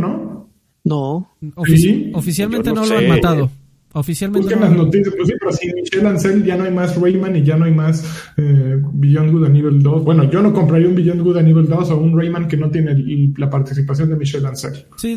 ¿no? 0.01 0.49
No. 0.83 1.31
Oficialmente 1.55 2.73
no, 2.73 2.85
lo 2.85 2.97
han 2.97 3.07
matado. 3.07 3.51
Oficialmente. 3.97 4.55
las 4.55 4.71
noticias, 4.71 5.13
pues 5.15 5.27
sí, 5.27 5.33
pero 5.39 5.51
si 5.51 5.73
Michelle 5.73 6.07
Ancel 6.07 6.45
ya 6.45 6.55
no 6.55 6.65
hay 6.65 6.71
más 6.71 6.95
Rayman 6.95 7.35
y 7.35 7.43
ya 7.43 7.57
no 7.57 7.65
hay 7.65 7.73
más 7.73 8.05
eh, 8.37 8.79
Beyond 8.93 9.31
Good 9.31 9.45
and 9.45 9.57
Evil 9.57 9.81
2. 9.81 10.03
Bueno, 10.03 10.29
yo 10.29 10.41
no 10.43 10.53
compraría 10.53 10.87
un 10.87 10.95
Beyond 10.95 11.21
Good 11.21 11.37
and 11.37 11.49
Evil 11.49 11.67
2 11.67 11.89
o 11.89 11.97
un 11.97 12.15
Rayman 12.15 12.47
que 12.47 12.57
no 12.57 12.69
tiene 12.69 13.33
la 13.37 13.49
participación 13.49 14.09
de 14.09 14.15
Michelle 14.15 14.45
Ancel. 14.45 14.85
Sí, 14.97 15.15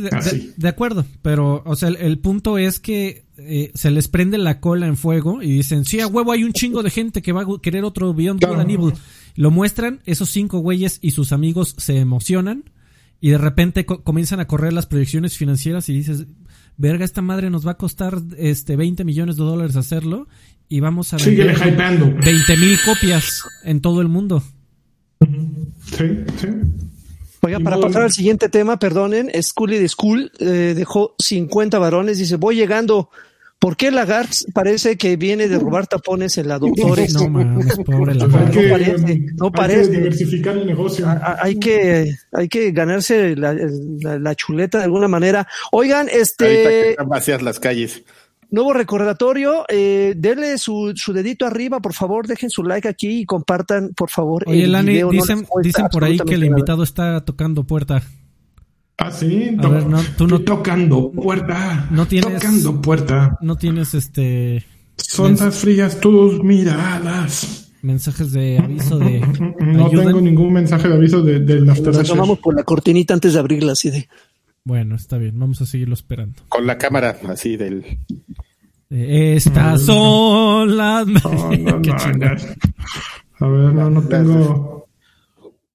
de, 0.56 0.68
acuerdo, 0.68 1.04
pero, 1.20 1.62
o 1.66 1.76
sea, 1.76 1.90
el, 1.90 2.18
punto 2.20 2.56
es 2.56 2.80
que 2.80 3.26
eh, 3.36 3.70
se 3.74 3.90
les 3.90 4.08
prende 4.08 4.38
la 4.38 4.60
cola 4.60 4.86
en 4.86 4.96
fuego 4.96 5.42
y 5.42 5.52
dicen, 5.52 5.84
sí, 5.84 6.00
a 6.00 6.06
huevo 6.06 6.32
hay 6.32 6.44
un 6.44 6.54
chingo 6.54 6.82
de 6.82 6.88
gente 6.88 7.20
que 7.20 7.32
va 7.32 7.42
a 7.42 7.46
querer 7.62 7.84
otro 7.84 8.14
Beyond 8.14 8.42
Good 8.42 8.60
and 8.60 8.70
Evil. 8.70 8.92
Lo 9.36 9.50
muestran, 9.50 10.00
esos 10.06 10.30
cinco 10.30 10.60
güeyes 10.60 10.98
y 11.02 11.10
sus 11.10 11.32
amigos 11.32 11.74
se 11.76 11.98
emocionan 11.98 12.64
y 13.20 13.30
de 13.30 13.38
repente 13.38 13.84
comienzan 13.84 14.40
a 14.40 14.46
correr 14.46 14.72
las 14.72 14.86
proyecciones 14.86 15.36
financieras 15.36 15.88
y 15.90 15.94
dices, 15.94 16.26
verga, 16.80 17.04
esta 17.04 17.20
madre 17.20 17.50
nos 17.50 17.66
va 17.66 17.72
a 17.72 17.76
costar 17.76 18.18
este 18.38 18.74
20 18.74 19.04
millones 19.04 19.36
de 19.36 19.44
dólares 19.44 19.76
hacerlo 19.76 20.26
y 20.66 20.80
vamos 20.80 21.12
a 21.12 21.18
vender 21.18 21.54
20 21.54 22.56
mil 22.56 22.78
copias 22.86 23.42
en 23.64 23.82
todo 23.82 24.00
el 24.00 24.08
mundo. 24.08 24.42
Sí, 25.84 26.24
sí. 26.40 26.48
Oiga, 27.42 27.60
para 27.60 27.78
pasar 27.78 28.02
al 28.02 28.12
siguiente 28.12 28.48
tema, 28.48 28.78
perdonen, 28.78 29.30
Scully 29.42 29.78
de 29.78 29.88
School 29.88 30.32
eh, 30.38 30.72
dejó 30.74 31.14
50 31.18 31.78
varones, 31.78 32.18
dice, 32.18 32.36
voy 32.36 32.56
llegando 32.56 33.10
¿Por 33.60 33.76
qué 33.76 33.90
Lagarde 33.90 34.30
parece 34.54 34.96
que 34.96 35.16
viene 35.16 35.46
de 35.46 35.58
robar 35.58 35.86
tapones 35.86 36.38
en 36.38 36.48
la 36.48 36.58
Doctores? 36.58 37.12
No, 37.12 37.28
mames, 37.28 37.76
pobre. 37.84 38.14
No 38.14 38.26
parece, 38.30 39.26
no 39.36 39.52
parece. 39.52 39.80
Hay 39.80 39.88
que 39.88 39.96
diversificar 39.98 40.56
el 40.56 40.66
negocio. 40.66 41.06
hay 41.06 41.56
que, 41.56 42.10
hay 42.32 42.48
que 42.48 42.72
ganarse 42.72 43.36
la, 43.36 44.34
chuleta 44.34 44.78
de 44.78 44.84
alguna 44.84 45.08
manera. 45.08 45.46
Oigan, 45.72 46.08
este. 46.10 46.96
vacías 47.06 47.42
las 47.42 47.60
calles. 47.60 48.02
Nuevo 48.48 48.72
recordatorio, 48.72 49.66
eh, 49.68 50.14
denle 50.16 50.56
su, 50.56 50.94
su, 50.96 51.12
dedito 51.12 51.44
arriba, 51.44 51.80
por 51.80 51.92
favor, 51.92 52.26
dejen 52.26 52.48
su 52.48 52.64
like 52.64 52.88
aquí 52.88 53.20
y 53.20 53.24
compartan, 53.26 53.90
por 53.94 54.08
favor. 54.08 54.42
Oye, 54.46 54.64
el 54.64 54.72
Lani, 54.72 55.02
dicen, 55.10 55.46
dicen 55.62 55.86
por 55.92 56.02
ahí 56.02 56.18
que 56.18 56.34
el 56.34 56.44
invitado 56.44 56.82
está 56.82 57.24
tocando 57.26 57.64
puerta. 57.64 58.02
Ah, 59.02 59.10
sí, 59.10 59.56
tú 60.18 60.28
no, 60.28 60.40
tocando 60.42 61.10
puerta. 61.10 61.88
No 61.90 62.06
tienes. 62.06 62.34
Tocando 62.34 62.82
puerta. 62.82 63.38
No 63.40 63.56
tienes 63.56 63.94
este. 63.94 64.62
Son 64.96 65.36
las 65.36 65.56
frías 65.56 65.98
tus 66.00 66.44
miradas. 66.44 67.72
Mensajes 67.80 68.30
de 68.32 68.58
aviso 68.58 68.98
de. 68.98 69.20
no 69.58 69.88
tengo 69.88 70.20
ningún 70.20 70.52
mensaje 70.52 70.86
de 70.86 70.94
aviso 70.94 71.22
de, 71.22 71.40
de 71.40 71.62
Nos 71.62 71.82
tomamos 71.82 72.40
por 72.40 72.54
la 72.54 72.62
cortinita 72.62 73.14
antes 73.14 73.32
de 73.32 73.38
abrirla, 73.38 73.72
así 73.72 73.88
de. 73.88 74.06
Bueno, 74.64 74.96
está 74.96 75.16
bien, 75.16 75.38
vamos 75.38 75.62
a 75.62 75.66
seguirlo 75.66 75.94
esperando. 75.94 76.42
Con 76.50 76.66
la 76.66 76.76
cámara, 76.76 77.16
así 77.26 77.56
del. 77.56 78.00
Estas 78.90 79.80
son 79.80 80.76
las. 80.76 81.06
A 81.24 81.48
ver, 83.48 83.72
no, 83.72 83.88
no 83.88 84.02
tengo. 84.02 84.89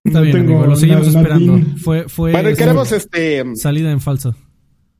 Está 0.06 0.22
bien, 0.22 0.38
amigo, 0.38 0.66
lo 0.66 0.76
seguimos 0.76 1.08
esperando. 1.08 1.60
Fue, 1.78 2.08
fue 2.08 2.32
bueno, 2.32 2.56
queremos 2.56 2.92
este 2.92 3.44
salida 3.56 3.92
en 3.92 4.00
falso. 4.00 4.36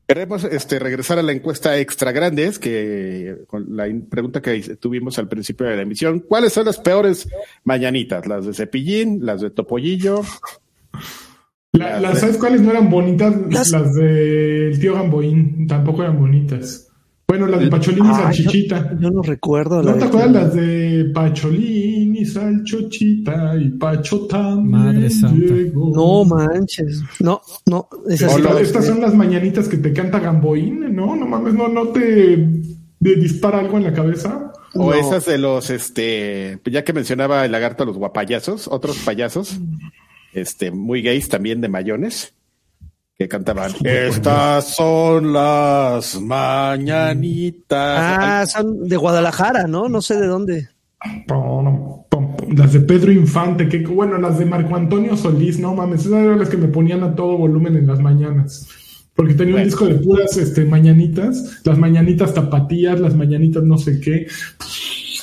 Queremos 0.08 0.44
este, 0.44 0.78
regresar 0.78 1.18
a 1.18 1.24
la 1.24 1.32
encuesta 1.32 1.80
extra 1.80 2.12
grandes, 2.12 2.60
que 2.60 3.38
con 3.48 3.76
la 3.76 3.88
pregunta 4.08 4.40
que 4.40 4.62
tuvimos 4.76 5.18
al 5.18 5.28
principio 5.28 5.66
de 5.66 5.78
la 5.78 5.82
emisión. 5.82 6.20
¿Cuáles 6.20 6.54
son 6.54 6.66
las 6.66 6.78
peores 6.78 7.28
mañanitas? 7.64 8.28
¿Las 8.28 8.46
de 8.46 8.54
Cepillín? 8.54 9.26
¿Las 9.26 9.42
de 9.42 9.50
Topollillo? 9.50 10.22
las, 11.72 12.20
¿Sabes 12.20 12.38
cuáles 12.38 12.62
no 12.62 12.70
eran 12.70 12.90
bonitas? 12.90 13.36
Las, 13.50 13.72
las 13.72 13.96
del 13.96 14.80
tío 14.80 14.94
Gamboín 14.94 15.66
tampoco 15.68 16.04
eran 16.04 16.20
bonitas. 16.20 16.88
Bueno, 17.28 17.48
las 17.48 17.60
de 17.60 17.68
Pacholín 17.68 18.06
y 18.06 18.14
Salchichita. 18.14 18.98
Yo, 19.00 19.10
no 19.10 19.24
recuerdo. 19.24 19.82
¿No 19.82 19.96
te 19.96 20.06
acuerdas 20.06 20.32
las 20.32 20.54
de 20.54 21.12
Pacholín 21.14 22.16
y 22.16 22.26
Salchochita 22.26 23.56
y 23.58 23.70
Pachotán? 23.70 24.68
Madre 24.68 25.10
santa. 25.10 25.54
No 25.74 26.24
manches. 26.24 27.02
No, 27.20 27.42
no. 27.66 27.90
estas 28.08 28.86
son 28.86 29.02
las 29.02 29.16
mañanitas 29.16 29.68
que 29.68 29.78
te 29.78 29.92
canta 29.92 30.20
Gamboín, 30.20 30.96
¿no? 30.96 31.16
No 31.16 31.26
mames, 31.26 31.56
no, 31.56 31.68
no 31.68 31.88
te 31.88 32.48
dispara 33.00 33.60
algo 33.60 33.78
en 33.78 33.86
la 33.86 33.94
cabeza. 33.94 34.54
O 34.76 34.94
esas 34.94 35.26
de 35.26 35.38
los, 35.38 35.70
este, 35.72 36.60
ya 36.66 36.84
que 36.84 36.94
mencionaba 36.94 37.46
el 37.46 37.52
lagarto 37.52 37.84
a 37.84 37.86
los 37.88 37.98
guapayazos, 37.98 38.68
otros 38.68 38.98
payasos, 39.00 39.58
este, 40.34 40.70
muy 40.70 41.02
gays 41.02 41.30
también 41.30 41.62
de 41.62 41.70
mayones 41.70 42.35
que 43.18 43.28
cantaban. 43.28 43.72
Estas 43.84 44.74
son 44.74 45.34
las 45.34 46.20
mañanitas. 46.22 47.78
Ah, 47.80 48.46
son 48.46 48.88
de 48.88 48.98
Guadalajara, 48.98 49.68
¿no? 49.68 49.90
No 49.90 50.02
sé 50.02 50.16
de 50.16 50.28
dónde. 50.28 50.70
Las 52.56 52.74
de 52.74 52.80
Pedro 52.82 53.12
Infante, 53.12 53.68
que 53.68 53.80
bueno, 53.80 54.18
las 54.18 54.40
de 54.40 54.46
Marco 54.46 54.76
Antonio 54.76 55.16
Solís, 55.18 55.60
no 55.60 55.76
mames, 55.76 56.02
esas 56.02 56.24
eran 56.24 56.40
las 56.40 56.50
que 56.50 56.58
me 56.58 56.68
ponían 56.68 57.04
a 57.04 57.16
todo 57.16 57.38
volumen 57.38 57.76
en 57.76 57.88
las 57.88 58.00
mañanas. 58.00 58.68
Porque 59.14 59.34
tenía 59.34 59.56
un 59.56 59.64
disco 59.64 59.86
de 59.86 59.96
puras 59.96 60.36
este, 60.36 60.66
mañanitas, 60.66 61.62
las 61.64 61.78
mañanitas 61.78 62.34
tapatías, 62.34 63.00
las 63.00 63.16
mañanitas 63.16 63.64
no 63.64 63.78
sé 63.78 64.00
qué. 64.02 64.28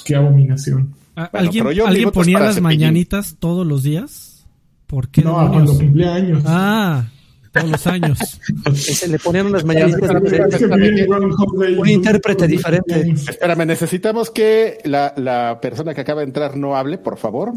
qué 0.05 0.15
abominación. 0.15 0.95
¿Alguien, 1.15 1.67
¿alguien 1.67 2.11
ponía 2.11 2.41
las 2.41 2.61
mañanitas 2.61 3.37
todos 3.39 3.67
los 3.67 3.83
días? 3.83 4.47
¿Por 4.87 5.09
qué? 5.09 5.23
No, 5.23 5.35
cuando 5.51 5.77
cumplía 5.77 6.15
años. 6.15 6.43
Ah, 6.47 7.05
todos 7.53 7.71
los 7.71 7.87
años. 7.87 8.19
Se 8.75 9.09
le 9.09 9.19
ponían 9.19 9.47
unas 9.47 9.65
mañanitas 9.65 10.11
un 10.11 11.89
intérprete 11.89 12.47
diferente. 12.47 13.15
Espérame, 13.29 13.67
necesitamos 13.67 14.31
que 14.31 14.79
la, 14.85 15.15
la 15.17 15.61
persona 15.61 15.95
que 15.95 16.01
acaba 16.01 16.23
de 16.23 16.27
entrar 16.27 16.57
no 16.57 16.77
hable, 16.77 16.99
por 16.99 17.19
favor. 17.19 17.53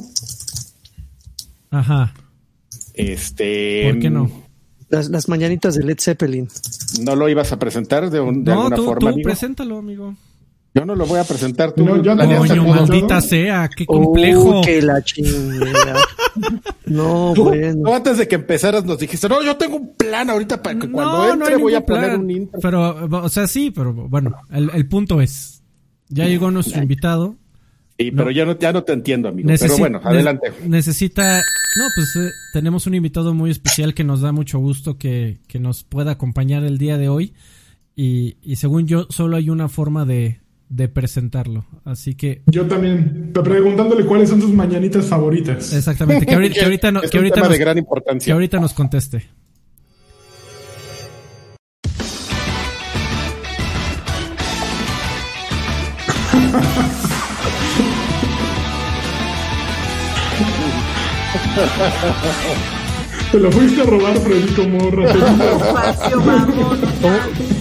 Ajá. 1.71 2.13
Este. 2.93 3.89
¿Por 3.91 3.99
qué 3.99 4.09
no? 4.09 4.29
Las, 4.89 5.09
las 5.09 5.27
mañanitas 5.27 5.75
de 5.75 5.83
Led 5.83 5.97
Zeppelin. 5.99 6.47
¿No 7.01 7.15
lo 7.15 7.27
ibas 7.27 7.51
a 7.51 7.59
presentar 7.59 8.09
de, 8.09 8.19
un, 8.19 8.43
de 8.43 8.51
no, 8.51 8.61
alguna 8.61 8.75
tú, 8.75 8.85
forma? 8.85 9.11
No, 9.11 9.17
preséntalo, 9.23 9.77
amigo. 9.77 10.15
Yo 10.75 10.85
no 10.85 10.93
lo 10.93 11.05
voy 11.05 11.19
a 11.19 11.23
presentar. 11.23 11.71
Tú 11.71 11.85
no, 11.85 12.01
yo 12.03 12.15
Coño, 12.17 12.65
maldita 12.65 13.21
sea, 13.21 13.69
qué 13.73 13.85
complejo. 13.85 14.59
Uh, 14.59 14.61
que 14.61 14.81
la 14.81 15.01
chingada. 15.01 16.01
No, 16.85 17.33
bueno. 17.35 17.83
No, 17.83 17.95
antes 17.95 18.17
de 18.17 18.27
que 18.27 18.35
empezaras 18.35 18.85
nos 18.85 18.99
dijiste, 18.99 19.27
no, 19.29 19.43
yo 19.43 19.55
tengo 19.57 19.77
un 19.77 19.95
plan 19.95 20.29
ahorita 20.29 20.61
para 20.61 20.79
que 20.79 20.89
cuando 20.89 21.33
entre 21.33 21.57
voy 21.57 21.73
a 21.75 21.85
poner 21.85 22.17
un 22.17 22.29
intro. 22.29 22.59
Pero, 22.61 23.07
o 23.23 23.29
sea, 23.29 23.47
sí, 23.47 23.71
pero 23.71 23.93
bueno, 23.93 24.35
el, 24.51 24.69
el 24.73 24.87
punto 24.87 25.21
es, 25.21 25.63
ya 26.09 26.25
llegó 26.25 26.51
nuestro 26.51 26.81
invitado. 26.81 27.35
Sí, 27.97 28.11
pero 28.11 28.29
ya, 28.29 28.45
no, 28.45 28.59
ya 28.59 28.73
no 28.73 28.83
te 28.83 28.91
entiendo, 28.91 29.29
amigo. 29.29 29.49
pero 29.57 29.77
bueno, 29.77 30.01
adelante. 30.03 30.51
necesita, 30.65 31.37
no, 31.37 31.85
pues 31.95 32.15
eh, 32.17 32.29
tenemos 32.51 32.87
un 32.87 32.95
invitado 32.95 33.33
muy 33.33 33.51
especial 33.51 33.93
que 33.93 34.03
nos 34.03 34.19
da 34.19 34.33
mucho 34.33 34.59
gusto 34.59 34.97
que, 34.97 35.39
que 35.47 35.59
nos 35.59 35.85
pueda 35.85 36.11
acompañar 36.11 36.65
el 36.65 36.77
día 36.77 36.97
de 36.97 37.07
hoy. 37.07 37.33
Y, 37.95 38.35
y 38.41 38.57
según 38.57 38.85
yo, 38.85 39.07
solo 39.09 39.37
hay 39.37 39.49
una 39.49 39.69
forma 39.69 40.03
de, 40.03 40.41
de 40.69 40.87
presentarlo. 40.87 41.65
Así 41.83 42.15
que. 42.15 42.41
Yo 42.47 42.65
también, 42.65 43.31
preguntándole 43.33 44.05
cuáles 44.05 44.29
son 44.29 44.41
sus 44.41 44.51
mañanitas 44.51 45.05
favoritas. 45.05 45.73
Exactamente, 45.73 46.25
que 46.25 46.33
ahorita, 46.33 46.55
que 46.59 46.65
ahorita, 46.65 46.91
no, 46.91 47.01
que 47.01 47.17
ahorita 47.17 47.39
nos, 47.41 47.49
de 47.49 47.57
gran 47.57 47.77
importancia. 47.77 48.25
Que 48.25 48.33
ahorita 48.33 48.59
nos 48.59 48.73
conteste. 48.73 49.29
Te 63.31 63.39
lo 63.39 63.51
fuiste 63.51 63.81
a 63.81 63.85
robar, 63.85 64.17
Freddy, 64.17 64.53
como 64.53 64.91
vamos. 67.01 67.54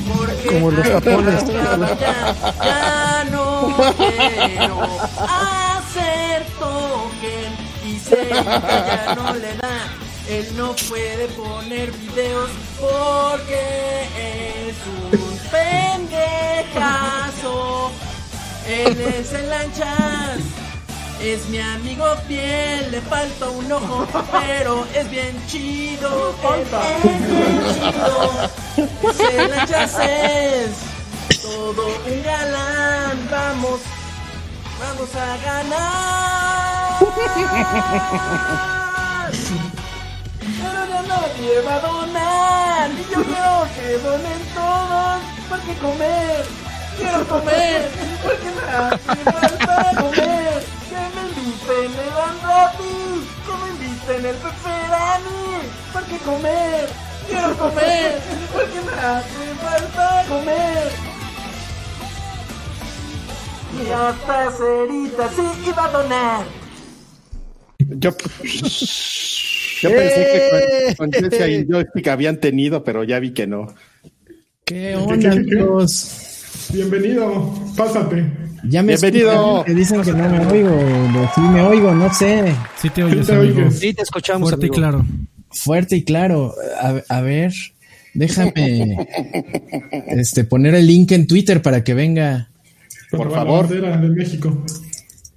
Como 0.49 0.71
los 0.71 0.87
japones. 0.87 1.45
Ya, 2.01 3.25
no 3.31 3.77
quiero 3.97 4.83
hacer 5.19 6.47
token 6.59 7.53
y 7.85 7.99
sé 7.99 8.17
que 8.17 8.31
ya 8.31 9.15
no 9.17 9.35
le 9.35 9.57
da. 9.57 9.79
Él 10.29 10.47
no 10.57 10.75
puede 10.89 11.29
poner 11.29 11.93
videos 11.93 12.51
porque 12.81 14.07
es 14.69 14.77
un 15.13 15.39
pendejazo. 16.71 17.91
Él 18.67 19.01
es 19.01 19.33
el 19.33 19.49
lanchas. 19.49 20.64
Es 21.25 21.49
mi 21.49 21.59
amigo 21.59 22.05
fiel, 22.29 22.91
le 22.91 23.01
falta 23.01 23.49
un 23.49 23.73
ojo, 23.73 24.07
pero 24.31 24.87
es 24.95 25.11
bien 25.11 25.35
chido. 25.47 26.35
Es 26.53 27.03
bien 27.03 27.63
chido. 27.75 28.51
Ese 29.11 29.49
lanchas 29.49 29.99
es 30.01 30.77
todo 31.41 31.87
un 31.87 32.23
galán. 32.23 33.27
Vamos, 33.31 33.81
vamos 34.79 35.09
a 35.17 35.37
ganar. 35.47 36.99
Pero 40.61 40.81
ya 40.91 41.03
nadie 41.09 41.61
va 41.67 41.75
a 41.75 41.81
donar. 41.81 42.91
Y 42.91 43.03
yo 43.11 43.25
quiero 43.25 43.67
que 43.75 43.99
donen 44.07 44.41
todos. 44.55 45.23
Porque 45.49 45.73
comer, 45.79 46.45
quiero 46.99 47.27
comer. 47.27 47.91
Porque 48.23 48.51
me 48.51 48.63
hace 48.77 48.99
falta 49.25 50.03
comer. 50.03 50.54
Inviten 51.45 51.93
el 51.93 52.41
gratis. 52.41 53.23
Que 53.45 53.53
me 53.61 53.69
inviten 53.71 54.27
el 54.27 54.37
pepperani. 54.37 55.45
Porque 55.93 56.17
comer, 56.25 56.89
quiero 57.29 57.57
comer. 57.59 58.21
Porque 58.53 58.81
me 58.81 58.93
hace 58.93 59.55
falta 59.61 60.25
comer. 60.29 60.93
Y 63.75 63.91
hasta 63.91 64.51
Cerita 64.53 65.29
sí 65.31 65.69
iba 65.69 65.85
a 65.85 65.91
donar. 65.91 66.45
Yo, 67.79 68.11
yo 69.81 69.91
pensé 69.91 70.21
que 70.33 70.95
con, 70.97 71.11
con 71.11 71.13
Chelsea 71.13 71.49
y 71.49 71.67
Joystick 71.67 72.09
habían 72.09 72.39
tenido, 72.39 72.83
pero 72.85 73.05
ya 73.05 73.19
vi 73.19 73.35
que 73.35 73.47
no. 73.47 73.75
¿Qué 74.65 74.97
onda, 74.97 75.33
amigos? 75.33 76.34
Bienvenido, 76.73 77.53
pásate. 77.77 78.25
Ya 78.69 78.83
me 78.83 78.97
Bienvenido. 78.97 79.31
escuchan, 79.33 79.65
que 79.65 79.75
dicen 79.75 80.03
que 80.03 80.13
no 80.13 80.29
me 80.29 80.47
oigo. 80.47 81.31
Sí 81.35 81.41
me 81.41 81.61
oigo, 81.63 81.95
no 81.95 82.13
sé. 82.15 82.55
Sí 82.81 82.91
te 82.91 83.05
oyes, 83.05 83.27
Sí 83.27 83.33
te 83.33 83.39
amigo. 83.39 83.61
oyes. 83.61 83.79
Sí, 83.79 83.93
te 83.95 84.03
escuchamos, 84.03 84.49
Fuerte 84.49 84.67
y 84.67 84.69
amigo. 84.69 84.75
claro. 84.75 85.07
Fuerte 85.51 85.97
y 85.97 86.05
claro. 86.05 86.55
A, 86.81 87.03
a 87.09 87.21
ver, 87.21 87.53
déjame 88.15 88.97
este, 90.09 90.45
poner 90.45 90.75
el 90.75 90.87
link 90.87 91.13
en 91.13 91.27
Twitter 91.27 91.61
para 91.63 91.85
que 91.85 91.95
venga. 91.95 92.49
Por 93.11 93.31
la 93.31 93.37
favor. 93.39 93.69
bandera 93.69 93.97
de 93.99 94.09
México. 94.09 94.65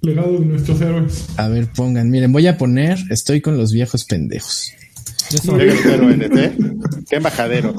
Legado 0.00 0.32
de 0.38 0.46
nuestros 0.46 0.80
héroes. 0.80 1.26
A 1.36 1.48
ver, 1.48 1.66
pongan. 1.72 2.08
Miren, 2.10 2.32
voy 2.32 2.46
a 2.46 2.56
poner. 2.56 2.98
Estoy 3.10 3.40
con 3.40 3.58
los 3.58 3.72
viejos 3.72 4.04
pendejos. 4.04 4.72
Qué 5.30 5.36
grosero, 5.66 6.08
NT. 6.10 7.06
Qué 7.10 7.16
embajadero. 7.16 7.74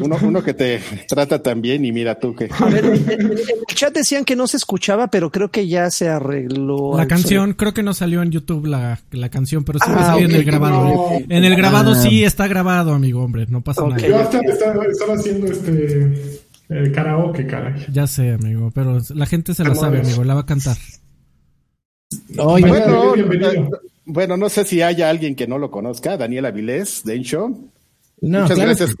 Uno, 0.00 0.16
uno 0.22 0.42
que 0.42 0.54
te 0.54 0.80
trata 1.08 1.42
tan 1.42 1.60
bien 1.60 1.84
y 1.84 1.92
mira 1.92 2.18
tú 2.18 2.34
que. 2.34 2.48
A 2.58 2.64
ver, 2.66 2.84
en, 3.08 3.32
el 3.32 3.74
chat 3.74 3.92
decían 3.94 4.24
que 4.24 4.36
no 4.36 4.46
se 4.46 4.56
escuchaba, 4.56 5.08
pero 5.08 5.30
creo 5.30 5.50
que 5.50 5.66
ya 5.68 5.90
se 5.90 6.08
arregló. 6.08 6.96
La 6.96 7.06
canción, 7.06 7.52
creo 7.54 7.74
que 7.74 7.82
no 7.82 7.94
salió 7.94 8.22
en 8.22 8.30
YouTube 8.30 8.66
la, 8.66 9.00
la 9.10 9.28
canción, 9.28 9.64
pero 9.64 9.78
sí 9.78 9.86
Ah, 9.88 10.16
en 10.18 10.30
el 10.30 10.44
grabado. 10.44 10.84
No. 10.84 11.10
En 11.28 11.44
el 11.44 11.56
grabado 11.56 11.92
Ah. 11.92 11.94
sí 12.02 12.24
está 12.24 12.46
grabado, 12.48 12.92
amigo, 12.92 13.22
hombre, 13.22 13.46
no 13.48 13.62
pasa 13.62 13.82
Ok. 13.82 13.98
Yo 13.98 14.08
nada. 14.10 14.22
hasta 14.24 14.40
estaba, 14.40 14.84
estaba 14.86 15.14
haciendo 15.14 15.46
este 15.46 16.40
eh, 16.70 16.92
karaoke, 16.94 17.46
caray. 17.46 17.86
Ya 17.92 18.06
sé, 18.06 18.32
amigo, 18.32 18.70
pero 18.74 18.98
la 19.14 19.26
gente 19.26 19.54
se 19.54 19.64
la 19.64 19.74
sabe, 19.74 20.00
amigo, 20.00 20.22
la 20.24 20.34
va 20.34 20.40
a 20.40 20.46
cantar. 20.46 20.76
Bueno, 22.34 23.14
eh, 23.14 23.68
bueno, 24.04 24.36
no 24.36 24.48
sé 24.48 24.64
si 24.64 24.80
haya 24.82 25.10
alguien 25.10 25.34
que 25.34 25.46
no 25.46 25.58
lo 25.58 25.70
conozca. 25.70 26.16
Daniel 26.16 26.46
Avilés, 26.46 27.02
de 27.04 27.20
Show. 27.22 27.48
no, 28.20 28.40
Muchas 28.42 28.56
claro 28.56 28.70
gracias. 28.76 28.96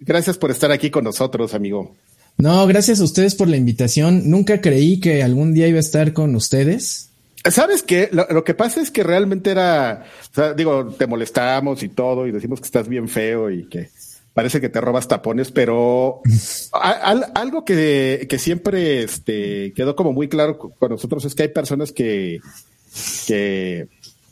Gracias 0.00 0.38
por 0.38 0.50
estar 0.50 0.72
aquí 0.72 0.90
con 0.90 1.04
nosotros, 1.04 1.54
amigo. 1.54 1.94
No, 2.38 2.66
gracias 2.66 3.00
a 3.00 3.04
ustedes 3.04 3.34
por 3.34 3.48
la 3.48 3.56
invitación. 3.56 4.30
Nunca 4.30 4.60
creí 4.60 4.98
que 4.98 5.22
algún 5.22 5.52
día 5.52 5.68
iba 5.68 5.76
a 5.76 5.80
estar 5.80 6.12
con 6.12 6.34
ustedes. 6.34 7.10
¿Sabes 7.50 7.82
qué? 7.82 8.10
Lo, 8.12 8.44
que 8.44 8.54
pasa 8.54 8.80
es 8.80 8.90
que 8.90 9.02
realmente 9.02 9.50
era, 9.50 10.04
o 10.30 10.34
sea, 10.34 10.52
digo, 10.52 10.86
te 10.98 11.06
molestamos 11.06 11.82
y 11.82 11.88
todo 11.88 12.26
y 12.26 12.32
decimos 12.32 12.60
que 12.60 12.66
estás 12.66 12.88
bien 12.88 13.08
feo 13.08 13.50
y 13.50 13.66
que 13.68 13.88
parece 14.34 14.60
que 14.60 14.68
te 14.68 14.80
robas 14.80 15.08
tapones, 15.08 15.50
pero 15.50 16.20
algo 17.34 17.64
que, 17.64 18.26
que, 18.28 18.38
siempre 18.38 19.02
este, 19.02 19.72
quedó 19.74 19.96
como 19.96 20.12
muy 20.12 20.28
claro 20.28 20.58
con 20.58 20.90
nosotros 20.90 21.24
es 21.24 21.34
que 21.34 21.44
hay 21.44 21.48
personas 21.48 21.92
que, 21.92 22.40
que, 23.26 23.88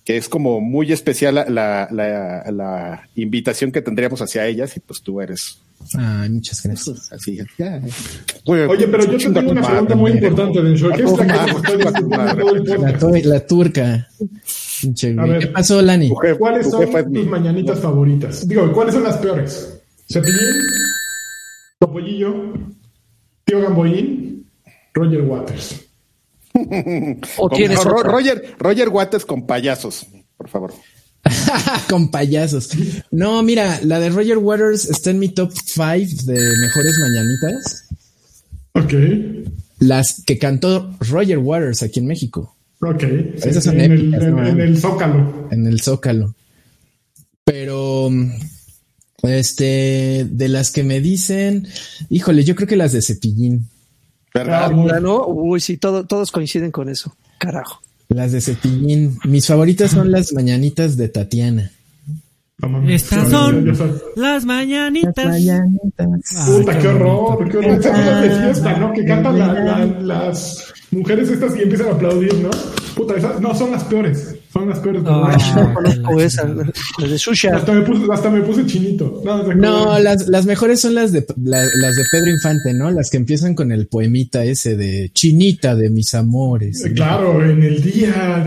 que 0.09 0.17
es 0.17 0.27
como 0.27 0.59
muy 0.63 0.91
especial 0.91 1.35
la, 1.35 1.45
la, 1.91 2.43
la, 2.51 3.09
invitación 3.15 3.71
que 3.71 3.83
tendríamos 3.83 4.23
hacia 4.23 4.47
ellas 4.47 4.75
y 4.75 4.81
pues 4.81 5.03
tú 5.03 5.21
eres 5.21 5.61
Ay, 5.99 6.31
muchas 6.31 6.63
gracias. 6.63 7.13
Así, 7.13 7.39
Oye, 8.47 8.89
pero 8.89 9.05
yo 9.05 9.33
tengo 9.35 9.51
una 9.51 9.61
pregunta 9.61 9.95
muy 9.95 10.13
importante, 10.13 10.63
Dencho. 10.63 10.89
¿Qué 10.97 11.03
es 11.03 11.13
la 11.13 12.35
La, 13.23 13.47
turca. 13.47 14.09
¿Qué 14.99 15.47
pasó, 15.53 15.83
Lani? 15.83 16.11
¿Cuáles 16.39 16.71
son 16.71 17.13
tus 17.13 17.27
mañanitas 17.27 17.79
favoritas? 17.79 18.49
Digo, 18.49 18.73
¿cuáles 18.73 18.95
son 18.95 19.03
las 19.05 19.19
peores? 19.19 19.79
Cepillín, 20.11 20.39
Topollillo, 21.79 22.55
Tío 23.45 23.61
Gamboín, 23.61 24.47
Roger 24.95 25.21
Waters. 25.21 25.88
¿O 27.37 27.49
quién 27.49 27.75
Roger, 27.75 28.55
Roger 28.59 28.89
Waters 28.89 29.25
con 29.25 29.47
payasos, 29.47 30.07
por 30.37 30.49
favor. 30.49 30.75
con 31.89 32.11
payasos. 32.11 32.71
No, 33.11 33.43
mira, 33.43 33.81
la 33.83 34.01
de 34.01 34.11
Roger 34.11 34.39
Waters 34.39 34.87
está 34.87 35.11
en 35.11 35.19
mi 35.19 35.29
top 35.29 35.53
5 35.53 35.83
de 36.25 36.35
mejores 36.35 36.97
mañanitas. 37.01 37.89
Ok. 38.75 38.95
Las 39.81 40.23
que 40.25 40.39
cantó 40.39 40.95
Roger 41.01 41.39
Waters 41.39 41.83
aquí 41.83 42.01
en 42.01 42.07
México. 42.07 42.57
Ok. 42.81 43.03
Esas 43.37 43.65
son 43.65 43.81
en, 43.81 43.93
el, 43.93 44.15
en, 44.15 44.61
el 44.61 44.79
Zócalo. 44.79 45.49
En 45.51 45.67
el 45.67 45.81
Zócalo. 45.81 46.35
Pero, 47.45 48.11
este, 49.23 50.27
de 50.31 50.49
las 50.49 50.71
que 50.71 50.85
me 50.85 51.01
dicen, 51.01 51.67
híjole, 52.11 52.45
yo 52.45 52.55
creo 52.55 52.69
que 52.69 52.77
las 52.77 52.93
de 52.93 53.03
Cepillín. 53.03 53.69
¿Verdad? 54.39 54.73
Ah, 54.95 55.01
¿no? 55.01 55.27
Uy, 55.27 55.61
sí, 55.61 55.77
todos 55.77 56.31
coinciden 56.33 56.71
con 56.71 56.89
eso. 56.89 57.17
Carajo. 57.39 57.81
Las 58.09 58.33
de 58.33 58.41
Cepillín. 58.41 59.19
Mis 59.25 59.47
favoritas 59.47 59.91
son 59.91 60.11
las 60.11 60.33
mañanitas 60.33 60.97
de 60.97 61.09
Tatiana. 61.09 61.73
Estas 62.89 63.31
son 63.31 63.73
las 64.17 64.45
mañanitas. 64.45 65.15
Las 65.17 65.27
mañanitas. 65.27 66.47
Puta, 66.47 66.79
qué 66.79 66.89
horror, 66.89 67.49
qué 67.51 67.59
horror. 67.59 67.79
Esa 67.79 68.21
de 68.21 68.31
fiesta, 68.31 68.79
¿no? 68.79 68.93
Que 68.93 69.05
cantan 69.05 69.39
las 70.09 70.73
mujeres 70.91 71.29
estas 71.29 71.57
y 71.57 71.63
empiezan 71.63 71.89
a 71.89 71.93
aplaudir, 71.93 72.35
¿no? 72.35 72.51
Puta, 72.97 73.15
esas 73.17 73.41
no 73.41 73.55
son 73.55 73.71
las 73.71 73.85
peores. 73.85 74.35
Son 74.53 74.69
las 74.69 74.79
peores. 74.79 75.03
Oh, 75.05 75.29
no 75.57 75.75
conozco 75.75 76.21
esas. 76.21 76.51
Las 76.99 77.11
de 77.11 77.19
Susha. 77.19 77.57
Hasta 77.57 77.73
me 77.73 77.83
puse, 77.83 78.05
hasta 78.11 78.31
me 78.31 78.41
puse 78.41 78.65
chinito. 78.67 79.23
No, 79.57 79.99
las, 79.99 80.29
las 80.29 80.47
mejores 80.47 80.81
son 80.81 80.95
las 80.95 81.13
de, 81.13 81.27
las 81.37 81.97
de 81.97 82.05
Pedro 82.11 82.31
Infante, 82.31 82.73
¿no? 82.73 82.91
Las 82.91 83.11
que 83.11 83.19
empiezan 83.19 83.55
con 83.55 83.73
el 83.73 83.89
poemita 83.89 84.45
ese 84.45 84.77
de 84.77 85.11
Chinita 85.13 85.75
de 85.75 85.91
mis 85.91 86.15
amores. 86.15 86.83
Claro, 86.95 87.45
en 87.45 87.63
el 87.63 87.83
día. 87.83 88.43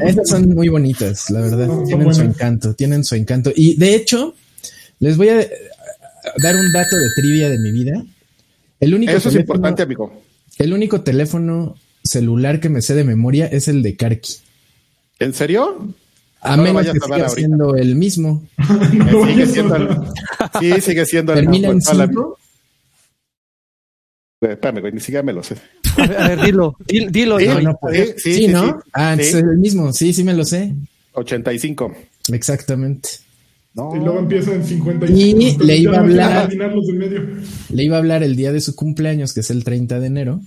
Esas 0.00 0.28
son 0.28 0.48
muy 0.50 0.68
bonitas, 0.68 1.30
la 1.30 1.42
verdad. 1.42 1.68
tienen 1.86 2.12
su 2.12 2.22
encanto, 2.22 2.74
tienen 2.74 3.04
su 3.04 3.14
encanto. 3.14 3.52
Y 3.54 3.76
de 3.76 3.94
hecho, 3.94 4.34
les 4.98 5.16
voy 5.16 5.28
a 5.28 5.36
dar 5.36 6.56
un 6.56 6.72
dato 6.72 6.96
de 6.96 7.08
trivia 7.14 7.48
de 7.48 7.58
mi 7.58 7.70
vida. 7.70 8.04
El 8.80 8.94
único 8.94 9.12
Eso 9.12 9.28
es 9.28 9.36
importante, 9.36 9.82
amigo. 9.82 10.12
El 10.58 10.72
único 10.72 11.02
teléfono 11.02 11.76
celular 12.12 12.60
que 12.60 12.68
me 12.68 12.82
sé 12.82 12.94
de 12.94 13.04
memoria 13.04 13.46
es 13.46 13.68
el 13.68 13.82
de 13.82 13.96
Karki. 13.96 14.34
¿En 15.18 15.32
serio? 15.32 15.88
A 16.40 16.56
menos 16.56 16.86
que 16.86 16.98
siga 16.98 17.28
siendo 17.28 17.76
el 17.76 17.94
mismo. 17.94 18.42
sigue 19.26 19.46
siendo 19.46 19.76
el, 19.76 19.88
sí, 20.60 20.80
sigue 20.80 21.06
siendo 21.06 21.32
el 21.32 21.48
mismo. 21.48 21.68
¿Termina 21.68 21.68
en 21.68 22.08
5? 22.08 22.38
Espérame, 24.40 24.80
güey, 24.80 24.92
ni 24.92 25.00
siquiera 25.00 25.22
me 25.22 25.32
lo 25.32 25.42
sé. 25.42 25.54
A 25.96 26.28
ver, 26.28 26.40
dilo, 26.40 26.76
dilo. 26.88 27.38
Sí, 27.38 27.46
no, 27.46 27.78
sí, 27.92 28.04
sí, 28.16 28.34
sí, 28.34 28.48
¿no? 28.48 28.82
Ah, 28.92 29.14
es 29.18 29.34
el 29.34 29.56
mismo, 29.58 29.92
sí, 29.92 30.12
sí 30.12 30.24
me 30.24 30.34
lo 30.34 30.44
sé. 30.44 30.74
85. 31.12 31.94
Exactamente. 32.32 33.08
No. 33.74 33.94
Y 33.94 34.00
luego 34.00 34.18
empieza 34.18 34.52
en 34.52 34.64
55. 34.64 35.18
Y 35.18 35.56
le 35.64 35.76
iba 35.76 35.96
a 35.96 36.00
hablar. 36.00 36.52
Le 37.70 37.84
iba 37.84 37.96
a 37.96 37.98
hablar 38.00 38.22
el 38.24 38.34
día 38.34 38.52
de 38.52 38.60
su 38.60 38.74
cumpleaños, 38.74 39.32
que 39.32 39.40
es 39.40 39.50
el 39.50 39.62
30 39.62 40.00
de 40.00 40.06
enero. 40.06 40.40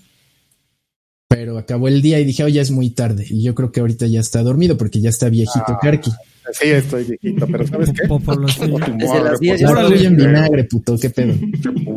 Pero 1.46 1.60
acabó 1.60 1.88
el 1.88 2.02
día 2.02 2.20
y 2.20 2.26
dije, 2.26 2.44
oh, 2.44 2.48
ya 2.48 2.64
es 2.64 2.72
muy 2.72 2.90
tarde. 2.90 3.24
Y 3.30 3.44
yo 3.44 3.54
creo 3.54 3.72
que 3.72 3.80
ahorita 3.80 4.08
ya 4.08 4.20
está 4.20 4.42
dormido 4.42 4.78
porque 4.78 5.00
ya 5.00 5.10
está 5.12 5.30
viejito 5.30 5.64
ah, 5.68 5.78
Karki. 5.80 6.10
Sí, 6.54 6.70
estoy 6.70 7.04
viejito, 7.04 7.46
pero 7.46 7.68
¿sabes 7.68 7.92
qué? 7.92 8.02
Estoy 9.54 10.06
en 10.08 10.18
vinagre, 10.18 10.64
puto, 10.64 10.98
qué 10.98 11.12
pedo. 11.12 11.36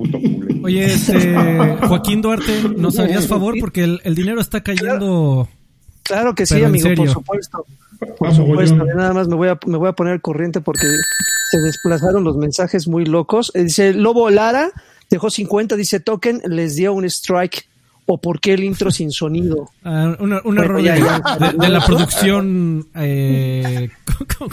Oye, 0.63 0.85
este, 0.85 1.35
Joaquín 1.81 2.21
Duarte, 2.21 2.53
¿nos 2.77 2.99
harías 2.99 3.27
favor? 3.27 3.55
Porque 3.59 3.85
el, 3.85 4.03
el 4.05 4.15
dinero 4.15 4.39
está 4.39 4.63
cayendo. 4.63 5.49
Claro 6.03 6.35
que 6.35 6.45
sí, 6.45 6.63
amigo, 6.63 6.91
por 6.95 7.09
supuesto. 7.09 7.65
Por 8.19 8.35
supuesto, 8.35 8.85
nada 8.85 9.15
más 9.15 9.29
me 9.29 9.35
voy 9.37 9.49
a, 9.49 9.59
me 9.67 9.79
voy 9.79 9.89
a 9.89 9.93
poner 9.93 10.21
corriente 10.21 10.61
porque 10.61 10.87
se 11.51 11.59
desplazaron 11.61 12.23
los 12.23 12.37
mensajes 12.37 12.87
muy 12.87 13.07
locos. 13.07 13.51
Dice 13.55 13.95
Lobo 13.95 14.29
Lara, 14.29 14.73
dejó 15.09 15.31
50, 15.31 15.75
dice 15.77 16.01
Token, 16.01 16.43
les 16.45 16.77
dio 16.77 16.93
un 16.93 17.07
strike. 17.07 17.67
¿O 18.11 18.19
por 18.19 18.41
qué 18.41 18.55
el 18.55 18.65
intro 18.65 18.91
sin 18.91 19.13
sonido? 19.13 19.69
Ah, 19.85 20.17
un 20.19 20.59
error 20.59 20.83
de, 20.83 21.69
la 21.69 21.85
producción. 21.85 22.89
Eh, 22.95 23.91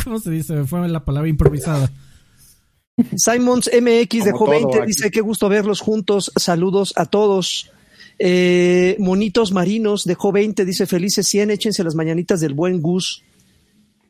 ¿cómo, 0.03 0.19
se 0.19 0.29
dice? 0.29 0.65
Fue 0.65 0.85
la 0.89 1.05
palabra 1.05 1.29
improvisada. 1.29 1.89
Simons 3.15 3.71
MX 3.73 4.25
dejó 4.25 4.49
20, 4.49 4.85
dice 4.85 5.09
qué 5.09 5.21
gusto 5.21 5.47
verlos 5.47 5.79
juntos. 5.79 6.33
Saludos 6.35 6.91
a 6.97 7.05
todos. 7.05 7.71
Eh, 8.19 8.97
Monitos 8.99 9.53
Marinos 9.53 10.03
dejó 10.03 10.33
20, 10.33 10.65
dice 10.65 10.85
felices 10.85 11.25
100, 11.25 11.51
échense 11.51 11.81
las 11.85 11.95
mañanitas 11.95 12.41
del 12.41 12.55
buen 12.55 12.81
Gus. 12.81 13.23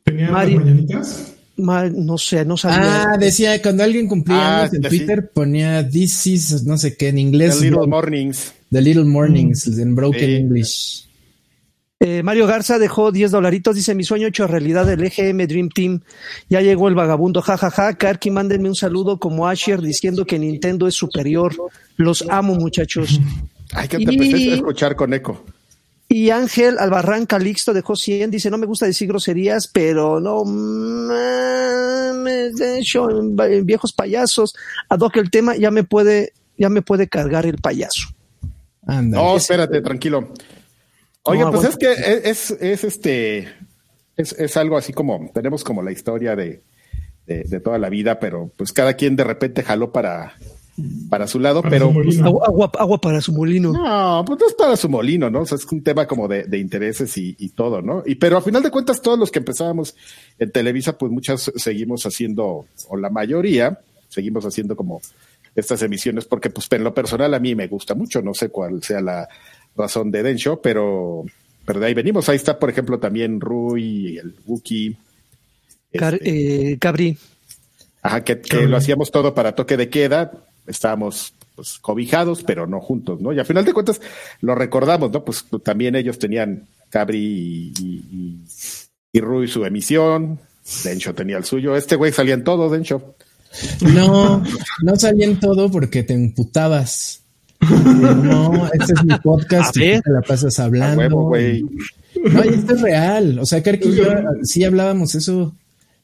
¿Tenían 0.02 0.32
las 0.32 0.50
mañanitas? 0.50 1.34
no 1.56 2.18
sé, 2.18 2.44
no 2.44 2.56
sabía. 2.56 3.12
Ah, 3.12 3.16
decía, 3.16 3.62
cuando 3.62 3.84
alguien 3.84 4.08
cumplía 4.08 4.64
ah, 4.64 4.70
en 4.72 4.82
Twitter 4.82 5.30
ponía 5.32 5.88
This 5.88 6.26
is, 6.26 6.64
no 6.64 6.76
sé 6.76 6.96
qué, 6.96 7.10
en 7.10 7.18
inglés. 7.18 7.60
The 7.60 7.70
Little 7.70 7.86
Mornings. 7.86 8.55
The 8.70 8.80
Little 8.80 9.04
Mornings, 9.04 9.68
mm. 9.68 9.80
en 9.80 9.94
Broken 9.94 10.30
English. 10.30 11.06
Eh, 11.98 12.22
Mario 12.22 12.46
Garza 12.46 12.78
dejó 12.78 13.10
10 13.10 13.30
dolaritos, 13.30 13.74
dice 13.74 13.94
mi 13.94 14.04
sueño 14.04 14.26
hecho 14.26 14.46
realidad 14.46 14.84
del 14.84 15.02
EGM 15.02 15.46
Dream 15.46 15.70
Team. 15.70 16.00
Ya 16.50 16.60
llegó 16.60 16.88
el 16.88 16.94
vagabundo, 16.94 17.40
jajaja. 17.40 17.70
Ja, 17.70 17.82
ja. 17.84 17.94
Karki, 17.94 18.30
mándenme 18.30 18.68
un 18.68 18.74
saludo 18.74 19.18
como 19.18 19.48
Asher 19.48 19.80
diciendo 19.80 20.26
que 20.26 20.38
Nintendo 20.38 20.86
es 20.86 20.94
superior. 20.94 21.54
Los 21.96 22.22
amo, 22.28 22.54
muchachos. 22.54 23.18
Ay, 23.72 23.88
que 23.88 23.98
te 23.98 24.14
y... 24.14 24.50
a 24.50 24.54
escuchar 24.56 24.94
con 24.94 25.14
eco. 25.14 25.42
Y 26.08 26.30
Ángel 26.30 26.78
Albarrán 26.78 27.26
Calixto 27.26 27.74
dejó 27.74 27.96
100, 27.96 28.30
dice, 28.30 28.48
no 28.48 28.58
me 28.58 28.66
gusta 28.66 28.86
decir 28.86 29.08
groserías, 29.08 29.66
pero 29.66 30.20
no 30.20 30.44
me 30.44 32.46
hecho 32.78 33.08
viejos 33.64 33.92
payasos. 33.92 34.54
Adoque 34.88 35.18
el 35.18 35.30
tema, 35.30 35.56
ya 35.56 35.72
me 35.72 35.82
puede, 35.82 36.32
ya 36.56 36.68
me 36.68 36.82
puede 36.82 37.08
cargar 37.08 37.46
el 37.46 37.56
payaso. 37.56 38.15
No, 38.86 39.36
espérate, 39.36 39.80
tranquilo. 39.80 40.32
Oye, 41.22 41.44
pues 41.50 41.64
es 41.64 41.76
que 41.76 41.92
es, 41.92 42.50
es, 42.52 42.84
este, 42.84 43.48
es, 44.16 44.32
es, 44.32 44.56
algo 44.56 44.76
así 44.76 44.92
como, 44.92 45.30
tenemos 45.34 45.64
como 45.64 45.82
la 45.82 45.90
historia 45.90 46.36
de, 46.36 46.62
de, 47.26 47.42
de, 47.42 47.60
toda 47.60 47.78
la 47.78 47.88
vida, 47.88 48.20
pero 48.20 48.50
pues 48.56 48.72
cada 48.72 48.94
quien 48.94 49.16
de 49.16 49.24
repente 49.24 49.64
jaló 49.64 49.90
para, 49.90 50.34
para 51.08 51.26
su 51.26 51.40
lado, 51.40 51.62
pero 51.62 51.92
pues, 51.92 52.20
agua, 52.20 52.70
agua, 52.78 53.00
para 53.00 53.20
su 53.20 53.32
molino. 53.32 53.72
No, 53.72 54.24
pues 54.26 54.38
no 54.40 54.46
es 54.46 54.54
para 54.54 54.76
su 54.76 54.88
molino, 54.88 55.30
¿no? 55.30 55.40
O 55.40 55.46
sea, 55.46 55.56
es 55.56 55.64
un 55.66 55.82
tema 55.82 56.06
como 56.06 56.28
de, 56.28 56.44
de 56.44 56.58
intereses 56.58 57.16
y, 57.16 57.34
y, 57.38 57.50
todo, 57.50 57.80
¿no? 57.80 58.02
Y 58.04 58.16
pero 58.16 58.36
a 58.36 58.42
final 58.42 58.62
de 58.62 58.70
cuentas, 58.70 59.00
todos 59.00 59.18
los 59.18 59.30
que 59.30 59.38
empezábamos 59.38 59.96
en 60.38 60.52
Televisa, 60.52 60.98
pues 60.98 61.10
muchas 61.10 61.50
seguimos 61.56 62.04
haciendo, 62.04 62.66
o 62.88 62.96
la 62.96 63.10
mayoría, 63.10 63.80
seguimos 64.08 64.44
haciendo 64.44 64.76
como 64.76 65.00
estas 65.56 65.82
emisiones, 65.82 66.26
porque 66.26 66.50
pues 66.50 66.68
en 66.70 66.84
lo 66.84 66.94
personal 66.94 67.34
a 67.34 67.40
mí 67.40 67.54
me 67.54 67.66
gusta 67.66 67.94
mucho, 67.94 68.22
no 68.22 68.34
sé 68.34 68.50
cuál 68.50 68.82
sea 68.82 69.00
la 69.00 69.28
razón 69.74 70.10
de 70.10 70.22
Densho, 70.22 70.60
pero, 70.60 71.24
pero 71.64 71.80
de 71.80 71.86
ahí 71.86 71.94
venimos. 71.94 72.28
Ahí 72.28 72.36
está, 72.36 72.58
por 72.58 72.70
ejemplo, 72.70 72.98
también 72.98 73.40
Rui, 73.40 74.18
el 74.18 74.36
Wookie. 74.46 74.96
Este, 75.90 76.72
eh, 76.72 76.78
Cabri. 76.78 77.16
Ajá, 78.02 78.22
que, 78.22 78.40
que 78.40 78.66
lo 78.66 78.76
hacíamos 78.76 79.10
todo 79.10 79.34
para 79.34 79.54
toque 79.54 79.76
de 79.76 79.88
queda 79.88 80.30
estábamos 80.66 81.34
pues 81.54 81.78
cobijados, 81.78 82.42
pero 82.42 82.66
no 82.66 82.80
juntos, 82.80 83.20
¿no? 83.20 83.32
Y 83.32 83.38
al 83.38 83.46
final 83.46 83.64
de 83.64 83.72
cuentas 83.72 84.00
lo 84.40 84.54
recordamos, 84.54 85.10
¿no? 85.10 85.24
Pues 85.24 85.46
también 85.62 85.96
ellos 85.96 86.18
tenían 86.18 86.66
Cabri 86.90 87.72
y, 87.78 88.42
y, 89.12 89.20
Rui 89.20 89.48
su 89.48 89.64
emisión, 89.64 90.38
Dencho 90.84 91.14
tenía 91.14 91.38
el 91.38 91.44
suyo, 91.44 91.74
este 91.74 91.96
güey 91.96 92.12
salía 92.12 92.34
en 92.34 92.44
todo, 92.44 92.68
Dencho. 92.68 93.16
No, 93.80 94.42
no 94.82 94.96
salía 94.96 95.26
en 95.26 95.40
todo 95.40 95.70
porque 95.70 96.02
te 96.02 96.14
emputabas. 96.14 97.22
no, 97.60 98.68
este 98.72 98.92
es 98.92 99.04
mi 99.04 99.18
podcast 99.22 99.76
y 99.76 100.00
te 100.00 100.10
la 100.10 100.22
pasas 100.22 100.58
hablando. 100.58 101.00
Huevo, 101.00 101.36
no, 102.30 102.42
esto 102.42 102.74
es 102.74 102.80
real. 102.80 103.38
O 103.38 103.46
sea, 103.46 103.62
que 103.62 103.80
y 103.82 103.94
yo 103.94 104.04
sí 104.42 104.64
hablábamos 104.64 105.14
eso. 105.14 105.54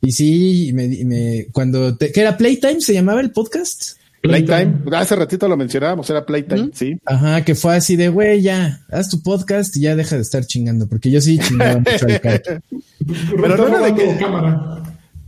Y 0.00 0.12
sí, 0.12 0.72
me, 0.74 0.88
me 1.04 1.46
cuando 1.52 1.96
te, 1.96 2.10
¿qué 2.10 2.22
era 2.22 2.36
Playtime? 2.36 2.80
¿Se 2.80 2.92
llamaba 2.92 3.20
el 3.20 3.30
podcast? 3.30 3.96
Playtime. 4.22 4.82
Hace 4.92 5.16
ratito 5.16 5.48
lo 5.48 5.56
mencionábamos, 5.56 6.08
era 6.08 6.24
Playtime, 6.24 6.70
sí. 6.72 6.96
Ajá, 7.04 7.44
que 7.44 7.56
fue 7.56 7.74
así 7.74 7.96
de, 7.96 8.08
güey, 8.08 8.40
ya, 8.40 8.80
haz 8.90 9.10
tu 9.10 9.20
podcast 9.20 9.76
y 9.76 9.80
ya 9.80 9.96
deja 9.96 10.14
de 10.14 10.22
estar 10.22 10.46
chingando, 10.46 10.86
porque 10.86 11.10
yo 11.10 11.20
sí 11.20 11.40
chingaba 11.40 11.78
mucho 11.80 12.06
al 12.06 12.20
Pero 13.40 13.56
no 13.56 13.68
era 13.68 13.80
de 13.80 13.94
que... 13.94 14.18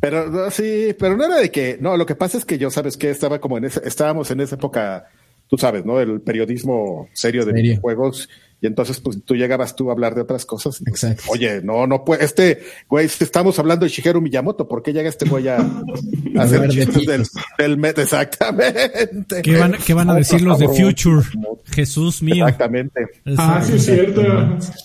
Pero 0.05 0.51
sí, 0.51 0.95
pero 0.99 1.17
no 1.17 1.25
era 1.25 1.37
de 1.37 1.51
que, 1.51 1.79
no, 1.81 1.97
lo 1.97 2.05
que 2.05 2.15
pasa 2.15 2.37
es 2.37 2.45
que 2.45 2.59
yo, 2.59 2.71
sabes 2.71 2.99
que 2.99 3.09
estaba 3.09 3.41
como 3.41 3.57
en 3.57 3.65
ese, 3.65 3.81
estábamos 3.87 4.31
en 4.31 4.41
esa 4.41 4.57
época, 4.57 5.07
tú 5.49 5.57
sabes, 5.57 5.87
¿no? 5.87 5.99
El 5.99 6.21
periodismo 6.21 7.09
serio 7.15 7.47
de 7.47 7.55
videojuegos 7.55 8.29
y 8.61 8.67
entonces, 8.67 9.01
pues 9.01 9.23
tú 9.25 9.35
llegabas 9.35 9.75
tú 9.75 9.89
a 9.89 9.93
hablar 9.93 10.15
de 10.15 10.21
otras 10.21 10.45
cosas. 10.45 10.83
Exacto. 10.87 11.23
Oye, 11.29 11.63
no, 11.63 11.87
no 11.87 12.05
puede, 12.05 12.23
este, 12.23 12.63
güey, 12.87 13.07
estamos 13.07 13.59
hablando 13.59 13.85
de 13.87 13.91
Shigeru 13.91 14.21
Miyamoto, 14.21 14.69
¿por 14.69 14.83
qué 14.83 14.93
llega 14.93 15.09
este 15.09 15.27
güey 15.27 15.49
a, 15.49 15.57
hacer 16.39 16.69
chistes 16.69 17.07
del, 17.07 17.25
del 17.57 17.79
Met? 17.79 17.99
Exactamente. 17.99 19.41
¿Qué 19.43 19.57
van, 19.57 19.75
qué 19.87 19.95
van 19.95 20.11
a 20.11 20.15
decir 20.15 20.43
los 20.43 20.59
de 20.59 20.69
Future? 20.69 21.27
Jesús 21.73 22.23
mío. 22.23 22.47
Exactamente. 22.47 23.07
Ah, 23.39 23.63
sí, 23.65 23.77
es 23.77 23.87
cierto. 23.87 24.23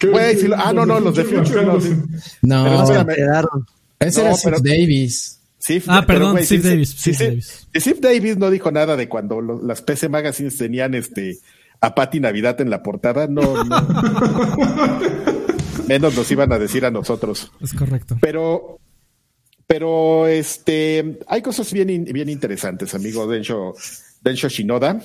Güey, 0.10 0.38
ah, 0.56 0.72
no, 0.72 0.86
no, 0.86 1.00
los 1.02 1.16
de 1.16 1.26
Future 1.26 1.66
no. 1.66 1.78
No, 2.42 2.86
no 2.86 3.66
ese 4.00 4.22
era 4.22 4.36
Steve 4.36 4.60
Davis. 4.64 5.40
ah, 5.88 6.06
perdón, 6.06 6.42
Steve, 6.44 6.70
Davis, 6.70 6.90
Steve 6.90 7.98
Davis. 8.00 8.38
no 8.38 8.50
dijo 8.50 8.72
nada 8.72 8.96
de 8.96 9.10
cuando 9.10 9.42
las 9.42 9.82
PC 9.82 10.10
Magazines 10.10 10.58
tenían 10.58 10.94
este 10.94 11.40
a 11.82 11.96
Patty 11.96 12.20
Navidad 12.20 12.60
en 12.62 12.70
la 12.70 12.84
portada, 12.84 13.28
no, 13.28 13.64
no. 13.64 13.88
Menos 15.88 16.16
nos 16.16 16.32
iban 16.32 16.52
a 16.52 16.60
decir 16.60 16.86
a 16.86 16.92
nosotros. 16.92 17.52
Es 17.62 17.74
correcto. 17.74 18.18
Pero, 18.22 18.80
pero 19.66 20.28
este, 20.28 21.20
hay 21.28 21.42
cosas 21.42 21.72
bien, 21.74 22.06
bien 22.06 22.30
interesantes, 22.30 22.94
amigo 22.94 23.28
Densho, 23.28 23.74
Densho 24.22 24.50
Shinoda, 24.50 25.02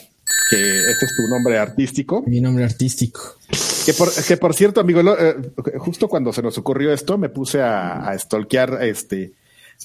que 0.51 0.79
este 0.91 1.07
es 1.07 1.17
tu 1.17 1.29
nombre 1.29 1.59
artístico. 1.59 2.23
Mi 2.27 2.41
nombre 2.41 2.65
artístico. 2.65 3.37
Que 3.85 3.93
por, 3.95 4.11
que 4.13 4.37
por 4.37 4.55
cierto, 4.55 4.81
amigo, 4.81 5.01
eh, 5.19 5.37
justo 5.79 6.09
cuando 6.09 6.33
se 6.33 6.43
nos 6.43 6.57
ocurrió 6.59 6.93
esto, 6.93 7.19
me 7.19 7.29
puse 7.29 7.61
a, 7.61 8.09
a 8.09 8.19
stalkear 8.19 8.83
este, 8.83 9.33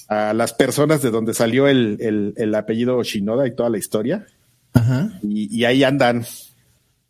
a 0.08 0.32
las 0.34 0.52
personas 0.52 1.02
de 1.02 1.10
donde 1.10 1.34
salió 1.34 1.68
el, 1.68 1.98
el, 2.00 2.34
el 2.36 2.54
apellido 2.54 3.02
Shinoda 3.02 3.46
y 3.46 3.54
toda 3.54 3.70
la 3.70 3.78
historia. 3.78 4.26
Ajá. 4.72 5.18
Y, 5.22 5.54
y 5.54 5.64
ahí 5.64 5.84
andan. 5.84 6.24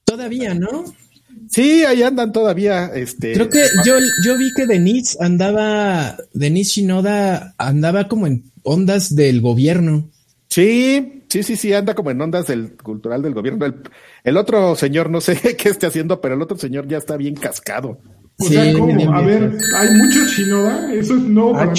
Todavía, 0.04 0.54
¿no? 0.54 0.84
Sí, 1.48 1.84
ahí 1.84 2.02
andan 2.02 2.32
todavía. 2.32 2.86
Este, 2.94 3.32
Creo 3.32 3.48
que 3.48 3.64
yo, 3.84 3.94
yo 4.24 4.36
vi 4.36 4.52
que 4.54 4.66
Denise 4.66 5.16
andaba, 5.20 6.16
Denise 6.32 6.80
Shinoda 6.80 7.54
andaba 7.58 8.08
como 8.08 8.26
en 8.26 8.50
ondas 8.62 9.14
del 9.14 9.40
gobierno. 9.40 10.08
Sí, 10.48 11.19
sí, 11.30 11.42
sí, 11.42 11.56
sí, 11.56 11.72
anda 11.72 11.94
como 11.94 12.10
en 12.10 12.20
ondas 12.20 12.46
del 12.46 12.76
cultural 12.76 13.22
del 13.22 13.34
gobierno. 13.34 13.64
El, 14.24 14.36
otro 14.36 14.76
señor, 14.76 15.08
no 15.08 15.20
sé 15.20 15.36
qué 15.56 15.70
esté 15.70 15.86
haciendo, 15.86 16.20
pero 16.20 16.34
el 16.34 16.42
otro 16.42 16.58
señor 16.58 16.86
ya 16.86 16.98
está 16.98 17.16
bien 17.16 17.34
cascado. 17.34 17.98
O 18.38 18.44
sea, 18.44 18.72
¿cómo? 18.72 19.14
A 19.14 19.22
ver, 19.22 19.56
hay 19.76 19.88
muchos 19.90 20.30
Shinoda, 20.32 20.92
eso 20.94 21.14
es 21.14 21.22
no 21.22 21.54
ah, 21.54 21.72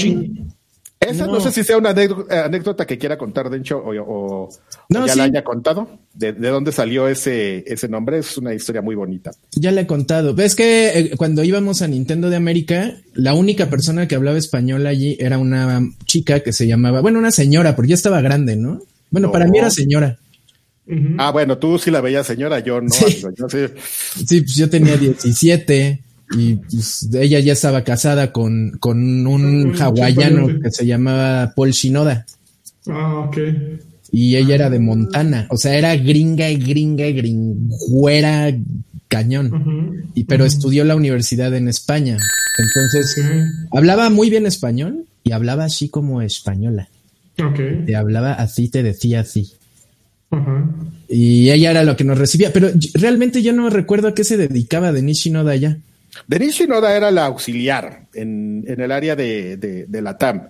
esa 1.02 1.26
no. 1.26 1.39
sé 1.39 1.52
si 1.52 1.64
sea 1.64 1.78
una 1.78 1.89
anécdota 1.89 2.86
que 2.86 2.99
quiera 2.99 3.18
contar 3.18 3.49
Dencho 3.49 3.80
o, 3.80 3.91
o, 3.91 4.49
ya 4.88 5.16
la 5.16 5.24
haya 5.24 5.43
contado. 5.43 5.99
De, 6.14 6.32
dónde 6.34 6.72
salió 6.72 7.08
ese, 7.08 7.64
ese 7.66 7.88
nombre? 7.88 8.20
Es 8.20 8.38
una 8.38 8.54
historia 8.54 8.84
muy 8.84 8.93
bonita. 8.93 9.32
Ya 9.54 9.72
la 9.72 9.82
he 9.82 9.88
contado. 9.88 10.36
Ves 10.36 10.56
que 10.56 10.89
eh, 10.89 11.12
cuando 11.18 11.43
íbamos 11.43 11.82
a 11.82 11.88
Nintendo 11.88 12.30
de 12.30 12.36
América, 12.36 12.93
la 13.16 13.34
única 13.34 13.68
persona 13.68 14.08
que 14.08 14.14
hablaba 14.14 14.38
español 14.38 14.86
allí 14.86 15.18
era 15.20 15.39
una 15.39 15.82
chica 16.06 16.41
que 16.41 16.54
se 16.54 16.68
llamaba, 16.68 17.02
bueno, 17.02 17.18
una 17.18 17.32
señora, 17.32 17.76
porque 17.76 17.89
ya 17.89 17.95
estaba 17.95 18.22
grande, 18.22 18.56
¿no? 18.56 18.82
Bueno, 19.12 19.32
para 19.32 19.45
mí 19.45 19.59
era 19.59 19.70
señora. 19.70 20.18
Ah, 21.18 21.32
bueno, 21.32 21.57
tú 21.57 21.78
sí 21.78 21.91
la 21.91 22.01
veías 22.01 22.26
señora, 22.26 22.59
yo 22.59 22.82
no. 22.82 22.89
Sí, 22.89 23.22
yo, 23.38 23.47
sí. 23.47 23.57
sí 24.26 24.41
pues 24.41 24.55
yo 24.55 24.70
tenía 24.70 24.97
17 24.97 26.01
y 26.38 26.55
pues, 26.55 27.09
ella 27.14 27.39
ya 27.39 27.53
estaba 27.53 27.84
casada 27.84 28.32
con, 28.32 28.72
con 28.80 29.28
un 29.28 29.74
hawaiano 29.80 30.47
que 30.62 30.72
se 30.72 30.86
llamaba 30.86 31.53
Paul 31.55 31.72
Shinoda. 31.72 32.26
Ah, 32.88 33.26
ok. 33.28 33.38
Y 34.12 34.36
ella 34.36 34.55
era 34.55 34.70
de 34.70 34.80
Montana, 34.80 35.47
o 35.49 35.57
sea, 35.57 35.76
era 35.76 35.95
gringa, 35.95 36.49
y 36.49 36.57
gringa, 36.57 37.05
gringuera, 37.12 38.53
cañón. 39.07 40.12
Y 40.14 40.26
pero 40.26 40.43
estudió 40.43 40.84
la 40.84 40.97
universidad 40.97 41.53
en 41.55 41.70
España. 41.70 42.18
Entonces, 42.57 43.16
hablaba 43.72 44.09
muy 44.09 44.30
bien 44.30 44.45
español 44.45 45.05
y 45.24 45.32
hablaba 45.32 45.64
así 45.64 45.88
como 45.88 46.22
española. 46.22 46.89
Okay. 47.40 47.86
Te 47.86 47.96
hablaba 47.96 48.34
así, 48.34 48.70
te 48.70 48.84
decía 48.84 49.22
así. 49.22 49.54
Y 51.10 51.50
ella 51.50 51.72
era 51.72 51.84
lo 51.84 51.98
que 51.98 52.04
nos 52.04 52.18
recibía, 52.18 52.54
pero 52.54 52.70
realmente 52.94 53.42
yo 53.42 53.52
no 53.52 53.70
recuerdo 53.70 54.08
a 54.08 54.14
qué 54.14 54.24
se 54.24 54.38
dedicaba 54.38 54.92
de 54.92 55.02
Shinoda 55.14 55.52
allá. 55.52 55.78
Denise 56.28 56.64
Shinoda 56.64 56.96
era 56.96 57.12
la 57.12 57.26
auxiliar 57.26 58.08
en, 58.14 58.64
el 58.66 58.92
área 58.92 59.16
de, 59.16 59.88
la 59.92 60.18
TAM. 60.18 60.50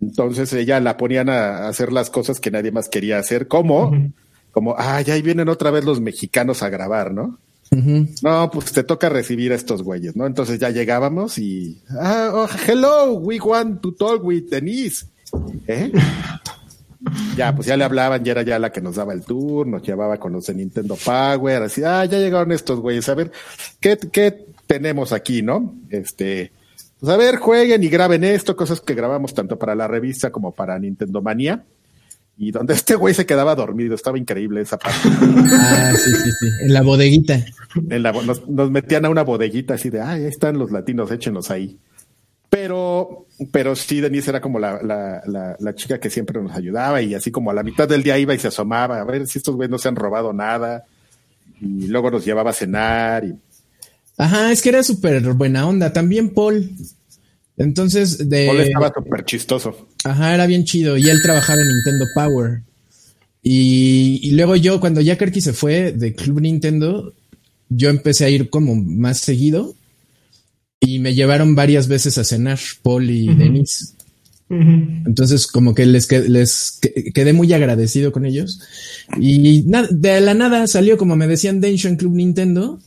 Entonces 0.00 0.52
ella 0.52 0.80
la 0.80 0.96
ponían 0.96 1.28
a 1.28 1.68
hacer 1.68 1.92
las 1.92 2.10
cosas 2.10 2.40
que 2.40 2.50
nadie 2.50 2.70
más 2.70 2.88
quería 2.88 3.18
hacer, 3.18 3.48
como, 3.48 4.12
como, 4.52 4.74
ay, 4.78 5.04
ahí 5.10 5.22
vienen 5.22 5.48
otra 5.48 5.70
vez 5.70 5.84
los 5.84 6.00
mexicanos 6.00 6.62
a 6.62 6.68
grabar, 6.68 7.12
¿no? 7.12 7.38
No, 8.22 8.50
pues 8.52 8.70
te 8.70 8.84
toca 8.84 9.08
recibir 9.08 9.50
a 9.50 9.56
estos 9.56 9.82
güeyes, 9.82 10.14
¿no? 10.14 10.26
Entonces 10.26 10.60
ya 10.60 10.70
llegábamos 10.70 11.38
y, 11.38 11.80
ah, 11.98 12.30
oh, 12.32 12.48
hello, 12.68 13.14
we 13.14 13.40
want 13.40 13.80
to 13.80 13.92
talk 13.92 14.22
with 14.22 14.48
Denise. 14.48 15.06
¿Eh? 15.66 15.92
ya, 17.36 17.54
pues 17.54 17.66
ya 17.66 17.76
le 17.76 17.84
hablaban, 17.84 18.24
ya 18.24 18.32
era 18.32 18.42
ya 18.42 18.58
la 18.58 18.72
que 18.72 18.80
nos 18.80 18.96
daba 18.96 19.12
el 19.12 19.24
tour, 19.24 19.66
nos 19.66 19.82
llevaba 19.82 20.18
con 20.18 20.32
los 20.32 20.46
de 20.46 20.54
Nintendo 20.54 20.96
Power, 20.96 21.62
así, 21.62 21.82
ah, 21.84 22.04
ya 22.04 22.18
llegaron 22.18 22.52
estos 22.52 22.80
güeyes, 22.80 23.08
a 23.08 23.14
ver, 23.14 23.30
¿qué, 23.80 23.98
qué 24.12 24.46
tenemos 24.66 25.12
aquí, 25.12 25.42
¿no? 25.42 25.74
Este, 25.90 26.52
pues 27.00 27.12
a 27.12 27.16
ver, 27.16 27.36
jueguen 27.36 27.82
y 27.82 27.88
graben 27.88 28.24
esto, 28.24 28.56
cosas 28.56 28.80
que 28.80 28.94
grabamos 28.94 29.34
tanto 29.34 29.58
para 29.58 29.74
la 29.74 29.86
revista 29.86 30.30
como 30.30 30.52
para 30.52 30.78
Nintendo 30.78 31.20
Manía. 31.20 31.64
Y 32.36 32.50
donde 32.50 32.72
este 32.74 32.94
güey 32.94 33.14
se 33.14 33.26
quedaba 33.26 33.54
dormido, 33.54 33.94
estaba 33.94 34.18
increíble 34.18 34.62
esa 34.62 34.78
parte. 34.78 35.08
Ah, 35.52 35.92
sí, 35.94 36.10
sí, 36.10 36.30
sí. 36.40 36.46
En 36.62 36.72
la 36.72 36.82
bodeguita. 36.82 37.44
En 37.90 38.02
la, 38.02 38.12
nos, 38.12 38.48
nos, 38.48 38.70
metían 38.70 39.04
a 39.04 39.10
una 39.10 39.22
bodeguita 39.22 39.74
así 39.74 39.90
de, 39.90 40.00
ah, 40.00 40.12
ahí 40.12 40.24
están 40.24 40.58
los 40.58 40.70
latinos, 40.70 41.10
échenlos 41.10 41.50
ahí. 41.50 41.78
Pero, 42.48 43.23
pero 43.50 43.74
sí, 43.74 44.00
Denise 44.00 44.30
era 44.30 44.40
como 44.40 44.58
la, 44.58 44.80
la, 44.82 45.22
la, 45.26 45.56
la, 45.58 45.74
chica 45.74 45.98
que 45.98 46.10
siempre 46.10 46.40
nos 46.40 46.52
ayudaba 46.52 47.02
y 47.02 47.14
así 47.14 47.30
como 47.30 47.50
a 47.50 47.54
la 47.54 47.62
mitad 47.62 47.88
del 47.88 48.02
día 48.02 48.18
iba 48.18 48.34
y 48.34 48.38
se 48.38 48.48
asomaba 48.48 49.00
a 49.00 49.04
ver 49.04 49.26
si 49.26 49.38
estos 49.38 49.56
güeyes 49.56 49.70
no 49.70 49.78
se 49.78 49.88
han 49.88 49.96
robado 49.96 50.32
nada. 50.32 50.84
Y 51.60 51.86
luego 51.86 52.10
nos 52.10 52.24
llevaba 52.24 52.50
a 52.50 52.54
cenar 52.54 53.24
y 53.24 53.34
Ajá, 54.16 54.52
es 54.52 54.62
que 54.62 54.68
era 54.68 54.82
súper 54.82 55.22
buena 55.34 55.66
onda. 55.66 55.92
También 55.92 56.30
Paul. 56.30 56.70
Entonces, 57.56 58.28
de. 58.28 58.46
Paul 58.46 58.60
estaba 58.60 58.92
súper 58.94 59.24
chistoso. 59.24 59.88
Ajá, 60.04 60.34
era 60.34 60.46
bien 60.46 60.64
chido. 60.64 60.96
Y 60.96 61.08
él 61.08 61.20
trabajaba 61.22 61.60
en 61.60 61.68
Nintendo 61.68 62.04
Power. 62.14 62.62
Y, 63.42 64.20
y 64.22 64.30
luego 64.32 64.56
yo, 64.56 64.80
cuando 64.80 65.00
ya 65.00 65.18
Kerky 65.18 65.40
se 65.40 65.52
fue 65.52 65.92
de 65.92 66.14
Club 66.14 66.40
Nintendo, 66.40 67.12
yo 67.68 67.90
empecé 67.90 68.24
a 68.24 68.30
ir 68.30 68.50
como 68.50 68.74
más 68.74 69.18
seguido. 69.18 69.74
Y 70.84 70.98
me 70.98 71.14
llevaron 71.14 71.54
varias 71.54 71.88
veces 71.88 72.18
a 72.18 72.24
cenar, 72.24 72.58
Paul 72.82 73.10
y 73.10 73.34
Denise. 73.34 73.94
Entonces, 74.50 75.46
como 75.46 75.74
que 75.74 75.84
les, 75.86 76.10
les 76.28 76.78
quedé 77.14 77.32
muy 77.32 77.52
agradecido 77.52 78.12
con 78.12 78.24
ellos. 78.24 78.60
Y 79.18 79.64
de 79.64 80.20
la 80.20 80.34
nada 80.34 80.66
salió, 80.66 80.96
como 80.96 81.16
me 81.16 81.26
decían, 81.26 81.60
Densho 81.60 81.88
en 81.88 81.96
Club 81.96 82.14
Nintendo 82.14 82.78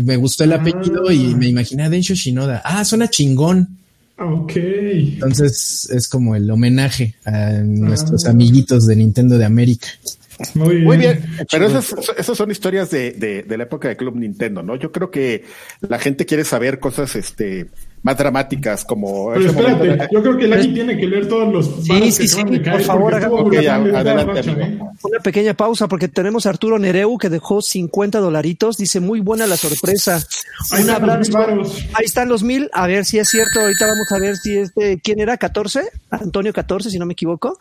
me 0.00 0.16
gustó 0.16 0.44
el 0.44 0.52
apellido 0.52 1.10
y 1.10 1.32
ah. 1.32 1.36
me 1.36 1.48
imaginé 1.48 1.84
a 1.84 1.90
Densho 1.90 2.14
Shinoda. 2.14 2.62
Ah, 2.64 2.84
suena 2.84 3.08
chingón. 3.08 3.76
Ok. 4.18 4.52
Entonces 4.56 5.88
es 5.90 6.08
como 6.08 6.34
el 6.34 6.50
homenaje 6.50 7.14
a 7.24 7.50
nuestros 7.64 8.24
ah. 8.26 8.30
amiguitos 8.30 8.86
de 8.86 8.96
Nintendo 8.96 9.36
de 9.36 9.44
América. 9.44 9.88
Muy 10.54 10.76
bien. 10.76 10.84
Muy 10.84 10.96
bien. 10.96 11.24
Pero 11.50 11.66
esas, 11.66 11.94
esas 12.16 12.36
son 12.36 12.50
historias 12.50 12.90
de, 12.90 13.12
de, 13.12 13.42
de, 13.42 13.56
la 13.56 13.64
época 13.64 13.88
de 13.88 13.96
Club 13.96 14.16
Nintendo, 14.16 14.62
¿no? 14.62 14.76
Yo 14.76 14.92
creo 14.92 15.10
que 15.10 15.44
la 15.80 15.98
gente 15.98 16.26
quiere 16.26 16.44
saber 16.44 16.78
cosas, 16.78 17.16
este, 17.16 17.68
más 18.02 18.18
dramáticas 18.18 18.84
como 18.84 19.30
Pero 19.32 19.50
espérate, 19.50 20.08
yo 20.12 20.22
creo 20.22 20.36
que 20.36 20.48
Lani 20.48 20.74
tiene 20.74 20.96
que 20.96 21.06
leer 21.06 21.28
todos 21.28 21.52
los 21.52 21.84
sí, 21.84 22.10
sí, 22.10 22.28
sí, 22.28 22.44
por 22.44 22.82
favor 22.82 23.14
adelante, 23.14 24.40
¿eh? 24.40 24.78
una 25.02 25.20
pequeña 25.20 25.54
pausa 25.54 25.86
porque 25.86 26.08
tenemos 26.08 26.46
a 26.46 26.50
Arturo 26.50 26.78
Nereu 26.78 27.16
que 27.16 27.28
dejó 27.28 27.62
50 27.62 28.18
dolaritos. 28.18 28.76
Dice 28.76 28.98
muy 28.98 29.20
buena 29.20 29.46
la 29.46 29.56
sorpresa 29.56 30.20
ahí, 30.72 30.82
están 31.20 31.60
ahí 31.94 32.04
están 32.04 32.28
los 32.28 32.42
mil. 32.42 32.68
A 32.72 32.86
ver 32.88 33.04
si 33.04 33.18
es 33.18 33.28
cierto. 33.28 33.60
Ahorita 33.60 33.86
vamos 33.86 34.10
a 34.10 34.18
ver 34.18 34.36
si 34.36 34.56
este 34.56 35.00
quién 35.02 35.20
era 35.20 35.36
14 35.36 35.84
Antonio 36.10 36.52
14 36.52 36.90
si 36.90 36.98
no 36.98 37.06
me 37.06 37.12
equivoco 37.12 37.56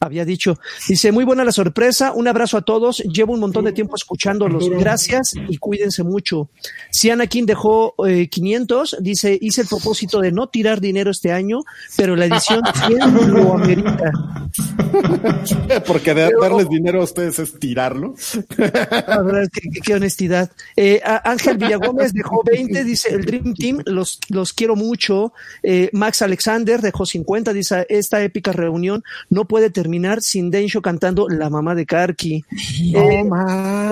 había 0.00 0.24
dicho. 0.24 0.58
Dice, 0.88 1.12
muy 1.12 1.24
buena 1.24 1.44
la 1.44 1.52
sorpresa, 1.52 2.12
un 2.12 2.28
abrazo 2.28 2.58
a 2.58 2.62
todos, 2.62 2.98
llevo 2.98 3.32
un 3.32 3.40
montón 3.40 3.64
de 3.64 3.72
tiempo 3.72 3.96
escuchándolos, 3.96 4.68
gracias 4.68 5.32
y 5.48 5.56
cuídense 5.56 6.02
mucho. 6.02 6.50
Si 6.90 7.10
Anakin 7.10 7.46
dejó 7.46 7.94
500, 8.30 8.92
eh, 8.92 8.96
dice, 9.00 9.38
hice 9.40 9.62
el 9.62 9.68
propósito 9.68 10.20
de 10.20 10.32
no 10.32 10.48
tirar 10.48 10.80
dinero 10.80 11.10
este 11.10 11.32
año, 11.32 11.60
pero 11.96 12.14
la 12.16 12.26
edición 12.26 12.60
100 12.86 13.32
lo 13.32 13.54
amerita. 13.54 14.12
Porque 15.86 16.14
darles 16.14 16.68
dinero 16.68 17.00
a 17.00 17.04
ustedes 17.04 17.38
es 17.38 17.58
tirarlo. 17.58 18.14
La 18.56 19.22
verdad, 19.22 19.48
qué, 19.52 19.80
qué 19.82 19.94
honestidad. 19.94 20.50
Eh, 20.76 21.00
Ángel 21.24 21.56
Villagómez 21.56 22.12
dejó 22.12 22.42
20, 22.44 22.84
dice, 22.84 23.14
el 23.14 23.24
Dream 23.24 23.54
Team, 23.54 23.82
los, 23.86 24.20
los 24.28 24.52
quiero 24.52 24.76
mucho. 24.76 25.32
Eh, 25.62 25.90
Max 25.92 26.22
Alexander 26.22 26.80
dejó 26.80 27.06
50, 27.06 27.52
dice, 27.52 27.86
esta 27.88 28.22
épica 28.22 28.52
reunión 28.52 29.02
no 29.30 29.46
puede 29.46 29.70
terminar 29.70 29.85
terminar 29.86 30.20
sin 30.20 30.50
Densho 30.50 30.82
cantando 30.82 31.28
La 31.28 31.48
mamá 31.48 31.76
de 31.76 31.86
Karki. 31.86 32.44
Eh, 32.92 33.24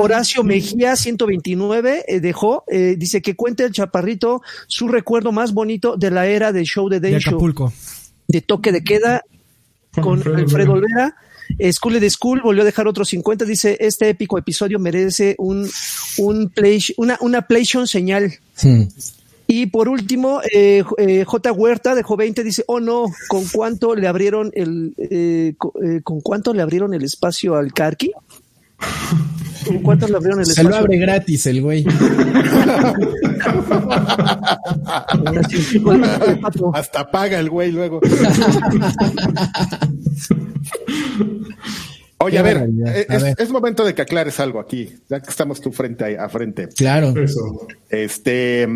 Horacio 0.01 0.42
Mejía, 0.42 0.97
129, 0.97 2.05
eh, 2.09 2.18
dejó, 2.18 2.64
eh, 2.66 2.97
dice 2.99 3.22
que 3.22 3.36
cuente 3.36 3.62
el 3.62 3.70
chaparrito 3.70 4.42
su 4.66 4.88
recuerdo 4.88 5.30
más 5.30 5.55
bonito 5.55 5.97
de 5.97 6.11
la 6.11 6.26
era 6.26 6.51
del 6.51 6.64
show 6.64 6.88
de 6.88 6.99
Densho. 6.99 7.30
De 7.30 7.36
De 8.26 8.40
toque 8.40 8.72
de 8.72 8.82
queda 8.82 9.22
con, 10.03 10.20
Alfredo 10.26 10.72
Olvera. 10.72 11.14
School 11.70 12.01
de 12.01 12.11
School 12.11 12.40
volvió 12.42 12.62
a 12.62 12.64
dejar 12.64 12.88
otros 12.88 13.11
50. 13.11 13.45
Dice, 13.45 13.76
este 13.78 14.09
épico 14.09 14.36
episodio 14.36 14.80
merece 14.80 15.36
un, 15.38 15.70
un 16.18 16.49
play, 16.49 16.80
una, 16.97 17.18
una 17.20 17.42
PlayStation 17.42 17.86
señal. 17.86 18.32
Y 19.47 19.66
por 19.66 19.88
último, 19.88 20.40
eh, 20.53 20.82
eh, 20.97 21.24
J. 21.24 21.53
Huerta 21.53 21.95
dejó 21.95 22.16
20, 22.16 22.42
dice, 22.42 22.64
oh 22.66 22.80
no, 22.80 23.05
¿con 23.28 23.45
cuánto 23.47 23.95
le 23.95 24.09
abrieron 24.09 24.51
el, 24.55 24.95
eh, 24.97 25.53
eh, 25.84 26.01
con, 26.03 26.22
cuánto 26.22 26.55
le 26.55 26.62
abrieron 26.62 26.95
el 26.95 27.05
espacio 27.05 27.55
al 27.55 27.74
Karki? 27.74 28.12
¿Con 29.66 29.80
cuánto 29.80 30.09
le 30.09 30.16
abrieron 30.16 30.40
el 30.40 30.49
espacio? 30.49 30.64
Se 30.64 30.70
lo 30.70 30.76
abre 30.76 30.97
gratis 30.97 31.47
el 31.47 31.61
güey. 31.61 31.84
Hasta 36.74 37.11
paga 37.11 37.38
el 37.38 37.51
güey 37.51 37.70
luego. 37.70 38.01
Oye, 42.18 42.38
a 42.38 42.42
ver, 42.42 42.68
es, 43.38 43.51
momento 43.51 43.84
de 43.84 43.95
que 43.95 44.03
aclares 44.03 44.40
algo 44.40 44.59
aquí, 44.59 44.90
ya 45.11 45.20
que 45.20 45.28
estamos 45.28 45.61
tú 45.61 45.70
frente 45.72 46.16
a, 46.16 46.24
a 46.24 46.28
frente. 46.30 46.68
Claro. 46.68 47.12
Este, 47.90 48.66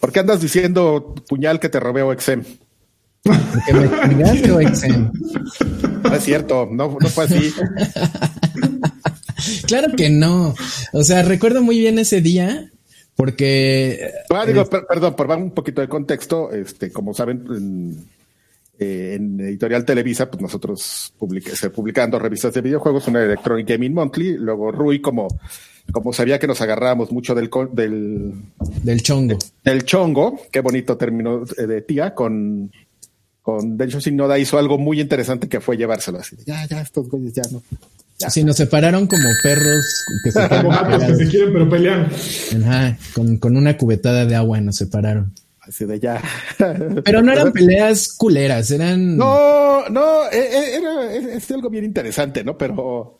¿Por 0.00 0.12
qué 0.12 0.20
andas 0.20 0.40
diciendo 0.40 1.14
puñal 1.28 1.60
que 1.60 1.68
te 1.68 1.80
robé 1.80 2.10
Exem? 2.12 2.44
Porque 3.22 3.72
me 3.72 4.08
chingaste 4.08 4.62
Exem. 4.62 5.12
No 6.02 6.14
es 6.14 6.24
cierto, 6.24 6.68
no, 6.70 6.96
no 7.00 7.08
fue 7.08 7.24
así. 7.24 7.52
claro 9.66 9.88
que 9.96 10.10
no. 10.10 10.54
O 10.92 11.02
sea, 11.02 11.22
recuerdo 11.22 11.62
muy 11.62 11.78
bien 11.78 11.98
ese 11.98 12.20
día 12.20 12.70
porque. 13.18 14.12
Ah, 14.30 14.46
digo, 14.46 14.64
perdón, 14.66 15.16
por 15.16 15.26
dar 15.26 15.38
un 15.38 15.50
poquito 15.50 15.80
de 15.80 15.88
contexto, 15.88 16.52
este, 16.52 16.92
como 16.92 17.12
saben, 17.12 17.44
en, 17.50 18.08
eh, 18.78 19.18
Editorial 19.48 19.84
Televisa, 19.84 20.30
pues 20.30 20.40
nosotros 20.40 21.12
se 21.52 21.70
publican 21.70 22.12
dos 22.12 22.22
revistas 22.22 22.54
de 22.54 22.60
videojuegos, 22.60 23.08
una 23.08 23.24
Electronic 23.24 23.66
Gaming 23.66 23.92
Monthly, 23.92 24.36
luego 24.36 24.70
Rui 24.70 25.00
como 25.00 25.26
como 25.92 26.12
sabía 26.12 26.38
que 26.38 26.46
nos 26.46 26.60
agarrábamos 26.60 27.12
mucho 27.12 27.34
del 27.34 27.50
del, 27.72 28.34
del 28.82 29.02
chongo. 29.02 29.38
Del 29.64 29.84
chongo, 29.84 30.40
qué 30.50 30.60
bonito 30.60 30.96
término 30.96 31.44
eh, 31.56 31.66
de 31.66 31.82
tía, 31.82 32.14
con, 32.14 32.70
con 33.42 33.76
Dencho 33.76 33.98
Noda 34.12 34.38
hizo 34.38 34.58
algo 34.58 34.78
muy 34.78 35.00
interesante 35.00 35.48
que 35.48 35.60
fue 35.60 35.76
llevárselo 35.76 36.18
así. 36.18 36.36
Ya, 36.46 36.66
ya, 36.66 36.82
estos 36.82 37.08
güeyes 37.08 37.32
ya 37.32 37.42
no. 37.50 37.62
Ya. 38.18 38.30
Sí, 38.30 38.42
nos 38.42 38.56
separaron 38.56 39.06
como 39.06 39.28
perros 39.42 40.04
que 40.24 40.32
se, 40.32 40.48
como 40.48 40.70
gatos 40.70 41.04
que 41.04 41.14
se 41.14 41.28
quieren 41.28 41.52
pero 41.52 41.70
pelean. 41.70 42.08
Ajá, 42.62 42.98
con, 43.14 43.38
con 43.38 43.56
una 43.56 43.76
cubetada 43.76 44.26
de 44.26 44.34
agua 44.34 44.60
nos 44.60 44.76
separaron. 44.76 45.32
Así 45.60 45.84
de 45.84 46.00
ya. 46.00 46.20
Pero 47.04 47.22
no 47.22 47.32
eran 47.32 47.52
peleas 47.54 48.08
culeras, 48.08 48.70
eran. 48.70 49.16
No, 49.16 49.88
no, 49.88 50.28
e, 50.30 50.38
e, 50.38 50.76
era, 50.76 51.14
es 51.14 51.50
algo 51.50 51.70
bien 51.70 51.84
interesante, 51.84 52.42
¿no? 52.42 52.58
Pero 52.58 53.17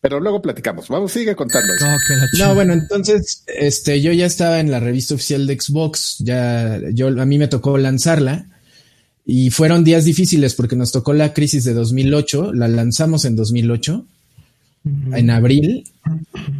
pero 0.00 0.20
luego 0.20 0.40
platicamos. 0.40 0.88
Vamos, 0.88 1.12
sigue 1.12 1.34
contando. 1.34 1.72
No, 2.38 2.54
bueno, 2.54 2.72
entonces, 2.72 3.42
este, 3.46 4.00
yo 4.00 4.12
ya 4.12 4.26
estaba 4.26 4.60
en 4.60 4.70
la 4.70 4.80
revista 4.80 5.14
oficial 5.14 5.46
de 5.46 5.60
Xbox, 5.60 6.16
ya, 6.20 6.80
yo, 6.92 7.08
a 7.08 7.26
mí 7.26 7.38
me 7.38 7.48
tocó 7.48 7.78
lanzarla 7.78 8.46
y 9.26 9.50
fueron 9.50 9.84
días 9.84 10.04
difíciles 10.04 10.54
porque 10.54 10.76
nos 10.76 10.92
tocó 10.92 11.12
la 11.12 11.34
crisis 11.34 11.64
de 11.64 11.74
2008, 11.74 12.54
la 12.54 12.68
lanzamos 12.68 13.24
en 13.24 13.36
2008, 13.36 14.04
en 15.12 15.30
abril, 15.30 15.84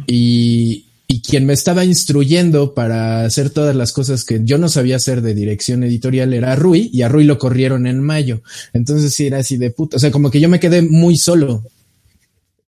y, 0.05 0.85
y 1.07 1.21
quien 1.21 1.45
me 1.45 1.53
estaba 1.53 1.85
instruyendo 1.85 2.75
para 2.75 3.25
hacer 3.25 3.49
todas 3.49 3.75
las 3.75 3.93
cosas 3.93 4.23
que 4.23 4.41
yo 4.43 4.59
no 4.59 4.69
sabía 4.69 4.97
hacer 4.97 5.21
de 5.21 5.33
dirección 5.33 5.83
editorial 5.83 6.33
era 6.33 6.55
Rui, 6.55 6.91
y 6.93 7.01
a 7.01 7.07
Rui 7.07 7.23
lo 7.23 7.39
corrieron 7.39 7.87
en 7.87 8.01
mayo. 8.01 8.41
Entonces 8.73 9.15
sí 9.15 9.25
era 9.25 9.39
así 9.39 9.57
de 9.57 9.71
puta, 9.71 9.95
o 9.95 9.99
sea, 9.99 10.11
como 10.11 10.29
que 10.29 10.41
yo 10.41 10.49
me 10.49 10.59
quedé 10.59 10.81
muy 10.81 11.17
solo 11.17 11.63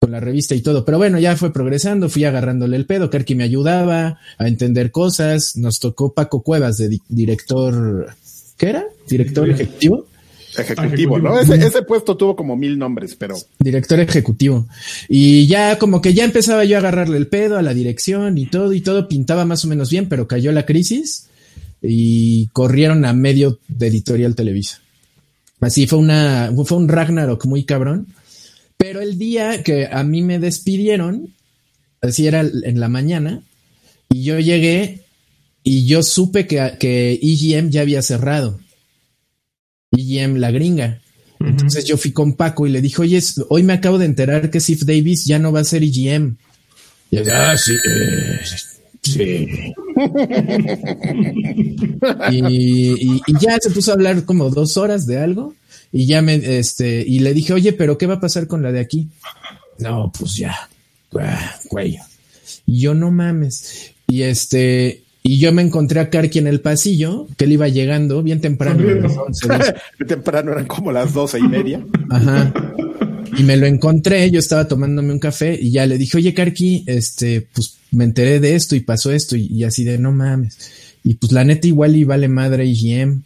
con 0.02 0.12
la 0.12 0.20
revista 0.20 0.56
y 0.56 0.62
todo. 0.62 0.84
Pero 0.84 0.98
bueno, 0.98 1.20
ya 1.20 1.38
fue 1.38 1.54
progresando, 1.54 2.10
fui 2.10 2.24
agarrándole 2.24 2.76
el 2.76 2.88
pedo. 2.88 3.12
Kerky 3.12 3.36
me 3.36 3.44
ayudaba 3.44 4.18
a 4.40 4.48
entender 4.48 4.90
cosas. 4.90 5.56
Nos 5.58 5.80
tocó 5.80 6.12
Paco 6.12 6.42
Cuevas 6.42 6.78
de 6.78 7.00
director. 7.08 8.12
¿Qué 8.58 8.70
era? 8.70 8.86
Director 9.08 9.48
ejecutivo. 9.48 10.08
Ejecutivo, 10.58 11.20
¿no? 11.20 11.40
Ese, 11.40 11.84
puesto 11.84 12.18
tuvo 12.18 12.36
como 12.36 12.56
mil 12.56 12.80
nombres, 12.80 13.14
pero. 13.14 13.36
Director 13.60 14.00
ejecutivo. 14.00 14.68
Y 15.08 15.46
ya 15.46 15.78
como 15.78 16.02
que 16.02 16.16
ya 16.16 16.24
empezaba 16.24 16.66
yo 16.66 16.78
a 16.78 16.80
agarrarle 16.80 17.18
el 17.18 17.28
pedo 17.28 17.60
a 17.60 17.62
la 17.62 17.76
dirección 17.76 18.40
y 18.40 18.48
todo, 18.48 18.74
y 18.74 18.82
todo 18.82 19.08
pintaba 19.08 19.46
más 19.46 19.64
o 19.66 19.68
menos 19.68 19.92
bien, 19.92 20.10
pero 20.10 20.28
cayó 20.28 20.52
la 20.52 20.66
crisis 20.66 21.28
y 21.80 22.48
corrieron 22.54 23.06
a 23.06 23.14
medio 23.14 23.60
de 23.68 23.86
editorial 23.86 24.34
Televisa. 24.34 24.80
Así 25.60 25.86
fue 25.86 26.00
una, 26.00 26.52
fue 26.66 26.80
un 26.80 26.88
Ragnarok 26.88 27.46
muy 27.46 27.66
cabrón 27.66 28.08
pero 28.82 29.00
el 29.00 29.20
día 29.20 29.62
que 29.62 29.86
a 29.86 30.04
mí 30.04 30.24
me 30.24 30.40
despidieron, 30.40 31.36
así 32.02 32.26
era 32.26 32.42
en 32.42 32.80
la 32.80 32.90
mañana, 32.90 33.44
y 34.10 34.24
yo 34.24 34.40
llegué 34.40 35.02
y 35.62 35.86
yo 35.86 36.02
supe 36.02 36.48
que, 36.48 36.78
que 36.80 37.20
EGM 37.22 37.70
ya 37.70 37.82
había 37.82 38.02
cerrado. 38.02 38.60
EGM, 39.92 40.38
la 40.38 40.50
gringa. 40.50 41.00
Entonces 41.40 41.86
yo 41.86 41.96
fui 41.98 42.12
con 42.12 42.34
Paco 42.34 42.66
y 42.66 42.72
le 42.72 42.82
dije, 42.82 43.02
oye, 43.02 43.22
hoy 43.50 43.62
me 43.62 43.74
acabo 43.74 44.00
de 44.00 44.06
enterar 44.06 44.50
que 44.50 44.60
Sif 44.60 44.82
Davis 44.84 45.26
ya 45.26 45.38
no 45.38 45.52
va 45.52 45.60
a 45.60 45.64
ser 45.64 45.84
EGM. 45.84 46.38
Y 47.12 47.18
ah, 47.30 47.56
sí, 47.58 47.74
eh, 47.74 48.40
sí. 49.04 49.48
y, 52.32 53.22
ya 53.40 53.58
se 53.60 53.70
puso 53.70 53.92
a 53.92 53.94
hablar 53.94 54.26
como 54.26 54.50
dos 54.50 54.78
horas 54.78 55.06
de 55.06 55.20
algo. 55.20 55.54
Y 55.92 56.06
ya 56.06 56.22
me, 56.22 56.36
este, 56.36 57.04
y 57.06 57.20
le 57.20 57.34
dije, 57.34 57.54
oye, 57.54 57.74
pero 57.74 57.98
¿qué 57.98 58.08
va 58.08 58.16
a 58.16 58.22
pasar 58.22 58.48
con 58.48 58.64
la 58.64 58.72
de 58.72 58.80
aquí? 58.80 59.10
No, 59.80 60.12
pues 60.18 60.36
ya, 60.36 60.70
cuello. 61.68 62.02
Y 62.66 62.82
yo 62.82 62.94
no 62.94 63.12
mames. 63.12 63.94
Y 64.08 64.24
este, 64.24 65.04
y 65.24 65.40
yo 65.40 65.52
me 65.52 65.62
encontré 65.62 66.00
a 66.00 66.10
Karki 66.10 66.40
en 66.40 66.48
el 66.48 66.62
pasillo, 66.62 67.28
que 67.38 67.46
él 67.46 67.54
iba 67.54 67.68
llegando 67.68 68.24
bien 68.24 68.42
temprano. 68.42 68.84
temprano 70.08 70.52
eran 70.52 70.66
como 70.66 70.92
las 70.92 71.14
doce 71.14 71.40
y 71.40 71.44
media. 71.44 71.86
Ajá. 72.10 72.54
Y 73.38 73.44
me 73.44 73.56
lo 73.56 73.66
encontré, 73.66 74.30
yo 74.32 74.40
estaba 74.40 74.68
tomándome 74.68 75.14
un 75.14 75.20
café 75.20 75.58
y 75.60 75.72
ya 75.72 75.86
le 75.86 75.98
dije, 75.98 76.18
oye, 76.18 76.34
Karki, 76.34 76.84
este, 76.88 77.48
pues 77.54 77.78
me 77.92 78.04
enteré 78.04 78.40
de 78.40 78.56
esto 78.56 78.76
y 78.76 78.82
pasó 78.82 79.12
esto 79.12 79.36
y, 79.36 79.64
así 79.64 79.84
de 79.84 79.98
no 79.98 80.12
mames. 80.12 80.58
Y 81.04 81.16
pues 81.16 81.32
la 81.32 81.44
neta 81.44 81.68
igual 81.68 81.96
y 81.96 82.04
vale 82.04 82.28
madre 82.28 82.66
IGM. 82.66 83.24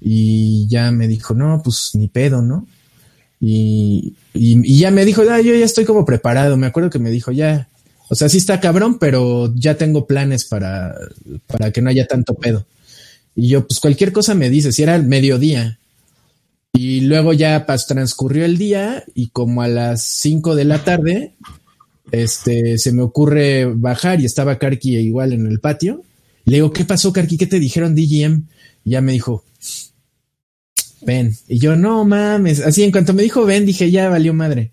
Y 0.00 0.66
ya 0.68 0.90
me 0.90 1.08
dijo, 1.08 1.34
no, 1.34 1.60
pues 1.62 1.90
ni 1.94 2.08
pedo, 2.08 2.42
¿no? 2.42 2.66
Y, 3.40 4.14
y, 4.34 4.78
ya 4.78 4.90
me 4.90 5.04
dijo, 5.04 5.22
ah, 5.30 5.40
yo 5.40 5.54
ya 5.54 5.64
estoy 5.64 5.84
como 5.84 6.04
preparado. 6.04 6.56
Me 6.56 6.66
acuerdo 6.66 6.90
que 6.90 6.98
me 6.98 7.10
dijo, 7.10 7.32
ya, 7.32 7.68
o 8.08 8.14
sea, 8.14 8.28
sí 8.28 8.38
está 8.38 8.60
cabrón, 8.60 8.98
pero 8.98 9.52
ya 9.54 9.76
tengo 9.76 10.06
planes 10.06 10.44
para, 10.44 10.94
para 11.46 11.70
que 11.70 11.82
no 11.82 11.90
haya 11.90 12.06
tanto 12.06 12.34
pedo. 12.34 12.66
Y 13.34 13.48
yo, 13.48 13.66
pues 13.66 13.80
cualquier 13.80 14.12
cosa 14.12 14.34
me 14.34 14.48
dice, 14.48 14.72
si 14.72 14.82
era 14.82 14.96
el 14.96 15.04
mediodía. 15.04 15.78
Y 16.72 17.02
luego 17.02 17.32
ya 17.32 17.66
pues, 17.66 17.86
transcurrió 17.86 18.44
el 18.44 18.58
día 18.58 19.04
y 19.14 19.28
como 19.28 19.62
a 19.62 19.68
las 19.68 20.02
5 20.04 20.54
de 20.54 20.64
la 20.64 20.84
tarde, 20.84 21.34
este, 22.12 22.78
se 22.78 22.92
me 22.92 23.02
ocurre 23.02 23.66
bajar 23.66 24.20
y 24.20 24.24
estaba 24.24 24.58
Karki 24.58 24.96
igual 24.96 25.32
en 25.32 25.46
el 25.46 25.60
patio. 25.60 26.02
Le 26.44 26.56
digo, 26.56 26.72
¿qué 26.72 26.84
pasó, 26.84 27.12
Karki? 27.12 27.36
¿Qué 27.36 27.46
te 27.46 27.58
dijeron 27.58 27.94
DGM? 27.94 28.44
Y 28.86 28.90
ya 28.90 29.00
me 29.00 29.10
dijo, 29.10 29.44
ven. 31.02 31.34
Y 31.48 31.58
yo, 31.58 31.74
no 31.74 32.04
mames. 32.04 32.60
Así 32.60 32.84
en 32.84 32.92
cuanto 32.92 33.14
me 33.14 33.24
dijo 33.24 33.44
ven, 33.44 33.66
dije, 33.66 33.90
ya 33.90 34.08
valió 34.08 34.32
madre. 34.32 34.70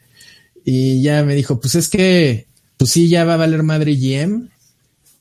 Y 0.64 1.01
ya 1.01 1.24
me 1.24 1.34
dijo, 1.34 1.59
pues 1.59 1.74
es 1.74 1.89
que, 1.89 2.45
pues 2.78 2.91
sí, 2.91 3.09
ya 3.09 3.26
va 3.26 3.34
a 3.34 3.38
valer 3.38 3.64
madre 3.64 3.95
GM, 3.95 4.49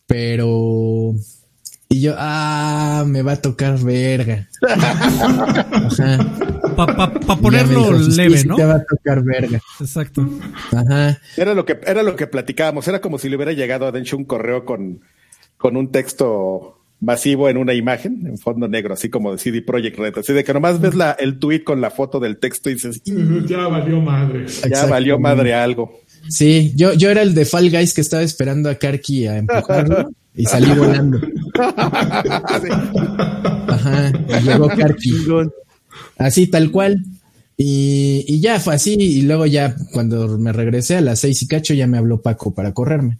pero. 0.06 1.14
Y 1.88 2.02
yo, 2.02 2.14
ah, 2.18 3.04
me 3.06 3.22
va 3.22 3.32
a 3.32 3.40
tocar 3.40 3.78
verga. 3.82 4.50
Ajá. 4.68 6.18
Para 6.76 7.12
ponerlo 7.40 7.98
leve, 7.98 8.44
¿no? 8.44 8.56
Te 8.56 8.64
va 8.64 8.74
a 8.74 8.84
tocar 8.84 9.22
verga. 9.24 9.58
Exacto. 9.80 10.28
Ajá. 10.70 11.18
Era 11.38 11.54
lo 11.54 11.64
que, 11.64 11.80
era 11.86 12.02
lo 12.02 12.14
que 12.14 12.26
platicábamos. 12.26 12.86
Era 12.88 13.00
como 13.00 13.18
si 13.18 13.30
le 13.30 13.36
hubiera 13.36 13.52
llegado 13.52 13.86
a 13.86 13.92
Dencho 13.92 14.18
un 14.18 14.24
correo 14.24 14.66
con, 14.66 15.00
con 15.56 15.78
un 15.78 15.90
texto 15.90 16.81
masivo 17.02 17.48
en 17.48 17.56
una 17.56 17.74
imagen, 17.74 18.26
en 18.26 18.38
fondo 18.38 18.68
negro, 18.68 18.94
así 18.94 19.10
como 19.10 19.32
de 19.32 19.38
CD 19.38 19.60
Projekt 19.60 19.98
Red. 19.98 20.18
Así 20.18 20.32
de 20.32 20.44
que 20.44 20.54
nomás 20.54 20.80
ves 20.80 20.94
la, 20.94 21.10
el 21.12 21.38
tweet 21.38 21.64
con 21.64 21.80
la 21.80 21.90
foto 21.90 22.20
del 22.20 22.38
texto 22.38 22.70
y 22.70 22.74
dices, 22.74 23.02
ya 23.04 23.66
valió 23.66 24.00
madre. 24.00 24.46
Ya 24.70 24.86
valió 24.86 25.18
madre 25.18 25.52
algo. 25.52 26.00
Sí, 26.28 26.72
yo, 26.76 26.94
yo 26.94 27.10
era 27.10 27.22
el 27.22 27.34
de 27.34 27.44
Fall 27.44 27.70
Guys 27.70 27.92
que 27.92 28.00
estaba 28.00 28.22
esperando 28.22 28.70
a 28.70 28.76
Karki 28.76 29.26
a 29.26 29.38
empujarlo 29.38 30.12
y 30.36 30.44
salí 30.44 30.72
volando. 30.78 31.20
Ajá, 33.66 34.12
llegó 34.40 34.68
Karki. 34.68 35.26
Así, 36.18 36.46
tal 36.46 36.70
cual. 36.70 37.04
Y, 37.56 38.24
y, 38.28 38.40
ya 38.40 38.60
fue 38.60 38.76
así. 38.76 38.94
Y 38.94 39.22
luego 39.22 39.46
ya 39.46 39.74
cuando 39.92 40.38
me 40.38 40.52
regresé 40.52 40.98
a 40.98 41.00
las 41.00 41.18
seis 41.18 41.42
y 41.42 41.48
cacho 41.48 41.74
ya 41.74 41.88
me 41.88 41.98
habló 41.98 42.22
Paco 42.22 42.54
para 42.54 42.72
correrme. 42.72 43.18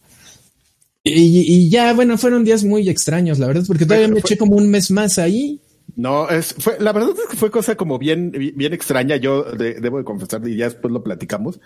Y, 1.05 1.13
y 1.13 1.69
ya, 1.69 1.93
bueno, 1.95 2.17
fueron 2.17 2.45
días 2.45 2.63
muy 2.63 2.89
extraños, 2.89 3.39
la 3.39 3.49
verdad, 3.49 3.65
porque 3.67 3.87
todavía 3.87 4.09
me 4.09 4.21
eché 4.21 4.37
como 4.37 4.57
un 4.57 4.71
mes 4.71 4.91
más 4.91 5.19
ahí. 5.19 5.61
No, 5.97 6.29
es, 6.31 6.55
fue, 6.55 6.79
la 6.81 6.93
verdad 6.93 7.11
es 7.11 7.29
que 7.29 7.37
fue 7.37 7.51
cosa 7.51 7.75
como 7.75 7.99
bien, 7.99 8.31
bien 8.31 8.73
extraña. 8.73 9.17
Yo 9.17 9.43
debo 9.43 9.99
de 9.99 10.05
confesar, 10.05 10.47
y 10.47 10.57
ya 10.57 10.67
después 10.67 10.93
lo 10.93 11.03
platicamos. 11.03 11.61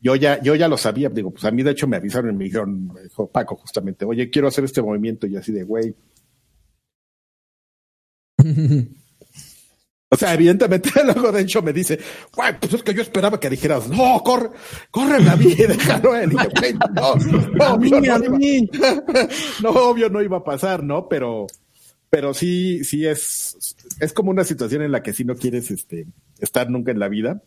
Yo 0.00 0.16
ya, 0.16 0.42
yo 0.42 0.54
ya 0.54 0.68
lo 0.68 0.78
sabía. 0.78 1.10
Digo, 1.10 1.30
pues 1.30 1.44
a 1.44 1.50
mí 1.50 1.62
de 1.62 1.72
hecho 1.72 1.86
me 1.86 1.96
avisaron 1.96 2.34
y 2.34 2.38
me 2.38 2.44
dijeron, 2.44 2.88
me 2.92 3.02
dijo 3.02 3.30
Paco 3.30 3.56
justamente, 3.56 4.04
oye, 4.04 4.30
quiero 4.30 4.48
hacer 4.48 4.64
este 4.64 4.82
movimiento 4.82 5.26
y 5.26 5.36
así 5.36 5.52
de, 5.52 5.64
güey. 5.64 5.94
O 10.10 10.16
sea, 10.16 10.34
evidentemente 10.34 10.90
luego 11.04 11.32
de 11.32 11.42
hecho 11.42 11.62
me 11.62 11.72
dice, 11.72 11.98
güey, 12.34 12.58
pues 12.58 12.72
es 12.72 12.82
que 12.82 12.94
yo 12.94 13.02
esperaba 13.02 13.38
que 13.38 13.50
dijeras, 13.50 13.88
no, 13.88 14.22
corre, 14.24 14.50
corre 14.90 15.22
David, 15.22 15.68
déjalo 15.68 16.16
él. 16.16 16.32
Y 16.32 16.36
yo, 16.36 16.78
no, 16.94 17.14
no, 17.14 17.74
obvio, 17.74 18.00
no, 18.00 18.04
iba, 18.06 18.18
no, 19.62 19.70
obvio 19.70 20.08
no 20.08 20.22
iba 20.22 20.38
a 20.38 20.44
pasar, 20.44 20.82
¿no? 20.82 21.08
Pero, 21.08 21.46
pero 22.08 22.32
sí, 22.32 22.84
sí 22.84 23.06
es, 23.06 23.76
es 24.00 24.12
como 24.14 24.30
una 24.30 24.44
situación 24.44 24.82
en 24.82 24.92
la 24.92 25.02
que 25.02 25.12
sí 25.12 25.24
no 25.24 25.34
quieres 25.34 25.70
este, 25.70 26.06
estar 26.38 26.70
nunca 26.70 26.90
en 26.90 27.00
la 27.00 27.08
vida. 27.08 27.42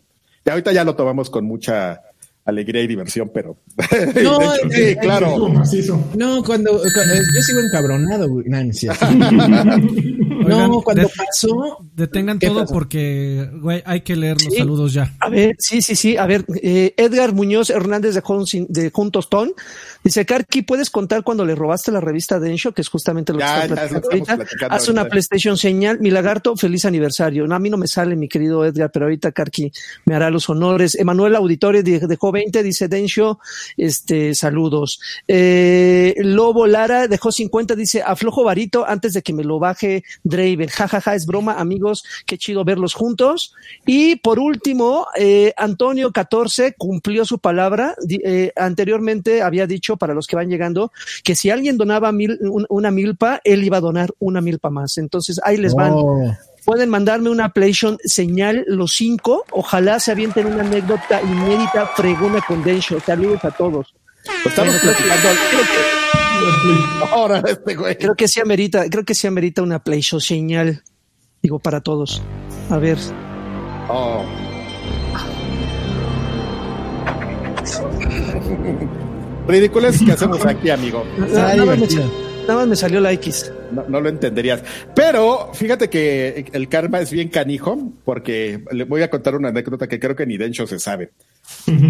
Y 0.45 0.49
ahorita 0.49 0.71
ya 0.71 0.83
lo 0.83 0.95
tomamos 0.95 1.29
con 1.29 1.45
mucha 1.45 2.01
alegría 2.45 2.81
y 2.81 2.87
diversión, 2.87 3.31
pero 3.33 3.57
no, 4.23 4.39
sí, 4.69 4.95
claro. 4.99 5.49
No, 6.15 6.43
cuando, 6.43 6.83
yo 6.83 7.41
sigo 7.41 7.59
encabronado, 7.59 8.27
Nancy. 8.45 8.87
no, 10.47 10.81
cuando 10.83 11.09
pasó. 11.09 11.77
Detengan 11.93 12.39
todo 12.39 12.65
porque, 12.65 13.49
güey, 13.61 13.83
hay 13.85 14.01
que 14.01 14.15
leer 14.15 14.37
los 14.43 14.55
saludos 14.55 14.93
ya. 14.93 15.13
A 15.19 15.29
ver, 15.29 15.55
sí, 15.59 15.81
sí, 15.81 15.95
sí. 15.95 16.17
A 16.17 16.25
ver, 16.25 16.45
eh, 16.61 16.93
Edgar 16.97 17.33
Muñoz 17.33 17.69
Hernández 17.69 18.15
de, 18.15 18.65
de 18.69 18.91
Juntos 18.91 19.29
Ton 19.29 19.53
dice: 20.03 20.25
Karki, 20.25 20.61
¿puedes 20.61 20.89
contar 20.89 21.23
cuando 21.23 21.45
le 21.45 21.55
robaste 21.55 21.91
la 21.91 22.01
revista 22.01 22.39
Densho? 22.39 22.73
Que 22.73 22.81
es 22.81 22.89
justamente 22.89 23.33
lo 23.33 23.39
que 23.39 23.45
está 23.45 23.67
platicando 23.67 24.45
Haz 24.69 24.89
una 24.89 25.07
PlayStation 25.07 25.57
señal. 25.57 25.99
Mi 25.99 26.11
lagarto, 26.11 26.55
feliz 26.55 26.85
aniversario. 26.85 27.47
No, 27.47 27.55
a 27.55 27.59
mí 27.59 27.69
no 27.69 27.77
me 27.77 27.87
sale, 27.87 28.15
mi 28.15 28.27
querido 28.27 28.65
Edgar, 28.65 28.91
pero 28.91 29.05
ahorita 29.05 29.31
Karki 29.31 29.71
me 30.05 30.15
hará 30.15 30.29
los 30.29 30.49
honores. 30.49 30.95
Emanuel 30.95 31.35
Auditore 31.35 31.83
dejó 31.83 32.31
20, 32.31 32.63
dice 32.63 32.87
Densho, 32.87 33.39
este, 33.77 34.35
saludos. 34.35 34.99
Eh, 35.27 36.15
Lobo 36.17 36.67
Lara 36.67 37.07
dejó 37.07 37.31
50, 37.31 37.75
dice: 37.75 38.01
aflojo 38.05 38.43
varito 38.43 38.85
antes 38.87 39.13
de 39.13 39.21
que 39.21 39.33
me 39.33 39.43
lo 39.43 39.59
baje 39.59 40.03
Draven. 40.23 40.67
jajaja, 40.67 41.01
ja, 41.01 41.11
ja, 41.11 41.15
es 41.15 41.25
broma, 41.25 41.53
amigos, 41.53 42.03
qué 42.25 42.37
chido 42.37 42.63
verlos 42.63 42.93
juntos. 42.93 43.53
Y 43.85 44.17
por 44.17 44.39
último, 44.39 45.07
eh, 45.17 45.53
Antonio 45.57 46.11
14 46.11 46.73
cumplió 46.77 47.25
su 47.25 47.39
palabra. 47.39 47.95
Eh, 48.07 48.51
anteriormente 48.55 49.41
había 49.41 49.67
dicho 49.67 49.90
para 49.97 50.13
los 50.13 50.27
que 50.27 50.35
van 50.35 50.49
llegando 50.49 50.91
que 51.23 51.35
si 51.35 51.49
alguien 51.49 51.77
donaba 51.77 52.11
mil, 52.11 52.39
una 52.69 52.91
milpa, 52.91 53.41
él 53.43 53.63
iba 53.63 53.77
a 53.77 53.81
donar 53.81 54.11
una 54.19 54.41
milpa 54.41 54.69
más. 54.69 54.97
Entonces 54.97 55.39
ahí 55.43 55.57
les 55.57 55.73
van. 55.73 55.93
Oh. 55.93 56.35
Pueden 56.65 56.89
mandarme 56.89 57.29
una 57.29 57.49
PlayStation 57.53 57.97
señal 58.03 58.63
los 58.67 58.93
cinco. 58.93 59.45
Ojalá 59.51 59.99
se 59.99 60.11
avienten 60.11 60.45
una 60.45 60.61
anécdota 60.61 61.19
inédita 61.21 61.87
fregona 61.87 62.39
con 62.47 62.63
Densho. 62.63 62.99
Saludos 62.99 63.43
a 63.43 63.51
todos. 63.51 63.95
estamos 64.45 64.75
platicando. 64.75 65.29
Ahora 67.11 67.41
este 67.45 67.75
güey. 67.75 67.97
Creo 67.97 68.15
que 68.15 68.27
sí 68.27 68.39
amerita, 68.39 68.87
creo 68.89 69.03
que 69.03 69.15
sí 69.15 69.27
amerita 69.27 69.63
una 69.63 69.83
PlayStation 69.83 70.21
señal. 70.21 70.83
Digo, 71.41 71.57
para 71.59 71.81
todos. 71.81 72.21
A 72.69 72.77
ver. 72.77 72.97
Oh. 73.89 74.23
Ridículas 79.47 79.99
que 80.03 80.11
hacemos 80.13 80.45
aquí, 80.45 80.69
amigo. 80.69 81.03
Nada, 81.17 81.65
más 82.47 82.67
me 82.67 82.75
salió 82.75 82.99
la 82.99 83.11
X. 83.13 83.51
No, 83.71 84.01
lo 84.01 84.09
entenderías. 84.09 84.63
Pero 84.95 85.51
fíjate 85.53 85.89
que 85.89 86.45
el 86.51 86.67
karma 86.67 86.99
es 86.99 87.11
bien 87.11 87.29
canijo, 87.29 87.93
porque 88.03 88.63
le 88.71 88.83
voy 88.83 89.03
a 89.03 89.09
contar 89.09 89.35
una 89.35 89.49
anécdota 89.49 89.87
que 89.87 89.99
creo 89.99 90.15
que 90.15 90.25
ni 90.25 90.37
Dencho 90.37 90.67
se 90.67 90.79
sabe. 90.79 91.11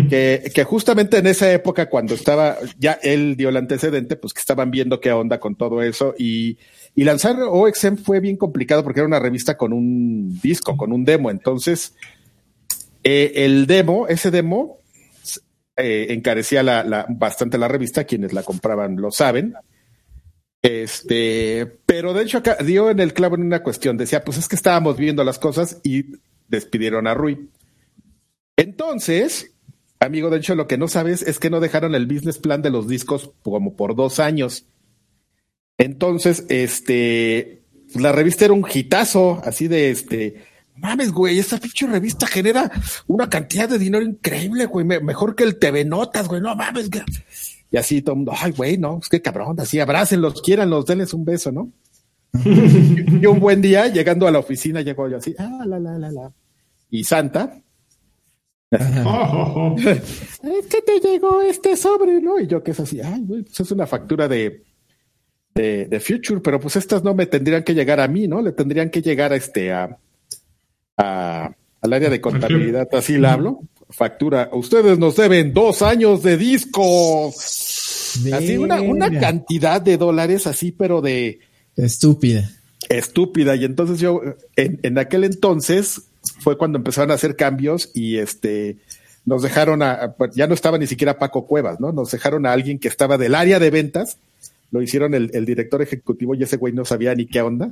que, 0.09 0.51
que 0.53 0.63
justamente 0.63 1.17
en 1.17 1.27
esa 1.27 1.51
época, 1.51 1.89
cuando 1.89 2.13
estaba, 2.13 2.57
ya 2.77 2.99
él 3.01 3.35
dio 3.35 3.49
el 3.49 3.57
antecedente, 3.57 4.15
pues 4.15 4.33
que 4.33 4.39
estaban 4.39 4.69
viendo 4.69 4.99
qué 4.99 5.11
onda 5.11 5.39
con 5.39 5.55
todo 5.55 5.81
eso 5.81 6.13
y 6.17 6.57
y 6.95 7.03
lanzar 7.03 7.37
OXM 7.41 7.95
fue 7.95 8.19
bien 8.19 8.37
complicado 8.37 8.83
porque 8.83 8.99
era 8.99 9.07
una 9.07 9.19
revista 9.19 9.55
con 9.55 9.71
un 9.71 10.39
disco, 10.41 10.75
con 10.75 10.91
un 10.91 11.05
demo. 11.05 11.31
Entonces, 11.31 11.95
eh, 13.03 13.31
el 13.35 13.65
demo, 13.65 14.07
ese 14.07 14.29
demo, 14.29 14.79
eh, 15.75 16.07
encarecía 16.09 16.63
bastante 17.09 17.57
la 17.57 17.67
revista. 17.67 18.03
Quienes 18.03 18.33
la 18.33 18.43
compraban 18.43 18.97
lo 18.97 19.11
saben. 19.11 19.53
Este, 20.61 21.65
pero 21.85 22.13
de 22.13 22.23
hecho 22.23 22.37
acá 22.37 22.57
dio 22.63 22.91
en 22.91 22.99
el 22.99 23.13
clavo 23.13 23.35
en 23.35 23.43
una 23.43 23.63
cuestión. 23.63 23.97
Decía, 23.97 24.23
pues 24.23 24.37
es 24.37 24.47
que 24.47 24.55
estábamos 24.55 24.97
viendo 24.97 25.23
las 25.23 25.39
cosas 25.39 25.79
y 25.83 26.05
despidieron 26.47 27.07
a 27.07 27.13
Rui. 27.13 27.49
Entonces, 28.55 29.53
amigo, 29.99 30.29
de 30.29 30.37
hecho, 30.37 30.55
lo 30.55 30.67
que 30.67 30.77
no 30.77 30.87
sabes 30.87 31.21
es 31.23 31.39
que 31.39 31.49
no 31.49 31.59
dejaron 31.59 31.95
el 31.95 32.05
business 32.05 32.37
plan 32.37 32.61
de 32.61 32.69
los 32.69 32.87
discos 32.87 33.31
como 33.41 33.75
por 33.75 33.95
dos 33.95 34.19
años. 34.19 34.67
Entonces, 35.77 36.45
este, 36.49 37.63
la 37.95 38.11
revista 38.11 38.45
era 38.45 38.53
un 38.53 38.67
hitazo, 38.71 39.41
así 39.43 39.67
de 39.67 39.89
este, 39.89 40.43
mames, 40.81 41.11
güey, 41.11 41.39
esta 41.39 41.57
pinche 41.57 41.87
revista 41.87 42.27
genera 42.27 42.71
una 43.07 43.29
cantidad 43.29 43.69
de 43.69 43.79
dinero 43.79 44.03
increíble, 44.03 44.65
güey, 44.65 44.85
mejor 44.85 45.35
que 45.35 45.43
el 45.43 45.57
TV 45.57 45.85
Notas, 45.85 46.27
güey, 46.27 46.41
no 46.41 46.55
mames, 46.55 46.89
güey. 46.89 47.03
Y 47.71 47.77
así 47.77 48.01
todo 48.01 48.13
el 48.13 48.17
mundo, 48.17 48.33
ay, 48.37 48.51
güey, 48.51 48.77
no, 48.77 48.99
es 49.01 49.07
que 49.07 49.21
cabrón, 49.21 49.59
así 49.59 49.79
abrácenlos, 49.79 50.41
quieranlos, 50.41 50.85
denles 50.85 51.13
un 51.13 51.23
beso, 51.23 51.51
¿no? 51.51 51.71
y 52.43 53.25
un 53.25 53.39
buen 53.39 53.61
día, 53.61 53.87
llegando 53.87 54.27
a 54.27 54.31
la 54.31 54.39
oficina, 54.39 54.81
llegó 54.81 55.07
yo 55.07 55.17
así, 55.17 55.35
ah, 55.37 55.63
la, 55.65 55.79
la, 55.79 55.97
la, 55.97 56.11
la. 56.11 56.33
Y 56.89 57.03
Santa, 57.03 57.61
es 58.71 58.81
que 60.67 60.81
te 60.81 60.99
llegó 61.01 61.41
este 61.41 61.75
sobre, 61.75 62.21
¿no? 62.21 62.39
Y 62.39 62.47
yo 62.47 62.63
que 62.63 62.71
es 62.71 62.79
así, 62.79 63.01
ay, 63.01 63.21
güey, 63.25 63.43
pues 63.43 63.59
es 63.59 63.71
una 63.71 63.85
factura 63.85 64.27
de 64.27 64.63
de, 65.53 65.99
Future, 65.99 66.41
pero 66.41 66.59
pues 66.59 66.75
estas 66.75 67.03
no 67.03 67.13
me 67.13 67.25
tendrían 67.25 67.63
que 67.63 67.73
llegar 67.73 67.99
a 67.99 68.07
mí, 68.07 68.27
¿no? 68.27 68.41
Le 68.41 68.51
tendrían 68.51 68.89
que 68.89 69.01
llegar 69.01 69.33
a 69.33 69.35
este 69.35 69.71
a, 69.71 69.97
al 70.97 71.93
área 71.93 72.09
de 72.09 72.21
contabilidad, 72.21 72.87
así 72.93 73.17
le 73.17 73.27
hablo. 73.27 73.61
Factura, 73.89 74.49
ustedes 74.53 74.97
nos 74.97 75.17
deben 75.17 75.53
dos 75.53 75.81
años 75.81 76.23
de 76.23 76.37
discos. 76.37 77.35
Así 78.33 78.57
una, 78.57 78.81
una 78.81 79.19
cantidad 79.19 79.81
de 79.81 79.97
dólares 79.97 80.47
así, 80.47 80.71
pero 80.71 81.01
de 81.01 81.39
estúpida. 81.75 82.49
Estúpida. 82.89 83.55
Y 83.55 83.65
entonces 83.65 83.99
yo, 83.99 84.21
en, 84.55 84.79
en 84.83 84.97
aquel 84.97 85.23
entonces, 85.23 86.03
fue 86.39 86.57
cuando 86.57 86.77
empezaron 86.77 87.11
a 87.11 87.15
hacer 87.15 87.35
cambios 87.35 87.89
y 87.93 88.17
este 88.17 88.77
nos 89.23 89.43
dejaron 89.43 89.83
a, 89.83 90.15
ya 90.33 90.47
no 90.47 90.53
estaba 90.53 90.77
ni 90.77 90.87
siquiera 90.87 91.19
Paco 91.19 91.45
Cuevas, 91.45 91.79
¿no? 91.79 91.91
Nos 91.91 92.11
dejaron 92.11 92.45
a 92.45 92.53
alguien 92.53 92.79
que 92.79 92.87
estaba 92.87 93.17
del 93.17 93.35
área 93.35 93.59
de 93.59 93.69
ventas 93.69 94.17
lo 94.71 94.81
hicieron 94.81 95.13
el, 95.13 95.45
director 95.45 95.81
ejecutivo 95.81 96.33
y 96.33 96.43
ese 96.43 96.57
güey 96.57 96.73
no 96.73 96.85
sabía 96.85 97.13
ni 97.13 97.25
qué 97.25 97.41
onda. 97.41 97.71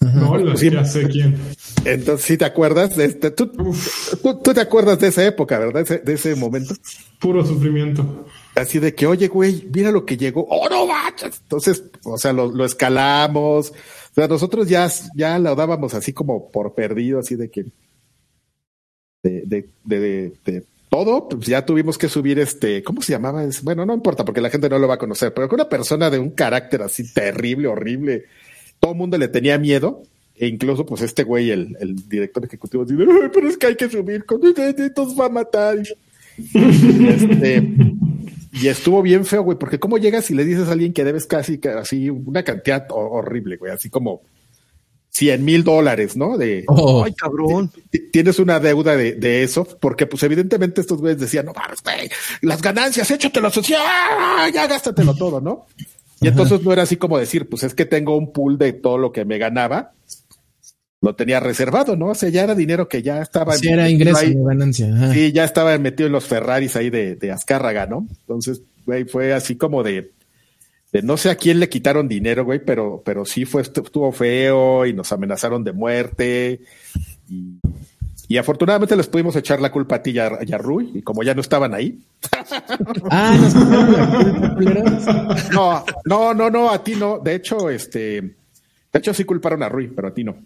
No, 0.00 0.36
lo 0.36 0.54
ya 0.54 0.84
sé 0.84 1.08
quién. 1.08 1.36
Entonces, 1.84 2.26
¿sí 2.26 2.36
te 2.36 2.44
acuerdas 2.44 2.96
de 2.96 3.06
este? 3.06 3.30
Tú, 3.30 3.46
tú, 3.48 4.52
te 4.52 4.60
acuerdas 4.60 4.98
de 4.98 5.08
esa 5.08 5.24
época, 5.24 5.58
¿verdad? 5.58 5.86
de 5.86 6.12
ese 6.12 6.34
momento. 6.34 6.74
Puro 7.18 7.44
sufrimiento. 7.44 8.26
Así 8.54 8.78
de 8.78 8.94
que, 8.94 9.06
oye, 9.06 9.28
güey, 9.28 9.68
mira 9.72 9.90
lo 9.90 10.04
que 10.04 10.16
llegó. 10.16 10.46
¡Oh, 10.48 10.68
no 10.68 10.86
manches! 10.86 11.40
Entonces, 11.42 11.84
o 12.04 12.18
sea, 12.18 12.32
lo, 12.32 12.64
escalamos. 12.64 13.70
O 13.70 14.14
sea, 14.14 14.28
nosotros 14.28 14.68
ya, 14.68 14.88
ya 15.16 15.38
lo 15.38 15.54
dábamos 15.54 15.94
así 15.94 16.12
como 16.12 16.50
por 16.50 16.74
perdido, 16.74 17.18
así 17.18 17.34
de 17.36 17.50
que. 17.50 17.64
De, 19.22 19.42
de, 19.46 19.70
de, 19.84 20.32
de, 20.44 20.66
todo, 20.90 21.28
pues 21.28 21.46
ya 21.46 21.66
tuvimos 21.66 21.98
que 21.98 22.08
subir 22.08 22.38
este, 22.38 22.84
¿cómo 22.84 23.02
se 23.02 23.12
llamaba? 23.12 23.42
Bueno, 23.62 23.84
no 23.84 23.94
importa 23.94 24.24
porque 24.24 24.40
la 24.40 24.50
gente 24.50 24.68
no 24.68 24.78
lo 24.78 24.86
va 24.86 24.94
a 24.94 24.98
conocer, 24.98 25.34
pero 25.34 25.48
que 25.48 25.56
una 25.56 25.68
persona 25.68 26.08
de 26.08 26.20
un 26.20 26.30
carácter 26.30 26.82
así 26.82 27.12
terrible, 27.12 27.66
horrible, 27.66 28.26
todo 28.80 28.92
el 28.92 28.98
mundo 28.98 29.18
le 29.18 29.28
tenía 29.28 29.58
miedo. 29.58 30.02
e 30.36 30.46
incluso, 30.46 30.84
pues 30.84 31.02
este 31.02 31.22
güey, 31.22 31.50
el, 31.50 31.76
el 31.80 32.08
director 32.08 32.44
ejecutivo, 32.44 32.84
dice, 32.84 33.04
pero 33.32 33.48
es 33.48 33.56
que 33.56 33.66
hay 33.66 33.76
que 33.76 33.88
subir, 33.88 34.24
con 34.24 34.40
estos 34.44 35.18
va 35.18 35.26
a 35.26 35.30
matar. 35.30 35.78
este, 36.36 37.72
y 38.52 38.68
estuvo 38.68 39.02
bien 39.02 39.24
feo, 39.24 39.42
güey, 39.42 39.58
porque 39.58 39.78
cómo 39.78 39.98
llegas 39.98 40.30
y 40.30 40.34
le 40.34 40.44
dices 40.44 40.68
a 40.68 40.72
alguien 40.72 40.92
que 40.92 41.04
debes 41.04 41.26
casi 41.26 41.60
así 41.78 42.10
una 42.10 42.42
cantidad 42.44 42.86
horrible, 42.90 43.56
güey, 43.56 43.72
así 43.72 43.90
como 43.90 44.22
100 45.10 45.44
mil 45.44 45.62
dólares, 45.62 46.16
¿no? 46.16 46.36
De, 46.36 46.64
oh. 46.66 47.04
ay, 47.04 47.14
cabrón. 47.14 47.70
Tienes 48.12 48.38
una 48.40 48.58
deuda 48.58 48.96
de, 48.96 49.12
de, 49.12 49.44
eso, 49.44 49.66
porque 49.80 50.06
pues 50.06 50.22
evidentemente 50.24 50.80
estos 50.80 50.98
güeyes 51.00 51.20
decían, 51.20 51.46
no 51.46 51.52
güey, 51.52 52.10
las 52.42 52.60
ganancias, 52.60 53.10
échatelo, 53.10 53.50
ya, 53.50 54.50
ya 54.52 54.66
gástatelo 54.66 55.14
todo, 55.14 55.40
¿no? 55.40 55.66
Y 56.24 56.28
entonces 56.28 56.62
no 56.62 56.72
era 56.72 56.82
así 56.82 56.96
como 56.96 57.18
decir, 57.18 57.48
pues 57.48 57.62
es 57.62 57.74
que 57.74 57.84
tengo 57.84 58.16
un 58.16 58.32
pool 58.32 58.58
de 58.58 58.72
todo 58.72 58.98
lo 58.98 59.12
que 59.12 59.24
me 59.24 59.38
ganaba, 59.38 59.92
lo 61.00 61.14
tenía 61.14 61.38
reservado, 61.38 61.96
¿no? 61.96 62.08
O 62.08 62.14
sea, 62.14 62.30
ya 62.30 62.44
era 62.44 62.54
dinero 62.54 62.88
que 62.88 63.02
ya 63.02 63.20
estaba. 63.20 63.54
Sí, 63.56 63.68
era 63.68 63.88
ingreso 63.90 64.26
de 64.26 64.34
ganancia. 64.34 65.12
Sí, 65.12 65.32
ya 65.32 65.44
estaba 65.44 65.76
metido 65.78 66.06
en 66.06 66.12
los 66.12 66.24
Ferraris 66.24 66.76
ahí 66.76 66.90
de, 66.90 67.16
de 67.16 67.30
Azcárraga, 67.30 67.86
¿no? 67.86 68.06
Entonces, 68.20 68.62
güey, 68.86 69.04
fue 69.04 69.34
así 69.34 69.56
como 69.56 69.82
de, 69.82 70.12
no 71.02 71.16
sé 71.16 71.30
a 71.30 71.36
quién 71.36 71.60
le 71.60 71.68
quitaron 71.68 72.08
dinero, 72.08 72.44
güey, 72.44 72.64
pero, 72.64 73.02
pero 73.04 73.24
sí 73.24 73.44
fue, 73.44 73.62
estuvo 73.62 74.12
feo 74.12 74.86
y 74.86 74.92
nos 74.92 75.12
amenazaron 75.12 75.64
de 75.64 75.72
muerte. 75.72 76.60
Y, 77.28 77.58
afortunadamente 78.38 78.96
les 78.96 79.06
pudimos 79.06 79.36
echar 79.36 79.60
la 79.60 79.70
culpa 79.70 79.96
a 79.96 80.02
ti 80.02 80.10
y 80.12 80.18
a, 80.18 80.58
Rui, 80.58 80.92
y 80.94 81.02
como 81.02 81.22
ya 81.22 81.34
no 81.34 81.42
estaban 81.42 81.74
ahí. 81.74 82.00
ah, 83.10 83.36
no, 85.52 85.84
no, 86.06 86.34
no, 86.34 86.50
no, 86.50 86.70
a 86.70 86.82
ti 86.82 86.94
no. 86.96 87.18
De 87.18 87.34
hecho, 87.34 87.68
este, 87.68 88.20
de 88.20 88.98
hecho 88.98 89.12
sí 89.12 89.24
culparon 89.24 89.62
a 89.62 89.68
Rui, 89.68 89.88
pero 89.88 90.08
a 90.08 90.14
ti 90.14 90.24
no. 90.24 90.36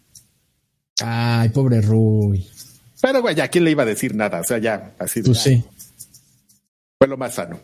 Ay, 1.03 1.51
pobre 1.51 1.81
Rui. 1.81 2.45
Pero, 3.01 3.22
güey, 3.22 3.37
ya 3.37 3.49
quién 3.49 3.64
le 3.64 3.70
iba 3.70 3.85
a 3.85 3.87
decir 3.87 4.14
nada, 4.14 4.41
o 4.41 4.45
sea, 4.45 4.59
ya, 4.59 4.95
así. 4.99 5.22
Pues 5.22 5.39
sí. 5.39 5.62
Fue 6.99 7.07
lo 7.07 7.16
más 7.16 7.35
sano. 7.35 7.61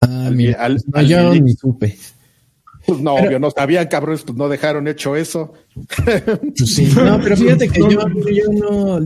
Ah, 0.00 0.30
mira, 0.32 0.64
al, 0.64 0.80
pues 0.90 1.08
yo 1.08 1.34
ni 1.34 1.52
supe. 1.52 1.98
Pues 2.90 3.02
no, 3.02 3.14
obvio, 3.14 3.38
no 3.38 3.52
sabían, 3.52 3.86
cabrones, 3.86 4.22
pues 4.22 4.36
no 4.36 4.48
dejaron 4.48 4.88
hecho 4.88 5.14
eso. 5.14 5.52
Pues 6.58 6.74
sí, 6.74 6.90
no, 6.96 7.20
pero 7.22 7.36
fíjate 7.36 7.68
que 7.68 7.80
yo, 7.80 7.88
yo 7.88 8.52
no 8.52 9.00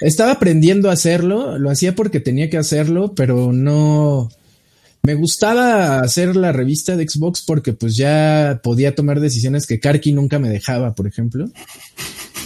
estaba 0.00 0.32
aprendiendo 0.32 0.90
a 0.90 0.92
hacerlo, 0.92 1.58
lo 1.58 1.70
hacía 1.70 1.94
porque 1.94 2.20
tenía 2.20 2.50
que 2.50 2.58
hacerlo, 2.58 3.14
pero 3.14 3.52
no 3.52 4.28
me 5.02 5.14
gustaba 5.14 6.00
hacer 6.00 6.36
la 6.36 6.52
revista 6.52 6.94
de 6.94 7.08
Xbox 7.08 7.42
porque 7.42 7.72
pues 7.72 7.96
ya 7.96 8.60
podía 8.62 8.94
tomar 8.94 9.20
decisiones 9.20 9.66
que 9.66 9.80
Karki 9.80 10.12
nunca 10.12 10.38
me 10.38 10.50
dejaba, 10.50 10.94
por 10.94 11.06
ejemplo. 11.06 11.48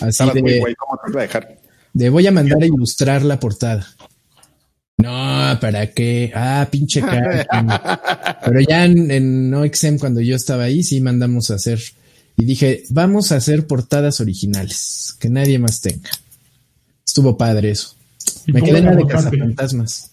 Así 0.00 0.24
de, 0.24 0.74
¿cómo 0.78 1.00
te 1.04 1.12
voy 1.12 1.18
a 1.18 1.22
dejar? 1.22 1.59
de 1.92 2.11
voy 2.11 2.26
a 2.28 2.30
mandar 2.30 2.62
a 2.62 2.66
ilustrar 2.66 3.22
la 3.22 3.40
portada. 3.40 3.88
No, 4.99 5.59
¿para 5.61 5.92
qué? 5.92 6.32
Ah, 6.34 6.66
pinche 6.70 7.01
cara. 7.03 8.40
Pero 8.44 8.61
ya 8.61 8.84
en, 8.84 9.11
en 9.11 9.51
NoXM, 9.51 9.99
cuando 9.99 10.20
yo 10.20 10.36
estaba 10.36 10.64
ahí, 10.64 10.82
sí 10.82 11.01
mandamos 11.01 11.51
a 11.51 11.55
hacer. 11.55 11.80
Y 12.36 12.44
dije, 12.44 12.84
vamos 12.90 13.32
a 13.32 13.36
hacer 13.36 13.66
portadas 13.66 14.20
originales, 14.20 15.16
que 15.18 15.30
nadie 15.30 15.59
más 15.59 15.80
tenga. 15.80 16.11
Estuvo 17.07 17.36
padre 17.36 17.70
eso. 17.70 17.94
Me 18.47 18.62
quedé 18.62 18.78
en 18.78 18.84
la 18.86 18.97
de 18.97 19.07
Cazafantasmas. 19.07 20.11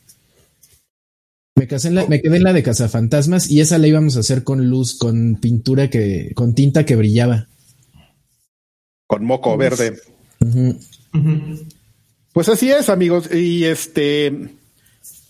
Me, 1.56 1.68
casé 1.68 1.90
en 1.90 1.96
la, 1.96 2.08
me 2.08 2.22
quedé 2.22 2.38
en 2.38 2.44
la 2.44 2.54
de 2.54 2.64
Cazafantasmas 2.64 3.50
y 3.50 3.62
esa 3.62 3.78
la 3.78 3.88
íbamos 3.88 4.16
a 4.18 4.22
hacer 4.22 4.44
con 4.44 4.70
luz, 4.70 4.98
con 4.98 5.36
pintura 5.36 5.90
que, 5.90 6.32
con 6.34 6.56
tinta 6.56 6.86
que 6.86 6.96
brillaba. 6.96 7.48
Con 9.08 9.26
moco 9.26 9.58
verde. 9.58 10.00
Pues 12.32 12.50
así 12.50 12.72
es, 12.72 12.90
amigos. 12.90 13.30
Y 13.34 13.66
este, 13.66 14.50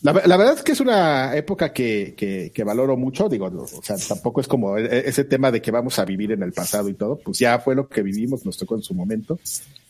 la, 0.03 0.11
verdad 0.11 0.53
es 0.53 0.63
que 0.63 0.73
es 0.73 0.81
una 0.81 1.33
época 1.35 1.71
que, 1.71 2.13
que, 2.53 2.63
valoro 2.65 2.97
mucho, 2.97 3.29
digo, 3.29 3.45
o 3.45 3.81
sea, 3.81 3.95
tampoco 3.95 4.41
es 4.41 4.49
como 4.49 4.77
e, 4.77 5.07
ese 5.07 5.23
tema 5.23 5.49
de 5.49 5.61
que 5.61 5.71
vamos 5.71 5.97
a 5.97 6.03
vivir 6.03 6.33
en 6.33 6.43
el 6.43 6.51
pasado 6.51 6.89
y 6.89 6.93
todo, 6.93 7.17
pues 7.17 7.39
ya 7.39 7.57
fue 7.59 7.73
lo 7.73 7.87
que 7.87 8.01
vivimos, 8.01 8.45
nos 8.45 8.57
tocó 8.57 8.75
en 8.75 8.83
su 8.83 8.93
momento. 8.93 9.39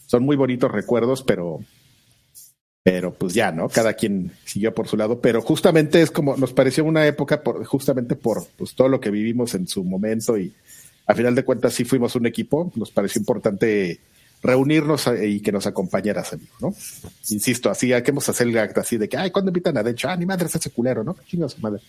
Son 0.06 0.24
muy 0.24 0.36
bonitos 0.36 0.72
recuerdos, 0.72 1.24
pero, 1.24 1.62
pero 2.84 3.12
pues 3.12 3.34
ya, 3.34 3.52
¿no? 3.52 3.70
Cada 3.70 3.94
quien 3.94 4.32
siguió 4.46 4.72
por 4.76 4.88
su 4.88 4.98
lado, 4.98 5.20
pero 5.20 5.42
justamente 5.42 6.04
es 6.04 6.12
como, 6.12 6.38
nos 6.38 6.54
pareció 6.54 6.86
una 6.86 7.08
época 7.08 7.42
por, 7.42 7.66
justamente 7.66 8.16
por 8.16 8.46
pues, 8.56 8.76
todo 8.76 8.90
lo 8.90 9.00
que 9.00 9.10
vivimos 9.10 9.56
en 9.56 9.68
su 9.68 9.84
momento 9.84 10.38
y 10.38 10.54
a 11.08 11.16
final 11.16 11.34
de 11.34 11.44
cuentas 11.44 11.74
sí 11.74 11.86
fuimos 11.86 12.16
un 12.16 12.28
equipo, 12.28 12.72
nos 12.76 12.92
pareció 12.92 13.20
importante 13.20 14.00
reunirnos 14.44 15.08
eh, 15.08 15.28
y 15.28 15.40
que 15.40 15.52
nos 15.52 15.66
acompañaras, 15.66 16.34
amigo, 16.34 16.54
¿no? 16.60 16.76
Insisto, 17.30 17.70
así, 17.70 17.94
hay 17.94 18.04
que 18.04 18.12
hacer 18.12 18.48
el 18.48 18.58
acto 18.58 18.82
así 18.82 18.98
de 18.98 19.08
que, 19.08 19.18
ay, 19.18 19.32
cuando 19.32 19.50
invitan 19.50 19.78
a 19.78 19.84
Decho? 19.84 20.10
Ah, 20.10 20.18
ni 20.18 20.26
madre 20.26 20.48
es 20.48 20.56
ese 20.56 20.70
culero, 20.70 21.04
¿no? 21.04 21.16
Chingados, 21.26 21.58
madre. 21.60 21.82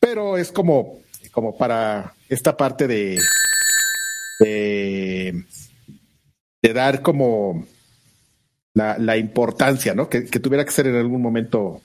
Pero 0.00 0.36
es 0.36 0.50
como, 0.50 1.00
como 1.30 1.56
para 1.56 2.14
esta 2.28 2.56
parte 2.56 2.88
de, 2.88 3.18
de, 4.40 5.44
dar 6.74 7.00
como 7.00 7.64
la, 8.74 8.98
la 8.98 9.16
importancia, 9.16 9.94
¿no? 9.94 10.08
Que, 10.08 10.22
tuviera 10.22 10.64
que 10.64 10.72
ser 10.72 10.88
en 10.88 10.96
algún 10.96 11.22
momento 11.22 11.80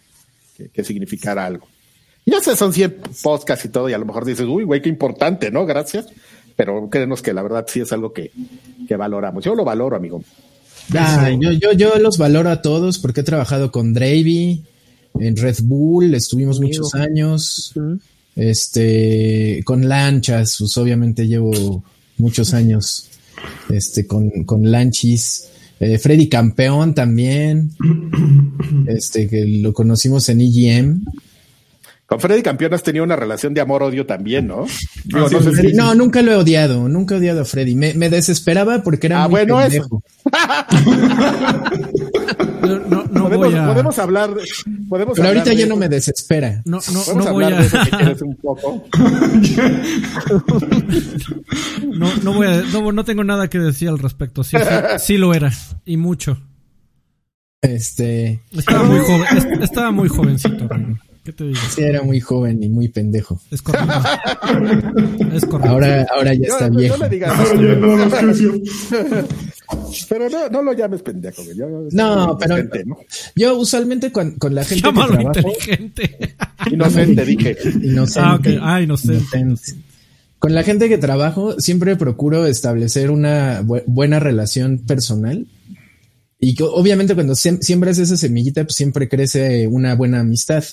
que, 0.73 0.83
significara 0.83 1.45
algo. 1.45 1.67
Ya 2.25 2.41
sé, 2.41 2.55
son 2.55 2.73
100 2.73 3.01
podcasts 3.21 3.65
y 3.65 3.69
todo, 3.69 3.89
y 3.89 3.93
a 3.93 3.97
lo 3.97 4.05
mejor 4.05 4.25
dices, 4.25 4.45
uy, 4.47 4.63
güey, 4.63 4.81
qué 4.81 4.89
importante, 4.89 5.51
¿no? 5.51 5.65
Gracias 5.65 6.07
pero 6.55 6.89
créenos 6.89 7.21
que 7.21 7.33
la 7.33 7.41
verdad 7.41 7.65
sí 7.67 7.81
es 7.81 7.91
algo 7.91 8.13
que, 8.13 8.31
valoramos. 8.95 9.43
Yo 9.43 9.55
lo 9.55 9.65
valoro, 9.65 9.95
amigo. 9.95 10.23
yo, 11.39 11.51
yo, 11.51 11.71
yo 11.73 11.97
los 11.97 12.17
valoro 12.17 12.49
a 12.49 12.61
todos 12.61 12.99
porque 12.99 13.21
he 13.21 13.23
trabajado 13.23 13.71
con 13.71 13.93
Dravy, 13.93 14.63
en 15.19 15.37
Red 15.37 15.57
Bull, 15.63 16.13
estuvimos 16.13 16.59
muchos 16.59 16.93
años. 16.95 17.73
Este, 18.35 19.61
con 19.63 19.87
lanchas, 19.87 20.55
pues 20.57 20.75
obviamente 20.77 21.27
llevo 21.27 21.83
muchos 22.17 22.53
años 22.53 23.07
este, 23.69 24.07
con, 24.07 24.43
con 24.43 24.69
lanchis. 24.71 25.49
Eh, 25.79 25.97
Freddy 25.97 26.29
Campeón 26.29 26.93
también, 26.93 27.71
este, 28.87 29.27
que 29.27 29.45
lo 29.45 29.73
conocimos 29.73 30.29
en 30.29 30.41
EGM. 30.41 31.05
Con 32.13 32.19
Freddy 32.19 32.43
Campeón 32.43 32.75
has 32.75 32.83
tenido 32.83 33.03
una 33.03 33.15
relación 33.15 33.55
de 33.55 33.61
amor-odio 33.61 34.05
también, 34.05 34.45
¿no? 34.45 34.67
no, 35.73 35.95
nunca 35.95 36.21
lo 36.21 36.31
he 36.31 36.35
odiado, 36.35 36.87
nunca 36.87 37.15
he 37.15 37.17
odiado 37.17 37.41
a 37.41 37.45
Freddy. 37.45 37.73
Me, 37.73 38.11
desesperaba 38.11 38.83
porque 38.83 39.07
era 39.07 39.23
ah, 39.23 39.27
muy 39.27 39.31
bueno, 39.31 39.57
pendejo. 39.57 40.03
no, 42.87 43.05
no, 43.05 43.29
podemos, 43.31 43.97
hablar, 43.97 44.29
podemos 44.87 45.15
Pero 45.15 45.29
ahorita 45.29 45.53
ya 45.53 45.65
no 45.65 45.75
me 45.75 45.89
desespera. 45.89 46.61
No, 46.65 46.81
no, 46.93 47.03
no 47.15 47.33
voy 47.33 47.45
a... 47.45 47.49
de 47.49 47.65
eso 47.65 47.79
que 47.83 47.89
quieres 47.89 48.21
un 48.21 48.35
poco. 48.35 48.85
no, 51.95 52.15
no 52.17 52.33
voy 52.33 52.45
a, 52.45 52.61
no, 52.61 52.91
no 52.91 53.03
tengo 53.03 53.23
nada 53.23 53.47
que 53.47 53.57
decir 53.57 53.89
al 53.89 53.97
respecto. 53.97 54.43
Sí, 54.43 54.55
sí, 54.99 55.17
lo 55.17 55.33
era 55.33 55.51
y 55.83 55.97
mucho. 55.97 56.37
Este. 57.59 58.39
Estaba 58.51 58.83
muy 58.83 58.99
joven, 59.03 59.63
estaba 59.63 59.91
muy 59.91 60.09
jovencito. 60.09 60.69
¿Qué 61.23 61.31
te 61.31 61.45
digo? 61.45 61.59
Sí, 61.73 61.81
era 61.81 62.03
muy 62.03 62.19
joven 62.19 62.61
y 62.61 62.69
muy 62.69 62.89
pendejo. 62.89 63.39
Es 63.49 63.61
correcto. 63.61 63.93
es 65.33 65.45
correcto. 65.45 65.69
Ahora, 65.69 66.05
ahora 66.13 66.33
ya 66.33 66.47
está 66.47 66.69
viejo. 66.69 66.97
No, 66.97 67.03
le 67.03 67.09
digas 67.09 67.33
pero 70.09 70.29
no, 70.29 70.49
no 70.49 70.61
lo 70.61 70.73
llames 70.73 71.01
pendejo. 71.01 71.41
Yo, 71.55 71.87
no, 71.91 72.37
pero 72.37 72.57
yo 73.35 73.57
usualmente 73.57 74.11
con, 74.11 74.31
con 74.31 74.53
la 74.53 74.65
gente 74.65 74.85
Llámalo 74.85 75.17
que 75.17 75.23
trabajo... 75.23 75.49
inteligente. 75.49 76.35
Inocente, 76.71 77.25
dije. 77.25 77.57
Inocente. 77.81 78.29
Ah, 78.29 78.35
okay. 78.35 78.59
ah 78.61 78.81
inocente. 78.81 79.39
inocente. 79.39 79.81
Con 80.39 80.53
la 80.53 80.63
gente 80.63 80.89
que 80.89 80.97
trabajo 80.97 81.57
siempre 81.57 81.95
procuro 81.95 82.45
establecer 82.47 83.11
una 83.11 83.61
buena 83.61 84.19
relación 84.19 84.79
personal 84.79 85.47
y 86.37 86.55
que 86.55 86.63
obviamente 86.63 87.15
cuando 87.15 87.33
siembras 87.35 87.97
esa 87.97 88.17
semillita, 88.17 88.65
pues 88.65 88.75
siempre 88.75 89.07
crece 89.07 89.67
una 89.67 89.95
buena 89.95 90.19
amistad. 90.19 90.65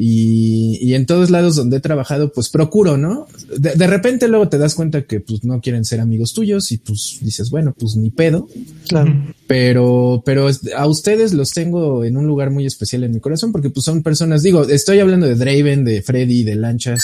Y, 0.00 0.78
y, 0.80 0.94
en 0.94 1.06
todos 1.06 1.28
lados 1.28 1.56
donde 1.56 1.78
he 1.78 1.80
trabajado, 1.80 2.32
pues 2.32 2.50
procuro, 2.50 2.96
¿no? 2.96 3.26
De, 3.58 3.84
repente 3.88 4.28
luego 4.28 4.48
te 4.48 4.56
das 4.56 4.76
cuenta 4.76 5.02
que 5.02 5.18
pues 5.18 5.42
no 5.42 5.60
quieren 5.60 5.84
ser 5.84 5.98
amigos 5.98 6.34
tuyos 6.34 6.70
y 6.70 6.78
pues 6.78 7.18
dices, 7.20 7.50
bueno, 7.50 7.74
pues 7.76 7.96
ni 7.96 8.10
pedo. 8.10 8.46
Claro. 8.86 9.12
Pero, 9.48 10.22
pero 10.24 10.48
a 10.76 10.86
ustedes 10.86 11.32
los 11.32 11.50
tengo 11.50 12.04
en 12.04 12.16
un 12.16 12.28
lugar 12.28 12.50
muy 12.50 12.64
especial 12.64 13.02
en 13.02 13.10
mi 13.10 13.18
corazón 13.18 13.50
porque 13.50 13.70
pues 13.70 13.84
son 13.84 14.04
personas, 14.04 14.44
digo, 14.44 14.62
estoy 14.62 15.00
hablando 15.00 15.26
de 15.26 15.34
Draven, 15.34 15.84
de 15.84 16.00
Freddy, 16.00 16.44
de 16.44 16.54
Lanchas, 16.54 17.00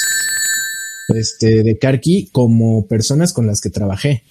este, 1.09 1.65
de 1.65 1.77
Karki 1.77 2.29
como 2.31 2.87
personas 2.87 3.33
con 3.33 3.49
las 3.49 3.61
que 3.61 3.71
trabajé. 3.71 4.23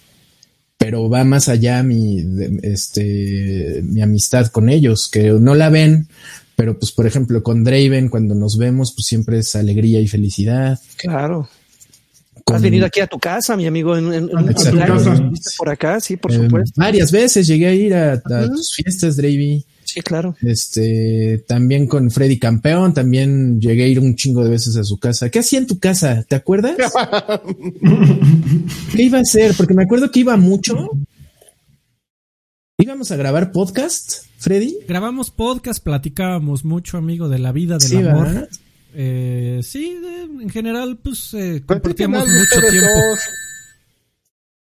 Pero 0.78 1.10
va 1.10 1.26
más 1.26 1.50
allá 1.50 1.84
mi, 1.84 2.24
este, 2.62 3.82
mi 3.84 4.02
amistad 4.02 4.48
con 4.48 4.70
ellos, 4.70 5.10
que 5.12 5.32
no 5.32 5.54
la 5.54 5.70
ven, 5.70 6.08
pero 6.56 6.78
pues 6.78 6.92
por 6.92 7.08
ejemplo 7.08 7.42
con 7.44 7.64
Draven 7.64 8.10
cuando 8.10 8.36
nos 8.36 8.58
vemos 8.58 8.94
pues 8.94 9.08
siempre 9.08 9.40
es 9.40 9.56
alegría 9.56 10.00
y 10.00 10.08
felicidad. 10.08 10.80
Claro. 10.98 11.50
Has 12.52 12.62
venido 12.62 12.86
aquí 12.86 13.00
a 13.00 13.08
tu 13.08 13.20
casa, 13.20 13.56
mi 13.56 13.66
amigo, 13.66 13.98
en, 13.98 14.14
en, 14.14 14.30
por 15.58 15.70
acá, 15.70 16.00
sí, 16.00 16.18
por 16.18 16.34
em, 16.34 16.44
supuesto. 16.44 16.74
Varias 16.76 17.12
veces 17.12 17.48
llegué 17.48 17.68
a 17.68 17.74
ir 17.74 17.96
a, 17.96 18.22
tus 18.22 18.74
fiestas, 18.74 19.16
Dravy. 19.16 19.66
Sí, 19.86 20.02
claro. 20.02 20.36
Este, 20.42 21.44
también 21.48 21.88
con 21.88 22.12
Freddy 22.12 22.40
Campeón, 22.40 22.94
también 22.94 23.62
llegué 23.62 23.84
a 23.84 23.88
ir 23.88 24.00
un 24.00 24.16
chingo 24.16 24.44
de 24.44 24.50
veces 24.50 24.76
a 24.76 24.84
su 24.84 24.98
casa. 24.98 25.30
¿Qué 25.30 25.40
hacía 25.40 25.60
en 25.60 25.68
tu 25.68 25.80
casa? 25.80 26.24
¿Te 26.28 26.36
acuerdas? 26.36 26.76
¿Qué 28.96 29.04
iba 29.04 29.20
a 29.20 29.22
hacer? 29.22 29.54
Porque 29.56 29.74
me 29.74 29.84
acuerdo 29.84 30.12
que 30.12 30.20
iba 30.20 30.36
mucho. 30.36 30.90
¿Íbamos 32.80 33.12
a 33.12 33.16
grabar 33.16 33.52
podcast, 33.52 34.26
Freddy? 34.38 34.80
Grabamos 34.88 35.30
podcast, 35.30 35.84
platicábamos 35.84 36.66
mucho, 36.66 36.98
amigo, 36.98 37.30
de 37.30 37.38
la 37.38 37.52
vida, 37.52 37.78
del 37.78 38.10
amor. 38.10 38.50
Eh, 38.96 39.60
sí, 39.62 40.02
en 40.42 40.50
general, 40.50 40.98
pues 40.98 41.36
eh, 41.36 41.62
compartíamos 41.66 42.28
mucho 42.28 42.68
tiempo. 42.72 42.88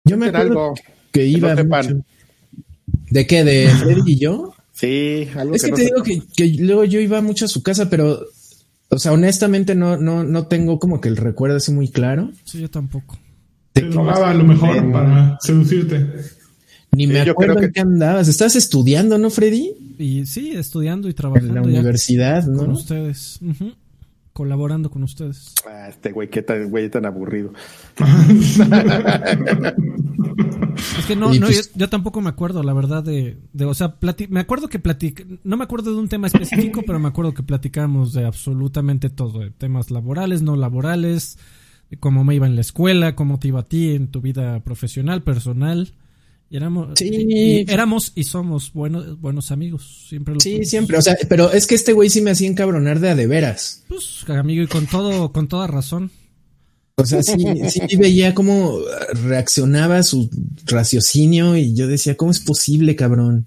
Yo 0.05 0.17
me 0.17 0.29
acuerdo 0.29 0.75
que 1.11 1.27
iba. 1.27 1.55
¿De 3.11 3.27
qué? 3.27 3.43
¿De 3.43 3.69
Freddy 3.71 4.13
y 4.13 4.19
yo? 4.21 4.55
Sí, 4.73 5.29
algo 5.37 5.57
Es 5.57 5.65
que, 5.65 5.73
te 5.73 5.85
digo 5.85 6.03
que, 6.03 6.47
luego 6.61 6.85
yo 6.85 7.01
iba 7.01 7.21
mucho 7.23 7.47
a 7.47 7.49
su 7.49 7.65
casa, 7.65 7.91
pero, 7.91 8.21
o 8.89 8.99
sea, 9.01 9.13
honestamente 9.13 9.75
no, 9.75 9.97
no, 9.97 10.23
no 10.23 10.47
tengo 10.47 10.79
como 10.79 11.01
que 11.01 11.09
el 11.09 11.17
recuerdo 11.17 11.57
así 11.57 11.73
muy 11.73 11.89
claro. 11.89 12.31
Sí, 12.45 12.61
yo 12.61 12.71
tampoco. 12.71 13.19
Te 13.73 13.81
robaba 13.81 14.33
lo 14.33 14.45
mejor 14.45 14.93
para 14.93 15.39
seducirte. 15.41 16.36
Ni 16.97 17.07
me 17.07 17.21
acuerdo 17.21 17.61
en 17.61 17.73
qué 17.73 17.81
andabas. 17.81 18.29
Estás 18.29 18.57
estudiando, 18.57 19.19
¿no, 19.19 19.31
Freddy? 19.31 19.73
Y 19.99 20.27
sí, 20.27 20.53
estudiando 20.53 21.09
y 21.09 21.15
trabajando. 21.15 21.49
En 21.49 21.55
la 21.55 21.63
universidad, 21.63 22.47
¿no? 22.47 22.59
Con 22.59 22.71
ustedes 22.73 23.41
colaborando 24.37 24.91
con 24.91 25.03
ustedes. 25.03 25.55
Ah, 25.67 25.89
este 25.89 26.13
güey, 26.13 26.29
qué 26.29 26.43
tan, 26.43 26.69
güey 26.69 26.91
tan 26.91 27.07
aburrido. 27.07 27.55
es 30.99 31.07
que 31.07 31.17
no, 31.17 31.33
no 31.33 31.47
pues 31.47 31.73
yo, 31.75 31.89
tampoco 31.89 32.21
me 32.21 32.29
acuerdo, 32.29 32.63
la 32.63 32.75
verdad, 32.75 33.03
de, 33.03 33.39
de 33.55 33.65
o 33.65 33.73
sea, 33.73 33.97
me 34.29 34.41
acuerdo 34.41 34.69
que 34.69 34.79
platic, 34.79 35.27
no 35.43 35.57
me 35.57 35.65
acuerdo 35.65 35.95
de 35.95 36.01
un 36.01 36.09
tema 36.09 36.27
específico, 36.27 36.83
pero 36.87 36.99
me 36.99 37.09
acuerdo 37.09 37.33
que 37.33 37.43
platicamos 37.43 38.13
de 38.13 38.27
absolutamente 38.27 39.09
todo, 39.09 39.39
de 39.39 39.53
temas 39.53 39.91
laborales, 39.91 40.43
no 40.43 40.55
laborales, 40.55 41.39
de 41.89 41.97
cómo 41.97 42.23
me 42.23 42.35
iba 42.35 42.47
en 42.47 42.57
la 42.57 42.61
escuela, 42.61 43.17
cómo 43.17 43.39
te 43.39 43.49
iba 43.49 43.61
a 43.61 43.65
ti 43.65 43.95
en 43.95 44.09
tu 44.09 44.21
vida 44.21 44.61
profesional, 44.61 45.23
personal. 45.23 45.95
Y 46.49 46.57
éramos, 46.57 47.01
y, 47.01 47.71
éramos 47.71 48.13
y 48.15 48.23
somos 48.23 48.73
buenos, 48.73 49.21
buenos 49.21 49.51
amigos. 49.51 50.07
Siempre 50.09 50.35
Sí, 50.39 50.65
siempre. 50.65 50.97
O 50.97 51.03
sea, 51.03 51.17
pero 51.29 51.51
es 51.51 51.67
que 51.67 51.75
este 51.75 51.93
güey 51.93 52.09
sí 52.09 52.21
me 52.21 52.31
hacía 52.31 52.49
encabronar 52.49 53.01
de 53.01 53.11
a 53.11 53.15
de 53.17 53.27
veras. 53.27 53.83
Pues, 53.89 54.25
amigo, 54.29 54.63
y 54.63 54.69
con 54.69 54.87
todo, 54.87 55.33
con 55.33 55.49
toda 55.49 55.67
razón. 55.67 56.13
O 56.99 57.05
sea, 57.05 57.23
sí, 57.23 57.35
sí 57.69 57.97
veía 57.97 58.33
cómo 58.33 58.79
reaccionaba 59.25 60.03
su 60.03 60.31
raciocinio 60.65 61.55
y 61.55 61.75
yo 61.75 61.89
decía, 61.89 62.17
¿cómo 62.17 62.31
es 62.31 62.41
posible, 62.41 62.97
cabrón? 62.97 63.47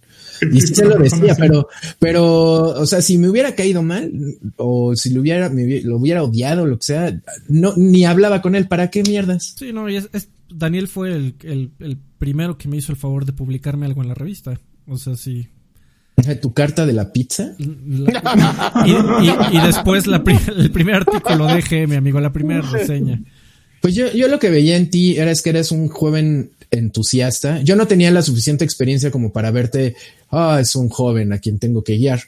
Y 0.52 0.62
sí 0.62 0.76
se 0.76 0.86
lo 0.86 0.96
decía, 1.00 1.36
pero, 1.36 1.68
pero, 1.98 2.62
o 2.62 2.86
sea, 2.86 3.02
si 3.02 3.18
me 3.18 3.28
hubiera 3.28 3.56
caído 3.56 3.82
mal 3.82 4.12
o 4.58 4.96
si 4.96 5.10
lo 5.10 5.22
hubiera, 5.22 5.50
lo 5.50 5.98
hubiera 5.98 6.24
odiado, 6.24 6.68
lo 6.68 6.78
que 6.78 6.86
sea, 6.86 7.20
no, 7.48 7.74
ni 7.76 8.06
hablaba 8.06 8.44
con 8.44 8.54
él. 8.54 8.68
¿Para 8.68 8.92
qué 8.92 9.02
mierdas? 9.02 9.56
Sí, 9.58 9.74
no, 9.74 9.88
es, 9.88 10.08
Daniel 10.50 10.88
fue 10.88 11.14
el, 11.14 11.36
el, 11.44 11.98
primero 12.18 12.58
que 12.58 12.68
me 12.68 12.78
hizo 12.78 12.92
el 12.92 12.98
favor 12.98 13.26
de 13.26 13.34
publicarme 13.34 13.86
algo 13.86 14.02
en 14.02 14.08
la 14.10 14.14
revista. 14.14 14.60
O 14.88 14.98
sea, 14.98 15.16
sí. 15.16 15.48
¿Tu 16.42 16.54
carta 16.54 16.86
de 16.86 16.94
la 16.94 17.14
pizza? 17.14 17.56
y, 17.60 17.66
después 19.66 20.06
la, 20.06 20.22
el 20.58 20.72
primer 20.72 20.96
artículo 20.96 21.48
de 21.48 21.88
mi 21.88 21.96
amigo, 21.96 22.20
la 22.20 22.34
primera 22.34 22.62
reseña. 22.62 23.22
Pues 23.82 23.96
yo, 23.96 24.12
yo 24.12 24.28
lo 24.28 24.40
que 24.40 24.50
veía 24.50 24.76
en 24.76 24.90
ti 24.90 25.18
era 25.18 25.32
es 25.32 25.42
que 25.42 25.52
eres 25.52 25.72
un 25.72 25.88
joven 25.88 26.52
entusiasta. 26.72 27.62
Yo 27.62 27.76
no 27.76 27.88
tenía 27.88 28.12
la 28.12 28.22
suficiente 28.22 28.66
experiencia 28.66 29.12
como 29.12 29.32
para 29.32 29.52
verte, 29.52 29.96
ah, 30.30 30.60
es 30.62 30.76
un 30.76 30.90
joven 30.90 31.32
a 31.34 31.40
quien 31.40 31.60
tengo 31.60 31.84
que 31.84 31.98
guiar. 31.98 32.22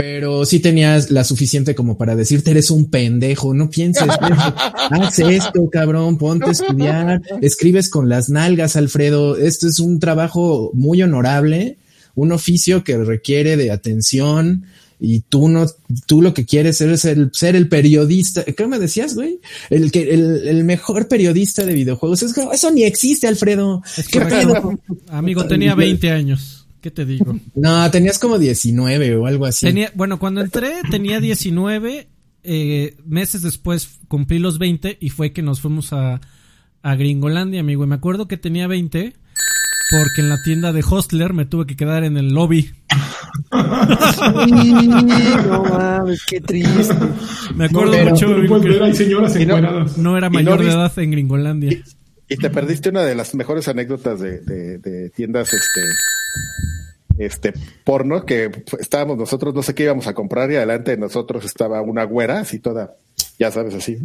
Pero 0.00 0.46
sí 0.46 0.60
tenías 0.60 1.10
la 1.10 1.24
suficiente 1.24 1.74
como 1.74 1.98
para 1.98 2.16
decirte 2.16 2.52
eres 2.52 2.70
un 2.70 2.88
pendejo, 2.90 3.52
no 3.52 3.68
pienses, 3.68 4.08
haz 4.90 5.18
esto, 5.18 5.68
cabrón, 5.70 6.16
ponte 6.16 6.46
a 6.46 6.52
estudiar, 6.52 7.22
escribes 7.42 7.90
con 7.90 8.08
las 8.08 8.30
nalgas, 8.30 8.76
Alfredo. 8.76 9.36
Esto 9.36 9.68
es 9.68 9.78
un 9.78 10.00
trabajo 10.00 10.70
muy 10.72 11.02
honorable, 11.02 11.76
un 12.14 12.32
oficio 12.32 12.82
que 12.82 12.96
requiere 12.96 13.56
de 13.56 13.70
atención, 13.70 14.64
y 15.00 15.20
tú 15.20 15.48
no, 15.48 15.66
tú 16.06 16.20
lo 16.20 16.34
que 16.34 16.44
quieres 16.44 16.80
es 16.82 17.04
el, 17.06 17.30
ser 17.32 17.56
el 17.56 17.68
periodista. 17.68 18.44
¿Qué 18.44 18.66
me 18.66 18.78
decías, 18.78 19.14
güey? 19.14 19.40
El 19.70 19.90
que, 19.90 20.12
el, 20.12 20.62
mejor 20.64 21.08
periodista 21.08 21.64
de 21.64 21.72
videojuegos. 21.72 22.22
eso 22.22 22.70
ni 22.70 22.84
existe, 22.84 23.26
Alfredo. 23.26 23.82
¿Qué 24.12 24.20
Amigo, 25.08 25.46
tenía 25.46 25.74
20 25.74 26.10
años. 26.10 26.59
¿Qué 26.80 26.90
te 26.90 27.04
digo? 27.04 27.36
No, 27.54 27.90
tenías 27.90 28.18
como 28.18 28.38
19 28.38 29.16
o 29.16 29.26
algo 29.26 29.46
así. 29.46 29.66
Tenía, 29.66 29.90
bueno, 29.94 30.18
cuando 30.18 30.40
entré 30.40 30.80
tenía 30.90 31.20
19. 31.20 32.08
Eh, 32.42 32.96
meses 33.04 33.42
después 33.42 33.98
cumplí 34.08 34.38
los 34.38 34.58
20 34.58 34.96
y 34.98 35.10
fue 35.10 35.32
que 35.32 35.42
nos 35.42 35.60
fuimos 35.60 35.92
a, 35.92 36.22
a 36.82 36.94
Gringolandia, 36.94 37.60
amigo. 37.60 37.84
Y 37.84 37.86
me 37.86 37.96
acuerdo 37.96 38.28
que 38.28 38.38
tenía 38.38 38.66
20 38.66 39.14
porque 39.90 40.20
en 40.20 40.28
la 40.28 40.40
tienda 40.42 40.72
de 40.72 40.84
Hostler 40.88 41.34
me 41.34 41.46
tuve 41.46 41.66
que 41.66 41.74
quedar 41.76 42.04
en 42.04 42.16
el 42.16 42.28
lobby. 42.28 42.70
no 43.50 43.64
mames, 45.64 46.24
qué 46.26 46.40
triste. 46.40 46.94
Me 47.56 47.64
acuerdo 47.66 47.92
mucho. 48.08 48.28
no, 49.96 50.16
era 50.16 50.30
mayor 50.30 50.62
de 50.62 50.70
edad 50.70 50.96
en 50.98 51.10
Gringolandia. 51.10 51.82
Y, 52.30 52.36
te 52.36 52.48
perdiste 52.48 52.88
una 52.88 53.02
de 53.02 53.14
las 53.14 53.34
mejores 53.34 53.68
anécdotas 53.68 54.20
de, 54.20 55.10
tiendas 55.14 55.52
este 55.52 55.80
este 57.18 57.52
porno 57.84 58.24
que 58.24 58.50
estábamos 58.78 59.18
nosotros, 59.18 59.54
no 59.54 59.62
sé 59.62 59.74
qué 59.74 59.82
íbamos 59.82 60.06
a 60.06 60.14
comprar 60.14 60.50
y 60.50 60.56
adelante 60.56 60.92
de 60.92 60.96
nosotros 60.96 61.44
estaba 61.44 61.82
una 61.82 62.04
güera 62.04 62.40
así 62.40 62.60
toda, 62.60 62.94
ya 63.38 63.50
sabes, 63.50 63.74
así. 63.74 63.98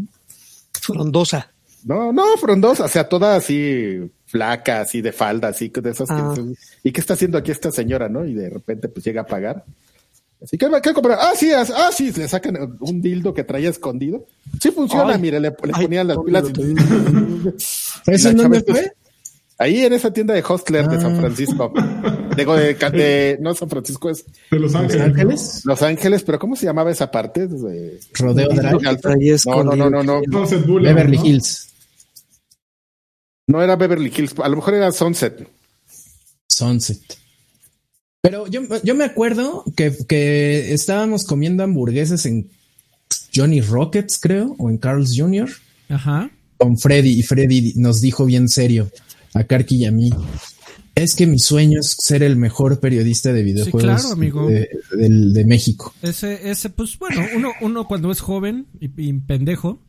Frondosa. 0.73 1.49
No, 1.85 2.11
no, 2.11 2.35
frondosa, 2.37 2.85
o 2.85 2.87
sea, 2.89 3.07
toda 3.07 3.35
así 3.35 4.11
flaca, 4.25 4.81
así 4.81 5.01
de 5.01 5.11
falda, 5.11 5.49
así 5.49 5.69
de 5.69 5.89
esas. 5.91 6.09
Ah. 6.09 6.33
¿Y 6.83 6.91
qué 6.91 6.99
está 6.99 7.13
haciendo 7.13 7.37
aquí 7.37 7.51
esta 7.51 7.71
señora, 7.71 8.09
no? 8.09 8.25
Y 8.25 8.33
de 8.33 8.49
repente 8.49 8.89
pues 8.89 9.05
llega 9.05 9.21
a 9.21 9.25
pagar. 9.25 9.63
Así 10.45 10.59
que, 10.59 10.67
¿qué 10.83 10.93
comprar? 10.93 11.17
Ah, 11.19 11.31
sí, 11.35 11.51
ah, 11.51 11.89
sí, 11.91 12.11
le 12.11 12.27
sacan 12.27 12.77
un 12.79 13.01
dildo 13.01 13.33
que 13.33 13.43
traía 13.43 13.67
escondido. 13.67 14.27
Sí 14.61 14.69
funciona, 14.69 15.17
mire, 15.17 15.39
le, 15.39 15.51
ponían 15.51 16.07
las 16.07 16.19
pilas. 16.19 16.43
¿Eso 18.05 18.29
en 18.29 18.37
dónde 18.37 18.61
fue? 18.61 18.91
Ahí 19.57 19.79
en 19.85 19.93
esa 19.93 20.13
tienda 20.13 20.35
de 20.35 20.43
Hostler 20.47 20.87
de 20.87 21.01
San 21.01 21.15
ah. 21.15 21.19
Francisco. 21.19 21.73
Digo, 22.37 22.55
de, 22.55 23.37
no 23.41 23.55
San 23.55 23.69
Francisco 23.69 24.11
es. 24.11 24.23
De 24.51 24.59
Los 24.59 24.75
Ángeles. 24.75 25.65
Los 25.65 25.81
Ángeles, 25.81 26.21
pero 26.21 26.37
¿cómo 26.37 26.55
se 26.55 26.67
llamaba 26.67 26.91
esa 26.91 27.09
parte? 27.09 27.47
Rodeo 28.13 28.49
Drive. 28.49 29.39
No, 29.47 29.63
no, 29.63 29.75
no, 29.75 29.89
no, 29.89 30.03
no. 30.03 30.21
Beverly 30.79 31.19
Hills. 31.23 31.69
No 33.47 33.63
era 33.63 33.75
Beverly 33.75 34.13
Hills, 34.15 34.35
a 34.43 34.47
lo 34.47 34.57
mejor 34.57 34.75
era 34.75 34.91
Sunset. 34.91 35.47
Sunset. 36.47 37.24
Pero 38.25 38.47
yo, 38.47 38.61
yo 38.83 38.95
me 38.95 39.03
acuerdo 39.03 39.63
que, 39.75 39.93
que 40.07 40.73
estábamos 40.73 41.25
comiendo 41.25 41.63
hamburguesas 41.63 42.25
en 42.25 42.49
Johnny 43.33 43.61
Rockets, 43.61 44.17
creo, 44.19 44.55
o 44.57 44.69
en 44.69 44.77
Carl's 44.77 45.13
Jr. 45.15 45.49
Ajá. 45.89 46.31
Con 46.57 46.77
Freddy, 46.77 47.19
y 47.19 47.23
Freddy 47.23 47.73
nos 47.75 48.01
dijo 48.01 48.25
bien 48.25 48.49
serio 48.49 48.89
a 49.33 49.43
Karki 49.43 49.75
y 49.75 49.85
a 49.85 49.91
mí. 49.91 50.11
Es 50.95 51.13
que 51.13 51.27
mi 51.27 51.39
sueño 51.39 51.81
es 51.81 51.97
ser 51.99 52.23
el 52.23 52.37
mejor 52.37 52.79
periodista 52.79 53.33
de 53.33 53.43
videojuegos 53.43 54.17
De, 54.17 55.45
México. 55.45 55.93
Ese, 56.01 56.49
ese, 56.49 56.69
pues 56.69 56.97
bueno, 56.97 57.21
uno, 57.35 57.51
uno 57.59 57.85
cuando 57.85 58.11
es 58.11 58.21
joven 58.21 58.67
y 58.79 58.87
pendejo, 58.87 59.81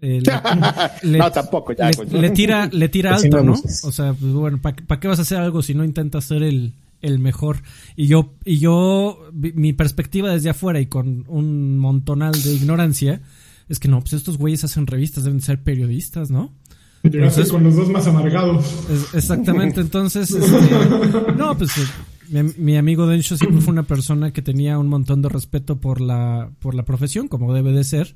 eh, 0.00 0.22
le, 1.02 1.18
no, 1.18 1.30
tampoco, 1.30 1.72
ya, 1.72 1.90
le, 1.90 2.30
tira, 2.30 2.68
le 2.72 2.88
tira 2.88 3.16
alto, 3.16 3.42
¿no? 3.42 3.54
O 3.82 3.92
sea, 3.92 4.14
pues 4.14 4.32
bueno, 4.32 4.60
¿para 4.62 5.00
qué 5.00 5.08
vas 5.08 5.18
a 5.18 5.22
hacer 5.22 5.38
algo 5.38 5.62
si 5.62 5.74
no 5.74 5.84
intentas 5.84 6.24
ser 6.24 6.42
el, 6.42 6.72
el 7.00 7.18
mejor? 7.18 7.62
Y 7.96 8.06
yo, 8.06 8.34
y 8.44 8.58
yo, 8.58 9.30
mi 9.32 9.72
perspectiva 9.72 10.30
desde 10.30 10.50
afuera 10.50 10.80
y 10.80 10.86
con 10.86 11.24
un 11.28 11.78
montonal 11.78 12.32
de 12.32 12.54
ignorancia, 12.54 13.20
es 13.68 13.78
que 13.78 13.88
no, 13.88 14.00
pues 14.00 14.14
estos 14.14 14.38
güeyes 14.38 14.64
hacen 14.64 14.86
revistas, 14.86 15.24
deben 15.24 15.40
ser 15.40 15.62
periodistas, 15.62 16.30
¿no? 16.30 16.52
Llegaste 17.02 17.48
con 17.48 17.64
los 17.64 17.76
dos 17.76 17.88
más 17.88 18.06
amargados. 18.06 18.66
exactamente, 19.14 19.80
entonces, 19.80 20.30
este, 20.30 21.34
no, 21.36 21.56
pues 21.56 21.70
eh, 21.78 22.52
mi, 22.58 22.76
amigo 22.76 23.06
Dencho 23.06 23.36
siempre 23.36 23.60
fue 23.60 23.72
una 23.72 23.84
persona 23.84 24.32
que 24.32 24.42
tenía 24.42 24.78
un 24.78 24.88
montón 24.88 25.22
de 25.22 25.28
respeto 25.28 25.80
por 25.80 26.00
la, 26.00 26.50
por 26.58 26.74
la 26.74 26.84
profesión, 26.84 27.28
como 27.28 27.54
debe 27.54 27.72
de 27.72 27.84
ser. 27.84 28.14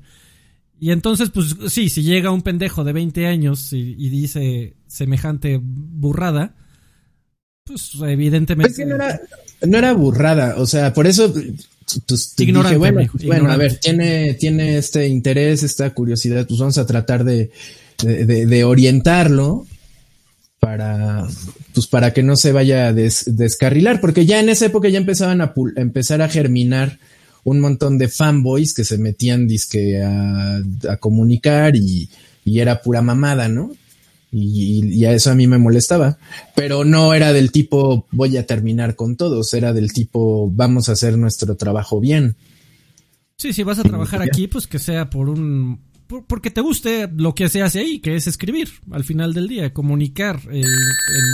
Y 0.79 0.91
entonces, 0.91 1.29
pues 1.29 1.55
sí, 1.67 1.89
si 1.89 2.03
llega 2.03 2.31
un 2.31 2.41
pendejo 2.41 2.83
de 2.83 2.93
20 2.93 3.27
años 3.27 3.71
y, 3.73 3.95
dice 4.09 4.75
semejante 4.87 5.59
burrada, 5.61 6.55
pues 7.65 7.91
evidentemente... 8.03 8.85
no, 8.85 9.77
era, 9.77 9.93
burrada, 9.93 10.55
o 10.57 10.65
sea, 10.67 10.93
por 10.93 11.07
eso 11.07 11.33
pues, 12.07 12.35
bueno, 12.77 13.01
bueno, 13.25 13.51
a 13.51 13.57
ver, 13.57 13.77
tiene, 13.77 14.35
tiene 14.35 14.77
este 14.77 15.07
interés, 15.07 15.63
esta 15.63 15.89
curiosidad, 15.91 16.47
pues 16.47 16.59
vamos 16.59 16.77
a 16.77 16.85
tratar 16.85 17.23
de, 17.23 17.51
de, 18.03 18.63
orientarlo 18.63 19.65
para, 20.59 21.27
pues 21.73 21.87
para 21.87 22.13
que 22.13 22.23
no 22.23 22.35
se 22.35 22.51
vaya 22.51 22.87
a 22.87 22.93
descarrilar, 22.93 24.01
porque 24.01 24.25
ya 24.25 24.39
en 24.39 24.49
esa 24.49 24.67
época 24.67 24.89
ya 24.89 24.97
empezaban 24.97 25.41
a 25.41 25.53
empezar 25.75 26.21
a 26.21 26.29
germinar 26.29 26.99
un 27.43 27.59
montón 27.59 27.97
de 27.97 28.09
fanboys 28.09 28.73
que 28.73 28.83
se 28.83 28.97
metían 28.97 29.47
disque 29.47 30.03
a, 30.03 30.61
comunicar 30.99 31.75
y, 31.75 32.09
era 32.45 32.81
pura 32.81 33.01
mamada, 33.01 33.47
¿no? 33.47 33.71
Y, 34.37 34.93
y, 34.93 35.05
a 35.05 35.13
eso 35.13 35.31
a 35.31 35.35
mí 35.35 35.47
me 35.47 35.57
molestaba. 35.57 36.17
Pero 36.55 36.83
no 36.83 37.13
era 37.13 37.31
del 37.31 37.51
tipo 37.51 38.05
voy 38.11 38.35
a 38.35 38.45
terminar 38.45 38.97
con 38.97 39.15
todos, 39.15 39.53
era 39.53 39.71
del 39.71 39.93
tipo 39.93 40.51
vamos 40.51 40.89
a 40.89 40.91
hacer 40.91 41.17
nuestro 41.17 41.55
trabajo 41.55 42.01
bien. 42.01 42.35
Sí, 43.37 43.53
si 43.53 43.63
vas 43.63 43.79
a 43.79 43.83
trabajar 43.83 44.21
aquí, 44.21 44.47
pues 44.47 44.67
que 44.67 44.77
sea 44.77 45.09
por 45.09 45.29
un 45.29 45.79
porque 46.27 46.51
te 46.51 46.61
guste 46.61 47.09
lo 47.15 47.33
que 47.33 47.47
se 47.49 47.61
hace 47.61 47.79
ahí, 47.79 47.99
que 47.99 48.15
es 48.15 48.27
escribir 48.27 48.69
al 48.91 49.05
final 49.05 49.33
del 49.33 49.47
día, 49.47 49.73
comunicar, 49.73 50.39
eh, 50.51 50.61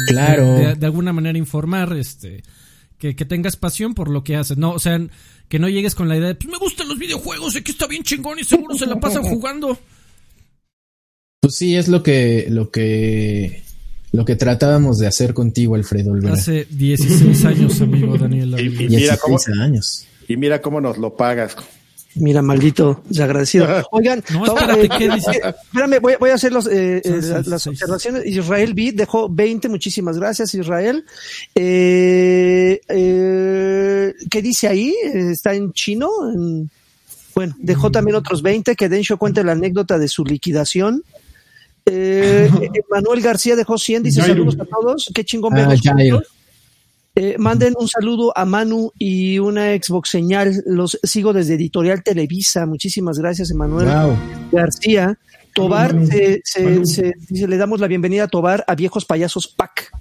claro. 0.08 0.76
De, 0.76 0.86
alguna 0.86 1.12
manera 1.12 1.38
informar, 1.38 1.94
este, 1.98 2.44
que, 2.98 3.16
que, 3.16 3.26
tengas 3.26 3.58
pasión 3.58 3.94
por 3.94 4.10
lo 4.10 4.24
que 4.24 4.38
haces, 4.38 4.58
no, 4.58 4.72
o 4.72 4.80
sea, 4.80 5.00
que 5.50 5.60
no 5.60 5.68
llegues 5.68 5.94
con 5.94 6.08
la 6.08 6.16
idea 6.16 6.30
de, 6.30 6.36
pues 6.36 6.50
me 6.50 6.58
gustan 6.58 6.88
los 6.88 6.98
videojuegos, 6.98 7.56
aquí 7.56 7.72
está 7.72 7.88
bien 7.88 8.04
chingón 8.04 8.40
y 8.40 8.44
seguro 8.44 8.78
se 8.78 8.86
la 8.86 9.00
pasan 9.00 9.24
jugando. 9.24 9.78
Pues 11.42 11.56
sí, 11.56 11.76
es 11.76 11.88
lo 11.88 12.04
que, 12.04 12.46
lo 12.52 12.70
que, 12.70 13.64
lo 14.12 14.26
que 14.26 14.36
tratábamos 14.36 15.00
de 15.00 15.08
hacer 15.08 15.34
contigo, 15.34 15.74
Alfredo 15.74 16.14
Hace 16.32 16.68
16 16.70 17.46
años, 17.46 17.82
amigo 17.82 18.16
Daniel. 18.16 18.56
Y, 18.60 18.70
mira 18.88 19.18
cómo, 19.18 19.40
años. 19.60 20.06
Y 20.28 20.38
mira 20.38 20.62
cómo 20.62 20.80
nos 20.80 21.00
lo 21.00 21.16
pagas. 21.16 21.56
Mira, 22.14 22.44
maldito, 22.44 23.02
desagradecido. 23.10 23.68
Oigan, 23.92 24.24
no, 24.32 24.46
espérate, 24.46 24.88
¿qué 24.90 25.10
dice? 25.10 25.32
Espérame, 25.32 26.00
voy, 26.00 26.14
voy, 26.20 26.30
a 26.30 26.36
hacer 26.36 26.54
los, 26.54 26.68
eh, 26.68 27.02
eh 27.04 27.42
las, 27.48 27.66
observaciones. 27.66 28.24
Israel 28.28 28.76
B 28.76 28.92
dejó 28.94 29.28
20, 29.28 29.68
muchísimas 29.68 30.20
gracias, 30.20 30.54
Israel. 30.54 31.04
Eh, 31.56 32.82
eh, 32.88 34.14
¿Qué 34.30 34.42
dice 34.44 34.68
ahí? 34.68 34.94
¿Está 35.12 35.56
en 35.56 35.74
chino? 35.74 36.08
bueno, 37.34 37.56
dejó 37.58 37.90
mm. 37.90 37.92
también 37.94 38.16
otros 38.16 38.44
20, 38.44 38.76
que 38.76 38.90
Densho 38.90 39.18
cuente 39.18 39.44
la 39.44 39.54
anécdota 39.54 39.98
de 39.98 40.08
su 40.08 40.24
liquidación. 40.24 41.04
Eh, 41.86 42.50
Manuel 42.90 43.22
García 43.22 43.56
dejó 43.56 43.78
100, 43.78 44.04
dice 44.04 44.22
saludos 44.22 44.58
a 44.60 44.66
todos. 44.66 45.12
Qué 45.14 45.24
chingón 45.24 45.58
ah, 45.58 45.76
eh, 47.14 47.36
manden 47.38 47.74
un 47.78 47.90
saludo 47.90 48.32
a 48.38 48.46
Manu 48.46 48.94
y 48.98 49.38
una 49.40 49.74
Xbox 49.76 50.10
señal. 50.10 50.64
Los 50.66 50.98
sigo 51.04 51.34
desde 51.34 51.56
Editorial 51.56 52.04
Televisa. 52.04 52.66
Muchísimas 52.66 53.20
gracias, 53.20 53.52
Emanuel 53.52 53.90
García. 54.52 55.18
Tobar, 55.54 55.94
se, 56.08 57.14
le 57.30 57.58
damos 57.58 57.82
la 57.82 57.88
bienvenida 57.88 58.24
a 58.24 58.28
Tobar 58.28 58.64
a 58.68 58.76
Viejos 58.76 59.04
Payasos 59.04 59.50
Pack 59.50 59.92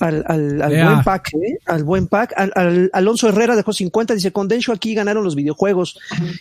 al, 0.00 0.24
al, 0.26 0.62
al 0.62 0.84
buen 0.84 1.04
pack, 1.04 1.34
¿eh? 1.34 1.58
al 1.66 1.84
buen 1.84 2.06
pack. 2.06 2.32
Al, 2.36 2.90
Alonso 2.92 3.28
Herrera 3.28 3.56
dejó 3.56 3.72
50, 3.72 4.14
dice, 4.14 4.32
con 4.32 4.48
Densho 4.48 4.72
aquí 4.72 4.94
ganaron 4.94 5.24
los 5.24 5.34
videojuegos, 5.34 5.98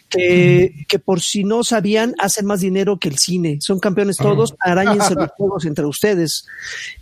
que, 0.10 0.86
que 0.88 1.00
por 1.00 1.22
si 1.22 1.44
no 1.44 1.64
sabían, 1.64 2.16
hacen 2.20 2.46
más 2.46 2.62
dinero 2.62 2.98
que 2.98 3.10
el 3.10 3.18
cine. 3.18 3.58
Son 3.62 3.80
campeones 3.80 4.18
todos, 4.18 4.56
arañense 4.60 5.16
los 5.16 5.30
juegos 5.38 5.66
entre 5.66 5.86
ustedes. 5.86 6.46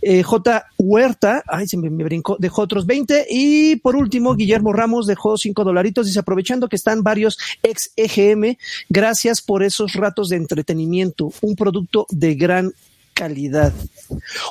Eh, 0.02 0.22
J. 0.22 0.66
Huerta, 0.78 1.42
ay, 1.46 1.66
se 1.66 1.76
me, 1.76 1.88
brincó, 1.88 2.36
dejó 2.38 2.62
otros 2.62 2.86
20. 2.86 3.26
Y 3.30 3.76
por 3.76 3.96
último, 3.96 4.34
Guillermo 4.34 4.72
Ramos 4.72 5.06
dejó 5.06 5.36
5 5.36 5.64
dolaritos, 5.64 6.06
dice, 6.06 6.18
aprovechando 6.18 6.68
que 6.68 6.76
están 6.76 7.02
varios 7.02 7.38
ex 7.62 7.92
EGM, 7.96 8.56
gracias 8.88 9.40
por 9.40 9.62
esos 9.62 9.94
ratos 9.94 10.28
de 10.28 10.36
entretenimiento, 10.36 11.32
un 11.40 11.56
producto 11.56 12.06
de 12.10 12.34
gran 12.34 12.72
calidad. 13.18 13.72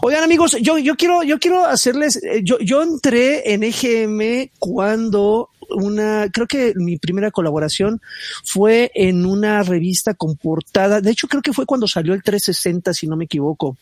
Oigan, 0.02 0.26
amigos, 0.26 0.58
yo, 0.62 0.78
yo 0.78 0.96
quiero, 0.96 1.24
yo 1.24 1.40
quiero 1.40 1.66
hacerles, 1.66 2.18
eh, 2.18 2.42
yo, 2.44 2.60
yo 2.60 2.84
entré 2.84 3.54
en 3.54 3.64
EGM 3.64 4.50
cuando 4.60 5.52
una, 5.70 6.30
creo 6.34 6.48
que 6.48 6.74
mi 6.76 6.98
primera 6.98 7.32
colaboración 7.32 8.02
fue 8.44 8.92
en 8.94 9.26
una 9.26 9.64
revista 9.64 10.14
con 10.16 10.36
portada. 10.36 11.00
De 11.00 11.12
hecho, 11.12 11.30
creo 11.30 11.42
que 11.42 11.54
fue 11.54 11.66
cuando 11.66 11.88
salió 11.88 12.14
el 12.14 12.24
360, 12.24 12.94
si 12.94 13.08
no 13.08 13.16
me 13.16 13.26
equivoco. 13.26 13.78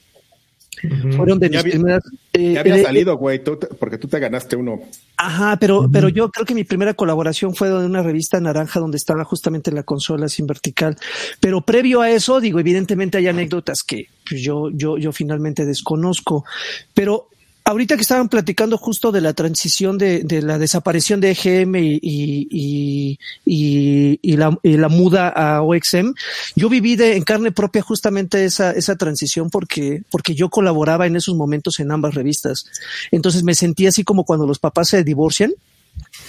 Fueron 1.16 1.40
de 1.40 1.50
mis 1.50 1.64
primeras. 1.64 2.04
Eh, 2.34 2.58
había 2.58 2.78
eh, 2.78 2.84
salido, 2.84 3.18
güey, 3.18 3.42
porque 3.80 3.98
tú 3.98 4.08
te 4.08 4.20
ganaste 4.20 4.56
uno. 4.56 4.82
Ajá, 5.18 5.58
pero, 5.60 5.90
pero 5.92 6.10
yo 6.10 6.30
creo 6.30 6.46
que 6.46 6.54
mi 6.54 6.64
primera 6.64 6.94
colaboración 6.94 7.56
fue 7.56 7.70
de 7.70 7.86
una 7.86 8.04
revista 8.04 8.40
naranja 8.40 8.80
donde 8.80 8.98
estaba 8.98 9.24
justamente 9.24 9.72
la 9.72 9.84
consola 9.84 10.28
sin 10.28 10.48
vertical. 10.48 10.98
Pero 11.40 11.62
previo 11.62 12.02
a 12.02 12.10
eso, 12.10 12.42
digo, 12.42 12.60
evidentemente 12.60 13.18
hay 13.18 13.28
anécdotas 13.28 13.84
que 13.84 14.08
pues, 14.28 14.42
yo, 14.42 14.70
yo, 14.72 14.98
yo 14.98 15.12
finalmente 15.12 15.66
desconozco. 15.66 16.46
Pero 16.94 17.30
ahorita 17.66 17.96
que 17.96 18.02
estaban 18.02 18.30
platicando 18.30 18.78
justo 18.78 19.12
de 19.12 19.22
la 19.22 19.34
transición 19.34 19.98
de, 19.98 20.24
de 20.24 20.42
la 20.42 20.60
desaparición 20.60 21.20
de 21.20 21.32
EGM 21.32 21.76
y, 21.76 22.00
y, 22.02 23.20
y, 23.44 24.20
y, 24.22 24.38
la, 24.38 24.58
la 24.64 24.88
muda 24.88 25.30
a 25.30 25.64
OXM, 25.64 26.14
yo 26.56 26.70
viví 26.70 26.96
de, 26.96 27.18
en 27.18 27.24
carne 27.24 27.52
propia 27.52 27.82
justamente 27.82 28.46
esa, 28.46 28.72
esa 28.72 28.96
transición 28.96 29.50
porque, 29.50 30.04
porque 30.12 30.36
yo 30.36 30.50
colaboraba 30.50 31.08
en 31.08 31.16
esos 31.16 31.36
momentos 31.36 31.80
en 31.80 31.92
ambas 31.92 32.14
revistas. 32.14 32.68
Entonces 33.12 33.44
me 33.44 33.56
sentí 33.56 33.88
así 33.88 34.04
como 34.04 34.24
cuando 34.24 34.46
los 34.46 34.60
papás 34.60 34.90
se 34.90 35.04
divorcian 35.04 35.52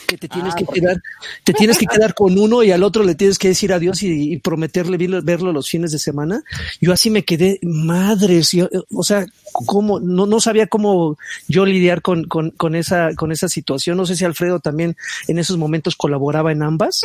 que 0.06 0.16
te 0.16 0.28
tienes 0.28 0.54
ah, 0.54 0.56
que 0.56 0.66
quedar, 0.66 1.02
te 1.44 1.52
tienes 1.52 1.78
que 1.78 1.86
quedar 1.86 2.14
con 2.14 2.38
uno 2.38 2.62
y 2.62 2.70
al 2.70 2.82
otro 2.82 3.02
le 3.02 3.14
tienes 3.14 3.38
que 3.38 3.48
decir 3.48 3.72
adiós 3.72 4.02
y, 4.02 4.36
prometerle 4.38 4.96
verlo, 5.22 5.52
los 5.52 5.68
fines 5.68 5.92
de 5.92 5.98
semana. 5.98 6.42
Yo 6.80 6.92
así 6.92 7.10
me 7.10 7.24
quedé, 7.24 7.58
madres, 7.62 8.52
o 8.94 9.02
sea, 9.02 9.26
cómo, 9.52 10.00
no, 10.00 10.26
no 10.26 10.40
sabía 10.40 10.66
cómo 10.66 11.18
yo 11.48 11.66
lidiar 11.66 12.02
con, 12.02 12.24
con, 12.24 12.50
con 12.50 12.74
esa, 12.74 13.14
con 13.14 13.32
esa 13.32 13.48
situación. 13.48 13.96
No 13.96 14.06
sé 14.06 14.16
si 14.16 14.24
Alfredo 14.24 14.60
también 14.60 14.96
en 15.28 15.38
esos 15.38 15.56
momentos 15.56 15.96
colaboraba 15.96 16.52
en 16.52 16.62
ambas. 16.62 17.02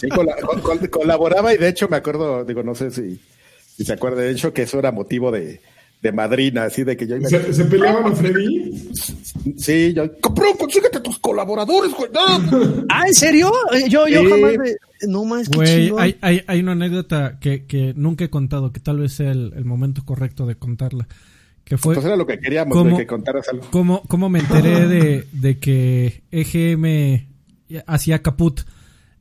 Sí, 0.00 0.08
colaboraba 0.90 1.54
y 1.54 1.58
de 1.58 1.68
hecho 1.68 1.88
me 1.88 1.96
acuerdo, 1.96 2.44
digo, 2.44 2.62
no 2.62 2.74
sé 2.74 2.90
si, 2.90 3.20
si 3.76 3.84
se 3.84 3.92
acuerda, 3.92 4.22
de 4.22 4.30
hecho 4.30 4.52
que 4.52 4.62
eso 4.62 4.78
era 4.78 4.92
motivo 4.92 5.30
de, 5.30 5.60
de 6.02 6.10
madrina, 6.10 6.64
así 6.64 6.82
de 6.82 6.96
que 6.96 7.06
yo... 7.06 7.16
¿Se, 7.22 7.52
¿se 7.52 7.64
peleaban 7.64 8.12
a 8.12 8.16
Freddy? 8.16 8.90
Sí, 9.56 9.94
yo... 9.94 10.12
¡Cabrón, 10.18 10.56
consíguete 10.58 10.98
tus 10.98 11.20
colaboradores, 11.20 11.92
güey! 11.92 12.10
¿Ah, 12.88 13.06
en 13.06 13.14
serio? 13.14 13.52
Eh, 13.72 13.88
yo, 13.88 14.08
yo 14.08 14.28
jamás... 14.28 14.54
No 15.08 15.24
más, 15.24 15.48
Güey, 15.48 15.92
hay, 15.98 16.16
hay, 16.20 16.42
hay, 16.46 16.60
una 16.60 16.72
anécdota 16.72 17.38
que, 17.40 17.66
que 17.66 17.92
nunca 17.96 18.24
he 18.24 18.30
contado, 18.30 18.72
que 18.72 18.78
tal 18.78 18.98
vez 18.98 19.12
sea 19.12 19.30
el, 19.32 19.52
el 19.56 19.64
momento 19.64 20.04
correcto 20.04 20.46
de 20.46 20.56
contarla. 20.56 21.08
Que 21.64 21.78
fue... 21.78 21.94
Pues 21.94 22.06
era 22.06 22.16
lo 22.16 22.26
que 22.26 22.38
queríamos, 22.38 22.84
de 22.84 22.96
que 22.96 23.06
contaras 23.06 23.48
algo. 23.48 23.66
¿Cómo, 23.70 24.02
cómo 24.08 24.28
me 24.28 24.40
enteré 24.40 24.86
de, 24.88 25.26
de 25.32 25.58
que 25.58 26.22
EGM 26.30 27.28
hacía 27.86 28.22
caput? 28.22 28.60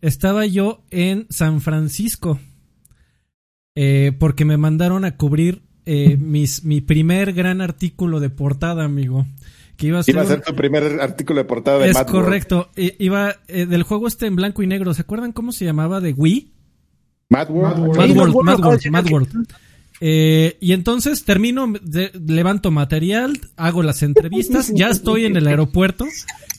Estaba 0.02 0.46
yo 0.48 0.84
en 0.90 1.28
San 1.30 1.62
Francisco. 1.62 2.40
Eh, 3.76 4.12
porque 4.20 4.46
me 4.46 4.58
mandaron 4.58 5.06
a 5.06 5.16
cubrir 5.16 5.62
eh, 5.86 6.18
mis, 6.18 6.64
mi 6.64 6.82
primer 6.82 7.34
gran 7.34 7.62
artículo 7.62 8.20
de 8.20 8.30
portada, 8.30 8.84
amigo. 8.84 9.26
Que 9.78 9.88
iba 9.88 10.00
a 10.00 10.04
ser, 10.04 10.16
iba 10.16 10.22
a 10.24 10.28
ser 10.28 10.42
tu 10.42 10.56
primer 10.56 11.00
artículo 11.02 11.40
de 11.40 11.46
portada 11.46 11.80
de 11.80 11.90
Es 11.90 12.04
correcto. 12.04 12.70
iba 12.76 13.36
eh, 13.48 13.66
del 13.66 13.84
juego 13.84 14.08
este 14.08 14.28
en 14.28 14.36
blanco 14.36 14.62
y 14.62 14.68
negro. 14.68 14.94
¿Se 14.94 15.02
acuerdan 15.02 15.32
cómo 15.32 15.52
se 15.52 15.66
llamaba 15.66 16.00
de 16.02 16.14
Wii? 16.14 16.52
Mad 17.30 17.50
World. 17.50 17.98
Mad 17.98 18.10
World, 18.12 18.92
Mad 18.92 19.10
World, 19.10 19.48
eh, 20.04 20.58
y 20.60 20.74
entonces 20.74 21.24
termino, 21.26 21.72
levanto 22.26 22.72
material, 22.72 23.40
hago 23.56 23.84
las 23.84 24.02
entrevistas, 24.02 24.72
ya 24.74 24.90
estoy 24.90 25.26
en 25.26 25.38
el 25.38 25.46
aeropuerto 25.46 26.08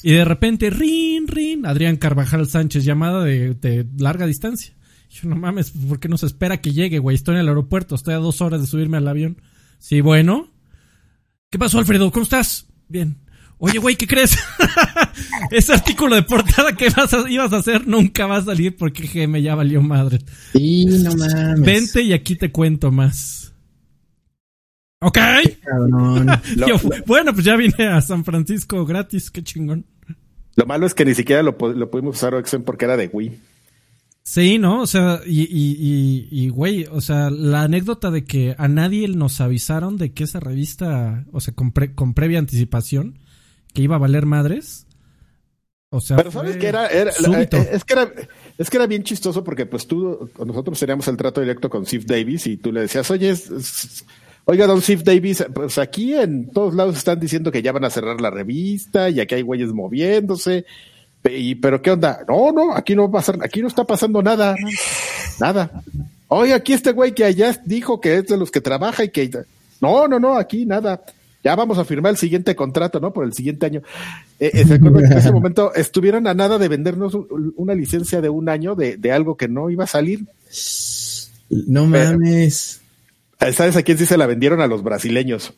y 0.04 0.12
de 0.12 0.24
repente, 0.24 0.70
rin, 0.70 1.26
rin, 1.26 1.66
Adrián 1.66 1.96
Carvajal 1.96 2.48
Sánchez, 2.48 2.84
llamada 2.84 3.24
de, 3.24 3.54
de 3.54 3.84
larga 3.98 4.26
distancia. 4.26 4.74
Yo 5.12 5.28
no 5.28 5.36
mames, 5.36 5.72
¿por 5.72 6.00
qué 6.00 6.08
no 6.08 6.16
se 6.16 6.24
espera 6.24 6.62
que 6.62 6.72
llegue, 6.72 6.98
güey? 6.98 7.14
Estoy 7.14 7.34
en 7.34 7.42
el 7.42 7.48
aeropuerto, 7.48 7.94
estoy 7.94 8.14
a 8.14 8.18
dos 8.18 8.40
horas 8.40 8.62
de 8.62 8.66
subirme 8.66 8.96
al 8.96 9.06
avión. 9.06 9.36
Sí, 9.78 10.00
bueno. 10.00 10.48
¿Qué 11.50 11.58
pasó, 11.58 11.78
Alfredo? 11.78 12.10
¿Cómo 12.10 12.22
estás? 12.22 12.66
Bien. 12.88 13.18
Oye, 13.58 13.78
güey, 13.78 13.96
¿qué 13.96 14.06
crees? 14.06 14.38
Ese 15.50 15.74
artículo 15.74 16.16
de 16.16 16.22
portada 16.22 16.74
que 16.74 16.88
vas 16.88 17.14
ibas 17.28 17.52
a 17.52 17.58
hacer 17.58 17.86
nunca 17.86 18.26
va 18.26 18.38
a 18.38 18.42
salir 18.42 18.74
porque 18.74 19.06
GM 19.06 19.42
ya 19.42 19.54
valió 19.54 19.82
madre. 19.82 20.18
Sí, 20.52 20.86
no 20.86 21.14
mames. 21.14 21.60
Vente 21.60 22.02
y 22.02 22.14
aquí 22.14 22.34
te 22.34 22.50
cuento 22.50 22.90
más. 22.90 23.52
¿Ok? 25.00 25.18
bueno, 27.06 27.34
pues 27.34 27.44
ya 27.44 27.56
vine 27.56 27.86
a 27.88 28.00
San 28.00 28.24
Francisco 28.24 28.86
gratis, 28.86 29.30
qué 29.30 29.42
chingón. 29.42 29.84
Lo 30.56 30.64
malo 30.64 30.86
es 30.86 30.94
que 30.94 31.04
ni 31.04 31.14
siquiera 31.14 31.42
lo, 31.42 31.56
lo 31.60 31.90
pudimos 31.90 32.16
usar 32.16 32.34
Oxen 32.34 32.62
porque 32.62 32.86
era 32.86 32.96
de 32.96 33.10
Wii. 33.12 33.51
Sí, 34.24 34.58
¿no? 34.58 34.82
O 34.82 34.86
sea, 34.86 35.20
y, 35.26 35.42
y, 35.42 36.28
y, 36.30 36.48
güey, 36.48 36.86
o 36.90 37.00
sea, 37.00 37.28
la 37.28 37.62
anécdota 37.62 38.10
de 38.10 38.24
que 38.24 38.54
a 38.56 38.68
nadie 38.68 39.08
nos 39.08 39.40
avisaron 39.40 39.96
de 39.96 40.12
que 40.12 40.24
esa 40.24 40.38
revista, 40.38 41.24
o 41.32 41.40
sea, 41.40 41.54
con, 41.54 41.72
con 41.94 42.14
previa 42.14 42.38
anticipación, 42.38 43.18
que 43.74 43.82
iba 43.82 43.96
a 43.96 43.98
valer 43.98 44.26
madres. 44.26 44.86
O 45.90 46.00
sea, 46.00 46.16
pero 46.16 46.30
sabes 46.30 46.56
que 46.56 46.68
era, 46.68 46.86
era 46.86 47.10
es 47.10 47.84
que 47.84 47.92
era, 47.92 48.10
es 48.56 48.70
que 48.70 48.76
era 48.78 48.86
bien 48.86 49.02
chistoso 49.02 49.44
porque 49.44 49.66
pues 49.66 49.86
tú, 49.86 50.30
nosotros 50.46 50.78
teníamos 50.78 51.06
el 51.08 51.18
trato 51.18 51.42
directo 51.42 51.68
con 51.68 51.84
Steve 51.84 52.04
Davis 52.06 52.46
y 52.46 52.56
tú 52.56 52.72
le 52.72 52.80
decías, 52.80 53.10
oye, 53.10 53.34
oiga, 54.46 54.66
don 54.66 54.80
Steve 54.80 55.02
Davis, 55.04 55.44
pues 55.52 55.76
aquí 55.76 56.14
en 56.14 56.50
todos 56.50 56.74
lados 56.74 56.96
están 56.96 57.20
diciendo 57.20 57.52
que 57.52 57.60
ya 57.60 57.72
van 57.72 57.84
a 57.84 57.90
cerrar 57.90 58.22
la 58.22 58.30
revista 58.30 59.10
y 59.10 59.20
aquí 59.20 59.34
hay 59.34 59.42
güeyes 59.42 59.72
moviéndose. 59.74 60.64
Y, 61.24 61.54
pero 61.56 61.80
qué 61.80 61.92
onda? 61.92 62.24
No, 62.28 62.52
no, 62.52 62.74
aquí 62.74 62.94
no 62.94 63.02
va 63.02 63.08
a 63.08 63.22
pasar, 63.22 63.38
aquí 63.42 63.62
no 63.62 63.68
está 63.68 63.84
pasando 63.84 64.22
nada, 64.22 64.56
nada. 65.38 65.70
Oye, 66.28 66.52
aquí 66.52 66.72
este 66.72 66.92
güey 66.92 67.14
que 67.14 67.24
allá 67.24 67.60
dijo 67.64 68.00
que 68.00 68.16
es 68.16 68.26
de 68.26 68.36
los 68.36 68.50
que 68.50 68.60
trabaja 68.60 69.04
y 69.04 69.10
que 69.10 69.30
no, 69.80 70.08
no, 70.08 70.18
no, 70.18 70.36
aquí 70.36 70.66
nada 70.66 71.02
ya 71.44 71.56
vamos 71.56 71.78
a 71.78 71.84
firmar 71.84 72.10
el 72.10 72.18
siguiente 72.18 72.54
contrato, 72.54 73.00
¿no? 73.00 73.12
Por 73.12 73.24
el 73.24 73.32
siguiente 73.32 73.66
año. 73.66 73.82
Eh, 74.38 74.50
eh 74.54 74.64
que 74.64 74.74
en 74.74 75.12
ese 75.12 75.32
momento 75.32 75.74
estuvieron 75.74 76.26
a 76.26 76.34
nada 76.34 76.58
de 76.58 76.68
vendernos 76.68 77.16
una 77.56 77.74
licencia 77.74 78.20
de 78.20 78.28
un 78.28 78.48
año 78.48 78.74
de, 78.76 79.12
algo 79.12 79.36
que 79.36 79.48
no 79.48 79.68
iba 79.68 79.84
a 79.84 79.88
salir. 79.88 80.24
No 81.50 81.86
mames. 81.86 82.80
¿Sabes 83.54 83.76
a 83.76 83.82
quién 83.82 83.98
sí 83.98 84.06
se 84.06 84.16
la 84.16 84.26
vendieron? 84.26 84.60
A 84.60 84.68
los 84.68 84.84
brasileños. 84.84 85.52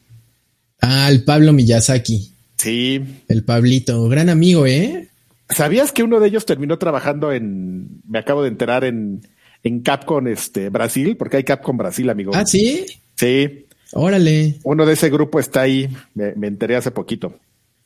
Ah, 0.81 1.09
el 1.11 1.25
Pablo 1.25 1.53
Miyazaki. 1.53 2.33
Sí. 2.57 3.03
El 3.29 3.45
Pablito, 3.45 4.09
gran 4.09 4.31
amigo, 4.31 4.67
¿eh? 4.67 5.09
¿Sabías 5.49 5.93
que 5.93 6.03
uno 6.03 6.21
de 6.21 6.29
ellos 6.29 6.47
terminó 6.47 6.79
trabajando 6.79 7.33
en, 7.33 8.01
me 8.09 8.19
acabo 8.19 8.43
de 8.43 8.49
enterar, 8.49 8.85
en, 8.85 9.27
en 9.63 9.81
Capcom 9.81 10.27
este, 10.27 10.71
Brasil? 10.71 11.17
Porque 11.17 11.39
hay 11.39 11.45
Capcom 11.45 11.77
Brasil, 11.77 12.09
amigo. 12.09 12.33
Ah, 12.35 12.45
sí. 12.47 12.87
Sí. 13.17 13.67
Órale. 13.93 14.59
Uno 14.65 14.87
de 14.87 14.95
ese 14.95 15.09
grupo 15.11 15.39
está 15.39 15.63
ahí, 15.63 15.89
me, 16.15 16.47
enteré 16.47 16.77
hace 16.77 16.91
poquito. 16.91 17.39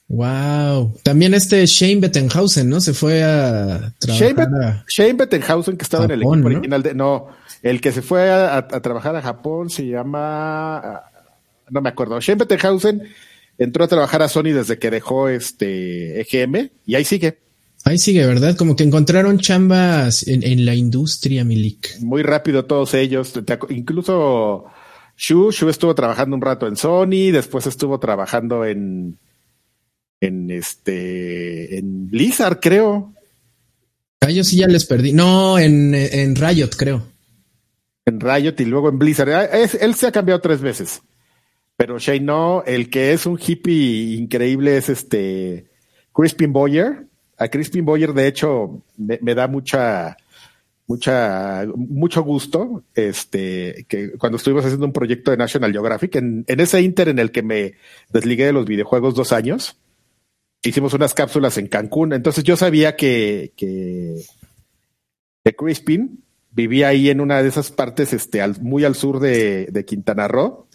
Wow. 0.08 0.94
También 1.02 1.34
este 1.34 1.66
Shane 1.66 2.00
Bettenhausen, 2.00 2.68
¿no? 2.68 2.80
Se 2.80 2.94
fue 2.94 3.22
a 3.22 3.92
trabajar. 3.98 4.84
Shane, 4.88 5.12
Bettenhausen, 5.12 5.76
que 5.76 5.82
estaba 5.82 6.06
en 6.06 6.12
el 6.12 6.22
equipo 6.22 6.46
original 6.46 6.82
de. 6.82 6.94
No, 6.94 7.28
el 7.62 7.82
que 7.82 7.92
se 7.92 8.00
fue 8.00 8.30
a, 8.30 8.66
trabajar 8.66 9.16
a 9.16 9.22
Japón 9.22 9.68
se 9.68 9.86
llama. 9.86 11.02
No 11.68 11.82
me 11.82 11.90
acuerdo. 11.90 12.18
Shane 12.20 12.38
Bettenhausen 12.38 13.02
entró 13.58 13.84
a 13.84 13.88
trabajar 13.88 14.22
a 14.22 14.28
Sony 14.28 14.54
desde 14.54 14.78
que 14.78 14.90
dejó 14.90 15.28
este 15.28 16.22
EGM 16.22 16.70
y 16.86 16.94
ahí 16.94 17.04
sigue. 17.04 17.38
Ahí 17.88 17.96
sigue, 17.96 18.26
¿verdad? 18.26 18.54
Como 18.54 18.76
que 18.76 18.84
encontraron 18.84 19.38
chambas 19.38 20.28
en, 20.28 20.66
la 20.66 20.74
industria, 20.74 21.42
Milik. 21.42 21.98
Muy 22.00 22.22
rápido 22.22 22.66
todos 22.66 22.92
ellos. 22.92 23.32
incluso 23.70 24.66
Shu, 25.16 25.50
Shu 25.50 25.70
estuvo 25.70 25.94
trabajando 25.94 26.36
un 26.36 26.42
rato 26.42 26.66
en 26.66 26.76
Sony, 26.76 27.32
después 27.32 27.66
estuvo 27.66 27.98
trabajando 27.98 28.66
en, 28.66 29.18
en 30.20 30.50
este, 30.50 31.78
en 31.78 32.10
Blizzard, 32.10 32.60
creo. 32.60 33.14
A 34.20 34.28
ellos 34.28 34.48
sí 34.48 34.58
ya 34.58 34.66
les 34.66 34.84
perdí. 34.84 35.14
No, 35.14 35.58
en, 35.58 35.94
en 35.94 36.36
Riot, 36.36 36.72
creo. 36.76 37.06
En 38.04 38.20
Riot 38.20 38.54
y 38.58 38.66
luego 38.66 38.90
en 38.90 38.98
Blizzard. 38.98 39.32
Ah, 39.32 39.44
él 39.46 39.94
se 39.94 40.06
ha 40.06 40.12
cambiado 40.12 40.42
tres 40.42 40.60
veces. 40.60 41.00
Pero 41.78 41.98
Shane 41.98 42.20
no, 42.20 42.64
el 42.66 42.90
que 42.90 43.14
es 43.14 43.24
un 43.24 43.38
hippie 43.38 44.14
increíble 44.18 44.76
es 44.76 44.90
este 44.90 45.70
Crispin 46.12 46.52
Boyer. 46.52 47.08
A 47.38 47.48
Crispin 47.48 47.84
Boyer, 47.84 48.12
de 48.12 48.26
hecho, 48.26 48.82
me 48.96 49.34
da 49.34 49.46
mucha, 49.46 50.16
mucha, 50.88 51.66
mucho 51.76 52.22
gusto, 52.22 52.82
este, 52.94 53.84
que 53.88 54.12
cuando 54.12 54.38
estuvimos 54.38 54.64
haciendo 54.64 54.86
un 54.86 54.92
proyecto 54.92 55.30
de 55.30 55.36
National 55.36 55.70
Geographic, 55.70 56.16
en, 56.16 56.44
ese 56.48 56.80
inter 56.80 57.10
en 57.10 57.18
el 57.18 57.30
que 57.30 57.42
me 57.42 57.74
desligué 58.10 58.46
de 58.46 58.54
los 58.54 58.64
videojuegos 58.64 59.14
dos 59.14 59.32
años, 59.32 59.76
hicimos 60.62 60.94
unas 60.94 61.12
cápsulas 61.12 61.58
en 61.58 61.68
Cancún. 61.68 62.14
Entonces 62.14 62.42
yo 62.42 62.56
sabía 62.56 62.96
que, 62.96 63.52
que, 63.54 64.16
Crispin 65.56 66.22
vivía 66.50 66.88
ahí 66.88 67.08
en 67.08 67.20
una 67.20 67.42
de 67.42 67.48
esas 67.48 67.70
partes, 67.70 68.12
este, 68.12 68.46
muy 68.60 68.84
al 68.84 68.94
sur 68.94 69.20
de, 69.20 69.84
Quintana 69.86 70.26
Roo, 70.26 70.66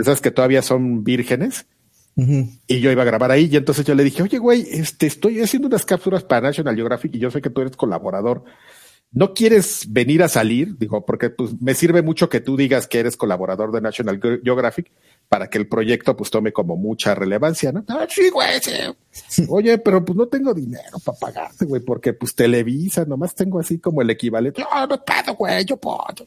esas 0.00 0.20
que 0.20 0.30
todavía 0.30 0.62
son 0.62 1.02
vírgenes. 1.02 1.66
Y 2.14 2.80
yo 2.80 2.90
iba 2.90 3.02
a 3.02 3.06
grabar 3.06 3.30
ahí, 3.30 3.48
y 3.50 3.56
entonces 3.56 3.84
yo 3.84 3.94
le 3.94 4.04
dije, 4.04 4.22
oye, 4.22 4.38
güey, 4.38 4.66
este, 4.70 5.06
estoy 5.06 5.40
haciendo 5.40 5.68
unas 5.68 5.84
cápsulas 5.84 6.24
para 6.24 6.48
National 6.48 6.74
Geographic 6.74 7.14
y 7.14 7.18
yo 7.18 7.30
sé 7.30 7.40
que 7.40 7.50
tú 7.50 7.62
eres 7.62 7.76
colaborador 7.76 8.44
no 9.12 9.34
quieres 9.34 9.84
venir 9.90 10.22
a 10.22 10.28
salir, 10.28 10.78
digo, 10.78 11.04
porque 11.04 11.28
pues 11.28 11.60
me 11.60 11.74
sirve 11.74 12.00
mucho 12.00 12.30
que 12.30 12.40
tú 12.40 12.56
digas 12.56 12.86
que 12.86 12.98
eres 12.98 13.16
colaborador 13.16 13.70
de 13.70 13.82
National 13.82 14.18
Geographic 14.42 14.90
para 15.28 15.48
que 15.48 15.58
el 15.58 15.68
proyecto 15.68 16.16
pues 16.16 16.30
tome 16.30 16.52
como 16.52 16.76
mucha 16.76 17.14
relevancia, 17.14 17.72
¿no? 17.72 17.84
Ah, 17.88 18.06
sí, 18.08 18.30
güey, 18.30 18.58
sí. 18.60 19.44
Oye, 19.48 19.76
pero 19.78 20.02
pues 20.02 20.16
no 20.16 20.28
tengo 20.28 20.54
dinero 20.54 20.98
para 21.04 21.18
pagarte, 21.18 21.66
güey, 21.66 21.82
porque 21.82 22.14
pues 22.14 22.34
Televisa, 22.34 23.04
nomás 23.04 23.34
tengo 23.34 23.60
así 23.60 23.78
como 23.78 24.00
el 24.00 24.08
equivalente. 24.08 24.62
No, 24.62 24.86
no 24.86 25.04
puedo, 25.04 25.34
güey, 25.36 25.64
yo 25.66 25.76
puedo. 25.76 26.26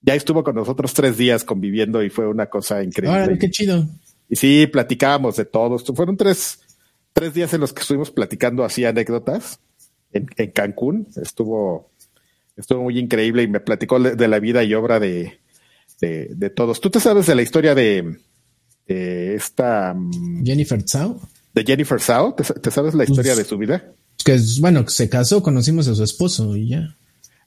Ya 0.00 0.14
estuvo 0.14 0.44
con 0.44 0.54
nosotros 0.54 0.94
tres 0.94 1.16
días 1.16 1.42
conviviendo 1.42 2.04
y 2.04 2.10
fue 2.10 2.28
una 2.28 2.46
cosa 2.46 2.84
increíble. 2.84 3.36
Qué 3.38 3.50
chido. 3.50 3.84
Y 4.28 4.36
sí, 4.36 4.66
platicábamos 4.66 5.36
de 5.36 5.44
todo. 5.44 5.78
Fueron 5.78 6.16
tres, 6.16 6.60
tres 7.12 7.34
días 7.34 7.52
en 7.54 7.60
los 7.60 7.72
que 7.72 7.82
estuvimos 7.82 8.10
platicando 8.10 8.64
así 8.64 8.84
anécdotas 8.84 9.60
en, 10.12 10.28
en 10.36 10.50
Cancún. 10.50 11.08
Estuvo, 11.16 11.90
Estuvo 12.56 12.82
muy 12.82 12.98
increíble 12.98 13.42
y 13.42 13.48
me 13.48 13.60
platicó 13.60 14.00
de 14.00 14.28
la 14.28 14.38
vida 14.38 14.64
y 14.64 14.72
obra 14.72 14.98
de, 14.98 15.38
de, 16.00 16.50
todos. 16.50 16.80
¿Tú 16.80 16.88
te 16.88 17.00
sabes 17.00 17.26
de 17.26 17.34
la 17.34 17.42
historia 17.42 17.74
de, 17.74 18.18
esta... 18.86 19.92
Mm, 19.94 20.44
Jennifer 20.44 20.82
Tsao? 20.82 21.20
De 21.52 21.64
Jennifer 21.64 21.98
Tsao. 21.98 22.34
¿Te, 22.34 22.70
sabes 22.70 22.94
la 22.94 23.04
historia 23.04 23.34
pues, 23.34 23.44
de 23.44 23.44
su 23.44 23.58
vida? 23.58 23.92
Que 24.24 24.34
es, 24.34 24.58
bueno, 24.58 24.88
se 24.88 25.10
casó, 25.10 25.42
conocimos 25.42 25.86
a 25.88 25.94
su 25.94 26.02
esposo 26.02 26.56
y 26.56 26.70
ya. 26.70 26.96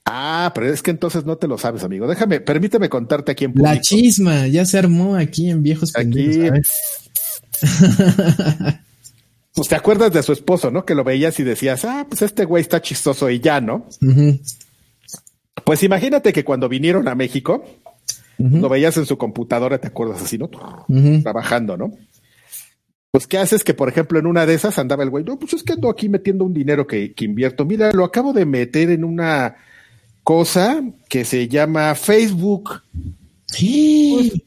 Ah, 0.06 0.52
pero 0.56 0.72
es 0.72 0.82
que 0.82 0.92
entonces 0.92 1.26
no 1.26 1.38
te 1.38 1.48
lo 1.48 1.58
sabes, 1.58 1.84
amigo. 1.84 2.08
Déjame, 2.08 2.40
permíteme 2.40 2.90
contarte 2.90 3.32
aquí 3.32 3.46
en 3.46 3.54
público. 3.54 3.74
La 3.74 3.82
chisma 3.82 4.48
ya 4.48 4.66
se 4.66 4.78
armó 4.78 5.16
aquí 5.16 5.50
en 5.50 5.64
Viejos 5.64 5.96
aquí... 5.96 6.50
pues 9.54 9.68
te 9.68 9.76
acuerdas 9.76 10.14
de 10.14 10.24
su 10.24 10.32
esposo, 10.32 10.72
¿no? 10.72 10.86
Que 10.86 10.96
lo 10.96 11.04
veías 11.04 11.40
y 11.40 11.44
decías, 11.44 11.84
ah, 11.86 12.06
pues 12.08 12.22
este 12.22 12.46
güey 12.46 12.62
está 12.62 12.82
chistoso 12.82 13.30
y 13.30 13.40
ya, 13.40 13.60
¿no? 13.60 13.88
Pues 15.66 15.84
imagínate 15.84 16.32
que 16.32 16.46
cuando 16.46 16.70
vinieron 16.70 17.08
a 17.08 17.16
México, 17.16 17.66
lo 18.38 18.70
veías 18.70 18.96
en 18.98 19.06
su 19.06 19.18
computadora, 19.18 19.80
te 19.80 19.88
acuerdas 19.88 20.22
así, 20.22 20.38
¿no? 20.38 20.50
Trabajando, 21.22 21.76
¿no? 21.76 21.92
Pues, 23.12 23.26
¿qué 23.26 23.38
haces? 23.38 23.64
Que, 23.64 23.74
por 23.74 23.90
ejemplo, 23.90 24.20
en 24.20 24.28
una 24.28 24.46
de 24.46 24.54
esas 24.54 24.78
andaba 24.78 25.04
el 25.04 25.10
güey, 25.10 25.26
no, 25.26 25.38
pues 25.38 25.54
es 25.54 25.64
que 25.64 25.74
ando 25.74 25.90
aquí 25.90 26.08
metiendo 26.10 26.46
un 26.46 26.54
dinero 26.54 26.86
que, 26.86 27.14
invierto. 27.20 27.66
Mira, 27.66 27.92
lo 27.92 28.06
acabo 28.06 28.34
de 28.34 28.46
meter 28.46 28.92
en 28.92 29.04
una 29.04 29.56
cosa 30.30 30.84
que 31.08 31.26
se 31.26 31.48
llama 31.48 31.96
Facebook. 31.96 32.84
Sí. 33.48 34.30
Pues, 34.30 34.44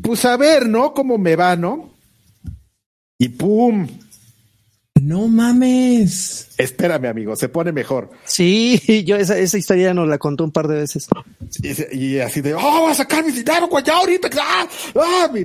pues 0.00 0.24
a 0.24 0.36
ver, 0.36 0.68
¿no? 0.68 0.94
¿Cómo 0.94 1.18
me 1.18 1.34
va, 1.34 1.56
no? 1.56 1.90
Y 3.18 3.30
pum, 3.30 3.88
no 5.02 5.26
mames. 5.26 6.50
Espérame, 6.56 7.06
amigo, 7.06 7.34
se 7.34 7.48
pone 7.48 7.72
mejor. 7.72 8.12
Sí, 8.24 8.80
yo 9.04 9.16
esa, 9.16 9.36
esa 9.36 9.58
historia 9.58 9.92
nos 9.92 10.06
la 10.06 10.18
contó 10.18 10.44
un 10.44 10.52
par 10.52 10.68
de 10.68 10.76
veces. 10.76 11.08
Y, 11.90 12.20
así 12.20 12.40
de, 12.40 12.54
oh, 12.54 12.82
voy 12.82 12.92
a 12.92 12.94
sacar 12.94 13.24
mi 13.24 13.32
dinero, 13.32 13.66
güey, 13.66 13.82
ya 13.82 13.96
ahorita, 13.96 14.30
ah, 14.40 14.68
ah 14.94 15.30
mi 15.32 15.44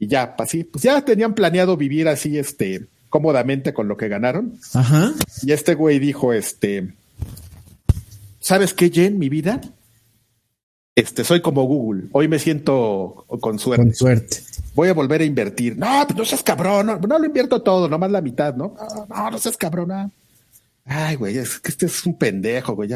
Y 0.00 0.08
ya, 0.08 0.34
así, 0.40 0.64
pues 0.64 0.82
ya 0.82 1.00
tenían 1.02 1.34
planeado 1.34 1.76
vivir 1.76 2.08
así, 2.08 2.36
este, 2.36 2.88
cómodamente 3.14 3.72
con 3.72 3.86
lo 3.86 3.96
que 3.96 4.08
ganaron. 4.08 4.58
Ajá. 4.72 5.12
Y 5.42 5.52
este 5.52 5.76
güey 5.76 6.00
dijo, 6.00 6.32
este, 6.32 6.94
¿sabes 8.40 8.74
qué, 8.74 8.90
Jen, 8.90 9.20
mi 9.20 9.28
vida? 9.28 9.60
Este, 10.96 11.22
soy 11.22 11.40
como 11.40 11.62
Google. 11.62 12.08
Hoy 12.10 12.26
me 12.26 12.40
siento 12.40 13.24
con 13.40 13.60
suerte. 13.60 13.84
Con 13.84 13.94
suerte. 13.94 14.38
Voy 14.74 14.88
a 14.88 14.94
volver 14.94 15.20
a 15.20 15.24
invertir. 15.24 15.78
No, 15.78 16.04
pues 16.08 16.18
no 16.18 16.24
seas 16.24 16.42
cabrón. 16.42 16.86
No, 16.86 17.18
lo 17.20 17.24
invierto 17.24 17.62
todo, 17.62 17.88
nomás 17.88 18.10
la 18.10 18.20
mitad, 18.20 18.56
¿no? 18.56 18.74
No, 19.08 19.30
no, 19.30 19.38
seas 19.38 19.56
cabrón. 19.56 20.10
Ay, 20.84 21.14
güey, 21.14 21.38
es 21.38 21.60
que 21.60 21.70
este 21.70 21.86
es 21.86 22.04
un 22.04 22.18
pendejo, 22.18 22.74
güey. 22.74 22.90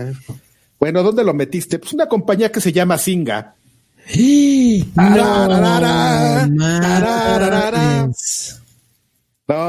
Bueno, 0.81 1.05
¿dónde 1.05 1.23
lo 1.23 1.33
metiste? 1.33 1.79
Pues 1.79 1.93
una 1.93 2.09
compañía 2.09 2.51
que 2.51 2.61
se 2.61 2.73
llama 2.73 2.99
Singa. 2.99 3.55
No, 4.97 5.47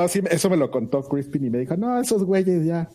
sí, 0.10 0.22
eso 0.30 0.49
me 0.49 0.57
lo 0.57 0.69
contó 0.72 1.01
Crispin 1.03 1.45
y 1.45 1.49
me 1.49 1.60
dijo, 1.60 1.77
no, 1.77 1.99
esos 1.99 2.23
güeyes 2.23 2.65
ya. 2.65 2.89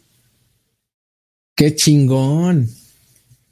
Qué 1.56 1.74
chingón. 1.74 2.68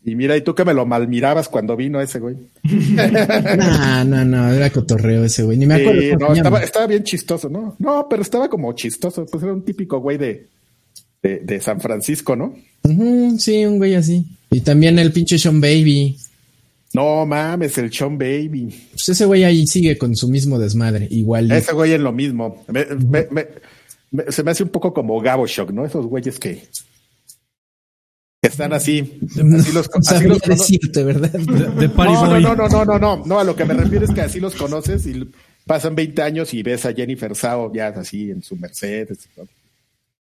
Y 0.04 0.16
mira, 0.16 0.36
y 0.36 0.42
tú 0.42 0.54
que 0.54 0.64
me 0.64 0.74
lo 0.74 0.84
malmirabas 0.84 1.48
cuando 1.48 1.76
vino 1.76 2.00
ese 2.00 2.18
güey. 2.18 2.36
no, 2.64 4.04
no, 4.04 4.24
no, 4.24 4.52
era 4.52 4.70
cotorreo 4.70 5.24
ese 5.24 5.44
güey. 5.44 5.56
Ni 5.56 5.66
me 5.66 5.74
acuerdo. 5.74 6.18
no, 6.18 6.34
estaba, 6.34 6.62
estaba, 6.62 6.86
bien 6.88 7.04
chistoso, 7.04 7.48
¿no? 7.48 7.76
No, 7.78 8.08
pero 8.10 8.22
estaba 8.22 8.48
como 8.48 8.72
chistoso. 8.72 9.26
Pues 9.26 9.44
era 9.44 9.52
un 9.52 9.64
típico 9.64 10.00
güey 10.00 10.18
de, 10.18 10.48
de, 11.22 11.60
San 11.60 11.80
Francisco, 11.80 12.34
¿no? 12.34 12.56
sí, 13.38 13.64
un 13.64 13.78
güey 13.78 13.94
así. 13.94 14.26
Y 14.50 14.62
también 14.62 14.98
el 14.98 15.12
pinche 15.12 15.38
Sean 15.38 15.60
Baby. 15.60 16.18
No 16.94 17.24
mames, 17.24 17.78
el 17.78 17.92
Sean 17.92 18.18
Baby. 18.18 18.88
Pues 18.90 19.08
ese 19.08 19.24
güey 19.24 19.44
ahí 19.44 19.66
sigue 19.66 19.96
con 19.96 20.14
su 20.14 20.28
mismo 20.28 20.58
desmadre, 20.58 21.08
igual. 21.10 21.50
Ese 21.50 21.72
güey 21.72 21.92
es 21.92 22.00
lo 22.00 22.12
mismo. 22.12 22.64
se 24.28 24.42
me 24.42 24.50
hace 24.50 24.62
un 24.62 24.68
poco 24.68 24.92
como 24.92 25.20
Gabo 25.20 25.46
Shock, 25.46 25.70
¿no? 25.70 25.86
Esos 25.86 26.06
güeyes 26.06 26.38
que, 26.38 26.68
están 28.42 28.72
así. 28.72 29.20
así 29.56 29.72
los, 29.72 29.88
así 30.08 30.26
los 30.26 30.40
decirte, 30.40 31.04
¿verdad? 31.04 31.30
De, 31.30 31.88
no, 31.88 32.40
no, 32.40 32.40
no, 32.40 32.68
no, 32.68 32.84
no, 32.84 32.98
no, 32.98 33.22
no. 33.24 33.38
A 33.38 33.44
lo 33.44 33.54
que 33.54 33.64
me 33.64 33.74
refiero 33.74 34.04
es 34.04 34.10
que 34.10 34.20
así 34.20 34.40
los 34.40 34.56
conoces 34.56 35.06
y 35.06 35.30
pasan 35.64 35.94
20 35.94 36.22
años 36.22 36.52
y 36.52 36.62
ves 36.62 36.84
a 36.84 36.92
Jennifer 36.92 37.36
Sao 37.36 37.72
ya 37.72 37.88
así 37.88 38.30
en 38.30 38.42
su 38.42 38.56
Mercedes. 38.56 39.28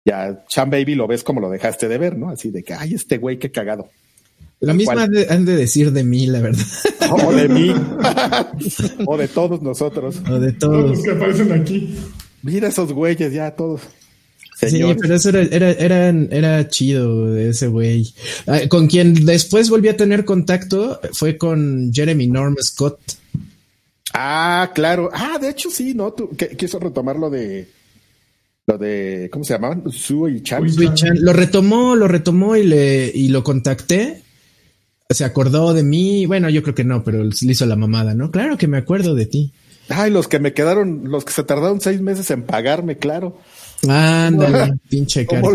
Ya 0.03 0.43
Sean 0.49 0.71
Baby 0.71 0.95
lo 0.95 1.05
ves 1.05 1.23
como 1.23 1.39
lo 1.39 1.49
dejaste 1.49 1.87
de 1.87 1.97
ver, 1.99 2.17
¿no? 2.17 2.29
Así 2.29 2.49
de 2.49 2.63
que, 2.63 2.73
ay, 2.73 2.95
este 2.95 3.19
güey, 3.19 3.37
qué 3.37 3.51
cagado. 3.51 3.87
La 4.59 4.73
misma 4.73 5.03
han 5.03 5.45
de, 5.45 5.55
decir 5.55 5.91
de 5.91 6.03
mí, 6.03 6.27
la 6.27 6.41
verdad. 6.41 6.65
O 7.09 7.31
de 7.31 7.47
mí. 7.47 7.73
o 9.05 9.17
de 9.17 9.29
todos 9.29 9.61
nosotros. 9.61 10.17
O 10.29 10.39
de 10.39 10.51
todos. 10.51 10.89
los 10.89 11.03
que 11.03 11.11
aparecen 11.11 11.53
aquí. 11.53 11.95
Mira 12.41 12.67
esos 12.67 12.91
güeyes, 12.91 13.31
ya 13.31 13.51
todos. 13.51 13.81
Sí, 14.59 14.81
pero 14.99 15.15
eso 15.15 15.29
era, 15.29 15.41
era, 15.43 15.71
era, 15.71 16.09
era 16.09 16.67
chido 16.67 17.37
ese 17.37 17.67
güey. 17.67 18.13
Ah, 18.47 18.61
con 18.67 18.87
quien 18.87 19.25
después 19.25 19.69
volví 19.69 19.87
a 19.87 19.95
tener 19.95 20.25
contacto 20.25 20.99
fue 21.13 21.37
con 21.37 21.93
Jeremy 21.93 22.27
Norm 22.27 22.55
Scott. 22.59 22.99
Ah, 24.13 24.71
claro. 24.73 25.09
Ah, 25.13 25.37
de 25.39 25.49
hecho 25.49 25.69
sí, 25.69 25.93
¿no? 25.93 26.11
Tú, 26.11 26.31
quiso 26.57 26.79
retomar 26.79 27.17
lo 27.17 27.29
de 27.29 27.67
lo 28.65 28.77
de, 28.77 29.29
¿cómo 29.31 29.45
se 29.45 29.53
llamaban? 29.53 29.83
Su 29.91 30.27
y 30.27 30.41
Chan. 30.41 30.65
Lo 31.21 31.31
retomó, 31.31 31.95
lo 31.95 32.07
retomó 32.07 32.57
y 32.57 32.63
le, 32.63 33.09
y 33.13 33.29
lo 33.29 33.43
contacté 33.43 34.23
se 35.09 35.25
acordó 35.25 35.73
de 35.73 35.83
mí. 35.83 36.25
Bueno, 36.25 36.49
yo 36.49 36.61
creo 36.63 36.75
que 36.75 36.83
no, 36.83 37.03
pero 37.03 37.23
le 37.23 37.51
hizo 37.51 37.65
la 37.65 37.75
mamada, 37.75 38.13
¿no? 38.13 38.31
Claro 38.31 38.57
que 38.57 38.67
me 38.67 38.77
acuerdo 38.77 39.15
de 39.15 39.25
ti. 39.25 39.53
Ay, 39.89 40.11
los 40.11 40.27
que 40.27 40.39
me 40.39 40.53
quedaron, 40.53 41.03
los 41.05 41.23
que 41.23 41.31
se 41.31 41.43
tardaron 41.43 41.79
seis 41.79 42.01
meses 42.01 42.29
en 42.31 42.43
pagarme, 42.43 42.97
claro. 42.97 43.37
Ándale, 43.87 44.73
pinche 44.89 45.25
cara. 45.25 45.47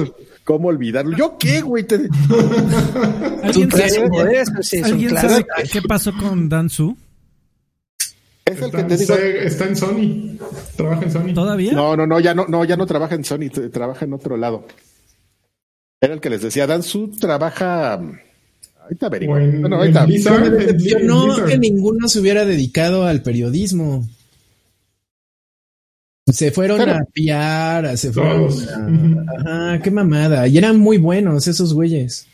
¿Cómo, 0.44 0.68
olvidarlo? 0.68 1.16
¿Yo 1.16 1.36
qué, 1.38 1.60
güey? 1.60 1.86
¿Alguien, 3.42 3.70
sabe, 3.70 5.46
qué 5.70 5.82
pasó 5.82 6.12
con 6.16 6.48
Danzu? 6.48 6.96
Es 8.44 8.60
el 8.60 8.72
que 8.72 8.82
te 8.82 8.96
digo. 8.96 9.14
Está 9.14 9.66
en 9.66 9.76
Sony. 9.76 10.38
Trabaja 10.76 11.04
en 11.04 11.12
Sony. 11.12 11.34
¿Todavía? 11.34 11.72
No, 11.72 11.96
no, 11.96 12.06
no, 12.08 12.18
ya 12.18 12.34
no, 12.34 12.46
no, 12.48 12.64
ya 12.64 12.76
no 12.76 12.86
trabaja 12.86 13.14
en 13.14 13.24
Sony, 13.24 13.50
trabaja 13.72 14.04
en 14.04 14.14
otro 14.14 14.36
lado. 14.36 14.66
Era 16.00 16.14
el 16.14 16.20
que 16.20 16.30
les 16.30 16.42
decía, 16.42 16.66
Danzu 16.66 17.12
trabaja 17.20 18.00
Ahorita 19.00 19.08
Bueno, 19.26 19.68
no 21.02 21.44
que 21.46 21.58
ninguno 21.58 22.08
se 22.08 22.20
hubiera 22.20 22.44
dedicado 22.44 23.04
al 23.04 23.22
periodismo. 23.22 24.06
Se 26.26 26.52
fueron 26.52 26.88
a 26.88 27.04
piar, 27.12 27.98
se 27.98 28.12
fueron 28.12 28.48
a... 28.68 29.72
Ajá, 29.72 29.82
qué 29.82 29.90
mamada. 29.90 30.46
Y 30.46 30.56
eran 30.56 30.78
muy 30.78 30.98
buenos 30.98 31.48
esos 31.48 31.74
güeyes. 31.74 32.26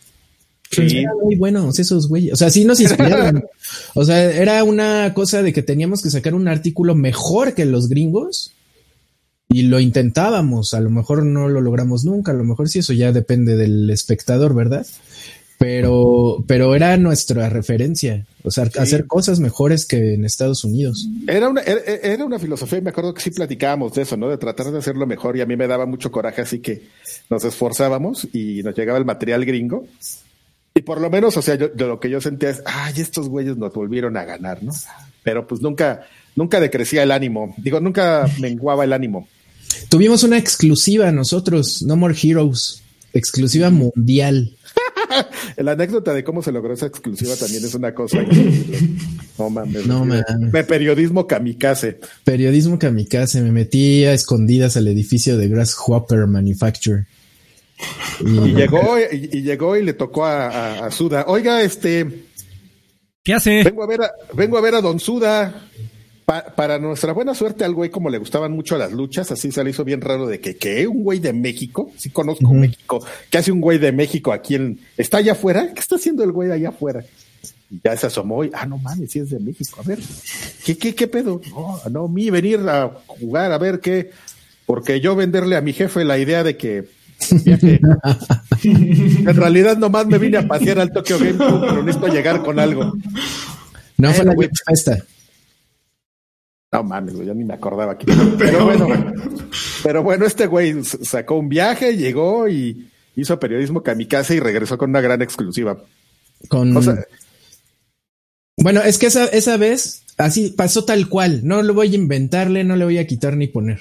Sí. 0.70 0.98
Eran 0.98 1.16
muy 1.22 1.36
buenos 1.36 1.78
esos 1.78 2.09
güeyes. 2.09 2.35
O 2.35 2.36
sea, 2.36 2.51
sí 2.51 2.64
nos 2.64 2.80
inspiraron. 2.80 3.44
o 3.94 4.05
sea, 4.05 4.22
era 4.30 4.62
una 4.62 5.14
cosa 5.14 5.43
de 5.43 5.52
que 5.52 5.62
teníamos 5.62 6.02
que 6.02 6.10
sacar 6.10 6.35
un 6.35 6.48
artículo 6.48 6.94
mejor 6.94 7.55
que 7.55 7.64
los 7.64 7.89
gringos. 7.89 8.52
Y 9.48 9.62
lo 9.62 9.80
intentábamos. 9.80 10.74
A 10.74 10.80
lo 10.80 10.90
mejor 10.90 11.24
no 11.24 11.48
lo 11.48 11.62
logramos 11.62 12.05
nunca. 12.05 12.32
A 12.32 12.35
lo 12.35 12.44
mejor 12.44 12.68
sí, 12.68 12.80
eso 12.80 12.93
ya 12.93 13.12
depende 13.12 13.56
del 13.56 13.89
espectador, 13.89 14.55
¿verdad? 14.55 14.86
Pero, 15.59 16.44
pero 16.47 16.76
era 16.76 16.97
nuestra 16.97 17.48
referencia, 17.48 18.24
o 18.44 18.51
sea, 18.52 18.70
hacer 18.78 19.09
cosas 19.09 19.40
mejores 19.40 19.86
que 19.86 20.14
en 20.14 20.24
Estados 20.24 20.62
Unidos. 20.62 21.09
Era 21.26 21.48
una, 21.48 21.62
era, 21.62 22.24
una 22.24 22.39
filosofía 22.39 22.78
y 22.78 22.82
me 22.82 22.90
acuerdo 22.90 23.12
que 23.12 23.20
sí 23.20 23.32
platicábamos 23.32 23.93
de 23.94 24.02
eso, 24.02 24.16
¿no? 24.16 24.28
De 24.28 24.39
tratar 24.39 24.70
de 24.70 24.78
hacerlo 24.78 25.05
mejor 25.05 25.36
y 25.36 25.40
a 25.40 25.47
mí 25.47 25.56
me 25.56 25.66
daba 25.66 25.85
mucho 25.85 26.12
coraje, 26.12 26.43
así 26.43 26.60
que 26.60 26.82
nos 27.28 27.44
esforzábamos 27.44 28.28
y 28.32 28.62
nos 28.62 28.76
llegaba 28.76 28.98
el 28.98 29.05
material 29.05 29.44
gringo. 29.44 29.85
Y 30.76 30.82
por 30.82 31.01
lo 31.01 31.10
menos, 31.10 31.36
o 31.36 31.43
sea, 31.43 31.56
yo, 31.56 31.70
lo 31.74 31.98
que 31.98 32.09
yo 32.09 32.20
sentía 32.20 32.51
es, 32.51 32.62
ay, 32.64 32.94
estos 32.98 33.28
güeyes 33.28 33.56
nos 33.56 33.74
volvieron 33.74 34.16
a 34.16 34.24
ganar, 34.24 34.62
¿no? 34.62 34.72
Pero 35.24 35.48
pues 35.48 35.60
nunca, 35.60 36.06
nunca 36.36 36.60
decrecía 36.60 37.02
el 37.02 37.10
ánimo, 37.10 37.52
digo, 37.56 37.80
nunca 37.80 38.30
menguaba 38.39 38.85
el 38.85 38.93
ánimo. 38.93 39.26
Tuvimos 39.89 40.22
una 40.22 40.39
exclusiva 40.39 41.10
nosotros, 41.10 41.82
No 41.82 41.97
More 41.97 42.14
Heroes, 42.22 42.80
exclusiva 43.12 43.70
mundial. 43.70 44.55
la 45.56 45.72
anécdota 45.72 46.14
de 46.14 46.24
cómo 46.24 46.43
se 46.43 46.52
logró 46.52 46.74
esa 46.74 46.86
exclusiva 46.86 47.35
también 47.36 47.64
es 47.64 47.74
una 47.74 47.94
cosa. 47.94 48.18
no 49.39 49.51
mames. 49.51 49.86
No 49.86 50.05
mames. 50.05 50.24
De 50.52 50.64
periodismo 50.64 51.26
kamikaze. 51.26 51.98
Periodismo 52.24 52.78
kamikaze. 52.78 53.43
Me 53.43 53.52
metí 53.52 54.05
a 54.05 54.12
escondidas 54.12 54.76
al 54.76 54.89
edificio 54.89 55.36
de 55.36 55.48
Grasshopper 55.48 56.26
Manufacture. 56.26 57.06
Y, 58.20 58.55
llegó, 58.55 58.97
y, 58.98 59.43
llegó 59.43 59.76
y 59.76 59.85
le 59.85 59.93
tocó 59.93 60.26
a, 60.26 60.90
Suda. 60.90 61.24
Oiga, 61.28 61.62
este. 61.62 62.24
¿Qué 63.22 63.35
hace? 63.35 63.62
Vengo 63.62 63.85
a 63.85 63.86
ver 63.86 64.02
a, 64.02 64.10
vengo 64.35 64.59
a 64.59 64.60
ver 64.60 64.74
a 64.74 64.80
Don 64.80 64.98
Suda 64.98 65.68
para 66.29 66.79
nuestra 66.79 67.15
buena 67.15 67.35
suerte 67.35 67.65
al 67.65 67.73
güey 67.73 67.89
como 67.89 68.11
le 68.11 68.19
gustaban 68.19 68.53
mucho 68.53 68.77
las 68.77 68.93
luchas, 68.93 69.33
así 69.33 69.51
se 69.51 69.65
le 69.65 69.71
hizo 69.71 69.83
bien 69.83 70.03
raro 70.03 70.27
de 70.27 70.41
que, 70.41 70.57
¿qué? 70.57 70.87
¿Un 70.87 71.03
güey 71.03 71.21
de 71.21 71.33
México? 71.33 71.91
Sí 71.97 72.11
conozco 72.11 72.53
México. 72.53 73.03
¿Qué 73.31 73.39
hace 73.39 73.51
un 73.51 73.63
güey 73.63 73.79
de 73.79 73.93
México 73.93 74.31
aquí 74.31 74.55
en... 74.55 74.79
¿Está 74.99 75.19
allá 75.19 75.33
afuera? 75.33 75.73
¿Qué 75.73 75.81
está 75.81 75.95
haciendo 75.97 76.23
el 76.25 76.33
güey 76.33 76.51
allá 76.51 76.69
afuera? 76.69 77.03
Y 77.71 77.81
ya 77.83 77.97
se 77.97 78.09
asomó 78.09 78.45
y, 78.45 78.51
ah, 78.53 78.67
no 78.67 78.77
mames, 78.77 79.11
sí 79.11 79.21
es 79.21 79.31
de 79.31 79.41
México. 79.41 79.81
A 79.83 79.89
ver, 79.89 80.01
¿qué, 80.67 80.77
qué, 80.77 80.95
qué 80.95 81.07
pedo? 81.07 81.41
No, 81.51 81.81
no, 81.91 82.09
mi 82.09 82.29
venir 82.29 82.61
a 82.69 82.93
jugar, 83.07 83.51
a 83.51 83.59
ver 83.59 83.81
qué... 83.81 84.11
Porque 84.67 85.01
yo 85.01 85.17
venderle 85.17 85.57
a 85.57 85.63
mi 85.63 85.73
jefe 85.73 86.05
la 86.05 86.19
idea 86.19 86.45
de 86.45 86.59
que 86.59 86.91
en 88.65 89.35
realidad 89.35 89.79
nomás 89.79 90.07
me 90.07 90.19
vine 90.19 90.37
a 90.37 90.47
pasear 90.47 90.79
al 90.79 90.93
Tokyo 90.93 91.19
Game 91.19 91.39
Club, 91.39 91.61
pero 91.63 91.83
necesito 91.83 92.09
llegar 92.09 92.43
con 92.43 92.59
algo. 92.59 92.93
No 93.97 94.13
fue 94.13 94.27
la 94.27 94.35
fiesta. 94.67 94.99
No 96.70 96.82
mames, 96.82 97.15
ya 97.16 97.32
ni 97.32 97.45
me 97.45 97.55
acordaba 97.55 97.93
aquí. 97.93 98.07
Pero 98.39 98.65
bueno, 98.66 98.89
pero 99.82 100.03
bueno, 100.03 100.27
este 100.27 100.47
güey 100.47 100.85
sacó 100.85 101.36
un 101.36 101.49
viaje, 101.49 101.97
llegó 101.97 102.47
y 102.49 102.89
hizo 103.16 103.40
periodismo 103.40 103.82
kamikaze 103.82 104.36
y 104.36 104.40
regresó 104.40 104.77
con 104.77 104.90
una 104.90 105.01
gran 105.01 105.23
exclusiva. 105.23 105.78
Con. 106.49 106.74
bueno, 108.57 108.82
es 108.82 108.99
que 108.99 109.07
esa, 109.07 109.24
esa 109.27 109.57
vez 109.57 110.03
así 110.19 110.51
pasó 110.51 110.85
tal 110.85 111.09
cual. 111.09 111.40
No 111.45 111.62
lo 111.62 111.73
voy 111.73 111.93
a 111.93 111.97
inventarle, 111.97 112.65
no 112.65 112.77
le 112.77 112.85
voy 112.85 112.99
a 112.99 113.07
quitar 113.07 113.36
ni 113.36 113.47
poner. 113.47 113.81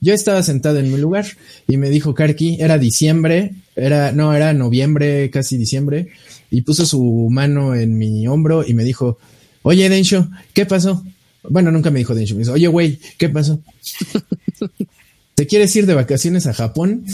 Yo 0.00 0.12
estaba 0.12 0.42
sentado 0.42 0.80
en 0.80 0.90
mi 0.92 0.98
lugar 0.98 1.26
y 1.68 1.76
me 1.76 1.88
dijo 1.88 2.14
Karki, 2.14 2.58
era 2.60 2.78
diciembre, 2.78 3.54
era, 3.76 4.12
no, 4.12 4.34
era 4.34 4.52
noviembre, 4.52 5.30
casi 5.30 5.56
diciembre, 5.56 6.08
y 6.50 6.62
puso 6.62 6.84
su 6.84 7.28
mano 7.30 7.74
en 7.74 7.96
mi 7.96 8.26
hombro 8.26 8.66
y 8.66 8.74
me 8.74 8.84
dijo, 8.84 9.18
oye, 9.62 9.88
Densho, 9.88 10.28
¿qué 10.52 10.66
pasó? 10.66 11.02
Bueno, 11.48 11.70
nunca 11.70 11.90
me 11.90 11.98
dijo 11.98 12.14
Densho. 12.14 12.36
Me 12.36 12.48
oye, 12.48 12.68
güey, 12.68 12.98
¿qué 13.18 13.28
pasó? 13.28 13.60
¿Te 15.34 15.48
quieres 15.48 15.74
ir 15.74 15.86
de 15.86 15.94
vacaciones 15.94 16.46
a 16.46 16.54
Japón? 16.54 17.04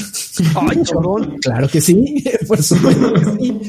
Ay, 0.54 0.82
cabrón. 0.82 1.38
Claro 1.40 1.68
que 1.68 1.80
sí, 1.80 2.22
por 2.46 2.62
supuesto 2.62 3.14
que 3.14 3.24
sí. 3.24 3.60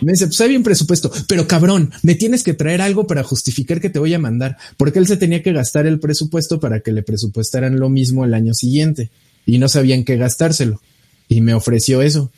Me 0.00 0.12
dice, 0.12 0.26
pues 0.26 0.40
hay 0.40 0.56
un 0.56 0.64
presupuesto, 0.64 1.12
pero 1.28 1.46
cabrón, 1.46 1.92
me 2.02 2.16
tienes 2.16 2.42
que 2.42 2.54
traer 2.54 2.80
algo 2.80 3.06
para 3.06 3.22
justificar 3.22 3.80
que 3.80 3.88
te 3.88 4.00
voy 4.00 4.12
a 4.12 4.18
mandar, 4.18 4.56
porque 4.76 4.98
él 4.98 5.06
se 5.06 5.16
tenía 5.16 5.42
que 5.42 5.52
gastar 5.52 5.86
el 5.86 6.00
presupuesto 6.00 6.58
para 6.58 6.80
que 6.80 6.90
le 6.90 7.04
presupuestaran 7.04 7.78
lo 7.78 7.88
mismo 7.88 8.24
el 8.24 8.34
año 8.34 8.52
siguiente 8.52 9.10
y 9.46 9.58
no 9.58 9.68
sabían 9.68 10.04
qué 10.04 10.16
gastárselo. 10.16 10.80
Y 11.28 11.40
me 11.40 11.54
ofreció 11.54 12.02
eso 12.02 12.32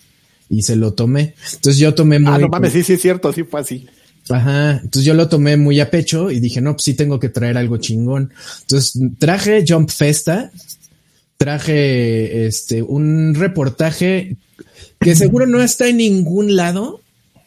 y 0.51 0.63
se 0.63 0.77
lo 0.77 0.93
tomé. 0.93 1.35
Entonces 1.55 1.79
yo 1.79 1.95
tomé 1.95 2.19
muy. 2.19 2.35
Ah, 2.35 2.39
no 2.39 2.49
mames, 2.49 2.75
sí, 2.75 2.83
sí, 2.83 2.93
es 2.95 3.01
cierto, 3.01 3.33
sí 3.33 3.45
fue 3.45 3.61
así. 3.61 3.87
Ajá, 4.28 4.81
entonces 4.82 5.05
yo 5.05 5.15
lo 5.15 5.28
tomé 5.28 5.57
muy 5.57 5.81
a 5.81 5.90
pecho 5.90 6.31
y 6.31 6.40
dije, 6.40 6.61
no, 6.61 6.74
pues 6.74 6.85
sí 6.85 6.94
tengo 6.94 7.19
que 7.19 7.28
traer 7.28 7.57
algo 7.57 7.78
chingón. 7.78 8.32
Entonces 8.62 9.01
traje 9.19 9.65
Jump 9.66 9.90
Festa, 9.90 10.51
traje 11.36 12.47
este 12.47 12.82
un 12.82 13.35
reportaje 13.35 14.36
que 15.01 15.16
seguro 15.16 15.47
no 15.47 15.61
está 15.61 15.89
en 15.89 15.97
ningún 15.97 16.55
lado, 16.55 17.01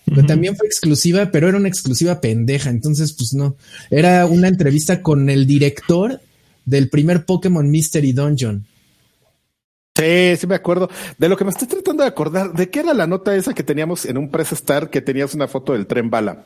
pero 0.05 0.25
también 0.25 0.57
fue 0.57 0.67
exclusiva, 0.67 1.31
pero 1.31 1.47
era 1.47 1.57
una 1.57 1.69
exclusiva 1.69 2.19
pendeja, 2.19 2.69
entonces 2.69 3.13
pues 3.13 3.33
no, 3.33 3.55
era 3.89 4.25
una 4.25 4.49
entrevista 4.49 5.01
con 5.01 5.29
el 5.29 5.47
director 5.47 6.19
del 6.65 6.89
primer 6.89 7.25
Pokémon 7.25 7.69
Mystery 7.69 8.11
Dungeon. 8.11 8.65
Sí, 9.95 10.35
sí 10.37 10.45
me 10.45 10.55
acuerdo. 10.55 10.89
De 11.17 11.29
lo 11.29 11.37
que 11.37 11.45
me 11.45 11.51
estoy 11.51 11.69
tratando 11.69 12.03
de 12.03 12.09
acordar, 12.09 12.51
¿de 12.51 12.69
qué 12.69 12.81
era 12.81 12.93
la 12.93 13.07
nota 13.07 13.33
esa 13.33 13.53
que 13.53 13.63
teníamos 13.63 14.05
en 14.05 14.17
un 14.17 14.29
Press 14.29 14.51
Star 14.51 14.89
que 14.89 15.01
tenías 15.01 15.33
una 15.33 15.47
foto 15.47 15.71
del 15.71 15.87
tren 15.87 16.09
bala? 16.09 16.45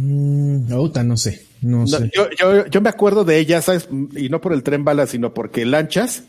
Mm, 0.00 0.68
no 0.68 1.16
sé, 1.16 1.46
no, 1.62 1.86
sé. 1.86 2.10
Yo, 2.14 2.28
yo, 2.30 2.66
yo, 2.66 2.80
me 2.80 2.88
acuerdo 2.88 3.24
de 3.24 3.38
ella, 3.38 3.62
¿sabes? 3.62 3.88
Y 4.16 4.28
no 4.28 4.40
por 4.40 4.52
el 4.52 4.62
tren 4.62 4.84
bala, 4.84 5.06
sino 5.06 5.32
porque 5.34 5.64
Lanchas 5.64 6.24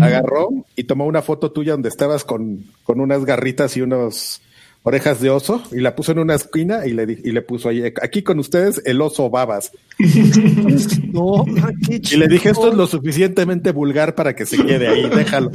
agarró 0.00 0.50
y 0.76 0.84
tomó 0.84 1.06
una 1.06 1.22
foto 1.22 1.50
tuya 1.50 1.72
donde 1.72 1.88
estabas 1.88 2.24
con, 2.24 2.66
con 2.84 3.00
unas 3.00 3.24
garritas 3.24 3.76
y 3.76 3.80
unos, 3.80 4.42
orejas 4.84 5.20
de 5.20 5.30
oso 5.30 5.62
y 5.70 5.80
la 5.80 5.94
puso 5.94 6.12
en 6.12 6.18
una 6.18 6.34
esquina 6.34 6.86
y 6.86 6.92
le, 6.92 7.04
y 7.04 7.30
le 7.30 7.42
puso 7.42 7.68
ahí, 7.68 7.92
aquí 8.02 8.22
con 8.22 8.38
ustedes 8.38 8.82
el 8.84 9.00
oso 9.00 9.30
babas. 9.30 9.72
no, 11.12 11.44
y 11.88 12.16
le 12.16 12.28
dije, 12.28 12.50
esto 12.50 12.68
es 12.68 12.74
lo 12.74 12.86
suficientemente 12.86 13.70
vulgar 13.70 14.14
para 14.14 14.34
que 14.34 14.46
se 14.46 14.56
quede 14.64 14.88
ahí, 14.88 15.08
déjalo. 15.08 15.50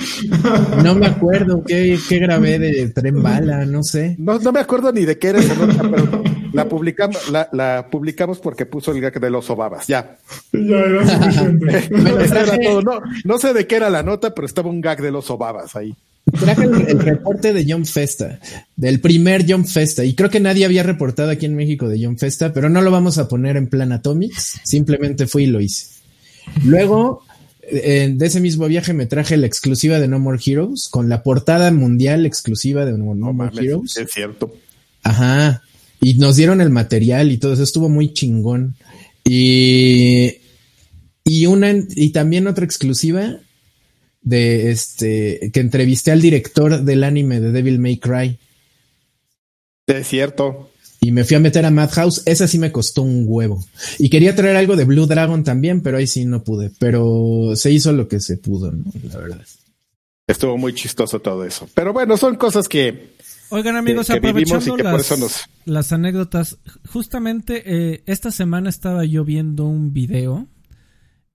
No 0.84 0.96
me 0.96 1.08
acuerdo 1.08 1.64
qué, 1.68 1.98
qué 2.08 2.20
grabé 2.20 2.60
de 2.60 2.88
tren 2.90 3.22
bala, 3.22 3.66
no 3.66 3.84
sé. 3.84 4.16
No, 4.18 4.40
no 4.40 4.52
me 4.52 4.60
acuerdo 4.60 4.92
ni 4.94 5.06
de 5.06 5.18
qué 5.18 5.30
era 5.30 5.40
esa 5.40 5.56
nota, 5.56 5.90
pero 5.90 6.24
la 6.54 6.70
publicamos, 6.70 7.30
la, 7.30 7.50
la 7.52 7.88
publicamos 7.92 8.40
porque 8.40 8.66
puso 8.66 8.92
el 8.92 9.02
gag 9.02 9.20
del 9.20 9.36
oso 9.36 9.56
babas, 9.56 9.88
ya. 9.88 10.18
Ya 10.54 10.78
era 10.78 11.06
suficiente. 11.06 11.90
era 12.26 12.58
todo. 12.60 12.82
No, 12.82 13.02
no 13.26 13.38
sé 13.38 13.54
de 13.54 13.68
qué 13.68 13.76
era 13.76 13.90
la 13.90 14.04
nota, 14.04 14.34
pero 14.34 14.46
estaba 14.46 14.70
un 14.70 14.82
gag 14.82 15.02
del 15.02 15.16
oso 15.16 15.38
babas 15.38 15.76
ahí. 15.76 15.96
Traje 16.32 16.64
el, 16.66 17.00
reporte 17.00 17.54
de 17.54 17.66
John 17.68 17.86
Festa, 17.86 18.40
del 18.76 19.00
primer 19.00 19.46
John 19.48 19.66
Festa, 19.66 20.04
y 20.04 20.14
creo 20.14 20.30
que 20.30 20.42
nadie 20.42 20.66
había 20.66 20.84
reportado 20.84 21.30
aquí 21.30 21.46
en 21.46 21.56
México 21.56 21.88
de 21.88 22.04
John 22.04 22.18
Festa, 22.18 22.52
pero 22.52 22.70
no 22.70 22.82
lo 22.82 22.92
vamos 22.92 23.18
a 23.18 23.30
poner 23.30 23.56
en 23.56 23.68
plan 23.68 23.94
Atomics, 23.94 24.60
simplemente 24.66 25.26
fui 25.26 25.44
y 25.44 25.48
lo 25.48 25.62
hice. 25.62 25.88
Luego, 26.66 27.24
eh, 27.62 28.12
de 28.14 28.26
ese 28.26 28.42
mismo 28.42 28.68
viaje 28.68 28.94
me 28.94 29.06
traje 29.06 29.38
la 29.38 29.48
exclusiva 29.48 30.00
de 30.00 30.10
No 30.10 30.20
More 30.20 30.40
Heroes, 30.46 30.90
con 30.90 31.08
la 31.08 31.24
portada 31.24 31.72
mundial 31.72 32.26
exclusiva 32.26 32.86
de 32.86 32.98
No, 32.98 33.16
More 33.16 33.52
Heroes. 33.58 33.96
Es 33.96 34.12
cierto. 34.12 34.54
Ajá. 35.04 35.64
Y 36.02 36.16
nos 36.16 36.36
dieron 36.36 36.60
el 36.60 36.70
material 36.70 37.32
y 37.32 37.38
todo 37.38 37.54
eso, 37.54 37.64
estuvo 37.64 37.88
muy 37.88 38.14
chingón. 38.14 38.76
Y, 39.24 40.36
y 41.24 41.46
una, 41.46 41.74
y 41.96 42.10
también 42.12 42.48
otra 42.48 42.66
exclusiva 42.66 43.40
de 44.28 44.72
este 44.72 45.52
que 45.54 45.60
entrevisté 45.60 46.12
al 46.12 46.22
director 46.22 46.82
del 46.84 47.04
anime 47.04 47.40
de 47.40 47.52
Devil 47.52 47.80
May 47.80 47.98
Cry. 47.98 48.38
Es 49.88 50.08
cierto. 50.08 50.70
Y 51.00 51.12
me 51.12 51.24
fui 51.24 51.38
a 51.38 51.40
meter 51.40 51.66
a 51.66 51.72
Madhouse. 51.72 52.24
Esa 52.26 52.48
sí 52.48 52.58
me 52.58 52.72
costó 52.72 53.04
un 53.04 53.26
huevo. 53.28 53.64
Y 54.00 54.10
quería 54.10 54.36
traer 54.36 54.58
algo 54.58 54.76
de 54.76 54.84
Blue 54.84 55.06
Dragon 55.06 55.44
también, 55.44 55.82
pero 55.82 55.98
ahí 55.98 56.08
sí 56.08 56.26
no 56.26 56.44
pude. 56.44 56.72
Pero 56.80 57.52
se 57.56 57.72
hizo 57.72 57.94
lo 57.94 58.08
que 58.08 58.20
se 58.20 58.38
pudo, 58.38 58.72
¿no? 58.72 58.84
La 59.12 59.20
verdad. 59.20 59.46
Estuvo 60.26 60.58
muy 60.58 60.74
chistoso 60.74 61.20
todo 61.20 61.46
eso. 61.46 61.70
Pero 61.74 61.94
bueno, 61.94 62.18
son 62.18 62.36
cosas 62.36 62.68
que. 62.68 63.16
Oigan 63.50 63.78
amigos, 63.78 64.10
aprovechando 64.10 64.76
las, 65.64 65.94
anécdotas, 65.94 66.58
justamente 66.92 67.64
eh, 67.66 68.04
esta 68.06 68.30
semana 68.32 68.70
estaba 68.70 69.06
yo 69.06 69.24
viendo 69.24 69.66
un 69.66 69.94
video 69.94 70.48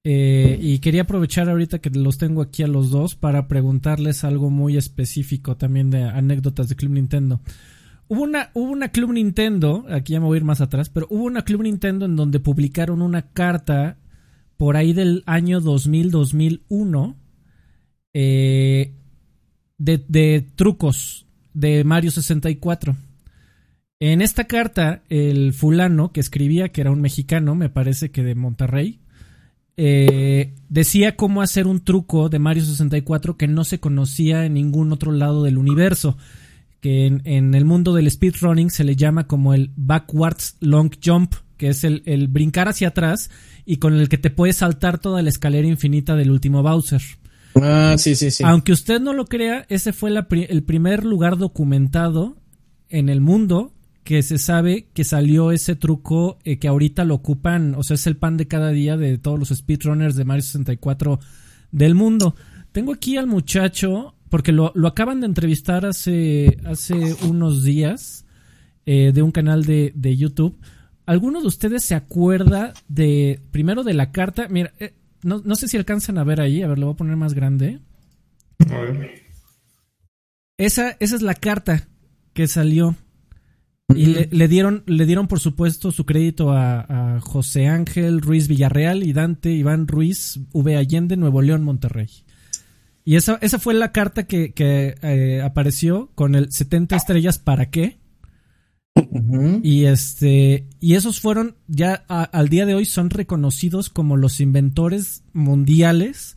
eh, 0.05 0.59
y 0.61 0.81
quería 0.81 1.03
aprovechar 1.03 1.49
ahorita 1.49 1.79
que 1.79 1.91
los 1.91 2.19
tengo 2.19 2.43
aquí 2.43 2.65
a 2.65 2.67
los 2.67 2.91
dos 2.91 3.15
para 3.15 3.47
preguntarles 3.47 4.25
algo 4.25 4.51
muy 4.51 4.77
específico 4.77 5.57
también 5.57 5.91
de 5.91 6.03
anécdotas 6.03 6.69
de 6.69 6.77
Club 6.77 6.93
Nintendo. 6.93 7.41
Hubo 8.09 8.25
una, 8.25 8.89
Club 8.89 9.13
Nintendo, 9.13 9.87
aquí 9.89 10.13
ya 10.15 10.21
me 10.21 10.27
voy 10.27 10.37
a 10.37 10.41
ir 10.41 10.45
más 10.45 10.61
atrás, 10.61 10.91
pero 10.91 11.07
hubo 11.09 11.25
una 11.25 11.45
Club 11.45 11.63
Nintendo 11.63 12.05
en 12.05 12.17
donde 12.17 12.41
publicaron 12.41 13.01
una 13.01 13.23
carta 13.23 13.97
por 14.57 14.77
ahí 14.77 14.93
del 14.93 15.23
año 15.25 15.61
2000-2001 15.61 17.15
eh, 18.13 18.93
de, 19.79 20.05
de 20.09 20.47
trucos 20.57 21.27
de 21.55 21.85
Mario 21.85 22.11
64. 22.11 22.97
En 24.01 24.21
esta 24.21 24.45
carta, 24.45 25.03
el 25.09 25.53
fulano 25.53 26.11
que 26.11 26.21
escribía, 26.21 26.71
que 26.71 26.81
era 26.81 26.91
un 26.91 27.01
mexicano, 27.01 27.55
me 27.55 27.71
parece 27.71 28.11
que 28.11 28.25
de 28.25 28.35
Monterrey, 28.35 29.02
eh, 29.77 30.55
decía 30.69 31.17
cómo 31.17 31.43
hacer 31.43 31.67
un 31.67 31.81
truco 31.81 32.29
de 32.29 32.39
Mario 32.39 32.65
64 32.65 33.37
que 33.37 33.49
no 33.49 33.65
se 33.65 33.81
conocía 33.81 34.45
en 34.45 34.55
ningún 34.55 34.93
otro 34.93 35.13
lado 35.13 35.43
del 35.43 35.59
universo. 35.59 36.17
Que 36.81 37.07
en, 37.07 37.55
el 37.55 37.65
mundo 37.65 37.95
del 37.95 38.11
speedrunning 38.11 38.71
se 38.71 38.85
le 38.85 38.97
llama 38.97 39.27
como 39.27 39.55
el 39.55 39.71
backwards 39.77 40.57
long 40.61 40.91
jump, 41.03 41.35
que 41.57 41.69
es 41.69 41.85
el, 41.85 42.29
brincar 42.29 42.69
hacia 42.69 42.89
atrás 42.89 43.31
y 43.65 43.77
con 43.77 43.95
el 43.95 44.09
que 44.09 44.19
te 44.19 44.31
puedes 44.31 44.57
saltar 44.57 44.99
toda 44.99 45.23
la 45.23 45.29
escalera 45.29 45.69
infinita 45.69 46.17
del 46.17 46.33
último 46.33 46.63
Bowser. 46.63 47.03
Ah, 47.55 47.95
sí, 47.99 48.17
sí, 48.17 48.33
sí. 48.33 48.43
Aunque 48.45 48.73
usted 48.73 49.01
no 49.01 49.13
lo 49.13 49.27
crea, 49.27 49.65
ese 49.69 49.93
fue 49.93 50.11
el 50.11 50.65
primer 50.65 51.05
lugar 51.05 51.37
documentado 51.37 52.37
en 52.89 53.09
el 53.09 53.21
mundo 53.21 53.73
que 54.05 54.23
se 54.23 54.39
sabe 54.39 54.89
que 54.93 55.05
salió 55.05 55.53
ese 55.53 55.77
truco 55.77 56.39
eh, 56.45 56.59
que 56.59 56.69
ahorita 56.69 57.05
lo 57.05 57.15
ocupan, 57.15 57.75
o 57.77 57.83
sea, 57.83 57.95
es 57.95 58.07
el 58.07 58.17
pan 58.17 58.37
de 58.37 58.49
cada 58.49 58.71
día 58.71 58.97
de 58.97 59.19
todos 59.19 59.39
los 59.39 59.51
speedrunners 59.51 60.17
de 60.17 60.25
Mario 60.25 60.43
64 60.43 61.21
del 61.71 61.95
mundo. 61.95 62.35
Tengo 62.73 62.93
aquí 62.93 63.17
al 63.17 63.27
muchacho, 63.27 64.15
porque 64.29 64.51
lo, 64.51 64.73
acaban 64.87 65.21
de 65.21 65.27
entrevistar 65.27 65.87
hace, 65.87 66.59
hace 66.65 67.15
unos 67.25 67.63
días 67.63 68.25
eh, 68.87 69.13
de 69.15 69.23
un 69.23 69.31
canal 69.31 69.65
de, 69.65 69.93
de, 69.95 70.17
YouTube. 70.17 70.59
¿Alguno 71.07 71.41
de 71.41 71.47
ustedes 71.47 71.85
se 71.85 71.95
acuerda 71.95 72.73
de, 72.89 73.41
primero 73.51 73.85
de 73.85 73.95
la 73.95 74.11
carta? 74.11 74.49
Mira, 74.49 74.73
eh, 74.81 74.95
no, 75.23 75.43
no 75.45 75.55
sé 75.55 75.69
si 75.69 75.77
alcanzan 75.77 76.19
a 76.19 76.25
ver 76.25 76.41
ahí, 76.41 76.63
a 76.63 76.67
ver, 76.67 76.79
lo 76.79 76.87
voy 76.87 76.95
a 76.95 76.97
poner 76.97 77.17
más 77.17 77.35
grande. 77.35 77.81
A 78.71 78.81
ver. 78.81 79.23
Esa, 80.57 80.97
esa 80.99 81.17
es 81.17 81.23
la 81.23 81.35
carta 81.35 81.89
que 82.33 82.47
salió 82.47 82.97
y 83.97 84.27
le, 84.31 84.49
dieron, 84.49 84.83
le 84.87 85.07
dieron, 85.07 85.29
por 85.29 85.41
supuesto, 85.41 85.93
su 85.93 86.05
crédito 86.05 86.53
a, 86.53 87.19
José 87.21 87.69
Ángel 87.69 88.21
Ruiz 88.21 88.49
Villarreal 88.49 89.03
y 89.03 89.13
Dante 89.13 89.53
Iván 89.53 89.89
Ruiz 89.89 90.41
V. 90.53 90.77
Allende, 90.77 91.17
Nuevo 91.17 91.43
León, 91.43 91.65
Monterrey. 91.65 92.09
Y 93.05 93.17
esa, 93.17 93.39
esa 93.41 93.59
fue 93.59 93.75
la 93.75 93.93
carta 93.93 94.25
que, 94.25 94.53
eh, 94.57 95.43
apareció 95.43 96.11
con 96.15 96.35
el 96.35 96.53
70 96.53 96.97
estrellas 96.97 97.39
para 97.39 97.71
qué. 97.71 97.99
Y 99.63 99.85
este, 99.87 100.67
y 100.79 100.95
esos 100.95 101.21
fueron, 101.21 101.57
ya 101.67 101.95
al 101.95 102.49
día 102.51 102.67
de 102.67 102.75
hoy 102.75 102.85
son 102.85 103.09
reconocidos 103.09 103.89
como 103.89 104.19
los 104.19 104.39
inventores 104.41 105.25
mundiales 105.33 106.37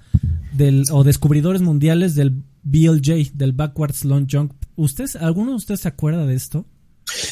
del, 0.53 0.85
o 0.91 1.03
descubridores 1.03 1.61
mundiales 1.61 2.15
del 2.15 2.43
BLJ, 2.63 3.33
del 3.33 3.51
Backwards 3.51 4.05
Long 4.05 4.27
Jump. 4.29 4.53
¿Ustedes, 4.75 5.15
alguno 5.15 5.51
de 5.51 5.57
ustedes 5.57 5.81
se 5.81 5.87
acuerda 5.89 6.25
de 6.25 6.35
esto? 6.35 6.65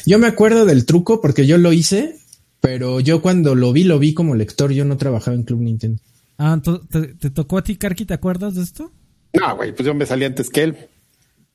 Yo 0.06 0.18
me 0.18 0.26
acuerdo 0.26 0.64
del 0.64 0.86
truco 0.86 1.20
porque 1.20 1.46
yo 1.46 1.58
lo 1.58 1.72
hice, 1.72 2.16
pero 2.60 3.00
yo 3.00 3.22
cuando 3.22 3.54
lo 3.54 3.72
vi, 3.72 3.84
lo 3.84 3.98
vi 3.98 4.14
como 4.14 4.34
lector, 4.34 4.72
yo 4.72 4.84
no 4.84 4.96
trabajaba 4.96 5.36
en 5.36 5.44
Club 5.44 5.60
Nintendo. 5.60 6.02
Ah, 6.38 6.60
¿te, 6.90 7.14
te 7.14 7.30
tocó 7.30 7.58
a 7.58 7.62
ti, 7.62 7.76
Karki? 7.76 8.04
¿Te 8.04 8.14
acuerdas 8.14 8.54
de 8.54 8.62
esto? 8.62 8.90
No, 9.32 9.56
güey, 9.56 9.74
pues 9.74 9.86
yo 9.86 9.94
me 9.94 10.06
salí 10.06 10.24
antes 10.24 10.50
que 10.50 10.62
él. 10.62 10.76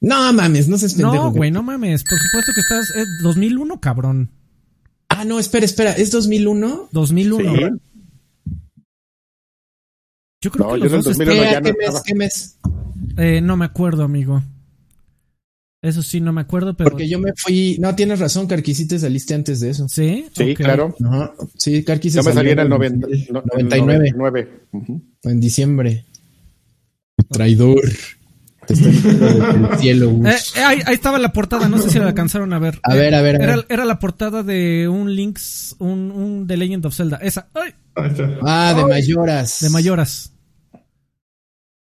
No 0.02 0.32
mames, 0.34 0.68
no 0.68 0.78
seas 0.78 0.94
pendejo. 0.94 1.26
No, 1.26 1.32
güey, 1.32 1.52
no 1.52 1.64
mames. 1.64 2.04
Por 2.04 2.18
supuesto 2.18 2.52
que 2.54 2.62
estás. 2.62 2.90
Es 2.96 3.08
2001, 3.22 3.80
cabrón. 3.82 4.32
Ah, 5.10 5.26
no, 5.26 5.40
espera, 5.40 5.66
espera. 5.66 5.92
¿Es 5.92 6.12
2001? 6.12 6.90
2001. 6.92 7.56
Sí. 7.56 7.62
Yo 10.42 10.52
creo 10.52 10.72
que 10.72 10.78
los 10.78 10.92
dos 10.92 11.06
2001 11.06 11.44
ya 11.44 11.62
¿Qué, 11.62 11.74
mes, 11.74 12.02
¿Qué 12.06 12.16
mes? 12.16 12.58
Eh, 13.18 13.42
no 13.42 13.58
me 13.58 13.66
acuerdo, 13.66 14.04
amigo. 14.04 14.42
Eso 15.82 16.04
sí, 16.04 16.20
no 16.20 16.34
me 16.34 16.42
acuerdo, 16.42 16.76
pero. 16.76 16.90
Porque 16.90 17.08
yo 17.08 17.20
me 17.20 17.32
fui. 17.36 17.78
No, 17.80 17.96
tienes 17.96 18.20
razón, 18.20 18.48
Carquisi 18.48 18.86
te 18.86 19.00
saliste 19.00 19.34
antes 19.34 19.62
de 19.62 19.70
eso. 19.70 19.88
Sí, 19.88 20.26
sí, 20.36 20.54
claro. 20.54 20.94
Sí, 21.56 21.84
Carquisi 21.84 22.18
Yo 22.18 22.24
me 22.24 22.34
salí 22.34 22.50
en 22.50 22.60
el, 22.60 22.70
99. 22.70 24.50
En 25.24 25.40
diciembre. 25.40 26.06
Traidor. 27.30 27.82
Te 28.68 28.74
el 28.74 29.70
cielo. 29.80 30.12
Eh, 30.26 30.36
eh, 30.58 30.60
ahí, 30.60 30.82
estaba 30.92 31.18
la 31.18 31.32
portada, 31.32 31.70
no 31.70 31.78
sé 31.80 31.90
si 31.90 31.98
la 31.98 32.08
alcanzaron 32.08 32.52
a 32.52 32.60
ver. 32.60 32.80
A 32.84 32.94
ver, 32.96 33.16
a 33.16 33.22
ver. 33.22 33.42
era, 33.42 33.66
era, 33.70 33.86
la 33.86 34.00
portada 34.00 34.44
de 34.44 34.88
un 34.90 35.16
Links, 35.16 35.76
un, 35.80 36.12
un 36.12 36.46
The 36.46 36.58
Legend 36.58 36.86
of 36.86 36.96
Zelda. 36.96 37.18
Esa. 37.18 37.48
¡Ay! 37.54 37.74
Ah, 38.44 38.74
de 38.76 38.86
Mayoras. 38.86 39.60
De 39.62 39.70
Mayoras. 39.70 40.34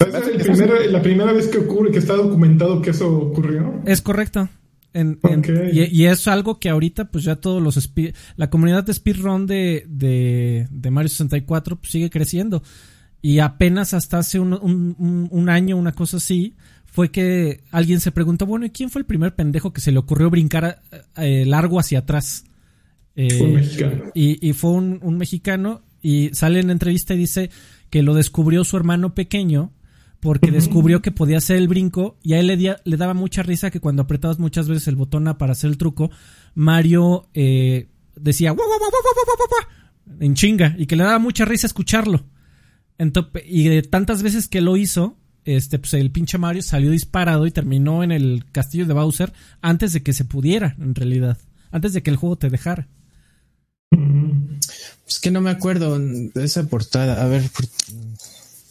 ¿Es 0.08 0.90
la 0.90 1.02
primera 1.02 1.32
vez 1.32 1.48
que 1.48 1.58
ocurre, 1.58 1.90
que 1.90 1.98
está 1.98 2.14
documentado 2.14 2.82
que 2.82 2.90
eso 2.90 3.10
ocurrió? 3.16 3.80
Es 3.86 4.02
correcto. 4.02 4.48
y, 4.94 6.04
es 6.04 6.28
algo 6.28 6.58
que 6.58 6.68
ahorita, 6.68 7.06
pues 7.10 7.24
ya 7.24 7.36
todos 7.36 7.62
los. 7.62 7.92
La 8.36 8.50
comunidad 8.50 8.84
de 8.84 8.94
speedrun 8.94 9.46
de, 9.46 9.84
de, 9.88 10.68
de 10.70 10.90
Mario 10.90 11.08
64 11.08 11.76
pues, 11.76 11.90
sigue 11.90 12.10
creciendo. 12.10 12.62
Y 13.20 13.38
apenas 13.38 13.94
hasta 13.94 14.18
hace 14.18 14.40
un, 14.40 15.48
año, 15.48 15.76
una 15.76 15.92
cosa 15.92 16.16
así, 16.16 16.56
fue 16.84 17.10
que 17.10 17.62
alguien 17.70 18.00
se 18.00 18.12
preguntó: 18.12 18.46
bueno, 18.46 18.66
¿y 18.66 18.70
quién 18.70 18.90
fue 18.90 19.00
el 19.00 19.06
primer 19.06 19.34
pendejo 19.34 19.72
que 19.72 19.80
se 19.80 19.92
le 19.92 19.98
ocurrió 19.98 20.28
brincar 20.30 20.82
eh, 21.16 21.44
largo 21.46 21.78
hacia 21.78 22.00
atrás? 22.00 22.44
fue 23.14 23.42
un 23.42 23.50
eh, 23.50 23.54
mexicano. 23.54 24.04
Y, 24.14 24.48
y 24.48 24.52
fue 24.52 24.70
un 24.72 25.18
mexicano. 25.18 25.82
Y 26.04 26.30
sale 26.32 26.58
en 26.58 26.66
la 26.66 26.72
entrevista 26.72 27.14
y 27.14 27.18
dice 27.18 27.50
que 27.88 28.02
lo 28.02 28.14
descubrió 28.14 28.64
su 28.64 28.76
hermano 28.76 29.14
pequeño 29.14 29.70
porque 30.22 30.52
descubrió 30.52 31.02
que 31.02 31.10
podía 31.10 31.38
hacer 31.38 31.56
el 31.56 31.66
brinco 31.66 32.16
y 32.22 32.34
a 32.34 32.38
él 32.38 32.46
le, 32.46 32.56
le, 32.56 32.96
daba 32.96 33.12
mucha 33.12 33.42
risa 33.42 33.72
que 33.72 33.80
cuando 33.80 34.02
apretabas 34.02 34.38
muchas 34.38 34.68
veces 34.68 34.86
el 34.86 34.94
botón 34.94 35.24
para 35.36 35.50
hacer 35.50 35.68
el 35.68 35.76
truco, 35.76 36.12
Mario 36.54 37.28
eh, 37.34 37.88
decía 38.14 38.54
en 40.20 40.34
chinga 40.34 40.76
y 40.78 40.86
que 40.86 40.94
le 40.94 41.02
daba 41.02 41.18
mucha 41.18 41.44
risa 41.44 41.66
escucharlo. 41.66 42.24
y 43.44 43.64
de 43.64 43.82
tantas 43.82 44.22
veces 44.22 44.46
que 44.46 44.60
lo 44.60 44.76
hizo, 44.76 45.18
este, 45.44 45.80
pues 45.80 45.92
el 45.94 46.12
pinche 46.12 46.38
Mario 46.38 46.62
salió 46.62 46.92
disparado 46.92 47.44
y 47.48 47.50
terminó 47.50 48.04
en 48.04 48.12
el 48.12 48.44
castillo 48.52 48.86
de 48.86 48.94
Bowser 48.94 49.32
antes 49.60 49.92
de 49.92 50.04
que 50.04 50.12
se 50.12 50.24
pudiera, 50.24 50.76
en 50.78 50.94
realidad. 50.94 51.36
Antes 51.72 51.94
de 51.94 52.04
que 52.04 52.10
el 52.10 52.16
juego 52.16 52.36
te 52.36 52.48
dejara. 52.48 52.86
Es 55.08 55.18
que 55.18 55.32
no 55.32 55.40
me 55.40 55.50
acuerdo 55.50 55.98
de 55.98 56.44
esa 56.44 56.64
portada. 56.68 57.24
A 57.24 57.26
ver. 57.26 57.42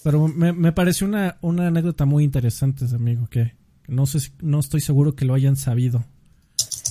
Pero 0.04 0.28
me, 0.28 0.54
me 0.54 0.72
pareció 0.72 1.08
una, 1.08 1.38
una 1.42 1.68
anécdota 1.68 2.06
muy 2.06 2.24
interesante, 2.24 2.86
amigo, 2.94 3.28
que 3.30 3.54
no 3.88 4.06
sé, 4.06 4.32
no 4.42 4.60
estoy 4.60 4.82
seguro 4.82 5.16
que 5.16 5.26
lo 5.26 5.34
hayan 5.34 5.56
sabido. 5.56 6.04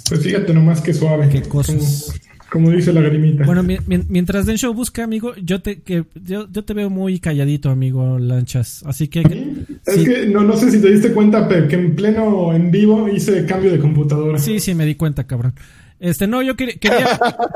Pues 0.08 0.22
fíjate 0.22 0.52
nomás 0.52 0.80
que 0.80 0.92
suave. 0.92 1.28
Qué 1.28 1.42
cosas. 1.42 2.12
Como, 2.50 2.70
dice 2.72 2.92
la 2.92 3.00
grimita. 3.00 3.46
Bueno, 3.46 3.62
mientras 3.62 4.44
Densho 4.44 4.74
busca, 4.74 5.04
amigo, 5.04 5.34
yo 5.36 5.62
te, 5.62 5.82
que, 5.82 6.04
yo, 6.16 6.48
te 6.48 6.74
veo 6.74 6.90
muy 6.90 7.20
calladito, 7.20 7.70
amigo 7.70 8.18
Lanchas. 8.18 8.82
Así 8.84 9.06
que. 9.06 9.20
Es 9.86 10.04
que 10.04 10.26
no, 10.26 10.42
no 10.42 10.56
sé 10.56 10.72
si 10.72 10.80
te 10.80 10.90
diste 10.90 11.12
cuenta, 11.12 11.46
Pep, 11.48 11.68
que 11.68 11.76
en 11.76 11.94
pleno 11.94 12.52
en 12.52 12.72
vivo 12.72 13.08
hice 13.08 13.46
cambio 13.46 13.70
de 13.70 13.78
computadora. 13.78 14.38
Sí, 14.38 14.58
sí, 14.58 14.74
me 14.74 14.84
di 14.84 14.96
cuenta, 14.96 15.28
cabrón. 15.28 15.54
Este, 16.00 16.26
no, 16.26 16.42
yo 16.42 16.56
quería, 16.56 16.74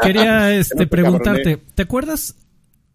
quería, 0.03 0.55
este, 0.55 0.87
preguntarte, 0.87 1.59
¿te 1.75 1.83
acuerdas 1.83 2.37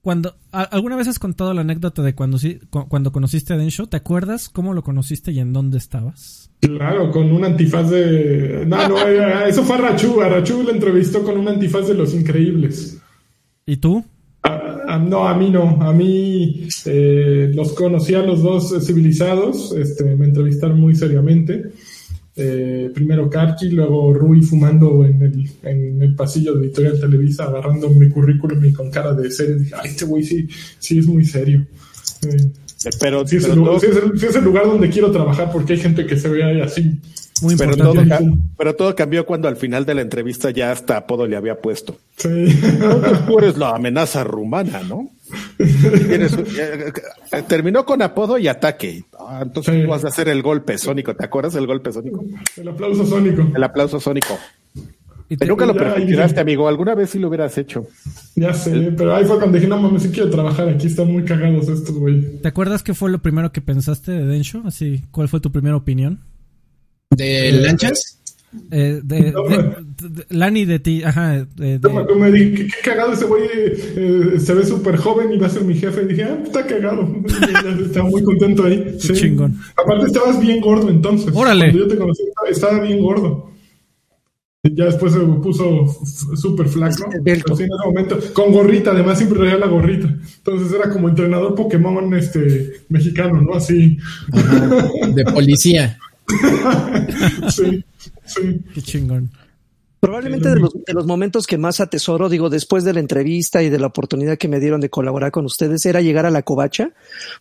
cuando 0.10 0.34
alguna 0.52 0.96
vez 0.96 1.08
has 1.08 1.20
contado 1.20 1.54
la 1.54 1.62
anécdota 1.62 2.02
de 2.02 2.16
cuando 2.16 2.40
cuando 2.88 3.12
conociste 3.12 3.54
a 3.54 3.58
Densho? 3.58 3.86
¿Te 3.86 3.98
acuerdas 3.98 4.50
cómo 4.50 4.74
lo 4.74 4.82
conociste 4.82 5.32
y 5.32 5.40
en 5.40 5.54
dónde 5.54 5.78
estabas? 5.78 6.50
Claro, 6.62 7.12
con 7.12 7.32
un 7.32 7.46
antifaz 7.46 7.92
de 7.92 8.66
no, 8.66 8.90
no, 8.90 8.98
eso 9.46 9.62
fue 9.62 9.76
a 9.76 9.82
Rachu, 9.82 10.20
a 10.20 10.30
Rachu 10.30 10.64
le 10.64 10.72
entrevistó 10.72 11.22
con 11.24 11.38
un 11.38 11.48
antifaz 11.48 11.90
de 11.90 11.94
Los 11.94 12.16
Increíbles. 12.16 13.00
¿Y 13.68 13.78
tú? 13.78 14.04
no, 14.44 15.28
a 15.28 15.38
mí 15.38 15.52
no, 15.52 15.80
a 15.80 15.94
mí 15.94 16.68
eh, 16.86 17.52
los 17.54 17.74
conocí 17.74 18.16
a 18.16 18.24
los 18.24 18.42
dos 18.42 18.84
civilizados, 18.84 19.74
este, 19.74 20.16
me 20.16 20.26
entrevistaron 20.26 20.82
muy 20.82 20.96
seriamente 20.96 21.72
eh, 22.42 22.90
primero 22.94 23.30
Karki, 23.30 23.70
luego 23.70 24.14
Rui 24.14 24.42
fumando 24.42 25.06
en 25.06 25.22
el, 25.22 25.50
en 25.64 26.02
el 26.02 26.16
pasillo 26.16 26.56
de 26.56 26.68
Editorial 26.68 27.00
Televisa, 27.00 27.44
agarrando 27.44 27.90
mi 27.90 28.08
currículum 28.10 28.64
y 28.64 28.72
con 28.72 28.90
cara 28.90 29.14
de 29.14 29.30
serio. 29.30 29.58
Dije, 29.58 29.76
ay, 29.78 29.90
este 29.90 30.06
güey 30.06 30.24
sí, 30.24 30.48
sí 30.80 31.00
es 31.00 31.06
muy 31.06 31.26
serio. 31.26 31.66
Eh, 32.24 32.52
pero, 33.00 33.28
sí 33.28 33.36
es, 33.36 33.46
el, 33.46 33.56
lugar, 33.56 34.66
donde 34.66 34.90
quiero 34.90 35.12
trabajar 35.12 35.52
porque 35.52 35.74
hay 35.74 35.80
gente 35.80 36.06
que 36.06 36.18
se 36.18 36.30
ve 36.30 36.44
ahí 36.44 36.62
así. 36.62 36.98
Muy 37.42 37.56
pero 37.56 37.76
todo, 37.76 37.94
pero 38.58 38.76
todo 38.76 38.96
cambió 38.96 39.26
cuando 39.26 39.48
al 39.48 39.56
final 39.56 39.86
de 39.86 39.96
la 39.96 40.02
entrevista 40.02 40.52
ya 40.52 40.72
hasta 40.72 40.98
apodo 40.98 41.28
le 41.28 41.36
había 41.36 41.60
puesto. 41.62 41.98
Sí. 42.18 42.30
Tú 43.28 43.40
eres 43.40 43.58
la 43.58 43.72
amenaza 43.72 44.24
rumana, 44.24 44.82
¿no? 44.84 45.10
Eh, 45.60 46.92
eh, 47.32 47.44
terminó 47.48 47.86
con 47.86 48.02
apodo 48.02 48.38
y 48.38 48.48
ataque. 48.48 49.04
Ah, 49.18 49.42
entonces 49.44 49.88
vas 49.88 50.04
a 50.06 50.08
hacer 50.08 50.28
el 50.30 50.42
golpe 50.42 50.78
sónico. 50.78 51.16
¿Te 51.16 51.26
acuerdas 51.26 51.54
del 51.54 51.68
golpe 51.68 51.92
sónico? 51.92 52.24
El 52.58 52.68
aplauso 52.68 53.06
sónico. 53.06 53.48
El 53.56 53.64
aplauso 53.64 54.00
sónico. 54.00 54.38
Pero 55.38 55.46
nunca 55.54 55.66
lo 55.66 55.76
prefiriste, 55.76 56.40
amigo. 56.40 56.68
Alguna 56.68 56.96
vez 56.96 57.12
sí 57.12 57.20
lo 57.20 57.28
hubieras 57.28 57.56
hecho. 57.58 57.86
Ya 58.36 58.54
sé, 58.54 58.94
pero 58.98 59.16
ahí 59.16 59.26
fue 59.26 59.38
cuando 59.38 59.58
dije, 59.58 59.68
no 59.68 59.80
mames, 59.80 60.02
sí 60.02 60.10
quiero 60.10 60.30
trabajar 60.30 60.68
aquí. 60.70 60.88
Están 60.88 61.12
muy 61.12 61.24
cagados 61.24 61.68
estos, 61.68 61.96
güey. 61.96 62.40
¿Te 62.42 62.48
acuerdas 62.48 62.82
qué 62.82 62.96
fue 62.96 63.12
lo 63.12 63.20
primero 63.20 63.52
que 63.52 63.62
pensaste 63.62 64.12
de 64.12 64.26
Densho? 64.26 64.64
Así, 64.66 65.04
¿cuál 65.12 65.30
fue 65.30 65.40
tu 65.40 65.52
primera 65.52 65.76
opinión? 65.76 66.20
¿De 67.16 67.52
lanchas? 67.52 68.20
Eh, 68.72 69.02
de, 69.04 69.34
Lani 70.30 70.66
de 70.66 70.80
ti, 70.80 71.04
ajá. 71.04 71.46
De, 71.56 71.80
me 72.16 72.32
dije, 72.32 72.68
qué, 72.68 72.72
cagado 72.84 73.14
ese 73.14 73.26
güey, 73.26 73.44
eh, 73.54 74.40
se 74.40 74.54
ve 74.56 74.66
súper 74.66 74.98
joven 74.98 75.32
y 75.32 75.38
va 75.38 75.48
a 75.48 75.50
ser 75.52 75.64
mi 75.64 75.76
jefe. 75.76 76.04
Y 76.04 76.08
dije, 76.08 76.24
ah, 76.24 76.40
está 76.44 76.66
cagado. 76.66 77.08
estaba 77.86 78.10
muy 78.10 78.24
contento 78.24 78.66
ahí. 78.66 78.96
Sí. 79.00 79.14
Chingón. 79.14 79.60
Aparte, 79.76 80.08
estabas 80.08 80.40
bien 80.40 80.62
gordo 80.62 80.90
entonces. 80.90 81.32
Órale. 81.34 81.66
Cuando 81.66 81.80
yo 81.80 81.88
te 81.88 81.98
conocí, 81.98 82.24
estaba 82.50 82.80
bien 82.82 83.02
gordo. 83.02 83.50
Y 84.64 84.76
ya 84.76 84.86
después 84.86 85.14
se 85.14 85.20
puso 85.20 85.88
súper 86.36 86.68
flaco. 86.68 87.10
en 87.14 87.38
ese 87.38 87.68
momento, 87.86 88.20
con 88.34 88.52
gorrita, 88.52 88.92
además 88.92 89.18
siempre 89.18 89.40
traía 89.40 89.58
la 89.58 89.68
gorrita. 89.68 90.14
Entonces 90.38 90.74
era 90.78 90.92
como 90.92 91.08
entrenador 91.08 91.56
Pokémon 91.56 92.14
este 92.16 92.82
mexicano, 92.90 93.42
¿no? 93.42 93.54
Así. 93.54 93.98
de 95.14 95.24
policía. 95.26 95.98
sí. 97.50 97.84
Sí. 98.26 98.62
Qué 98.74 98.82
chingón. 98.82 99.32
Probablemente 100.00 100.48
de 100.50 100.56
los, 100.56 100.74
de 100.74 100.94
los, 100.94 101.06
momentos 101.06 101.46
que 101.46 101.58
más 101.58 101.82
atesoro, 101.82 102.30
digo, 102.30 102.50
después 102.50 102.86
de 102.86 102.94
la 102.94 103.02
entrevista 103.02 103.62
y 103.64 103.70
de 103.70 103.80
la 103.80 103.88
oportunidad 103.88 104.38
que 104.38 104.48
me 104.48 104.62
dieron 104.62 104.80
de 104.80 104.90
colaborar 104.90 105.32
con 105.32 105.44
ustedes, 105.44 105.86
era 105.86 106.00
llegar 106.00 106.26
a 106.26 106.32
la 106.32 106.42
covacha, 106.42 106.92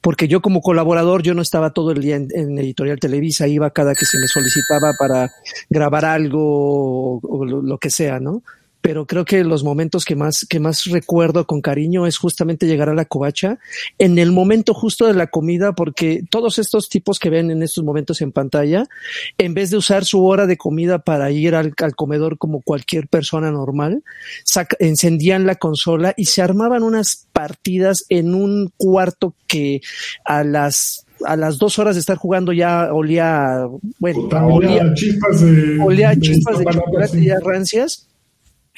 porque 0.01 0.27
yo 0.27 0.43
como 0.43 0.60
colaborador, 0.60 1.23
yo 1.23 1.35
no 1.35 1.43
estaba 1.43 1.73
todo 1.73 1.93
el 1.93 2.01
día 2.01 2.16
en, 2.16 2.59
Editorial 2.59 2.98
Televisa, 2.98 3.47
iba 3.47 3.70
cada 3.70 3.94
que 3.94 4.05
se 4.06 4.19
me 4.19 4.27
solicitaba 4.27 4.93
para 4.98 5.31
grabar 5.70 6.05
algo 6.05 7.20
o 7.23 7.44
lo 7.44 7.78
que 7.78 7.90
sea, 7.90 8.19
¿no? 8.19 8.43
Pero 8.80 9.06
creo 9.06 9.24
que 9.24 9.42
los 9.44 9.64
momentos 9.64 10.05
que 10.05 10.14
más, 10.14 10.46
que 10.48 10.60
más 10.60 10.84
recuerdo 10.84 11.46
con 11.46 11.60
cariño 11.60 12.06
es 12.06 12.16
justamente 12.16 12.66
llegar 12.66 12.88
a 12.88 12.94
la 12.94 13.05
covacha 13.05 13.59
en 13.98 14.18
el 14.18 14.32
momento 14.32 14.72
justo 14.72 15.06
de 15.06 15.14
la 15.14 15.26
comida, 15.26 15.72
porque 15.72 16.22
todos 16.30 16.59
estos 16.59 16.88
tipos 16.88 17.18
que 17.18 17.30
ven 17.30 17.50
en 17.50 17.62
estos 17.62 17.84
momentos 17.84 18.20
en 18.20 18.32
pantalla, 18.32 18.84
en 19.36 19.55
vez 19.55 19.70
de 19.70 19.76
usar 19.76 20.05
su 20.05 20.24
hora 20.24 20.46
de 20.46 20.56
comida 20.56 21.00
para 21.00 21.30
ir 21.30 21.55
al, 21.55 21.74
comedor 21.96 22.38
como 22.38 22.62
cualquier 22.62 23.09
persona 23.09 23.50
normal, 23.50 24.05
encendían 24.78 25.46
la 25.46 25.56
consola 25.56 26.14
y 26.16 26.26
se 26.26 26.42
armaban 26.42 26.82
unas 26.82 27.26
partidas 27.32 28.05
en 28.09 28.34
un 28.34 28.72
cuarto 28.76 29.34
que 29.46 29.80
a 30.24 30.44
las 30.44 31.05
a 31.24 31.36
las 31.36 31.59
dos 31.59 31.80
horas 31.80 31.96
de 31.96 32.00
estar 32.00 32.16
jugando 32.16 32.52
ya 32.52 32.92
olía, 32.92 33.66
bueno, 33.98 34.28
olía, 34.46 34.94
chispas 34.94 35.40
de, 35.40 35.80
olía 35.80 36.14
chispas 36.16 36.60
de, 36.60 36.64
chocolate 36.64 37.18
y 37.18 37.28
rancias 37.30 38.09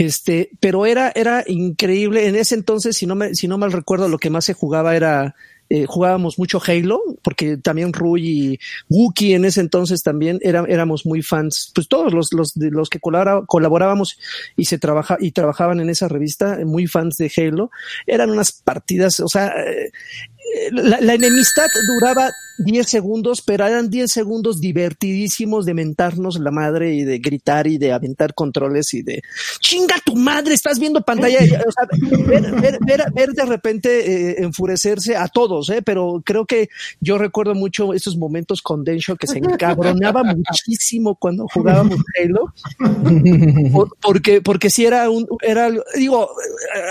este, 0.01 0.49
pero 0.61 0.87
era, 0.87 1.13
era 1.15 1.45
increíble. 1.47 2.27
En 2.27 2.35
ese 2.35 2.55
entonces, 2.55 2.97
si 2.97 3.05
no 3.05 3.15
me, 3.15 3.35
si 3.35 3.47
no 3.49 3.59
mal 3.59 3.71
recuerdo, 3.71 4.09
lo 4.09 4.17
que 4.17 4.31
más 4.31 4.47
se 4.47 4.55
jugaba 4.55 4.97
era, 4.97 5.35
eh, 5.69 5.85
jugábamos 5.87 6.39
mucho 6.39 6.59
Halo, 6.67 7.03
porque 7.21 7.59
también 7.59 7.93
Rui 7.93 8.23
y 8.27 8.59
Wookie 8.89 9.35
en 9.35 9.45
ese 9.45 9.61
entonces 9.61 10.03
también 10.03 10.39
era, 10.41 10.65
éramos 10.67 11.05
muy 11.05 11.21
fans, 11.21 11.71
pues 11.75 11.87
todos 11.87 12.15
los, 12.15 12.33
los, 12.33 12.55
los 12.57 12.89
que 12.89 12.99
colaborábamos 12.99 14.19
y 14.57 14.65
se 14.65 14.79
trabaja, 14.79 15.19
y 15.21 15.33
trabajaban 15.33 15.81
en 15.81 15.91
esa 15.91 16.09
revista, 16.09 16.59
muy 16.65 16.87
fans 16.87 17.19
de 17.19 17.31
Halo, 17.37 17.71
eran 18.07 18.31
unas 18.31 18.53
partidas, 18.53 19.21
o 19.21 19.29
sea, 19.29 19.49
eh, 19.49 19.93
la, 20.73 20.99
la, 21.03 21.13
enemistad 21.13 21.67
duraba 21.87 22.31
10 22.65 22.87
segundos, 22.87 23.43
pero 23.43 23.67
eran 23.67 23.91
10 23.91 24.11
segundos 24.11 24.61
divertidísimos 24.61 25.65
de 25.65 25.75
mentarnos 25.75 26.39
la 26.39 26.51
madre 26.51 26.95
y 26.95 27.05
de 27.05 27.19
gritar 27.19 27.67
y 27.67 27.79
de 27.79 27.93
aventar 27.93 28.35
controles 28.35 28.95
y 28.95 29.03
de 29.03 29.23
chinga 29.61 29.97
tu 30.05 30.17
madre, 30.17 30.55
estás 30.55 30.79
viendo 30.79 31.01
pantalla. 31.03 31.39
o 31.67 31.73
sea, 31.73 31.89
ver, 32.27 32.79
ver, 32.85 33.13
ver, 33.13 33.31
de 33.31 33.45
repente 33.45 34.31
eh, 34.31 34.43
enfurecerse 34.43 35.17
a 35.17 35.29
todos, 35.29 35.71
¿eh? 35.71 35.83
pero 35.83 36.23
creo 36.25 36.47
que 36.47 36.69
yo 37.01 37.19
recuerdo 37.19 37.55
mucho 37.55 37.95
esos 37.95 38.17
momentos 38.17 38.63
con 38.63 38.85
Densho 38.85 39.17
que 39.17 39.27
se 39.27 39.39
encabronaba 39.39 40.23
muchísimo 40.35 41.15
cuando 41.15 41.47
jugábamos 41.49 41.99
Halo, 42.19 42.53
porque, 44.01 44.41
porque 44.41 44.71
si 44.71 44.85
era 44.85 45.09
un, 45.11 45.27
era, 45.43 45.71
digo, 45.97 46.31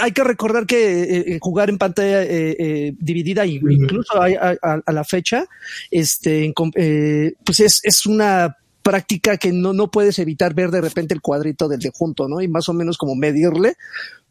hay 0.02 0.12
que 0.12 0.24
recordar 0.24 0.66
que 0.66 1.36
eh, 1.36 1.40
jugar 1.41 1.70
en 1.70 1.78
pantalla 1.78 2.24
eh, 2.24 2.94
dividida 3.00 3.46
incluso 3.46 4.14
a, 4.22 4.91
la 4.91 5.04
fecha, 5.04 5.46
este, 5.91 6.53
eh, 6.76 7.34
pues 7.45 7.60
es, 7.60 7.81
es 7.84 8.06
una 8.06 8.57
práctica 8.81 9.38
que 9.38 9.52
no, 9.52 9.73
no 9.73 9.91
puedes 9.91 10.19
evitar 10.19 10.53
ver 10.53 10.72
de 10.72 10.81
repente 10.81 11.14
el 11.14 11.22
cuadrito 11.22 11.68
del 11.68 11.80
de 11.80 11.91
junto, 11.94 12.27
¿no? 12.27 12.41
Y 12.41 12.48
más 12.48 12.69
o 12.69 12.73
menos 12.73 12.98
como 12.98 13.15
medirle 13.15 13.76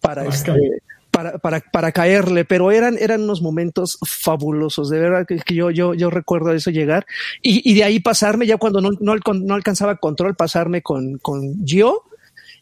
para 0.01 0.27
este, 0.27 0.53
para, 1.11 1.39
para, 1.39 1.61
para 1.61 1.93
caerle, 1.93 2.45
pero 2.45 2.71
eran, 2.71 2.97
eran 2.99 3.23
unos 3.23 3.43
momentos 3.43 3.99
fabulosos, 4.07 4.91
de 4.91 5.01
verdad 5.01 5.27
que, 5.27 5.55
yo, 5.55 5.71
yo, 5.71 5.95
yo 5.95 6.11
recuerdo 6.11 6.53
eso 6.53 6.71
llegar 6.71 7.07
y, 7.43 7.69
y 7.69 7.75
de 7.75 7.85
ahí 7.85 8.01
pasarme 8.01 8.47
ya 8.47 8.57
cuando 8.57 8.81
no, 8.81 8.91
no, 9.01 9.15
no 9.15 9.55
alcanzaba 9.55 9.97
control, 9.97 10.37
pasarme 10.37 10.83
con, 10.83 11.19
con 11.19 11.65
Gio 11.65 12.05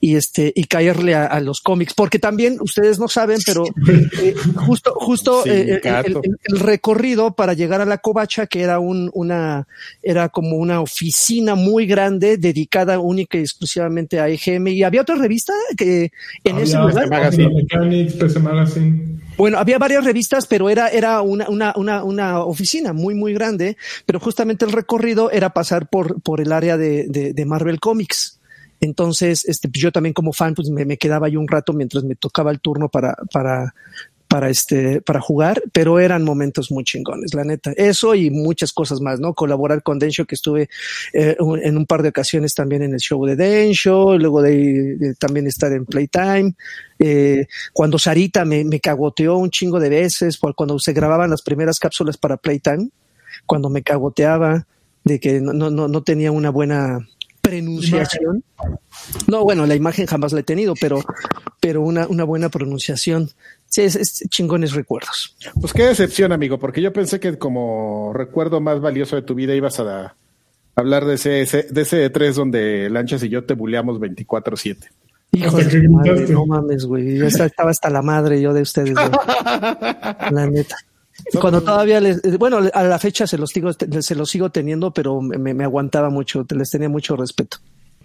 y 0.07 0.15
este 0.15 0.53
y 0.55 0.65
caerle 0.65 1.16
a, 1.16 1.41
los 1.41 1.61
cómics 1.61 1.93
porque 1.93 2.20
también 2.20 2.59
ustedes 2.61 3.01
no 3.01 3.09
saben 3.09 3.39
pero 3.45 3.65
eh, 3.89 4.35
justo 4.55 4.95
justo 4.95 5.45
eh, 5.45 5.81
el, 5.83 6.61
recorrido 6.61 7.35
para 7.35 7.55
llegar 7.55 7.81
a 7.81 7.85
la 7.85 7.99
covacha 7.99 8.47
que 8.47 8.62
era 8.62 8.78
un 8.78 9.11
una 9.15 9.66
era 10.05 10.28
como 10.28 10.59
una 10.59 10.81
oficina 10.81 11.57
muy 11.57 11.87
grande 11.87 12.37
dedicada 12.37 13.01
única 13.01 13.37
y 13.37 13.41
exclusivamente 13.41 14.20
a 14.20 14.28
EGM 14.28 14.69
y 14.69 14.85
había 14.85 15.01
otra 15.01 15.16
revista 15.16 15.53
que 15.77 16.12
en 16.45 16.59
ese 16.59 16.78
lugar 16.78 17.09
bueno, 19.37 19.59
había 19.59 19.77
varias 19.77 20.03
revistas, 20.03 20.47
pero 20.47 20.70
era, 20.70 20.89
era 20.89 21.20
una, 21.20 21.47
una, 21.51 21.74
una, 21.77 22.05
una, 22.05 22.41
oficina 22.41 22.95
muy, 22.95 23.15
muy 23.15 23.35
grande, 23.35 23.77
pero 24.07 24.19
justamente 24.19 24.65
el 24.65 24.73
recorrido 24.73 25.31
era 25.31 25.51
pasar 25.51 25.91
por, 25.91 26.23
por 26.23 26.41
el 26.41 26.53
área 26.53 26.78
de, 26.78 27.05
de, 27.07 27.35
de 27.35 27.45
Marvel 27.45 27.78
Comics. 27.78 28.35
Entonces, 28.86 29.44
este, 29.46 29.68
pues 29.68 29.82
yo 29.82 29.92
también 29.92 30.14
como 30.14 30.32
fan, 30.32 30.54
pues 30.54 30.70
me, 30.70 30.96
quedaba 30.96 31.26
ahí 31.26 31.36
un 31.36 31.48
rato 31.48 31.72
mientras 31.72 32.04
me 32.04 32.14
tocaba 32.14 32.50
el 32.50 32.60
turno 32.60 32.88
para, 32.88 33.14
para, 33.32 33.74
para 34.28 34.48
este, 34.48 35.00
para 35.02 35.20
jugar, 35.20 35.62
pero 35.72 35.98
eran 35.98 36.22
momentos 36.22 36.70
muy 36.70 36.84
chingones, 36.84 37.34
la 37.34 37.44
neta. 37.44 37.72
Eso 37.76 38.14
y 38.14 38.30
muchas 38.30 38.72
cosas 38.72 39.00
más, 39.00 39.20
¿no? 39.20 39.34
Colaborar 39.34 39.82
con 39.82 39.98
Densho, 39.98 40.24
que 40.24 40.36
estuve 40.36 40.68
eh, 41.12 41.36
en 41.62 41.76
un 41.76 41.86
par 41.86 42.02
de 42.02 42.10
ocasiones 42.10 42.54
también 42.54 42.82
en 42.82 42.92
el 42.92 43.00
show 43.00 43.24
de 43.26 43.36
Densho, 43.36 44.16
luego 44.16 44.40
de, 44.40 45.14
también 45.18 45.46
estar 45.46 45.72
en 45.72 45.84
Playtime. 45.84 46.54
Eh, 46.98 47.46
cuando 47.72 47.98
Sarita 47.98 48.44
me, 48.44 48.64
me 48.64 48.80
cagoteó 48.80 49.36
un 49.36 49.50
chingo 49.50 49.80
de 49.80 49.88
veces, 49.88 50.38
cuando 50.38 50.78
se 50.78 50.92
grababan 50.92 51.30
las 51.30 51.42
primeras 51.42 51.78
cápsulas 51.78 52.16
para 52.16 52.36
Playtime, 52.36 52.90
cuando 53.46 53.68
me 53.68 53.82
cagoteaba 53.82 54.66
de 55.04 55.20
que 55.20 55.40
no, 55.40 55.52
no, 55.52 55.70
no 55.70 56.02
tenía 56.02 56.32
una 56.32 56.50
buena 56.50 57.06
pronunciación. 57.48 58.44
No, 59.27 59.44
bueno, 59.44 59.66
la 59.66 59.74
imagen 59.74 60.06
jamás 60.06 60.32
la 60.32 60.40
he 60.40 60.43
tenido, 60.43 60.74
pero, 60.81 61.01
pero 61.60 61.82
una, 61.82 62.06
una 62.06 62.24
buena 62.24 62.48
pronunciación. 62.48 63.31
Sí, 63.66 63.82
es, 63.82 64.24
chingones 64.28 64.73
recuerdos. 64.73 65.36
Pues 65.60 65.73
qué 65.73 65.85
decepción, 65.85 66.32
amigo, 66.32 66.59
porque 66.59 66.82
yo 66.82 66.93
pensé 66.93 67.20
que 67.20 67.39
como 67.39 68.12
recuerdo 68.14 68.60
más 68.60 68.81
valioso 68.81 69.16
de 69.16 69.23
tu 69.23 69.35
vida 69.35 69.55
ibas 69.55 69.81
a, 69.81 70.14
hablar 70.74 71.05
de 71.05 71.14
ese, 71.14 71.66
de 71.70 71.82
ese 71.82 72.10
3 72.10 72.31
e 72.31 72.39
donde 72.39 72.90
Lanchas 72.90 73.23
y 73.23 73.28
yo 73.28 73.44
te 73.44 73.55
buleamos 73.55 73.98
24-7. 73.98 74.89
Hijo 75.32 75.56
de 75.56 75.89
madre, 75.89 76.28
no 76.28 76.47
mames, 76.47 76.85
güey. 76.85 77.18
Yo 77.18 77.27
estaba 77.27 77.70
hasta 77.70 77.90
la 77.90 78.01
madre 78.01 78.40
yo 78.40 78.55
de 78.55 78.62
ustedes, 78.62 78.94
La 80.31 80.47
neta. 80.47 80.77
Cuando 81.40 81.61
todavía 81.61 82.01
les, 82.01 82.39
bueno, 82.39 82.61
a 82.73 82.82
la 82.85 82.98
fecha 82.98 83.27
se 83.27 83.36
los 83.36 83.51
sigo, 83.51 83.70
se 83.73 84.15
los 84.15 84.31
sigo 84.31 84.51
teniendo, 84.51 84.93
pero 84.93 85.20
me, 85.20 85.55
me 85.55 85.65
aguantaba 85.65 86.09
mucho, 86.09 86.47
les 86.55 86.70
tenía 86.70 86.89
mucho 86.89 87.16
respeto. 87.16 87.59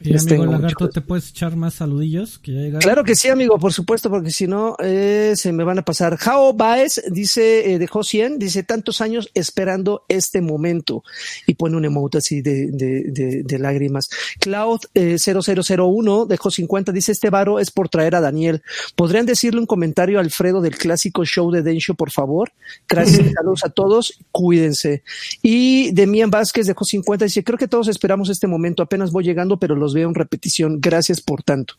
Y 0.03 0.17
amigo 0.17 0.45
Lagarto, 0.45 0.89
¿te 0.89 1.01
puedes 1.01 1.29
echar 1.29 1.55
más 1.55 1.75
saludillos? 1.75 2.39
Que 2.39 2.73
claro 2.79 3.03
que 3.03 3.15
sí, 3.15 3.29
amigo, 3.29 3.57
por 3.59 3.73
supuesto, 3.73 4.09
porque 4.09 4.31
si 4.31 4.47
no, 4.47 4.75
eh, 4.79 5.33
se 5.35 5.51
me 5.51 5.63
van 5.63 5.79
a 5.79 5.83
pasar. 5.83 6.17
Jao 6.17 6.53
Baez 6.53 7.01
dice, 7.11 7.73
eh, 7.73 7.79
dejó 7.79 8.03
100, 8.03 8.39
dice, 8.39 8.63
tantos 8.63 9.01
años 9.01 9.29
esperando 9.33 10.03
este 10.07 10.41
momento. 10.41 11.03
Y 11.45 11.55
pone 11.55 11.77
un 11.77 11.85
emote 11.85 12.17
así 12.17 12.41
de, 12.41 12.67
de, 12.71 13.43
de, 13.43 13.59
lágrimas. 13.59 14.09
Cloud 14.39 14.79
eh, 14.93 15.17
0001 15.19 16.25
dejó 16.25 16.51
50, 16.51 16.91
dice, 16.91 17.11
este 17.11 17.29
varo 17.29 17.59
es 17.59 17.71
por 17.71 17.89
traer 17.89 18.15
a 18.15 18.21
Daniel. 18.21 18.63
¿Podrían 18.95 19.25
decirle 19.25 19.59
un 19.59 19.67
comentario 19.67 20.17
a 20.17 20.21
Alfredo 20.21 20.61
del 20.61 20.77
clásico 20.77 21.25
show 21.25 21.51
de 21.51 21.61
Densho, 21.61 21.95
por 21.95 22.11
favor? 22.11 22.51
Gracias, 22.87 23.31
saludos 23.35 23.63
a 23.63 23.69
todos, 23.69 24.19
cuídense. 24.31 25.03
Y 25.41 25.91
Demian 25.91 26.31
Vázquez 26.31 26.67
dejó 26.67 26.85
50, 26.85 27.25
dice, 27.25 27.43
creo 27.43 27.57
que 27.57 27.67
todos 27.67 27.87
esperamos 27.87 28.29
este 28.29 28.47
momento, 28.47 28.83
apenas 28.83 29.11
voy 29.11 29.23
llegando, 29.23 29.57
pero 29.59 29.75
los 29.75 29.90
veo 29.93 30.07
en 30.09 30.15
repetición. 30.15 30.79
Gracias 30.79 31.21
por 31.21 31.43
tanto. 31.43 31.75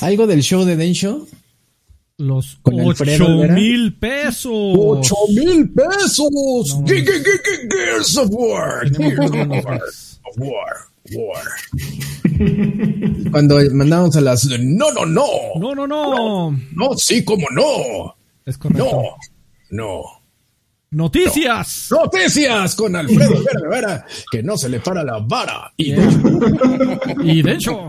¿Algo 0.00 0.26
del 0.26 0.42
show 0.42 0.64
de 0.64 0.76
Densho? 0.76 1.26
Los 2.16 2.58
Con 2.62 2.80
ocho 2.80 3.04
mil 3.50 3.98
pesos. 3.98 4.52
¡Ocho 4.52 5.16
mil 5.30 5.72
pesos! 5.72 6.76
Gears 6.86 8.16
of 8.18 8.28
War. 8.30 8.86
Of 8.86 10.38
War. 10.38 10.76
War. 11.12 11.44
Cuando 13.30 13.58
mandamos 13.72 14.16
a 14.16 14.20
las 14.20 14.44
no, 14.60 14.92
no, 14.92 15.04
no. 15.04 15.26
No, 15.58 15.74
no, 15.74 15.86
no. 15.86 16.50
No, 16.72 16.96
sí, 16.96 17.24
como 17.24 17.46
no. 17.50 18.16
Es 18.46 18.58
correcto. 18.58 18.84
No, 18.84 19.02
no. 19.70 20.23
Noticias. 20.94 21.88
Noticias 21.90 22.74
con 22.76 22.94
Alfredo 22.94 23.42
Vera, 23.68 24.06
que 24.30 24.42
no 24.42 24.56
se 24.56 24.68
le 24.68 24.78
para 24.80 25.02
la 25.02 25.18
vara. 25.18 25.72
Y, 25.76 27.42
de 27.42 27.52
hecho. 27.52 27.86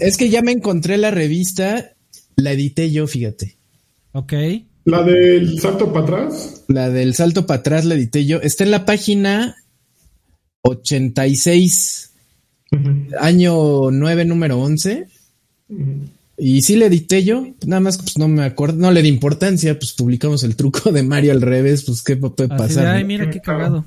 Es 0.00 0.16
que 0.16 0.30
ya 0.30 0.40
me 0.42 0.52
encontré 0.52 0.96
la 0.96 1.10
revista, 1.10 1.92
la 2.36 2.52
edité 2.52 2.90
yo, 2.90 3.06
fíjate. 3.06 3.58
Ok. 4.12 4.32
¿La 4.84 5.02
del 5.02 5.60
salto 5.60 5.92
para 5.92 6.04
atrás? 6.04 6.64
La 6.68 6.88
del 6.88 7.14
salto 7.14 7.46
para 7.46 7.60
atrás 7.60 7.84
la 7.84 7.94
edité 7.94 8.24
yo. 8.24 8.40
Está 8.40 8.64
en 8.64 8.70
la 8.70 8.86
página 8.86 9.56
86, 10.62 12.12
año 13.20 13.90
9, 13.90 14.24
número 14.24 14.58
11. 14.58 15.08
Y 16.38 16.62
sí 16.62 16.76
le 16.76 16.86
edité 16.86 17.24
yo, 17.24 17.46
nada 17.66 17.80
más 17.80 17.96
pues 17.96 18.18
no 18.18 18.28
me 18.28 18.44
acuerdo, 18.44 18.78
no 18.78 18.90
le 18.90 19.00
di 19.00 19.08
importancia, 19.08 19.78
pues 19.78 19.92
publicamos 19.92 20.44
el 20.44 20.54
truco 20.54 20.92
de 20.92 21.02
Mario 21.02 21.32
al 21.32 21.40
revés, 21.40 21.84
pues 21.84 22.02
qué 22.02 22.16
puede 22.16 22.48
pasar. 22.48 22.86
ay, 22.88 23.04
mira 23.04 23.30
qué 23.30 23.40
cagado. 23.40 23.84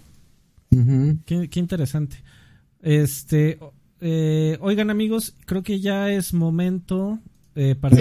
qué, 1.25 1.49
interesante. 1.55 2.17
Este, 2.81 3.59
eh, 4.01 4.57
oigan 4.61 4.89
amigos, 4.89 5.35
creo 5.45 5.61
que 5.61 5.79
ya 5.79 6.11
es 6.11 6.33
momento 6.33 7.19
eh, 7.55 7.75
para... 7.79 7.97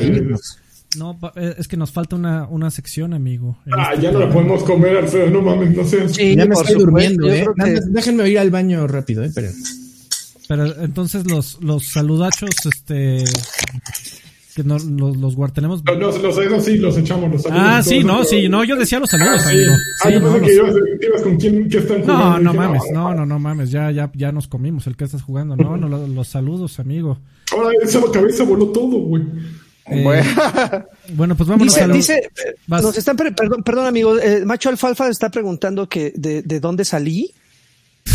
No, 0.97 1.19
eh, 1.37 1.55
es 1.59 1.69
que 1.69 1.77
nos 1.77 1.93
falta 1.93 2.17
una, 2.17 2.49
una 2.49 2.71
sección, 2.71 3.13
amigo. 3.13 3.59
Ah, 3.71 3.91
este 3.93 4.05
ya 4.05 4.13
no 4.13 4.21
la 4.21 4.33
podemos 4.33 4.63
comer, 4.63 4.97
Alfredo, 4.97 5.29
no 5.29 5.43
mames, 5.43 5.77
no 5.77 5.85
sé. 5.85 6.09
Sí, 6.09 6.35
ya 6.35 6.47
me 6.47 6.55
estoy 6.55 6.77
durmiendo, 6.77 7.31
eh. 7.31 7.47
Déjenme 7.91 8.27
ir 8.31 8.39
al 8.39 8.51
baño 8.51 8.87
rápido, 8.87 9.23
eh, 9.23 9.31
pero... 9.35 9.51
Pero 10.49 10.83
entonces 10.83 11.31
los, 11.31 11.63
los 11.63 11.89
saludachos, 11.89 12.49
este 12.65 13.23
que 14.59 14.65
no, 14.65 14.77
los, 14.77 15.17
los 15.17 15.37
guardenemos. 15.37 15.85
No, 15.85 15.95
los, 15.95 16.21
los, 16.21 16.65
sí, 16.65 16.79
los 16.79 16.99
echamos. 16.99 17.31
Los 17.31 17.43
saludos, 17.43 17.65
ah, 17.65 17.81
sí, 17.81 18.03
no, 18.03 18.25
sí, 18.25 18.49
no, 18.49 18.65
yo 18.65 18.75
decía 18.75 18.99
los 18.99 19.09
saludos, 19.09 19.43
ah, 19.47 19.51
amigo. 19.51 19.73
Sí, 20.03 20.09
ah, 20.15 20.19
no, 20.19 20.41
que 20.41 20.55
ibas, 21.07 21.23
con 21.23 21.37
quién 21.37 21.69
que 21.69 21.79
están 21.79 22.03
jugando. 22.03 22.25
No, 22.25 22.39
no 22.41 22.55
mames, 22.55 22.83
no, 22.93 23.15
no, 23.15 23.25
no 23.25 23.39
mames, 23.39 23.71
ya, 23.71 23.93
ya, 23.93 24.11
ya 24.15 24.33
nos 24.33 24.49
comimos 24.49 24.89
el 24.89 24.97
que 24.97 25.05
estás 25.05 25.23
jugando. 25.23 25.55
No, 25.55 25.77
no, 25.77 25.89
los, 25.89 26.27
saludos, 26.27 26.81
amigo. 26.81 27.19
Ahora 27.53 27.71
esa 27.81 28.01
cabeza 28.13 28.43
voló 28.43 28.67
todo, 28.71 28.99
güey. 28.99 29.23
Eh, 29.87 30.25
bueno, 31.15 31.37
pues 31.37 31.49
vámonos 31.49 31.73
dice, 31.73 31.85
a 31.85 31.89
dice 31.89 32.31
nos 32.67 32.99
están 32.99 33.17
perdón, 33.17 33.63
perdón 33.63 33.87
amigo, 33.87 34.19
eh, 34.19 34.45
Macho 34.45 34.69
Alfalfa 34.69 35.09
está 35.09 35.31
preguntando 35.31 35.89
que 35.89 36.13
de, 36.17 36.43
de 36.43 36.61
dónde 36.61 36.85
salí. 36.85 37.33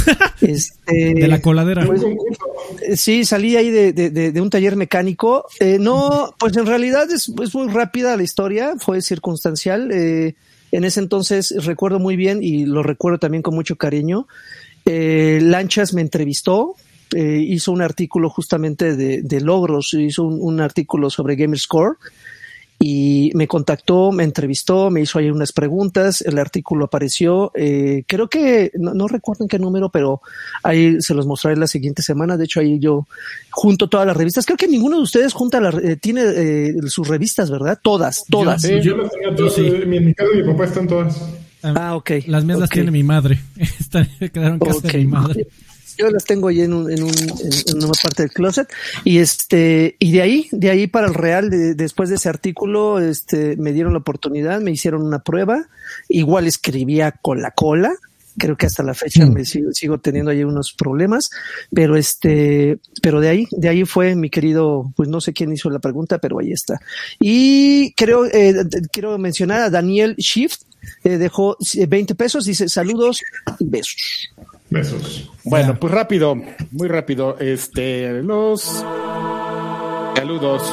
Este, 0.42 1.14
de 1.14 1.28
la 1.28 1.42
coladera. 1.42 1.86
Pues, 1.86 2.02
eh, 2.82 2.98
sí, 2.98 3.26
salí 3.26 3.56
ahí 3.56 3.70
de, 3.70 4.42
un 4.42 4.50
taller 4.50 4.76
mecánico. 4.76 5.46
Eh, 5.60 5.78
no, 5.80 6.34
pues 6.38 6.56
en 6.58 6.66
realidad 6.66 7.10
es, 7.12 7.30
muy 7.54 7.70
rápida 7.70 8.18
la 8.18 8.24
historia, 8.24 8.74
fue 8.78 9.02
circunstancial. 9.02 9.92
Eh, 9.92 10.36
en 10.72 10.84
ese 10.84 11.00
entonces 11.00 11.54
recuerdo 11.66 12.00
muy 12.00 12.16
bien 12.16 12.40
y 12.42 12.66
lo 12.66 12.84
recuerdo 12.84 13.20
también 13.20 13.44
con 13.44 13.56
mucho 13.56 13.76
cariño. 13.76 14.28
Lanchas 14.86 15.94
me 15.94 16.02
entrevistó, 16.02 16.76
hizo 17.16 17.72
un 17.72 17.82
artículo 17.82 18.30
justamente 18.30 18.96
de, 18.98 19.42
logros, 19.42 19.94
hizo 19.94 20.24
un, 20.24 20.40
un, 20.42 20.60
artículo 20.60 21.10
sobre 21.10 21.36
Gamerscore 21.36 21.96
y 22.80 23.32
me 23.34 23.48
contactó, 23.48 24.12
me 24.12 24.24
entrevistó, 24.24 24.90
me 24.90 25.02
hizo 25.02 25.20
ahí 25.20 25.30
unas 25.30 25.54
preguntas, 25.54 26.22
el 26.22 26.38
artículo 26.38 26.86
apareció, 26.86 27.52
eh, 27.56 28.04
creo 28.08 28.28
que, 28.28 28.72
no, 28.76 29.08
recuerdo 29.08 29.46
en 29.46 29.48
qué 29.48 29.60
número, 29.60 29.90
pero 29.90 30.22
ahí 30.64 31.02
se 31.02 31.14
los 31.14 31.26
mostraré 31.26 31.58
la 31.58 31.68
siguiente 31.68 32.02
semana, 32.02 32.38
de 32.38 32.46
hecho 32.46 32.60
ahí 32.60 32.80
yo 32.80 33.08
junto 33.52 33.88
todas 33.88 34.06
las 34.06 34.18
revistas, 34.18 34.46
creo 34.46 34.58
que 34.58 34.68
ninguno 34.68 34.98
de 34.98 35.04
ustedes 35.04 35.34
junta 35.34 35.62
la, 35.62 35.70
eh, 35.70 35.96
tiene 35.96 36.24
eh, 36.26 36.74
sus 36.88 37.08
revistas, 37.08 37.50
¿verdad? 37.50 37.80
Todas, 37.82 38.24
todas. 38.30 38.62
sí, 38.62 38.82
yo 38.82 38.98
las 38.98 39.12
tenía 39.12 39.36
todas, 39.36 39.58
en 39.58 40.06
mi 40.06 40.14
casa 40.14 40.30
y 40.34 40.38
mi 40.42 40.52
papá 40.52 40.66
están 40.66 40.88
todas. 40.88 41.22
Ah, 41.62 41.96
ok. 41.96 42.12
Las 42.28 42.44
mías 42.44 42.60
las 42.60 42.70
tiene 42.70 42.92
mi 42.92 43.04
madre, 43.04 43.40
Están, 43.58 44.10
quedaron 44.20 44.54
en 44.56 44.60
casa 44.60 44.88
de 44.88 44.98
mi 44.98 45.08
madre 45.08 45.48
yo 45.98 46.10
las 46.10 46.26
tengo 46.26 46.48
ahí 46.48 46.62
en, 46.62 46.74
un, 46.74 46.92
en, 46.92 47.04
un, 47.04 47.12
en, 47.12 47.84
una 47.84 47.94
parte 48.02 48.24
del 48.24 48.32
closet. 48.32 48.72
Y 49.04 49.20
este 49.20 49.96
y 50.00 50.12
de 50.12 50.22
ahí 50.22 50.48
de 50.52 50.70
ahí 50.70 50.88
para 50.88 51.08
el 51.08 51.14
real 51.14 51.50
después 51.76 52.10
de 52.10 52.16
ese 52.16 52.30
artículo 52.30 53.00
este 53.00 53.56
me 53.58 53.74
dieron 53.74 53.94
la 53.94 54.00
oportunidad 54.00 54.62
me 54.62 54.72
hicieron 54.72 55.04
una 55.04 55.20
prueba. 55.20 55.68
Igual 56.10 56.48
escribía 56.48 57.12
con 57.12 57.42
la 57.42 57.52
cola. 57.52 57.94
Creo 58.36 58.58
que 58.58 58.66
hasta 58.66 58.82
la 58.82 58.96
fecha 58.96 59.28
me 59.28 59.46
sigo, 59.46 59.72
sigo, 59.74 60.00
teniendo 60.00 60.32
ahí 60.32 60.44
unos 60.44 60.74
problemas, 60.74 61.30
pero 61.72 61.96
este, 61.96 62.80
pero 63.00 63.20
de 63.22 63.30
ahí, 63.30 63.48
de 63.52 63.70
ahí 63.70 63.86
fue 63.86 64.16
mi 64.16 64.32
querido, 64.32 64.92
pues 64.96 65.08
no 65.08 65.22
sé 65.22 65.34
quién 65.34 65.54
hizo 65.54 65.70
la 65.70 65.78
pregunta, 65.78 66.18
pero 66.18 66.40
ahí 66.40 66.52
está. 66.52 66.80
Y 67.20 67.94
creo, 67.94 68.26
eh, 68.26 68.56
quiero 68.92 69.20
mencionar 69.20 69.62
a 69.62 69.70
Daniel 69.70 70.16
Shift, 70.18 70.64
eh, 71.04 71.18
dejó 71.20 71.58
20 71.88 72.16
pesos, 72.16 72.46
dice 72.46 72.68
saludos 72.70 73.22
y 73.60 73.66
besos. 73.66 74.32
Besos. 74.74 75.30
Bueno, 75.44 75.80
pues 75.80 75.94
rápido, 75.94 76.36
muy 76.72 76.88
rápido. 76.88 77.38
Este, 77.38 78.24
los 78.24 78.84
saludos. 80.16 80.64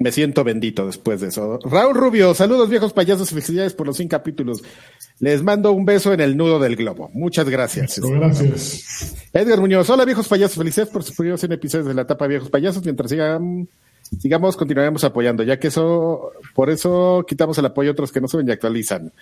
Me 0.00 0.10
siento 0.10 0.42
bendito 0.42 0.86
después 0.86 1.20
de 1.20 1.28
eso. 1.28 1.60
Raúl 1.62 1.94
Rubio, 1.94 2.34
saludos 2.34 2.68
viejos 2.68 2.92
payasos, 2.92 3.30
felicidades 3.30 3.74
por 3.74 3.86
los 3.86 3.96
100 3.96 4.08
capítulos. 4.08 4.64
Les 5.20 5.44
mando 5.44 5.70
un 5.70 5.84
beso 5.84 6.12
en 6.12 6.20
el 6.20 6.36
nudo 6.36 6.58
del 6.58 6.74
globo. 6.74 7.10
Muchas 7.14 7.48
gracias. 7.48 8.00
Gracias. 8.00 9.14
Edgar 9.32 9.60
Muñoz, 9.60 9.88
hola 9.88 10.04
viejos 10.04 10.26
payasos, 10.26 10.58
felicidades 10.58 10.92
por 10.92 11.04
sus 11.04 11.14
primeros 11.14 11.38
100 11.38 11.52
episodios 11.52 11.86
de 11.86 11.94
la 11.94 12.02
etapa 12.02 12.26
viejos 12.26 12.50
payasos. 12.50 12.82
Mientras 12.84 13.08
sigan 13.08 13.68
sigamos, 14.20 14.56
continuaremos 14.56 15.04
apoyando, 15.04 15.42
ya 15.42 15.58
que 15.58 15.68
eso, 15.68 16.32
por 16.54 16.70
eso 16.70 17.24
quitamos 17.26 17.58
el 17.58 17.66
apoyo 17.66 17.90
a 17.90 17.92
otros 17.92 18.12
que 18.12 18.20
no 18.20 18.28
suben 18.28 18.48
y 18.48 18.52
actualizan. 18.52 19.12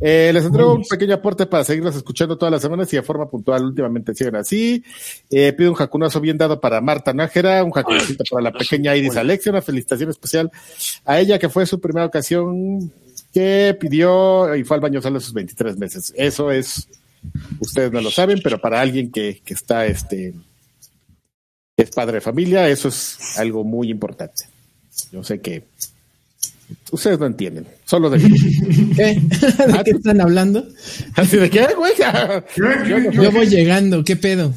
Eh, 0.00 0.30
les 0.32 0.44
entrego 0.44 0.74
un 0.74 0.84
pequeño 0.84 1.14
aporte 1.14 1.46
para 1.46 1.64
seguirlos 1.64 1.96
escuchando 1.96 2.36
todas 2.36 2.52
las 2.52 2.62
semanas 2.62 2.92
y 2.92 2.96
de 2.96 3.02
forma 3.02 3.28
puntual 3.28 3.64
últimamente 3.64 4.14
siguen 4.14 4.36
así. 4.36 4.84
Eh, 5.30 5.52
pido 5.52 5.70
un 5.70 5.76
jacunazo 5.76 6.20
bien 6.20 6.38
dado 6.38 6.60
para 6.60 6.80
Marta 6.80 7.12
Nájera, 7.12 7.64
un 7.64 7.72
jacunacito 7.72 8.24
para 8.30 8.42
la 8.42 8.52
pequeña 8.52 8.96
Iris 8.96 9.16
Alexia, 9.16 9.50
una 9.50 9.62
felicitación 9.62 10.10
especial 10.10 10.50
a 11.04 11.20
ella 11.20 11.38
que 11.38 11.48
fue 11.48 11.66
su 11.66 11.80
primera 11.80 12.06
ocasión 12.06 12.92
que 13.32 13.76
pidió 13.78 14.54
y 14.54 14.64
fue 14.64 14.76
al 14.76 14.80
baño 14.80 15.02
solo 15.02 15.18
a 15.18 15.20
sus 15.20 15.32
23 15.32 15.76
meses. 15.76 16.14
Eso 16.16 16.50
es, 16.52 16.88
ustedes 17.60 17.90
no 17.92 18.00
lo 18.00 18.10
saben, 18.10 18.40
pero 18.42 18.60
para 18.60 18.80
alguien 18.80 19.10
que, 19.10 19.40
que 19.44 19.54
está 19.54 19.86
este 19.86 20.34
es 21.76 21.90
padre 21.90 22.14
de 22.14 22.20
familia, 22.20 22.68
eso 22.68 22.88
es 22.88 23.38
algo 23.38 23.64
muy 23.64 23.90
importante. 23.90 24.44
Yo 25.10 25.24
sé 25.24 25.40
que 25.40 25.64
ustedes 26.92 27.18
no 27.18 27.26
entienden, 27.26 27.66
solo 27.84 28.08
de 28.10 28.18
¿Qué? 28.96 29.20
¿De 29.20 29.84
qué 29.84 29.90
están 29.90 30.20
hablando? 30.20 30.64
¿Así 31.16 31.36
de 31.36 31.50
qué, 31.50 31.66
güey? 31.76 31.92
Yo, 33.12 33.32
voy 33.32 33.46
llegando, 33.46 34.04
¿qué 34.04 34.16
pedo? 34.16 34.52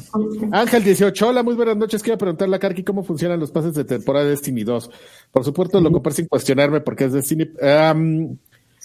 Ángel 0.52 0.84
18, 0.84 1.28
hola, 1.28 1.42
muy 1.42 1.54
buenas 1.54 1.76
noches. 1.76 2.02
Quiero 2.02 2.18
preguntarle 2.18 2.56
a 2.56 2.58
Karki 2.60 2.84
cómo 2.84 3.02
funcionan 3.02 3.40
los 3.40 3.50
pases 3.50 3.74
de 3.74 3.84
temporada 3.84 4.24
de 4.24 4.32
Destiny 4.32 4.62
2. 4.62 4.90
Por 5.32 5.44
supuesto, 5.44 5.80
lo 5.80 5.90
compré 5.90 6.12
sin 6.12 6.26
cuestionarme 6.26 6.80
porque 6.80 7.06
es 7.06 7.12
Destiny. 7.12 7.50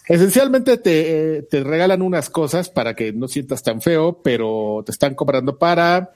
esencialmente 0.07 0.77
te, 0.77 1.43
te 1.43 1.63
regalan 1.63 2.01
unas 2.01 2.31
cosas 2.31 2.69
para 2.69 2.95
que 2.95 3.13
no 3.13 3.27
sientas 3.27 3.61
tan 3.61 3.81
feo, 3.81 4.21
pero 4.23 4.81
te 4.85 4.91
están 4.91 5.13
cobrando 5.13 5.59
para 5.59 6.13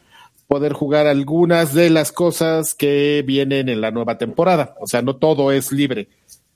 poder 0.48 0.74
jugar 0.74 1.08
algunas 1.08 1.74
de 1.74 1.90
las 1.90 2.12
cosas 2.12 2.74
que 2.74 3.24
vienen 3.26 3.70
en 3.70 3.82
la 3.82 3.92
nueva 3.92 4.18
temporada. 4.18 4.76
O 4.80 4.88
sea, 4.88 5.02
no 5.02 5.18
todo 5.18 5.52
es 5.52 5.72
libre, 5.72 6.08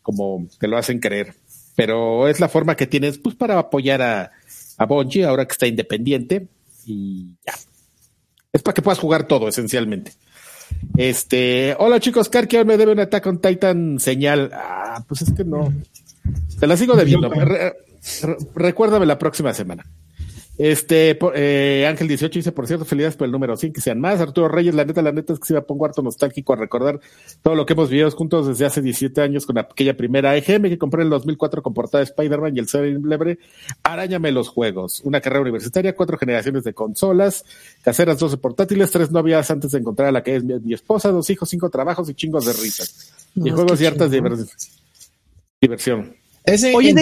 como 0.01 0.47
te 0.59 0.67
lo 0.67 0.77
hacen 0.77 0.99
creer. 0.99 1.35
Pero 1.75 2.27
es 2.27 2.39
la 2.39 2.49
forma 2.49 2.75
que 2.75 2.87
tienes 2.87 3.17
pues, 3.17 3.35
para 3.35 3.59
apoyar 3.59 4.01
a, 4.01 4.31
a 4.77 4.85
Bungie 4.85 5.25
ahora 5.25 5.45
que 5.45 5.53
está 5.53 5.67
independiente. 5.67 6.47
Y 6.85 7.35
ya. 7.45 7.53
Es 8.53 8.61
para 8.61 8.73
que 8.73 8.81
puedas 8.81 8.99
jugar 8.99 9.27
todo, 9.27 9.47
esencialmente. 9.47 10.13
Este, 10.97 11.75
hola 11.79 11.99
chicos, 11.99 12.29
Karki 12.29 12.63
me 12.63 12.77
debe 12.77 12.93
un 12.93 12.99
Attack 12.99 13.25
on 13.27 13.39
Titan 13.39 13.99
señal. 13.99 14.51
Ah, 14.53 15.03
pues 15.07 15.21
es 15.21 15.33
que 15.33 15.43
no. 15.43 15.73
Te 16.59 16.67
la 16.67 16.77
sigo 16.77 16.95
debiendo. 16.95 17.29
recuérdame 18.55 19.05
la 19.05 19.19
próxima 19.19 19.53
semana. 19.53 19.85
Este, 20.57 21.17
eh, 21.33 21.87
Ángel 21.87 22.07
18 22.07 22.37
dice, 22.37 22.51
por 22.51 22.67
cierto, 22.67 22.85
felicidades 22.85 23.15
por 23.15 23.25
el 23.25 23.31
número 23.31 23.55
100, 23.55 23.73
que 23.73 23.81
sean 23.81 23.99
más. 23.99 24.19
Arturo 24.19 24.47
Reyes, 24.47 24.75
la 24.75 24.85
neta, 24.85 25.01
la 25.01 25.11
neta 25.11 25.33
es 25.33 25.39
que 25.39 25.47
se 25.47 25.53
me 25.53 25.61
pongo 25.61 25.85
harto 25.85 26.01
nostálgico 26.01 26.53
a 26.53 26.55
recordar 26.55 26.99
todo 27.41 27.55
lo 27.55 27.65
que 27.65 27.73
hemos 27.73 27.89
vivido 27.89 28.11
juntos 28.11 28.47
desde 28.47 28.65
hace 28.65 28.81
17 28.81 29.21
años 29.21 29.45
con 29.45 29.57
aquella 29.57 29.95
primera 29.95 30.35
EGM 30.35 30.63
que 30.63 30.77
compré 30.77 31.01
en 31.01 31.07
el 31.07 31.09
2004 31.11 31.63
con 31.63 31.73
portada 31.73 32.03
de 32.03 32.09
Spider-Man 32.09 32.55
y 32.55 32.59
el 32.59 32.67
ser 32.67 32.83
Lebre. 32.83 33.39
Arañame 33.81 34.31
los 34.31 34.49
juegos. 34.49 35.01
Una 35.03 35.21
carrera 35.21 35.41
universitaria, 35.41 35.95
cuatro 35.95 36.17
generaciones 36.17 36.63
de 36.63 36.73
consolas, 36.73 37.45
caseras 37.81 38.19
12 38.19 38.37
portátiles, 38.37 38.91
tres 38.91 39.09
novias 39.09 39.49
antes 39.49 39.71
de 39.71 39.79
encontrar 39.79 40.09
a 40.09 40.11
la 40.11 40.21
que 40.21 40.35
es 40.35 40.43
mi, 40.43 40.73
esposa, 40.73 41.09
dos 41.09 41.29
hijos, 41.29 41.49
cinco 41.49 41.69
trabajos 41.69 42.09
y 42.09 42.13
chingos 42.13 42.45
de 42.45 42.53
risas. 42.53 43.13
y 43.35 43.49
juegos 43.49 43.79
y 43.81 43.85
hartas 43.85 44.11
de 44.11 44.21
diversión. 45.61 46.15
Oye, 46.75 46.93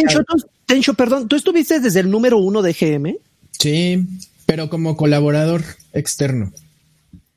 Tencho, 0.66 0.94
perdón, 0.94 1.28
¿tú 1.28 1.36
estuviste 1.36 1.80
desde 1.80 2.02
el 2.02 2.12
número 2.12 2.38
uno 2.38 2.62
de 2.62 2.74
GM? 2.74 3.18
Sí, 3.60 4.08
pero 4.46 4.70
como 4.70 4.98
colaborador 4.98 5.64
externo. 5.94 6.52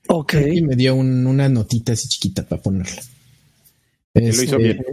Ok. 0.09 0.35
Y 0.53 0.63
me 0.63 0.77
dio 0.77 0.95
una 0.95 1.49
notita 1.49 1.93
así 1.93 2.09
chiquita 2.09 2.45
para 2.45 2.63
ponerla. 2.63 3.03
lo 4.15 4.29
hizo 4.29 4.43
este, 4.43 4.57
bien. 4.57 4.85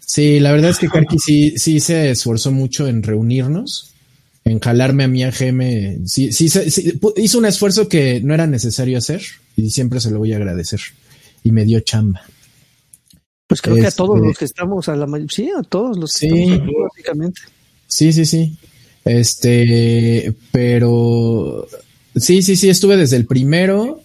Sí, 0.00 0.40
la 0.40 0.52
verdad 0.52 0.70
es 0.70 0.78
que 0.78 0.88
Karki 0.88 1.18
sí, 1.18 1.54
sí 1.56 1.80
se 1.80 2.10
esforzó 2.10 2.52
mucho 2.52 2.88
en 2.88 3.02
reunirnos, 3.02 3.92
en 4.44 4.60
jalarme 4.60 5.04
a 5.04 5.08
mi 5.08 5.24
AGM. 5.24 6.06
Sí, 6.06 6.32
sí, 6.32 6.48
sí, 6.48 7.00
hizo 7.16 7.38
un 7.38 7.46
esfuerzo 7.46 7.88
que 7.88 8.20
no 8.20 8.34
era 8.34 8.46
necesario 8.46 8.98
hacer 8.98 9.22
y 9.56 9.70
siempre 9.70 10.00
se 10.00 10.10
lo 10.10 10.18
voy 10.18 10.32
a 10.32 10.36
agradecer. 10.36 10.80
Y 11.44 11.52
me 11.52 11.64
dio 11.64 11.80
chamba. 11.80 12.22
Pues 13.46 13.62
creo 13.62 13.76
que 13.76 13.86
a 13.86 13.90
todos 13.90 14.16
este, 14.16 14.28
los 14.28 14.38
que 14.38 14.44
estamos, 14.44 14.88
a 14.88 14.96
la 14.96 15.06
sí, 15.28 15.50
a 15.58 15.62
todos 15.62 15.96
los 15.96 16.12
que 16.12 16.28
sí, 16.28 16.42
estamos 16.52 16.74
básicamente. 16.90 17.40
Sí, 17.86 18.12
sí, 18.12 18.24
sí. 18.24 18.56
Este, 19.04 20.32
pero 20.52 21.66
sí, 22.14 22.42
sí, 22.42 22.56
sí, 22.56 22.68
estuve 22.68 22.96
desde 22.96 23.16
el 23.16 23.26
primero 23.26 24.00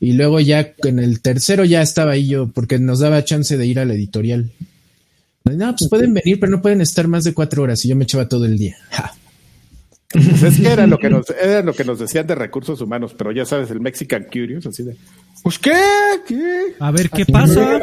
y 0.00 0.12
luego 0.12 0.40
ya 0.40 0.74
en 0.84 0.98
el 0.98 1.20
tercero 1.20 1.64
ya 1.64 1.82
estaba 1.82 2.12
ahí 2.12 2.28
yo 2.28 2.48
porque 2.48 2.78
nos 2.78 3.00
daba 3.00 3.24
chance 3.24 3.56
de 3.56 3.66
ir 3.66 3.78
a 3.78 3.84
la 3.84 3.94
editorial. 3.94 4.50
No, 5.44 5.74
pues 5.76 5.88
pueden 5.88 6.14
venir, 6.14 6.38
pero 6.38 6.52
no 6.52 6.62
pueden 6.62 6.80
estar 6.80 7.08
más 7.08 7.24
de 7.24 7.32
cuatro 7.32 7.62
horas 7.62 7.84
y 7.84 7.88
yo 7.88 7.96
me 7.96 8.04
echaba 8.04 8.28
todo 8.28 8.44
el 8.44 8.58
día. 8.58 8.76
Pues 10.10 10.42
es 10.42 10.60
que 10.60 10.68
era 10.68 10.86
lo 10.86 10.98
que 10.98 11.10
nos, 11.10 11.28
era 11.30 11.62
lo 11.62 11.74
que 11.74 11.84
nos 11.84 11.98
decían 11.98 12.26
de 12.26 12.34
recursos 12.34 12.80
humanos, 12.80 13.14
pero 13.16 13.30
ya 13.30 13.44
sabes, 13.44 13.70
el 13.70 13.80
Mexican 13.80 14.24
Curious, 14.24 14.66
así 14.66 14.82
de, 14.82 14.96
pues 15.42 15.58
qué, 15.58 15.78
qué. 16.26 16.74
A 16.78 16.90
ver 16.90 17.10
qué 17.10 17.26
pasa. 17.26 17.80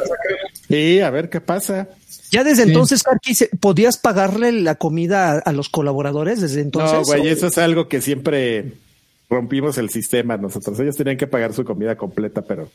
Sí, 0.68 1.00
a 1.00 1.10
ver 1.10 1.30
qué 1.30 1.42
pasa. 1.42 1.90
Ya 2.32 2.44
desde 2.44 2.64
entonces, 2.64 3.04
Karki, 3.04 3.34
¿podías 3.60 3.98
pagarle 3.98 4.52
la 4.52 4.76
comida 4.76 5.40
a, 5.40 5.52
los 5.52 5.70
colaboradores 5.70 6.42
desde 6.42 6.62
entonces? 6.62 7.00
No, 7.00 7.04
güey, 7.04 7.28
eso 7.28 7.48
es 7.48 7.58
algo 7.58 7.88
que 7.88 8.02
siempre 8.02 8.74
rompimos 9.30 9.78
el 9.78 9.90
sistema 9.90 10.38
nosotros. 10.38 10.80
Ellos 10.80 10.96
tenían 10.96 11.18
que 11.18 11.28
pagar 11.28 11.54
su 11.54 11.64
comida 11.64 11.96
completa, 11.96 12.42
pero 12.42 12.70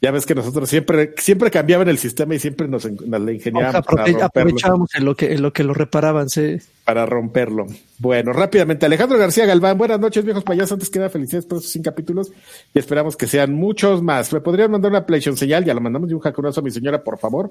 ya 0.00 0.10
ves 0.10 0.24
que 0.24 0.34
nosotros 0.34 0.68
siempre, 0.68 1.14
siempre 1.18 1.50
cambiaban 1.50 1.88
el 1.88 1.98
sistema 1.98 2.34
y 2.34 2.38
siempre 2.38 2.68
nos, 2.68 2.90
nos 2.90 3.30
ingeniábamos. 3.30 3.84
aprovechábamos 4.22 4.94
en 4.94 5.04
lo 5.04 5.14
que, 5.14 5.34
en 5.34 5.42
lo 5.42 5.52
que 5.52 5.62
lo 5.62 5.74
reparaban, 5.74 6.30
sí. 6.30 6.58
Para 6.90 7.06
romperlo. 7.06 7.68
Bueno, 8.00 8.32
rápidamente, 8.32 8.84
Alejandro 8.84 9.16
García 9.16 9.46
Galván, 9.46 9.78
buenas 9.78 10.00
noches, 10.00 10.24
viejos 10.24 10.42
payasos. 10.42 10.72
Antes 10.72 10.90
que 10.90 10.98
nada, 10.98 11.08
felicidades 11.08 11.46
por 11.46 11.58
esos 11.58 11.70
100 11.70 11.84
capítulos 11.84 12.32
y 12.74 12.80
esperamos 12.80 13.16
que 13.16 13.28
sean 13.28 13.54
muchos 13.54 14.02
más. 14.02 14.32
¿Me 14.32 14.40
podrían 14.40 14.72
mandar 14.72 14.90
una 14.90 15.06
PlayStation 15.06 15.36
señal? 15.36 15.64
Ya 15.64 15.72
lo 15.72 15.80
mandamos 15.80 16.08
de 16.08 16.16
un 16.16 16.20
jacunazo 16.20 16.58
a 16.58 16.64
mi 16.64 16.72
señora, 16.72 17.04
por 17.04 17.16
favor. 17.16 17.48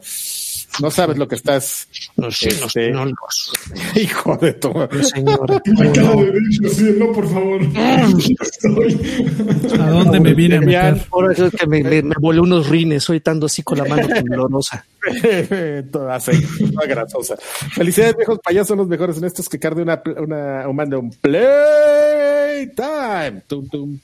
No 0.82 0.92
sabes 0.92 1.18
lo 1.18 1.26
que 1.26 1.36
estás. 1.36 1.88
No 2.18 2.30
sé, 2.32 2.50
este... 2.50 2.92
no, 2.92 3.06
Hijo 3.96 4.36
de 4.36 4.54
tu. 4.54 4.74
Señora. 5.04 5.62
no, 6.98 7.12
por 7.14 7.30
favor. 7.30 7.62
¿A 9.80 9.90
dónde 9.90 10.20
me 10.20 10.34
viene 10.34 10.58
a 10.58 10.62
meter? 10.62 11.06
Por 11.10 11.32
eso 11.32 11.46
es 11.46 11.54
que 11.54 11.66
me, 11.66 11.82
me, 11.82 12.14
volé 12.20 12.42
unos 12.42 12.68
rines, 12.68 13.06
soy 13.06 13.22
tanto 13.22 13.46
así 13.46 13.64
con 13.64 13.78
la 13.78 13.86
mano 13.86 14.06
temblorosa. 14.06 14.86
toda 15.92 16.16
aceite, 16.16 16.48
toda 16.74 16.88
grasosa. 16.88 17.36
Felicidades, 17.74 18.16
viejos 18.16 18.40
payasos, 18.40 18.78
los 18.78 18.88
mejores 18.88 19.18
en 19.18 19.26
estos 19.26 19.50
que 19.50 19.60
carde 19.60 19.82
una, 19.82 20.02
una, 20.18 20.68
un 20.68 20.76
mando 20.76 21.00
un 21.00 21.10
playtime. 21.12 21.42
Tum, 23.48 23.68
tum. 23.70 24.00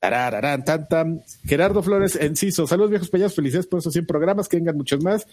Tarararán, 0.00 0.64
tan, 0.64 1.24
Gerardo 1.44 1.82
Flores 1.82 2.14
Enciso, 2.14 2.68
saludos 2.68 2.90
viejos 2.90 3.10
payasos, 3.10 3.34
felicidades 3.34 3.66
por 3.66 3.80
esos 3.80 3.92
100 3.92 4.06
programas, 4.06 4.48
que 4.48 4.56
vengan 4.56 4.76
muchos 4.76 5.02
más. 5.02 5.26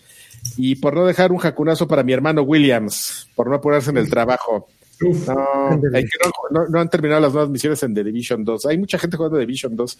Y 0.58 0.76
por 0.76 0.96
no 0.96 1.06
dejar 1.06 1.32
un 1.32 1.38
jacunazo 1.38 1.88
para 1.88 2.02
mi 2.02 2.14
hermano 2.14 2.42
Williams, 2.42 3.30
por 3.36 3.48
no 3.48 3.56
apurarse 3.56 3.92
en 3.92 3.98
el 3.98 4.10
trabajo. 4.10 4.68
No, 5.28 6.68
no, 6.70 6.80
han 6.80 6.90
terminado 6.90 7.22
las 7.22 7.34
nuevas 7.34 7.52
misiones 7.52 7.84
en 7.84 7.94
The 7.94 8.04
Division 8.04 8.44
2. 8.44 8.66
Hay 8.66 8.78
mucha 8.80 8.98
gente 8.98 9.18
jugando 9.18 9.38
The 9.38 9.46
Division 9.46 9.76
2. 9.76 9.98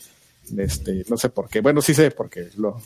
Este, 0.58 1.06
no 1.10 1.18
sé 1.18 1.30
por 1.30 1.48
qué. 1.48 1.62
Bueno, 1.62 1.82
sí 1.82 1.94
sé, 1.94 2.10
porque 2.12 2.50
lo, 2.58 2.82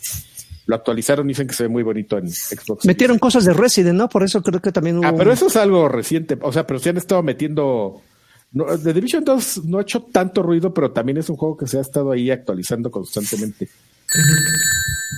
lo 0.66 0.74
actualizaron 0.76 1.26
y 1.26 1.30
dicen 1.30 1.46
que 1.46 1.54
se 1.54 1.64
ve 1.64 1.68
muy 1.68 1.82
bonito 1.82 2.18
en 2.18 2.30
Xbox. 2.30 2.84
Metieron 2.84 3.18
cosas 3.18 3.44
de 3.44 3.52
Resident, 3.52 3.96
¿no? 3.96 4.08
Por 4.08 4.22
eso 4.22 4.42
creo 4.42 4.60
que 4.60 4.72
también 4.72 4.98
hubo. 4.98 5.06
Ah, 5.06 5.14
pero 5.16 5.32
eso 5.32 5.46
es 5.46 5.56
algo 5.56 5.88
reciente. 5.88 6.38
O 6.42 6.52
sea, 6.52 6.66
pero 6.66 6.78
sí 6.78 6.88
han 6.88 6.96
estado 6.96 7.22
metiendo 7.22 8.02
no, 8.52 8.66
The 8.78 8.92
Division 8.92 9.24
2 9.24 9.64
no 9.66 9.78
ha 9.78 9.82
hecho 9.82 10.02
tanto 10.02 10.42
ruido, 10.42 10.74
pero 10.74 10.90
también 10.90 11.18
es 11.18 11.28
un 11.30 11.36
juego 11.36 11.56
que 11.56 11.66
se 11.66 11.78
ha 11.78 11.80
estado 11.80 12.10
ahí 12.10 12.30
actualizando 12.30 12.90
constantemente. 12.90 13.68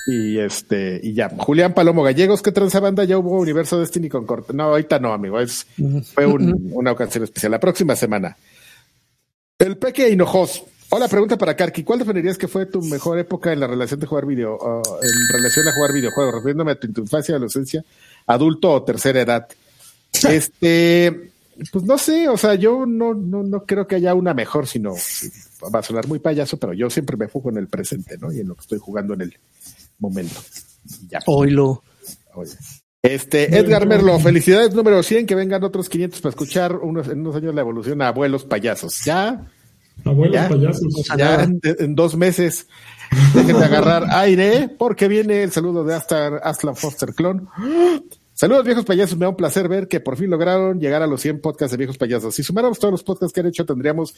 Y 0.06 0.38
este, 0.38 1.00
y 1.02 1.14
ya. 1.14 1.30
Julián 1.30 1.72
Palomo 1.72 2.02
Gallegos, 2.02 2.42
¿qué 2.42 2.52
transa 2.52 2.80
banda? 2.80 3.04
Ya 3.04 3.16
hubo 3.16 3.38
Universo 3.40 3.80
Destiny 3.80 4.08
con 4.08 4.26
corte. 4.26 4.52
No, 4.52 4.64
ahorita 4.64 4.98
no, 4.98 5.14
amigo. 5.14 5.40
Es, 5.40 5.66
fue 6.12 6.26
una 6.26 6.92
ocasión 6.92 7.24
especial. 7.24 7.52
La 7.52 7.60
próxima 7.60 7.96
semana. 7.96 8.36
El 9.58 9.78
Peque 9.78 10.10
Hinojos. 10.10 10.64
Hola, 10.94 11.08
pregunta 11.08 11.38
para 11.38 11.56
Karki. 11.56 11.84
¿Cuál 11.84 12.00
definirías 12.00 12.36
que 12.36 12.48
fue 12.48 12.66
tu 12.66 12.82
mejor 12.82 13.18
época 13.18 13.50
en 13.50 13.60
la 13.60 13.66
relación 13.66 13.98
de 13.98 14.06
jugar 14.06 14.26
video, 14.26 14.58
en 15.00 15.34
relación 15.34 15.66
a 15.66 15.72
jugar 15.72 15.90
videojuegos? 15.94 16.34
Refiriéndome 16.34 16.72
a 16.72 16.74
tu 16.78 17.00
infancia, 17.00 17.34
adolescencia, 17.34 17.82
adulto 18.26 18.70
o 18.70 18.82
tercera 18.82 19.22
edad. 19.22 19.48
Este, 20.28 21.32
pues 21.72 21.84
no 21.84 21.96
sé, 21.96 22.28
o 22.28 22.36
sea, 22.36 22.56
yo 22.56 22.84
no, 22.84 23.14
no, 23.14 23.42
no 23.42 23.64
creo 23.64 23.86
que 23.86 23.94
haya 23.94 24.12
una 24.12 24.34
mejor, 24.34 24.66
sino 24.66 24.92
va 25.74 25.78
a 25.78 25.82
sonar 25.82 26.06
muy 26.06 26.18
payaso, 26.18 26.58
pero 26.58 26.74
yo 26.74 26.90
siempre 26.90 27.16
me 27.16 27.26
fujo 27.26 27.48
en 27.48 27.56
el 27.56 27.68
presente, 27.68 28.18
¿no? 28.18 28.30
Y 28.30 28.40
en 28.40 28.48
lo 28.48 28.54
que 28.54 28.60
estoy 28.60 28.78
jugando 28.78 29.14
en 29.14 29.22
el 29.22 29.38
momento. 29.98 30.38
Ya. 31.08 31.20
Oilo. 31.24 31.82
Este, 33.00 33.56
Edgar 33.56 33.86
Merlo, 33.86 34.18
felicidades 34.18 34.74
número 34.74 35.02
100, 35.02 35.24
que 35.24 35.34
vengan 35.34 35.64
otros 35.64 35.88
500 35.88 36.20
para 36.20 36.30
escuchar 36.30 36.76
unos, 36.76 37.08
en 37.08 37.20
unos 37.20 37.36
años 37.36 37.54
la 37.54 37.62
evolución 37.62 38.02
a 38.02 38.08
abuelos 38.08 38.44
payasos. 38.44 39.02
Ya. 39.06 39.50
Abuelos 40.04 40.48
payasos. 40.48 41.06
Ya 41.16 41.42
en, 41.42 41.94
dos 41.94 42.16
meses. 42.16 42.66
Déjenme 43.34 43.64
agarrar 43.64 44.04
aire 44.10 44.68
porque 44.78 45.08
viene 45.08 45.42
el 45.42 45.52
saludo 45.52 45.84
de 45.84 45.94
Aslan 45.94 46.76
Foster 46.76 47.14
Clon. 47.14 47.48
Saludos 48.34 48.64
viejos 48.64 48.84
payasos, 48.84 49.18
me 49.18 49.26
da 49.26 49.28
un 49.28 49.36
placer 49.36 49.68
ver 49.68 49.88
que 49.88 50.00
por 50.00 50.16
fin 50.16 50.30
lograron 50.30 50.80
llegar 50.80 51.02
a 51.02 51.06
los 51.06 51.20
100 51.20 51.40
podcasts 51.40 51.70
de 51.72 51.76
viejos 51.76 51.98
payasos. 51.98 52.34
Si 52.34 52.42
sumáramos 52.42 52.78
todos 52.78 52.90
los 52.90 53.02
podcasts 53.02 53.32
que 53.32 53.40
han 53.40 53.46
hecho, 53.46 53.66
tendríamos 53.66 54.14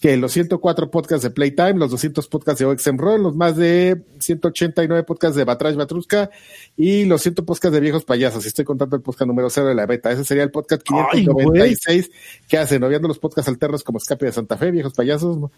que 0.00 0.16
los 0.16 0.32
104 0.32 0.90
podcasts 0.90 1.22
de 1.22 1.30
Playtime, 1.30 1.74
los 1.74 1.90
200 1.90 2.28
podcasts 2.28 2.60
de 2.60 2.66
OXM 2.66 2.96
Roll, 2.96 3.22
los 3.22 3.36
más 3.36 3.56
de 3.56 4.00
189 4.20 5.02
podcasts 5.02 5.36
de 5.36 5.44
Batrash 5.44 5.74
Batruska 5.74 6.30
y 6.76 7.04
los 7.04 7.20
100 7.22 7.34
podcasts 7.36 7.72
de 7.72 7.80
viejos 7.80 8.04
payasos. 8.04 8.46
Estoy 8.46 8.64
contando 8.64 8.96
el 8.96 9.02
podcast 9.02 9.26
número 9.26 9.50
0 9.50 9.66
de 9.68 9.74
la 9.74 9.86
beta. 9.86 10.10
Ese 10.12 10.24
sería 10.24 10.44
el 10.44 10.50
podcast 10.50 10.82
596 10.82 12.10
que 12.48 12.58
hacen, 12.58 12.82
obviando 12.84 13.06
los 13.06 13.18
podcasts 13.18 13.48
alternos 13.48 13.82
como 13.82 13.98
Escape 13.98 14.26
de 14.26 14.32
Santa 14.32 14.56
Fe, 14.56 14.70
viejos 14.70 14.94
payasos, 14.94 15.50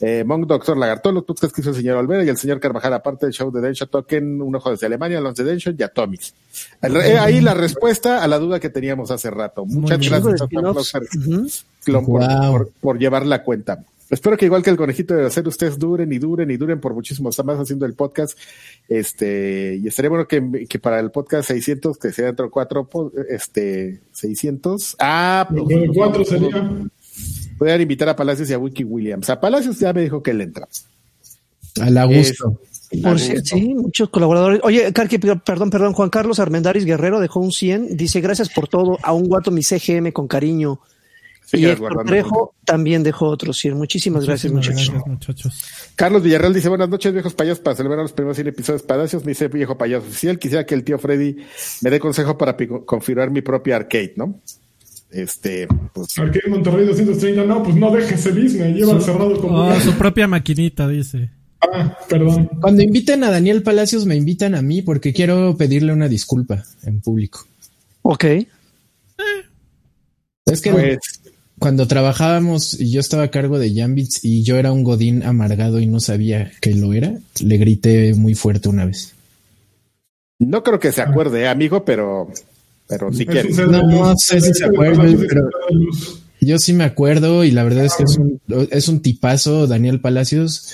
eh, 0.00 0.24
Monk 0.24 0.46
Doctor 0.46 0.78
Lagartón, 0.78 1.16
los 1.16 1.24
podcasts 1.24 1.54
que 1.54 1.60
hizo 1.60 1.70
el 1.70 1.76
señor 1.76 1.96
Olvera 1.96 2.24
y 2.24 2.28
el 2.28 2.36
señor 2.36 2.60
Carvajal, 2.60 2.94
aparte 2.94 3.26
del 3.26 3.32
show 3.32 3.50
de 3.50 3.60
Densha 3.60 3.86
Token, 3.86 4.40
un 4.40 4.54
ojo 4.54 4.70
desde 4.70 4.86
Alemania, 4.86 5.20
los 5.20 5.34
de 5.34 5.44
Densha 5.44 5.72
y 5.76 5.82
Atomics. 5.82 6.34
Ahí 6.80 7.40
la 7.40 7.54
respuesta 7.58 8.22
a 8.22 8.28
la 8.28 8.38
duda 8.38 8.60
que 8.60 8.70
teníamos 8.70 9.10
hace 9.10 9.30
rato. 9.30 9.66
Muchas 9.66 9.98
gracias 9.98 10.42
por, 12.80 12.98
llevar 12.98 13.26
la 13.26 13.42
cuenta. 13.42 13.84
Espero 14.10 14.38
que 14.38 14.46
igual 14.46 14.62
que 14.62 14.70
el 14.70 14.78
conejito 14.78 15.14
de 15.14 15.26
hacer 15.26 15.46
ustedes 15.46 15.78
duren 15.78 16.10
y 16.12 16.18
duren 16.18 16.50
y 16.50 16.56
duren 16.56 16.80
por 16.80 16.94
muchísimos 16.94 17.38
más 17.44 17.58
haciendo 17.58 17.84
el 17.84 17.92
podcast. 17.92 18.38
Este, 18.88 19.78
y 19.82 19.86
estaría 19.86 20.08
bueno 20.08 20.26
que, 20.26 20.66
que 20.66 20.78
para 20.78 20.98
el 20.98 21.10
podcast 21.10 21.48
600, 21.48 21.98
que 21.98 22.12
sea 22.12 22.26
dentro 22.26 22.46
de 22.46 22.50
cuatro, 22.50 22.88
este, 23.28 24.00
600. 24.12 24.96
Ah, 24.98 25.46
pues, 25.50 25.90
cuatro 25.94 26.24
sería. 26.24 26.88
Pueden 27.58 27.80
invitar 27.82 28.08
a 28.08 28.16
Palacios 28.16 28.48
y 28.48 28.54
a 28.54 28.58
Wiki 28.58 28.84
Williams. 28.84 29.28
A 29.28 29.40
Palacios 29.40 29.78
ya 29.78 29.92
me 29.92 30.02
dijo 30.02 30.22
que 30.22 30.30
él 30.30 30.40
entra. 30.40 30.68
A 31.80 31.90
la 31.90 32.04
gusto. 32.04 32.60
Por 33.02 33.20
sí, 33.20 33.74
muchos 33.74 34.08
colaboradores. 34.08 34.60
Oye, 34.62 34.92
Carqui, 34.92 35.18
perdón, 35.18 35.70
perdón, 35.70 35.92
Juan 35.92 36.08
Carlos 36.08 36.38
Armendaris 36.40 36.86
Guerrero 36.86 37.20
dejó 37.20 37.40
un 37.40 37.52
100. 37.52 37.96
Dice, 37.96 38.20
gracias 38.20 38.48
por 38.48 38.68
todo. 38.68 38.98
A 39.02 39.12
un 39.12 39.24
guato 39.24 39.50
mi 39.50 39.62
CGM 39.62 40.10
con 40.12 40.26
cariño. 40.26 40.80
y 41.52 41.66
Héctor 41.66 42.04
Trejo 42.06 42.54
también 42.64 43.02
dejó 43.02 43.26
otro 43.26 43.52
100. 43.52 43.76
Muchísimas, 43.76 44.24
gracias, 44.24 44.52
muchachos. 44.52 44.90
Carlos 45.96 46.22
Villarreal 46.22 46.54
dice, 46.54 46.70
buenas 46.70 46.88
noches, 46.88 47.12
viejos 47.12 47.34
payasos, 47.34 47.60
para 47.60 47.76
celebrar 47.76 48.00
los 48.00 48.12
primeros 48.12 48.36
100 48.36 48.48
episodios 48.48 48.82
de 48.82 48.88
Palacios. 48.88 49.22
Me 49.22 49.32
dice, 49.32 49.48
viejo 49.48 49.76
payaso 49.76 50.06
oficial, 50.06 50.38
quisiera 50.38 50.64
que 50.64 50.74
el 50.74 50.82
tío 50.82 50.98
Freddy 50.98 51.36
me 51.82 51.90
dé 51.90 52.00
consejo 52.00 52.38
para 52.38 52.56
configurar 52.86 53.30
mi 53.30 53.42
propia 53.42 53.76
arcade, 53.76 54.14
¿no? 54.16 54.40
Este, 55.10 55.68
pues. 55.92 56.18
Arcade 56.18 56.48
Monterrey 56.48 56.86
230, 56.86 57.44
no, 57.44 57.62
pues 57.62 57.76
no 57.76 57.90
deje 57.90 58.14
ese 58.14 58.30
business, 58.30 58.74
lleva 58.74 58.98
cerrado 59.00 59.38
como. 59.40 59.62
Ah, 59.62 59.78
su 59.80 59.92
propia 59.92 60.26
maquinita, 60.28 60.88
dice. 60.88 61.30
Ah, 61.60 61.98
perdón. 62.08 62.48
Cuando 62.60 62.82
inviten 62.82 63.24
a 63.24 63.30
Daniel 63.30 63.62
Palacios, 63.62 64.06
me 64.06 64.16
invitan 64.16 64.54
a 64.54 64.62
mí 64.62 64.82
porque 64.82 65.12
quiero 65.12 65.56
pedirle 65.56 65.92
una 65.92 66.08
disculpa 66.08 66.64
en 66.84 67.00
público. 67.00 67.46
Ok. 68.02 68.24
Es 70.46 70.62
que 70.62 70.70
pues, 70.70 70.98
cuando 71.58 71.88
trabajábamos 71.88 72.80
y 72.80 72.90
yo 72.90 73.00
estaba 73.00 73.24
a 73.24 73.30
cargo 73.30 73.58
de 73.58 73.74
Jambits 73.74 74.24
y 74.24 74.44
yo 74.44 74.56
era 74.56 74.72
un 74.72 74.84
godín 74.84 75.22
amargado 75.24 75.80
y 75.80 75.86
no 75.86 76.00
sabía 76.00 76.52
que 76.60 76.74
lo 76.74 76.92
era, 76.92 77.18
le 77.40 77.56
grité 77.58 78.14
muy 78.14 78.34
fuerte 78.34 78.68
una 78.68 78.86
vez. 78.86 79.14
No 80.38 80.62
creo 80.62 80.78
que 80.78 80.92
se 80.92 81.02
acuerde, 81.02 81.42
¿eh, 81.42 81.48
amigo, 81.48 81.84
pero, 81.84 82.30
pero 82.86 83.12
si 83.12 83.26
quieres. 83.26 83.58
No, 83.58 83.82
no 83.82 84.14
sé 84.16 84.40
si 84.40 84.54
se 84.54 84.64
acuerde, 84.64 85.26
pero 85.28 85.50
yo 86.40 86.58
sí 86.58 86.72
me 86.72 86.84
acuerdo 86.84 87.42
y 87.42 87.50
la 87.50 87.64
verdad 87.64 87.84
es 87.84 87.94
que 87.94 88.04
es 88.04 88.16
un, 88.16 88.40
es 88.70 88.88
un 88.88 89.02
tipazo, 89.02 89.66
Daniel 89.66 90.00
Palacios 90.00 90.72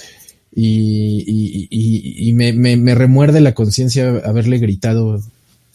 y, 0.56 2.32
me, 2.35 2.94
remuerde 2.94 3.40
la 3.40 3.55
conciencia 3.55 4.22
haberle 4.24 4.59
gritado 4.59 5.20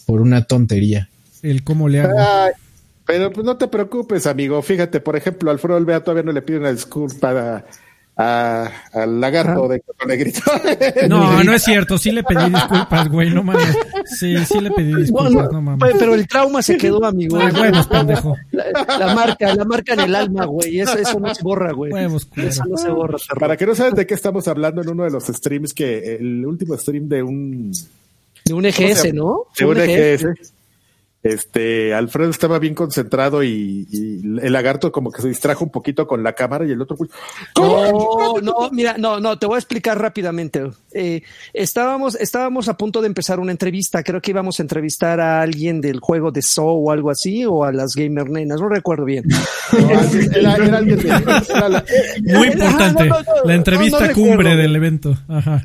por 0.06 0.22
una 0.22 0.46
tontería. 0.46 1.10
El 1.42 1.64
cómo 1.64 1.90
le 1.90 2.02
hago. 2.02 2.18
pero 3.06 3.32
pues 3.32 3.46
no 3.46 3.58
te 3.58 3.68
preocupes, 3.68 4.28
amigo. 4.28 4.62
Fíjate, 4.62 5.00
por 5.00 5.16
ejemplo, 5.16 5.52
Alfredo 5.52 5.78
Olvea 5.78 6.04
todavía 6.04 6.24
no 6.24 6.32
le 6.32 6.42
pide 6.42 6.60
una 6.60 6.72
disculpa 6.72 7.66
al 8.20 9.22
lagarto 9.22 9.68
de 9.70 9.82
negrito. 10.06 10.42
No, 11.08 11.42
no 11.44 11.54
es 11.54 11.64
cierto. 11.64 11.98
Sí 11.98 12.12
le 12.12 12.24
pedí 12.24 12.50
disculpas, 12.50 13.08
güey. 13.08 13.30
No 13.30 13.44
mames. 13.44 13.78
Sí, 14.06 14.36
sí 14.46 14.60
le 14.60 14.72
pedí 14.72 14.94
disculpas. 14.94 15.52
no 15.52 15.62
mames. 15.62 15.96
Pero 15.98 16.16
el 16.16 16.28
trauma 16.28 16.62
se 16.62 16.78
quedó, 16.78 17.06
amigo. 17.06 17.38
huevos, 17.38 17.88
pendejo. 17.88 18.36
La, 18.52 19.16
marca, 19.16 19.56
la 19.56 19.64
marca 19.64 19.94
en 19.94 20.02
el 20.02 20.16
alma, 20.16 20.46
güey. 20.46 20.80
Eso, 20.82 20.98
eso 20.98 21.20
no 21.20 21.34
se 21.34 21.42
borra, 21.44 21.72
güey. 21.72 21.94
Huevos, 21.94 22.28
Eso 22.36 22.64
no 22.66 22.78
se 22.78 22.90
borra. 22.90 23.18
Para 23.40 23.56
que 23.56 23.66
no 23.66 23.74
sabes 23.74 23.96
de 23.96 24.06
qué 24.06 24.16
estamos 24.16 24.48
hablando 24.48 24.82
en 24.82 24.90
uno 24.90 25.06
de 25.06 25.12
los 25.12 25.26
streams 25.26 25.74
que 25.74 26.16
el 26.16 26.46
último 26.46 26.78
stream 26.78 27.08
de 27.08 27.24
un 27.24 27.72
de 28.46 28.54
un 28.54 28.66
EGS, 28.66 29.14
¿no? 29.14 29.46
De 29.58 29.66
un 29.66 29.78
EGS 29.78 30.54
este, 31.22 31.94
Alfredo 31.94 32.30
estaba 32.30 32.60
bien 32.60 32.74
concentrado 32.74 33.44
y, 33.44 33.88
el 34.42 34.54
lagarto 34.54 34.92
como 34.92 35.12
que 35.12 35.22
se 35.22 35.28
distrajo 35.28 35.66
un 35.66 35.72
poquito 35.72 36.08
con 36.08 36.24
la 36.24 36.34
cámara 36.34 36.66
y 36.66 36.72
el 36.72 36.82
otro. 36.82 36.96
No, 37.58 38.40
no, 38.42 38.70
mira, 38.72 38.98
no, 38.98 39.20
no, 39.20 39.38
te 39.38 39.46
voy 39.46 39.56
a 39.56 39.60
explicar 39.60 40.00
rápidamente. 40.00 40.72
Eh, 40.94 41.22
estábamos, 41.54 42.16
estábamos 42.16 42.70
a 42.70 42.78
punto 42.78 43.02
de 43.02 43.08
empezar 43.08 43.40
una 43.40 43.52
entrevista. 43.52 44.02
Creo 44.02 44.22
que 44.22 44.32
íbamos 44.32 44.60
a 44.60 44.64
entrevistar 44.64 45.20
a 45.20 45.42
alguien 45.42 45.82
del 45.82 46.00
juego 46.00 46.32
de 46.32 46.42
Saw 46.42 46.88
o 46.88 46.92
algo 46.92 47.10
así, 47.10 47.46
o 47.46 47.66
a 47.66 47.74
las 47.74 47.96
gamer 47.96 48.30
nenas, 48.30 48.62
no 48.62 48.70
recuerdo 48.70 49.04
bien. 49.04 49.26
Muy 52.24 52.48
importante. 52.48 53.10
la 53.44 53.56
entrevista 53.56 54.14
cumbre 54.14 54.56
del 54.56 54.74
evento. 54.76 55.18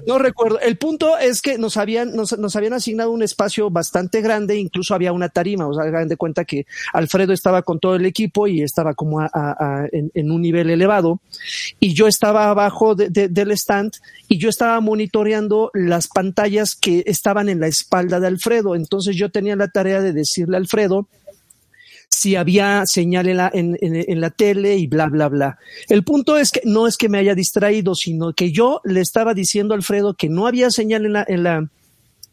No 0.07 0.19
recuerdo. 0.19 0.59
El 0.59 0.79
punto 0.79 1.17
es 1.17 1.41
que 1.43 1.59
nos 1.59 1.77
habían, 1.77 2.17
nos, 2.17 2.37
nos 2.39 2.57
habían 2.57 2.73
asignado 2.73 3.13
un 3.13 3.23
espacio 3.23 3.71
bastante 3.71 4.21
grande, 4.21 4.57
incluso 4.57 4.95
había 4.95 5.13
una 5.13 5.29
tarea 5.29 5.44
o 5.45 5.75
sea, 5.75 5.85
hagan 5.85 6.09
de 6.09 6.17
cuenta 6.17 6.45
que 6.45 6.67
Alfredo 6.93 7.33
estaba 7.33 7.63
con 7.63 7.79
todo 7.79 7.97
el 7.97 8.07
equipo 8.07 8.47
y 8.47 8.63
estaba 8.63 8.95
como 8.95 9.21
en, 9.23 10.31
un 10.31 10.43
nivel 10.43 10.71
elevado 10.71 11.21
y 11.81 11.95
yo 11.95 12.07
estaba 12.07 12.51
abajo 12.51 12.95
del 12.95 13.51
stand 13.53 13.93
y 14.29 14.39
yo 14.39 14.49
estaba 14.49 14.81
monitoreando 14.81 15.71
las 15.75 16.09
pantallas 16.09 16.75
que 16.75 17.05
estaban 17.07 17.49
en 17.49 17.61
la 17.61 17.67
espalda 17.67 18.21
de 18.21 18.27
Alfredo. 18.27 18.75
Entonces 18.75 19.17
yo 19.17 19.31
tenía 19.31 19.57
la 19.57 19.69
tarea 19.69 20.01
de 20.01 20.13
decirle 20.13 20.57
a 20.57 20.61
Alfredo, 20.61 21.07
si 22.11 22.37
había 22.37 22.85
señal 22.87 23.29
en 23.29 23.37
la, 23.37 23.51
en, 23.53 24.21
la 24.21 24.31
tele 24.31 24.77
y 24.77 24.87
bla, 24.87 25.07
bla, 25.09 25.29
bla. 25.29 25.59
El 25.89 26.05
punto 26.05 26.37
es 26.37 26.53
que 26.53 26.61
no 26.65 26.87
es 26.87 26.97
que 26.97 27.09
me 27.09 27.19
haya 27.19 27.35
distraído, 27.35 27.95
sino 27.95 28.33
que 28.33 28.53
yo 28.53 28.81
le 28.85 29.01
estaba 29.01 29.35
diciendo 29.35 29.75
a 29.75 29.77
Alfredo 29.77 30.15
que 30.15 30.29
no 30.29 30.47
había 30.47 30.71
señal 30.71 31.07
en 31.07 31.13
la, 31.13 31.25
en 31.27 31.43
la, 31.43 31.69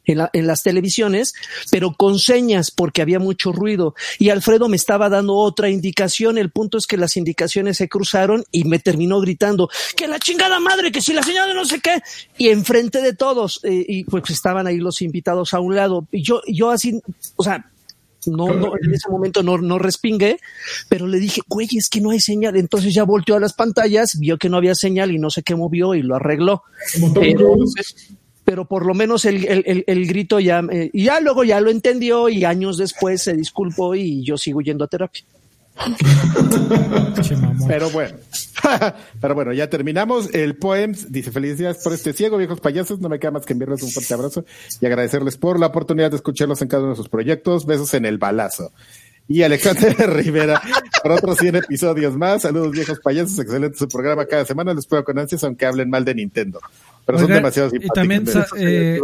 en, 0.05 0.47
las 0.47 0.63
televisiones, 0.63 1.33
pero 1.69 1.93
con 1.93 2.19
señas 2.19 2.71
porque 2.71 3.01
había 3.01 3.19
mucho 3.19 3.51
ruido. 3.51 3.95
Y 4.19 4.29
Alfredo 4.29 4.67
me 4.67 4.75
estaba 4.75 5.09
dando 5.09 5.35
otra 5.35 5.69
indicación. 5.69 6.37
El 6.37 6.51
punto 6.51 6.77
es 6.77 6.87
que 6.87 6.97
las 6.97 7.17
indicaciones 7.17 7.77
se 7.77 7.89
cruzaron 7.89 8.43
y 8.51 8.63
me 8.63 8.79
terminó 8.79 9.19
gritando 9.19 9.69
que 9.95 10.07
la 10.07 10.19
chingada 10.19 10.59
madre, 10.59 10.91
que 10.91 11.01
si 11.01 11.13
la 11.13 11.23
señal 11.23 11.49
de 11.49 11.55
no 11.55 11.65
sé 11.65 11.79
qué. 11.79 12.01
Y 12.37 12.49
enfrente 12.49 13.01
de 13.01 13.13
todos, 13.13 13.59
eh, 13.63 13.85
y 13.87 14.03
pues 14.05 14.29
estaban 14.29 14.67
ahí 14.67 14.77
los 14.77 15.01
invitados 15.01 15.53
a 15.53 15.59
un 15.59 15.75
lado. 15.75 16.07
Y 16.11 16.23
yo, 16.23 16.41
yo 16.47 16.71
así, 16.71 17.01
o 17.35 17.43
sea, 17.43 17.65
no, 18.27 18.53
no, 18.53 18.73
en 18.79 18.93
ese 18.93 19.09
momento 19.09 19.41
no, 19.41 19.57
no 19.57 19.79
respingué, 19.79 20.37
pero 20.89 21.07
le 21.07 21.17
dije, 21.17 21.41
güey, 21.47 21.67
es 21.75 21.89
que 21.89 22.01
no 22.01 22.11
hay 22.11 22.19
señal. 22.19 22.55
Entonces 22.55 22.93
ya 22.93 23.03
volteó 23.03 23.35
a 23.35 23.39
las 23.39 23.53
pantallas, 23.53 24.17
vio 24.19 24.37
que 24.37 24.49
no 24.49 24.57
había 24.57 24.75
señal 24.75 25.11
y 25.11 25.17
no 25.17 25.29
sé 25.29 25.43
qué 25.43 25.55
movió 25.55 25.95
y 25.95 26.03
lo 26.03 26.15
arregló 26.15 26.63
pero 28.43 28.65
por 28.65 28.85
lo 28.85 28.93
menos 28.93 29.25
el, 29.25 29.45
el, 29.45 29.83
el, 29.85 30.07
grito 30.07 30.39
ya, 30.39 30.61
eh, 30.71 30.89
y 30.93 31.05
ya 31.05 31.19
luego 31.19 31.43
ya 31.43 31.59
lo 31.61 31.69
entendió 31.69 32.29
y 32.29 32.45
años 32.45 32.77
después 32.77 33.21
se 33.21 33.33
disculpó 33.33 33.95
y 33.95 34.23
yo 34.23 34.37
sigo 34.37 34.61
yendo 34.61 34.85
a 34.85 34.87
terapia. 34.87 35.23
pero 37.67 37.89
bueno, 37.89 38.15
pero 39.21 39.35
bueno, 39.35 39.53
ya 39.53 39.69
terminamos. 39.69 40.33
El 40.33 40.55
Poems 40.55 41.11
dice 41.11 41.31
felicidades 41.31 41.77
por 41.83 41.93
este 41.93 42.13
ciego, 42.13 42.37
viejos 42.37 42.59
payasos. 42.59 42.99
No 42.99 43.09
me 43.09 43.19
queda 43.19 43.31
más 43.31 43.45
que 43.45 43.53
enviarles 43.53 43.83
un 43.83 43.91
fuerte 43.91 44.13
abrazo 44.13 44.45
y 44.79 44.85
agradecerles 44.85 45.37
por 45.37 45.59
la 45.59 45.67
oportunidad 45.67 46.09
de 46.09 46.17
escucharlos 46.17 46.61
en 46.61 46.67
cada 46.67 46.83
uno 46.83 46.91
de 46.91 46.97
sus 46.97 47.09
proyectos. 47.09 47.65
Besos 47.65 47.93
en 47.93 48.05
el 48.05 48.17
balazo. 48.17 48.71
Y 49.27 49.43
Alexander 49.43 49.95
Rivera 50.13 50.61
por 51.01 51.13
otros 51.13 51.37
100 51.37 51.57
episodios 51.57 52.15
más. 52.15 52.41
Saludos 52.41 52.71
viejos 52.71 52.99
payasos, 52.99 53.39
excelente 53.39 53.77
su 53.77 53.87
programa 53.87 54.25
cada 54.25 54.45
semana. 54.45 54.73
Les 54.73 54.85
puedo 54.85 55.03
con 55.03 55.17
ansias 55.19 55.43
aunque 55.43 55.65
hablen 55.65 55.89
mal 55.89 56.05
de 56.05 56.15
Nintendo. 56.15 56.59
Pero 57.05 57.19
son 57.19 57.29
demasiado 57.29 57.71
Y 57.73 57.87
también 57.87 58.25
eh, 58.57 58.99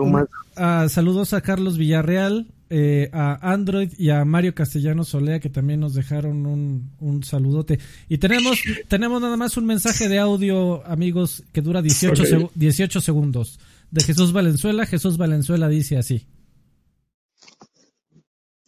saludos 0.89 1.34
a 1.34 1.41
Carlos 1.41 1.77
Villarreal, 1.77 2.48
eh, 2.69 3.10
a 3.14 3.53
Android 3.53 3.91
y 3.98 4.10
a 4.10 4.23
Mario 4.26 4.53
Castellano 4.53 5.03
Solea 5.03 5.39
que 5.39 5.49
también 5.49 5.80
nos 5.80 5.94
dejaron 5.94 6.45
un, 6.45 6.91
un 6.99 7.23
saludote. 7.23 7.80
Y 8.10 8.18
tenemos, 8.18 8.61
tenemos 8.88 9.22
nada 9.22 9.38
más 9.38 9.57
un 9.57 9.65
mensaje 9.65 10.10
de 10.10 10.19
audio, 10.19 10.85
amigos, 10.85 11.44
que 11.53 11.61
dura 11.61 11.81
18, 11.81 12.52
18 12.53 13.02
segundos. 13.02 13.60
De 13.89 14.03
Jesús 14.03 14.34
Valenzuela. 14.34 14.85
Jesús 14.85 15.18
Valenzuela 15.18 15.69
dice 15.69 15.98
así. 15.98 16.27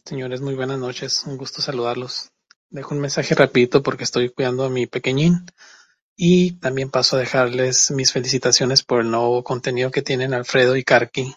Señores, 0.09 0.41
muy 0.41 0.55
buenas 0.55 0.79
noches. 0.79 1.23
Un 1.27 1.37
gusto 1.37 1.61
saludarlos. 1.61 2.31
Dejo 2.71 2.95
un 2.95 3.01
mensaje 3.01 3.35
rapidito 3.35 3.83
porque 3.83 4.05
estoy 4.05 4.29
cuidando 4.29 4.65
a 4.65 4.69
mi 4.71 4.87
pequeñín 4.87 5.45
Y 6.17 6.53
también 6.53 6.89
paso 6.89 7.15
a 7.15 7.19
dejarles 7.19 7.91
mis 7.91 8.11
felicitaciones 8.11 8.81
por 8.81 9.01
el 9.01 9.11
nuevo 9.11 9.43
contenido 9.43 9.91
que 9.91 10.01
tienen 10.01 10.33
Alfredo 10.33 10.75
y 10.75 10.83
Karki 10.83 11.31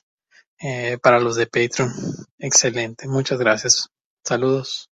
eh, 0.62 0.96
para 1.02 1.20
los 1.20 1.36
de 1.36 1.44
Patreon. 1.44 1.92
Excelente, 2.38 3.06
muchas 3.08 3.38
gracias. 3.38 3.90
Saludos. 4.24 4.88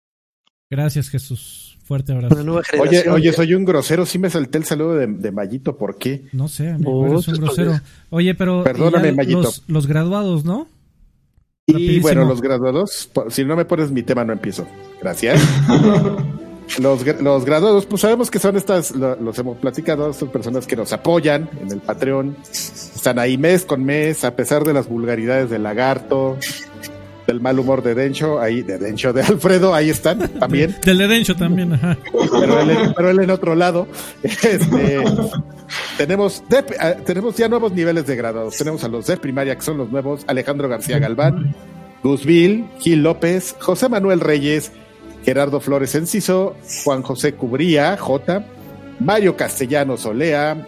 Gracias 0.69 1.07
Jesús. 1.07 1.77
Fuerte 1.85 2.11
abrazo. 2.11 2.35
Oye, 2.81 3.09
oye, 3.09 3.31
soy 3.31 3.53
un 3.53 3.63
grosero. 3.63 4.05
Sí 4.05 4.19
me 4.19 4.29
salté 4.29 4.57
el 4.57 4.65
saludo 4.65 4.95
de, 4.95 5.07
de 5.07 5.31
Mayito. 5.31 5.77
¿Por 5.77 5.97
qué? 5.97 6.27
No 6.33 6.49
sé, 6.49 6.71
amigo, 6.71 7.07
eres 7.07 7.29
un 7.29 7.35
grosero. 7.35 7.79
Oye, 8.09 8.35
pero 8.35 8.61
Perdóname, 8.61 9.13
Mayito. 9.13 9.41
Los, 9.41 9.63
los, 9.67 9.87
graduados, 9.87 10.43
¿no? 10.43 10.67
Y 11.77 11.99
bueno, 11.99 12.25
los 12.25 12.41
graduados, 12.41 13.09
si 13.29 13.45
no 13.45 13.55
me 13.55 13.65
pones 13.65 13.91
mi 13.91 14.03
tema, 14.03 14.23
no 14.23 14.33
empiezo. 14.33 14.65
Gracias. 15.01 15.41
los, 16.79 17.05
los 17.21 17.45
graduados, 17.45 17.85
pues 17.85 18.01
sabemos 18.01 18.29
que 18.29 18.39
son 18.39 18.55
estas, 18.57 18.91
los 18.91 19.37
hemos 19.39 19.57
platicado, 19.57 20.13
son 20.13 20.29
personas 20.29 20.67
que 20.67 20.75
nos 20.75 20.93
apoyan 20.93 21.49
en 21.61 21.71
el 21.71 21.79
Patreon. 21.79 22.35
Están 22.51 23.19
ahí 23.19 23.37
mes 23.37 23.65
con 23.65 23.83
mes, 23.83 24.23
a 24.23 24.35
pesar 24.35 24.63
de 24.63 24.73
las 24.73 24.87
vulgaridades 24.87 25.49
del 25.49 25.63
lagarto, 25.63 26.37
del 27.29 27.41
mal 27.41 27.59
humor 27.59 27.83
de 27.83 27.93
Dencho, 27.93 28.39
ahí, 28.39 28.63
de 28.63 28.79
Dencho, 28.79 29.13
de 29.13 29.21
Alfredo, 29.21 29.75
ahí 29.75 29.91
están 29.91 30.27
también. 30.39 30.75
Del 30.83 30.97
de 30.97 31.07
Dencho 31.07 31.35
también, 31.35 31.73
ajá. 31.73 31.95
Pero 32.11 32.59
él, 32.59 32.93
pero 32.95 33.09
él 33.11 33.19
en 33.19 33.29
otro 33.29 33.53
lado. 33.53 33.87
Este, 34.23 35.03
tenemos, 35.97 36.43
ah, 36.79 36.93
tenemos 37.05 37.37
ya 37.37 37.47
nuevos 37.47 37.71
niveles 37.71 38.07
de 38.07 38.15
graduados. 38.15 38.57
Tenemos 38.57 38.83
a 38.83 38.87
los 38.87 39.05
de 39.05 39.17
primaria, 39.17 39.55
que 39.55 39.61
son 39.61 39.77
los 39.77 39.91
nuevos, 39.91 40.23
Alejandro 40.25 40.67
García 40.67 40.97
Galván, 40.97 41.55
Guzville, 42.01 42.65
Gil 42.79 43.03
López, 43.03 43.55
José 43.59 43.89
Manuel 43.89 44.21
Reyes, 44.21 44.71
Gerardo 45.23 45.59
Flores 45.59 45.93
Enciso, 45.93 46.55
Juan 46.83 47.03
José 47.03 47.35
Cubría, 47.35 47.95
J, 47.95 48.43
Mario 48.99 49.37
Castellanos 49.37 50.03
Olea. 50.07 50.65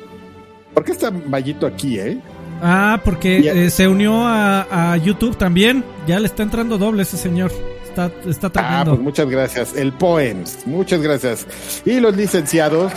¿Por 0.76 0.84
qué 0.84 0.92
está 0.92 1.10
Mayito 1.10 1.66
aquí, 1.66 1.98
eh? 1.98 2.20
Ah, 2.62 3.02
porque 3.04 3.38
eh, 3.38 3.70
se 3.72 3.88
unió 3.88 4.22
a, 4.24 4.96
YouTube 4.98 5.36
también. 5.38 5.84
Ya 6.08 6.20
le 6.20 6.28
está 6.28 6.44
entrando 6.44 6.78
doble 6.78 7.04
ese 7.04 7.18
señor. 7.18 7.52
Está, 7.84 8.12
está 8.28 8.52
Ah, 8.56 8.84
pues 8.86 9.00
muchas 9.00 9.30
gracias. 9.30 9.76
El 9.76 9.92
Poems, 9.94 10.60
muchas 10.66 11.02
gracias. 11.02 11.48
Y 11.86 12.00
los 12.00 12.16
licenciados, 12.16 12.94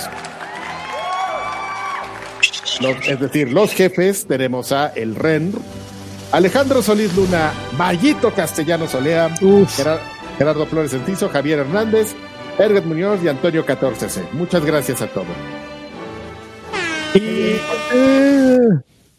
es 3.08 3.20
decir, 3.20 3.52
los 3.52 3.72
jefes, 3.72 4.26
tenemos 4.26 4.70
a 4.72 4.88
El 4.88 5.16
Ren, 5.16 5.52
Alejandro 6.32 6.82
Solís 6.82 7.14
Luna, 7.16 7.52
Mayito 7.78 8.32
Castellano 8.32 8.86
Solea, 8.86 9.34
Gerardo 10.38 10.66
Flores 10.66 10.92
Enciso, 10.92 11.28
Javier 11.28 11.60
Hernández, 11.60 12.14
Erget 12.58 12.84
Muñoz 12.84 13.20
y 13.24 13.28
Antonio 13.28 13.64
14C. 13.64 14.30
Muchas 14.32 14.64
gracias 14.64 15.00
a 15.02 15.06
todos. 15.06 15.26
Y 17.14 17.56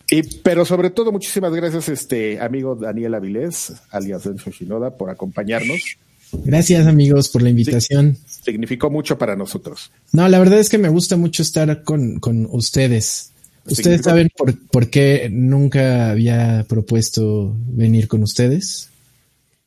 y, 0.09 0.21
pero 0.39 0.65
sobre 0.65 0.89
todo, 0.89 1.11
muchísimas 1.11 1.53
gracias, 1.53 1.89
este 1.89 2.39
amigo 2.39 2.75
Daniel 2.75 3.15
Avilés, 3.15 3.73
alias 3.91 4.23
Denso 4.23 4.51
Shinoda, 4.51 4.97
por 4.97 5.09
acompañarnos. 5.09 5.97
Gracias, 6.31 6.85
amigos, 6.87 7.29
por 7.29 7.41
la 7.41 7.49
invitación. 7.49 8.17
significó 8.27 8.89
mucho 8.89 9.17
para 9.17 9.35
nosotros. 9.35 9.91
No, 10.11 10.27
la 10.27 10.39
verdad 10.39 10.59
es 10.59 10.69
que 10.69 10.77
me 10.77 10.89
gusta 10.89 11.17
mucho 11.17 11.43
estar 11.43 11.83
con, 11.83 12.19
con 12.19 12.47
ustedes. 12.51 13.31
¿Ustedes 13.65 14.01
saben 14.01 14.29
por, 14.35 14.55
por, 14.67 14.89
qué 14.89 15.27
nunca 15.31 16.11
había 16.11 16.65
propuesto 16.67 17.55
venir 17.67 18.07
con 18.07 18.21
ustedes? 18.21 18.89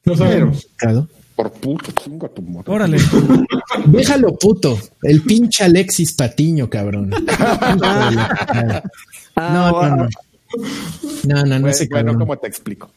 No 0.05 0.16
sabemos. 0.16 0.69
Por 1.35 1.52
puto, 1.52 1.93
chingo 1.93 2.28
tu 2.31 2.43
moto. 2.43 2.73
Órale. 2.73 2.98
Déjalo 3.86 4.36
puto. 4.36 4.78
El 5.02 5.23
pinche 5.23 5.65
Alexis 5.65 6.12
Patiño, 6.12 6.69
cabrón. 6.70 7.10
no, 9.36 9.70
no, 9.70 9.97
no. 9.97 10.09
No, 11.26 11.44
no, 11.44 11.58
no 11.58 11.72
sé 11.72 11.88
Bueno, 11.90 12.18
¿cómo 12.18 12.36
te 12.38 12.48
explico? 12.48 12.90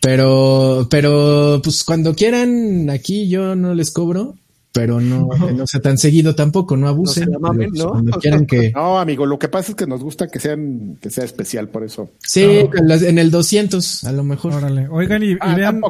Pero, 0.00 0.86
pero, 0.90 1.60
pues 1.62 1.84
cuando 1.84 2.14
quieran, 2.14 2.88
aquí 2.90 3.28
yo 3.28 3.54
no 3.54 3.74
les 3.74 3.90
cobro, 3.90 4.34
pero 4.72 5.00
no, 5.00 5.28
no 5.54 5.66
sea 5.66 5.80
tan 5.80 5.98
seguido 5.98 6.34
tampoco, 6.34 6.76
no 6.76 6.86
abusen. 6.86 7.30
No, 7.30 7.38
pues, 7.40 7.70
Cuando 7.82 8.12
quieran 8.20 8.46
que... 8.46 8.70
no, 8.72 9.00
amigo, 9.00 9.26
lo 9.26 9.38
que 9.38 9.48
pasa 9.48 9.72
es 9.72 9.76
que 9.76 9.86
nos 9.86 10.02
gusta 10.02 10.28
que 10.28 10.38
sean, 10.38 10.96
que 11.00 11.10
sea 11.10 11.24
especial, 11.24 11.68
por 11.68 11.82
eso. 11.84 12.10
Sí, 12.20 12.68
en 12.72 13.18
el 13.18 13.30
200, 13.30 14.04
a 14.04 14.12
lo 14.12 14.22
mejor. 14.22 14.54
Órale. 14.54 14.88
Oigan, 14.88 15.22
y, 15.22 15.36
ah, 15.40 15.54
vean, 15.54 15.80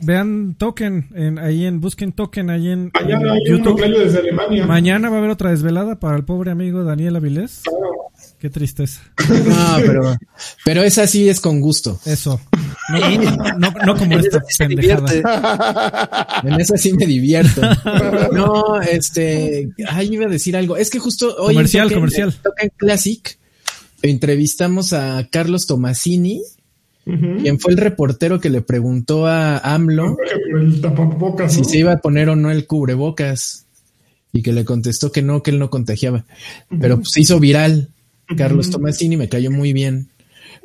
vean 0.00 0.54
Token, 0.58 1.08
en, 1.14 1.38
ahí 1.38 1.64
en, 1.64 1.80
busquen 1.80 2.12
Token 2.12 2.50
ahí 2.50 2.68
en, 2.68 2.90
Mañana 2.94 3.34
YouTube. 3.48 3.80
desde 3.80 4.18
Alemania. 4.18 4.66
Mañana 4.66 5.08
va 5.08 5.16
a 5.16 5.18
haber 5.18 5.30
otra 5.30 5.50
desvelada 5.50 5.98
para 5.98 6.16
el 6.16 6.24
pobre 6.24 6.50
amigo 6.50 6.84
Daniel 6.84 7.16
Avilés. 7.16 7.62
Qué 8.40 8.48
tristeza. 8.48 9.02
No, 9.28 9.76
pero, 9.76 10.16
pero 10.64 10.82
esa 10.82 11.06
sí 11.06 11.28
es 11.28 11.40
con 11.40 11.60
gusto. 11.60 12.00
Eso. 12.06 12.40
No, 13.58 13.70
no, 13.84 13.96
como 13.96 14.18
esta 14.18 14.40
pendejada. 14.58 16.40
En 16.42 16.58
esa 16.58 16.78
sí 16.78 16.94
me 16.94 17.06
divierto. 17.06 17.60
No, 18.32 18.80
este, 18.80 19.68
ay, 19.88 20.08
iba 20.12 20.26
a 20.26 20.28
decir 20.28 20.56
algo. 20.56 20.76
Es 20.76 20.88
que 20.88 20.98
justo 20.98 21.34
hoy 21.36 21.54
comercial, 21.54 21.88
en 21.88 21.94
comercial. 21.94 22.34
en 22.58 22.70
Classic 22.76 23.38
entrevistamos 24.02 24.92
a 24.92 25.26
Carlos 25.30 25.66
Tomasini, 25.66 26.42
quien 27.04 27.58
fue 27.58 27.72
el 27.72 27.78
reportero 27.78 28.40
que 28.40 28.50
le 28.50 28.62
preguntó 28.62 29.26
a 29.26 29.58
AMLO 29.58 30.16
si 31.48 31.64
se 31.64 31.78
iba 31.78 31.92
a 31.92 31.98
poner 31.98 32.28
o 32.28 32.36
no 32.36 32.50
el 32.50 32.66
cubrebocas 32.66 33.66
y 34.32 34.42
que 34.42 34.52
le 34.52 34.64
contestó 34.64 35.10
que 35.10 35.22
no, 35.22 35.42
que 35.42 35.50
él 35.50 35.58
no 35.58 35.70
contagiaba. 35.70 36.24
Pero 36.80 37.04
se 37.04 37.20
hizo 37.20 37.40
viral. 37.40 37.90
Carlos 38.36 38.70
Tomasini 38.70 39.16
me 39.16 39.28
cayó 39.28 39.50
muy 39.50 39.72
bien. 39.72 40.08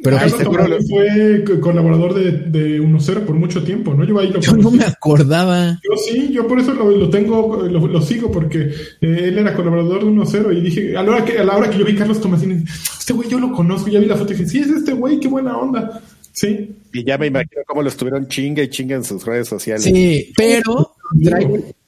Pero 0.03 0.17
Carlos 0.17 0.85
fue 0.89 1.43
colaborador 1.61 2.13
de, 2.13 2.31
de 2.31 2.81
1-0 2.81 3.21
por 3.21 3.35
mucho 3.35 3.63
tiempo, 3.63 3.93
¿no? 3.93 4.03
Yo, 4.03 4.19
ahí 4.19 4.29
lo 4.29 4.41
yo 4.41 4.55
no 4.57 4.69
me 4.69 4.83
acordaba. 4.83 5.79
Yo 5.83 5.97
sí, 5.97 6.31
yo 6.33 6.47
por 6.47 6.59
eso 6.59 6.73
lo, 6.73 7.09
tengo, 7.09 7.63
lo, 7.63 8.01
sigo, 8.01 8.29
porque 8.29 8.59
eh, 8.59 8.71
él 9.01 9.37
era 9.37 9.55
colaborador 9.55 10.03
de 10.03 10.11
1-0 10.11 10.57
y 10.57 10.61
dije, 10.61 10.97
a 10.97 11.03
la, 11.03 11.11
hora 11.11 11.25
que, 11.25 11.39
a 11.39 11.45
la 11.45 11.55
hora 11.55 11.69
que 11.69 11.77
yo 11.77 11.85
vi 11.85 11.95
Carlos 11.95 12.19
Tomasini, 12.19 12.65
este 12.99 13.13
güey 13.13 13.29
yo 13.29 13.39
lo 13.39 13.53
conozco, 13.53 13.89
ya 13.89 13.99
vi 13.99 14.05
la 14.05 14.17
foto 14.17 14.33
y 14.33 14.35
dije, 14.35 14.49
sí, 14.49 14.59
es 14.59 14.67
este 14.67 14.91
güey, 14.91 15.19
qué 15.19 15.29
buena 15.29 15.57
onda. 15.57 16.01
Sí. 16.33 16.75
Y 16.91 17.03
ya 17.05 17.17
me 17.17 17.27
imagino 17.27 17.61
cómo 17.65 17.81
lo 17.81 17.87
estuvieron 17.87 18.27
chinga 18.27 18.61
y 18.63 18.69
chinga 18.69 18.97
en 18.97 19.05
sus 19.05 19.25
redes 19.25 19.47
sociales. 19.47 19.85
Sí, 19.85 20.33
pero 20.35 20.93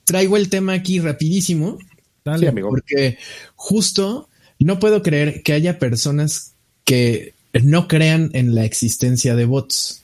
traigo, 0.06 0.38
el 0.38 0.50
tema 0.50 0.74
aquí 0.74 1.00
rapidísimo. 1.00 1.78
Dale, 2.24 2.48
amigo. 2.48 2.70
Porque 2.70 3.18
justo 3.56 4.30
no 4.66 4.80
puedo 4.80 5.02
creer 5.02 5.44
que 5.44 5.54
haya 5.54 5.80
personas 5.80 6.54
que 6.84 7.34
no 7.64 7.88
crean 7.88 8.30
en 8.34 8.56
la 8.56 8.66
existencia 8.66 9.36
de 9.36 9.46
bots. 9.46 10.04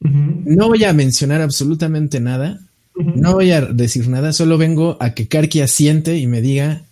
No 0.00 0.68
voy 0.68 0.84
a 0.84 0.92
mencionar 0.92 1.40
absolutamente 1.40 2.20
nada. 2.20 2.60
No 2.96 3.34
voy 3.34 3.52
a 3.52 3.60
decir 3.60 4.08
nada. 4.08 4.32
Solo 4.32 4.58
vengo 4.58 4.96
a 5.00 5.14
que 5.14 5.28
Karki 5.28 5.60
asiente 5.60 6.16
y 6.18 6.26
me 6.26 6.40
diga 6.40 6.82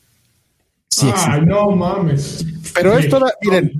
si 0.88 1.06
Ay, 1.14 1.42
no 1.42 1.70
mames. 1.70 2.44
Pero 2.74 2.98
esto, 2.98 3.24
miren, 3.42 3.72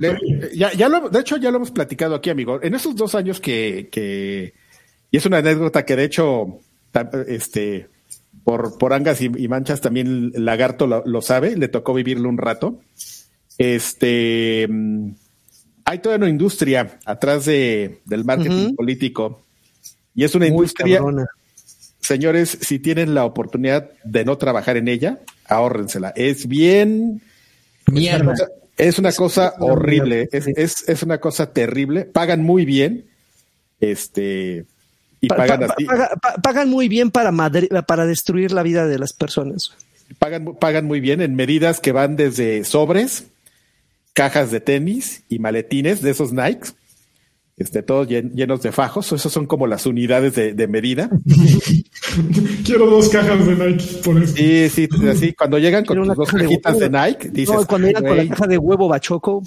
ya, 0.53 0.71
ya 0.73 0.87
lo, 0.87 1.09
de 1.09 1.19
hecho 1.19 1.37
ya 1.37 1.51
lo 1.51 1.57
hemos 1.57 1.71
platicado 1.71 2.15
aquí, 2.15 2.29
amigo. 2.29 2.61
En 2.63 2.73
esos 2.73 2.95
dos 2.95 3.15
años 3.15 3.39
que, 3.41 3.89
que 3.91 4.53
y 5.11 5.17
es 5.17 5.25
una 5.25 5.39
anécdota 5.39 5.85
que 5.85 5.97
de 5.97 6.05
hecho, 6.05 6.59
este, 7.27 7.89
por, 8.43 8.77
por 8.77 8.93
angas 8.93 9.21
y, 9.21 9.29
manchas 9.47 9.81
también 9.81 10.31
Lagarto 10.35 10.87
lo, 10.87 11.21
sabe, 11.21 11.55
le 11.55 11.67
tocó 11.67 11.93
vivirlo 11.93 12.29
un 12.29 12.37
rato. 12.37 12.79
Este, 13.57 14.67
mm, 14.69 15.11
hay 15.85 15.99
toda 15.99 16.15
una 16.17 16.29
industria 16.29 16.99
atrás 17.05 17.45
de, 17.45 18.01
del 18.05 18.25
marketing 18.25 18.75
político 18.75 19.41
y 20.15 20.23
es 20.23 20.35
una 20.35 20.47
industria, 20.47 21.01
señores, 21.99 22.57
si 22.61 22.79
tienen 22.79 23.13
la 23.13 23.25
oportunidad 23.25 23.91
de 24.03 24.25
no 24.25 24.37
trabajar 24.37 24.77
en 24.77 24.87
ella, 24.87 25.19
ahórrensela. 25.45 26.11
Es 26.15 26.47
bien... 26.47 27.21
Mierda. 27.87 28.35
Es 28.77 28.97
una 28.97 29.11
cosa, 29.11 29.53
horrible, 29.59 30.27
es, 30.31 30.47
es, 30.47 30.89
es, 30.89 31.03
una 31.03 31.19
cosa 31.19 31.53
terrible, 31.53 32.05
pagan 32.05 32.41
muy 32.41 32.65
bien, 32.65 33.05
este, 33.79 34.65
y 35.21 35.27
pagan 35.27 35.63
así. 35.63 35.85
pagan 36.43 36.69
muy 36.69 36.89
bien 36.89 37.11
para, 37.11 37.31
para 37.87 38.05
destruir 38.05 38.51
la 38.51 38.63
vida 38.63 38.87
de 38.87 38.99
las 38.99 39.13
personas. 39.13 39.71
Pagan, 40.19 40.55
pagan 40.59 40.85
muy 40.85 40.99
bien 40.99 41.21
en 41.21 41.35
medidas 41.35 41.79
que 41.79 41.91
van 41.91 42.15
desde 42.15 42.65
sobres, 42.65 43.27
cajas 44.13 44.51
de 44.51 44.59
tenis 44.59 45.23
y 45.29 45.39
maletines 45.39 46.01
de 46.01 46.09
esos 46.09 46.33
Nike, 46.33 46.71
este, 47.61 47.83
todos 47.83 48.07
llenos 48.07 48.61
de 48.61 48.71
fajos. 48.71 49.11
Esos 49.11 49.31
son 49.31 49.45
como 49.45 49.67
las 49.67 49.85
unidades 49.85 50.35
de, 50.35 50.67
medida. 50.67 51.09
Quiero 52.65 52.87
dos 52.87 53.09
cajas 53.09 53.45
de 53.45 53.55
Nike 53.55 54.01
por 54.03 54.21
eso. 54.21 54.35
Sí, 54.35 54.69
sí, 54.69 54.89
así 55.09 55.33
cuando 55.33 55.57
llegan 55.57 55.85
con 55.85 56.07
dos 56.07 56.29
cajitas 56.29 56.79
de, 56.79 56.89
Nike, 56.89 57.29
dices. 57.29 57.55
No, 57.55 57.65
cuando 57.65 57.87
llegan 57.87 58.03
con 58.03 58.17
la 58.17 58.27
caja 58.27 58.47
de 58.47 58.57
huevo 58.57 58.87
bachoco. 58.87 59.43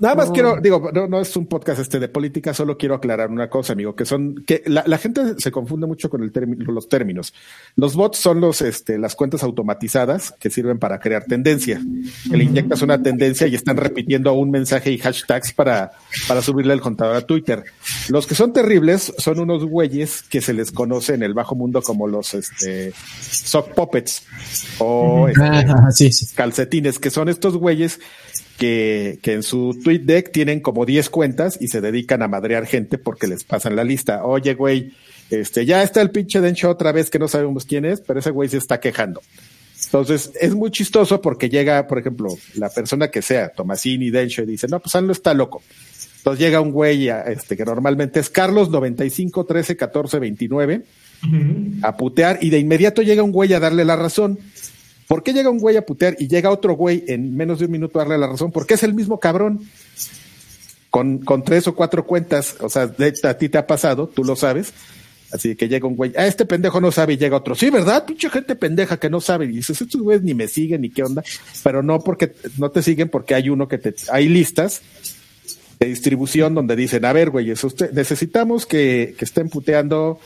Nada 0.00 0.14
más 0.14 0.30
quiero, 0.30 0.60
digo, 0.60 0.90
no, 0.92 1.06
no, 1.06 1.20
es 1.20 1.36
un 1.36 1.46
podcast 1.46 1.80
este 1.80 2.00
de 2.00 2.08
política, 2.08 2.54
solo 2.54 2.76
quiero 2.76 2.94
aclarar 2.94 3.30
una 3.30 3.48
cosa, 3.48 3.72
amigo, 3.72 3.94
que 3.94 4.04
son, 4.04 4.42
que 4.46 4.62
la, 4.66 4.84
la 4.86 4.98
gente 4.98 5.34
se 5.38 5.50
confunde 5.50 5.86
mucho 5.86 6.08
con 6.10 6.22
el 6.22 6.32
término, 6.32 6.70
los 6.72 6.88
términos. 6.88 7.34
Los 7.76 7.94
bots 7.94 8.18
son 8.18 8.40
los, 8.40 8.62
este, 8.62 8.98
las 8.98 9.14
cuentas 9.14 9.42
automatizadas 9.42 10.34
que 10.40 10.50
sirven 10.50 10.78
para 10.78 10.98
crear 10.98 11.24
tendencia. 11.24 11.80
Que 12.28 12.36
le 12.36 12.44
inyectas 12.44 12.82
una 12.82 13.02
tendencia 13.02 13.46
y 13.46 13.54
están 13.54 13.76
repitiendo 13.76 14.32
un 14.32 14.50
mensaje 14.50 14.90
y 14.92 14.98
hashtags 14.98 15.52
para, 15.52 15.92
para 16.28 16.42
subirle 16.42 16.74
el 16.74 16.80
contador 16.80 17.16
a 17.16 17.22
Twitter. 17.22 17.64
Los 18.08 18.26
que 18.26 18.34
son 18.34 18.52
terribles 18.52 19.12
son 19.18 19.40
unos 19.40 19.64
güeyes 19.64 20.22
que 20.22 20.40
se 20.40 20.52
les 20.52 20.72
conoce 20.72 21.14
en 21.14 21.22
el 21.22 21.34
bajo 21.34 21.51
mundo 21.54 21.82
como 21.82 22.06
los, 22.06 22.34
este, 22.34 22.92
sock 23.20 23.74
puppets 23.74 24.22
o 24.78 25.28
este, 25.28 26.10
calcetines, 26.34 26.98
que 26.98 27.10
son 27.10 27.28
estos 27.28 27.56
güeyes 27.56 28.00
que, 28.58 29.18
que, 29.22 29.34
en 29.34 29.42
su 29.42 29.78
tweet 29.82 30.00
deck 30.00 30.32
tienen 30.32 30.60
como 30.60 30.86
10 30.86 31.10
cuentas 31.10 31.58
y 31.60 31.68
se 31.68 31.80
dedican 31.80 32.22
a 32.22 32.28
madrear 32.28 32.66
gente 32.66 32.98
porque 32.98 33.26
les 33.26 33.44
pasan 33.44 33.76
la 33.76 33.84
lista. 33.84 34.24
Oye, 34.24 34.54
güey, 34.54 34.92
este, 35.30 35.64
ya 35.64 35.82
está 35.82 36.02
el 36.02 36.10
pinche 36.10 36.40
Dencho 36.40 36.70
otra 36.70 36.92
vez 36.92 37.08
que 37.08 37.18
no 37.18 37.28
sabemos 37.28 37.64
quién 37.64 37.84
es, 37.84 38.00
pero 38.00 38.20
ese 38.20 38.30
güey 38.30 38.48
se 38.48 38.58
está 38.58 38.80
quejando. 38.80 39.22
Entonces, 39.84 40.30
es 40.40 40.54
muy 40.54 40.70
chistoso 40.70 41.20
porque 41.20 41.48
llega, 41.48 41.86
por 41.86 41.98
ejemplo, 41.98 42.28
la 42.54 42.68
persona 42.68 43.08
que 43.08 43.22
sea, 43.22 43.48
Tomasini, 43.48 44.10
Dencho, 44.10 44.42
y 44.42 44.46
dice, 44.46 44.68
no, 44.68 44.80
pues 44.80 44.94
Anlo 44.94 45.12
está 45.12 45.34
loco. 45.34 45.62
Entonces 46.18 46.44
llega 46.44 46.60
un 46.60 46.70
güey, 46.70 47.08
este, 47.08 47.56
que 47.56 47.64
normalmente 47.64 48.20
es 48.20 48.30
Carlos 48.30 48.70
95 48.70 49.44
13 49.44 49.76
14 49.76 50.18
29, 50.20 50.82
a 51.82 51.96
putear, 51.96 52.38
y 52.40 52.50
de 52.50 52.58
inmediato 52.58 53.02
llega 53.02 53.22
un 53.22 53.32
güey 53.32 53.52
a 53.52 53.60
darle 53.60 53.84
la 53.84 53.96
razón. 53.96 54.38
¿Por 55.08 55.22
qué 55.22 55.32
llega 55.32 55.50
un 55.50 55.58
güey 55.58 55.76
a 55.76 55.84
putear 55.84 56.16
y 56.18 56.28
llega 56.28 56.50
otro 56.50 56.74
güey 56.74 57.04
en 57.06 57.36
menos 57.36 57.58
de 57.58 57.66
un 57.66 57.72
minuto 57.72 57.98
a 57.98 58.02
darle 58.02 58.18
la 58.18 58.28
razón? 58.28 58.50
Porque 58.50 58.74
es 58.74 58.82
el 58.82 58.94
mismo 58.94 59.20
cabrón. 59.20 59.60
Con, 60.90 61.18
con 61.18 61.42
tres 61.42 61.66
o 61.68 61.74
cuatro 61.74 62.04
cuentas, 62.04 62.56
o 62.60 62.68
sea, 62.68 62.82
a 63.22 63.34
ti 63.38 63.48
te 63.48 63.56
ha 63.56 63.66
pasado, 63.66 64.08
tú 64.08 64.24
lo 64.24 64.36
sabes. 64.36 64.74
Así 65.32 65.56
que 65.56 65.66
llega 65.66 65.88
un 65.88 65.96
güey, 65.96 66.12
ah, 66.16 66.26
este 66.26 66.44
pendejo 66.44 66.80
no 66.80 66.92
sabe 66.92 67.14
y 67.14 67.16
llega 67.16 67.38
otro. 67.38 67.54
Sí, 67.54 67.70
¿verdad? 67.70 68.04
Pinche 68.04 68.28
gente 68.28 68.54
pendeja 68.54 68.98
que 68.98 69.08
no 69.08 69.20
sabe. 69.20 69.46
Y 69.46 69.48
dices, 69.48 69.80
estos 69.80 70.02
güeyes 70.02 70.22
ni 70.22 70.34
me 70.34 70.46
siguen 70.46 70.82
ni 70.82 70.90
qué 70.90 71.02
onda. 71.02 71.22
Pero 71.62 71.82
no 71.82 72.00
porque 72.00 72.34
no 72.58 72.70
te 72.70 72.82
siguen 72.82 73.08
porque 73.08 73.34
hay 73.34 73.48
uno 73.48 73.66
que 73.66 73.78
te, 73.78 73.94
hay 74.10 74.28
listas 74.28 74.82
de 75.80 75.86
distribución 75.86 76.54
donde 76.54 76.76
dicen, 76.76 77.06
a 77.06 77.14
ver, 77.14 77.30
usted, 77.30 77.92
necesitamos 77.92 78.66
que, 78.66 79.14
que 79.18 79.24
estén 79.24 79.48
puteando 79.48 80.20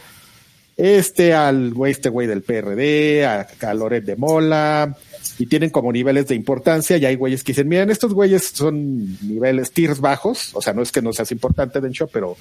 este 0.77 1.33
al 1.33 1.73
güey, 1.73 1.93
este 1.93 2.09
güey 2.09 2.27
del 2.27 2.43
PRD, 2.43 3.25
a, 3.25 3.47
a 3.63 3.75
Loret 3.75 4.05
de 4.05 4.17
Mola, 4.17 4.97
y 5.39 5.47
tienen 5.47 5.71
como 5.71 5.93
niveles 5.93 6.29
de 6.29 6.35
importancia, 6.35 6.97
y 6.97 7.05
hay 7.05 7.17
güeyes 7.17 7.43
que 7.43 7.53
dicen, 7.53 7.69
miren, 7.69 7.91
estos 7.91 8.13
güeyes 8.13 8.51
son 8.55 9.19
niveles 9.27 9.73
tiers 9.73 10.01
bajos, 10.01 10.51
o 10.55 10.63
sea, 10.63 10.73
no 10.73 10.83
es 10.83 10.93
que 10.93 11.03
no 11.03 11.13
seas 11.13 11.33
importante, 11.33 11.81
Dencho, 11.81 12.07
pero, 12.07 12.37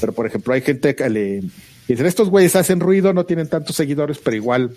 pero 0.00 0.12
por 0.12 0.26
ejemplo, 0.26 0.54
hay 0.54 0.62
gente 0.62 0.94
que 0.94 1.08
le 1.10 1.42
dicen, 1.86 2.06
estos 2.06 2.30
güeyes 2.30 2.56
hacen 2.56 2.80
ruido, 2.80 3.12
no 3.12 3.24
tienen 3.24 3.48
tantos 3.48 3.76
seguidores, 3.76 4.18
pero 4.18 4.36
igual. 4.36 4.74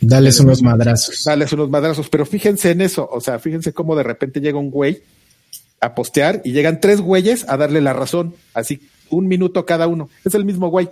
Dales 0.00 0.40
unos 0.40 0.62
madrazos. 0.62 1.22
Dales 1.24 1.52
unos 1.52 1.70
madrazos, 1.70 2.08
pero 2.08 2.26
fíjense 2.26 2.70
en 2.70 2.80
eso, 2.82 3.08
o 3.10 3.20
sea, 3.20 3.38
fíjense 3.38 3.72
cómo 3.72 3.96
de 3.96 4.02
repente 4.02 4.40
llega 4.40 4.58
un 4.58 4.70
güey 4.70 5.02
a 5.80 5.94
postear 5.94 6.40
y 6.44 6.52
llegan 6.52 6.80
tres 6.80 7.00
güeyes 7.00 7.46
a 7.48 7.56
darle 7.56 7.80
la 7.80 7.92
razón, 7.92 8.34
así 8.54 8.80
un 9.10 9.28
minuto 9.28 9.66
cada 9.66 9.86
uno. 9.86 10.08
Es 10.24 10.34
el 10.34 10.44
mismo 10.44 10.68
güey 10.68 10.88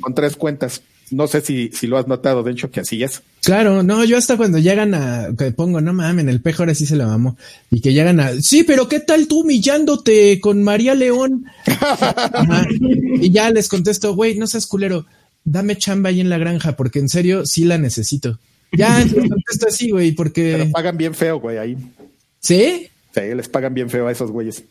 con 0.00 0.14
tres 0.14 0.36
cuentas. 0.36 0.82
No 1.10 1.26
sé 1.26 1.40
si, 1.40 1.70
si 1.72 1.86
lo 1.86 1.98
has 1.98 2.06
notado, 2.06 2.42
de 2.42 2.52
hecho, 2.52 2.70
que 2.70 2.80
así 2.80 3.02
es. 3.02 3.22
Claro, 3.42 3.82
no, 3.82 4.04
yo 4.04 4.16
hasta 4.16 4.36
cuando 4.36 4.58
llegan 4.58 4.94
a, 4.94 5.30
que 5.36 5.50
pongo, 5.50 5.80
no 5.80 5.92
mames, 5.92 6.26
el 6.28 6.40
pejo 6.40 6.62
ahora 6.62 6.74
sí 6.74 6.86
se 6.86 6.94
la 6.94 7.06
vamos 7.06 7.34
y 7.70 7.80
que 7.80 7.92
llegan 7.92 8.20
a, 8.20 8.32
sí, 8.40 8.62
pero 8.62 8.88
¿qué 8.88 9.00
tal 9.00 9.26
tú 9.26 9.40
humillándote 9.40 10.38
con 10.40 10.62
María 10.62 10.94
León? 10.94 11.46
y 13.20 13.30
ya 13.30 13.50
les 13.50 13.68
contesto, 13.68 14.14
güey, 14.14 14.36
no 14.38 14.46
seas 14.46 14.66
culero, 14.66 15.04
dame 15.44 15.76
chamba 15.76 16.10
ahí 16.10 16.20
en 16.20 16.28
la 16.28 16.38
granja, 16.38 16.76
porque 16.76 17.00
en 17.00 17.08
serio 17.08 17.44
sí 17.44 17.64
la 17.64 17.78
necesito. 17.78 18.38
Ya, 18.72 18.98
les 19.04 19.12
contesto 19.12 19.68
así, 19.68 19.90
güey, 19.90 20.12
porque... 20.12 20.56
Pero 20.58 20.70
pagan 20.70 20.96
bien 20.96 21.14
feo, 21.14 21.40
güey, 21.40 21.58
ahí. 21.58 21.76
¿Sí? 22.38 22.88
Sí, 23.12 23.20
les 23.34 23.48
pagan 23.48 23.74
bien 23.74 23.90
feo 23.90 24.06
a 24.06 24.12
esos 24.12 24.30
güeyes. 24.30 24.62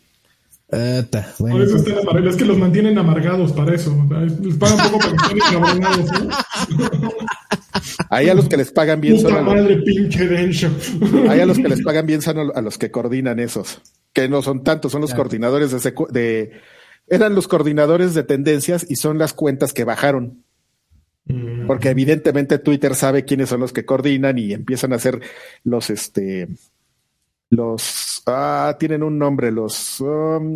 Bueno. 0.72 1.58
Por 1.58 1.62
eso 1.64 1.78
están 1.78 1.98
amargados, 2.00 2.32
es 2.32 2.36
que 2.36 2.46
los 2.46 2.58
mantienen 2.58 2.98
amargados 2.98 3.52
para 3.54 3.74
eso. 3.74 3.96
Les 4.42 4.56
pagan 4.56 4.92
poco 4.92 5.00
para 5.00 5.12
que 5.12 5.24
estén 5.24 5.38
encabronados, 5.38 6.12
¿no? 6.12 7.10
Ahí 8.10 8.30
a 8.30 8.34
los 8.34 8.48
que 8.48 8.58
les 8.58 8.72
pagan 8.72 9.02
bien 9.02 9.20
son 9.20 9.46
madre, 9.46 9.76
los... 9.76 9.84
pinche 9.84 10.28
denso. 10.28 10.68
Ahí 11.28 11.40
a 11.40 11.46
los 11.46 11.58
que 11.58 11.70
les 11.70 11.82
pagan 11.86 12.06
bien 12.06 12.22
son 12.22 12.52
a 12.54 12.62
los 12.62 12.78
que 12.78 12.92
coordinan 12.92 13.40
esos. 13.40 13.82
Que 14.14 14.30
no 14.30 14.42
son 14.42 14.64
tantos, 14.64 14.92
son 14.92 15.02
los 15.02 15.12
claro. 15.12 15.24
coordinadores 15.24 15.72
de, 15.72 15.94
de, 16.10 16.52
Eran 17.08 17.36
los 17.36 17.48
coordinadores 17.48 18.14
de 18.14 18.24
tendencias 18.24 18.86
y 18.90 18.96
son 18.96 19.18
las 19.18 19.34
cuentas 19.34 19.74
que 19.74 19.84
bajaron. 19.86 20.44
Mm. 21.26 21.68
Porque 21.68 21.90
evidentemente 21.90 22.60
Twitter 22.60 22.96
sabe 22.96 23.26
quiénes 23.26 23.50
son 23.50 23.60
los 23.60 23.74
que 23.74 23.86
coordinan 23.86 24.38
y 24.38 24.54
empiezan 24.54 24.94
a 24.94 24.98
hacer 24.98 25.22
los, 25.64 25.90
este, 25.90 26.48
los, 27.50 28.22
ah, 28.28 28.76
tienen 28.80 29.04
un 29.04 29.18
nombre, 29.18 29.52
los, 29.52 30.00
um, 30.02 30.56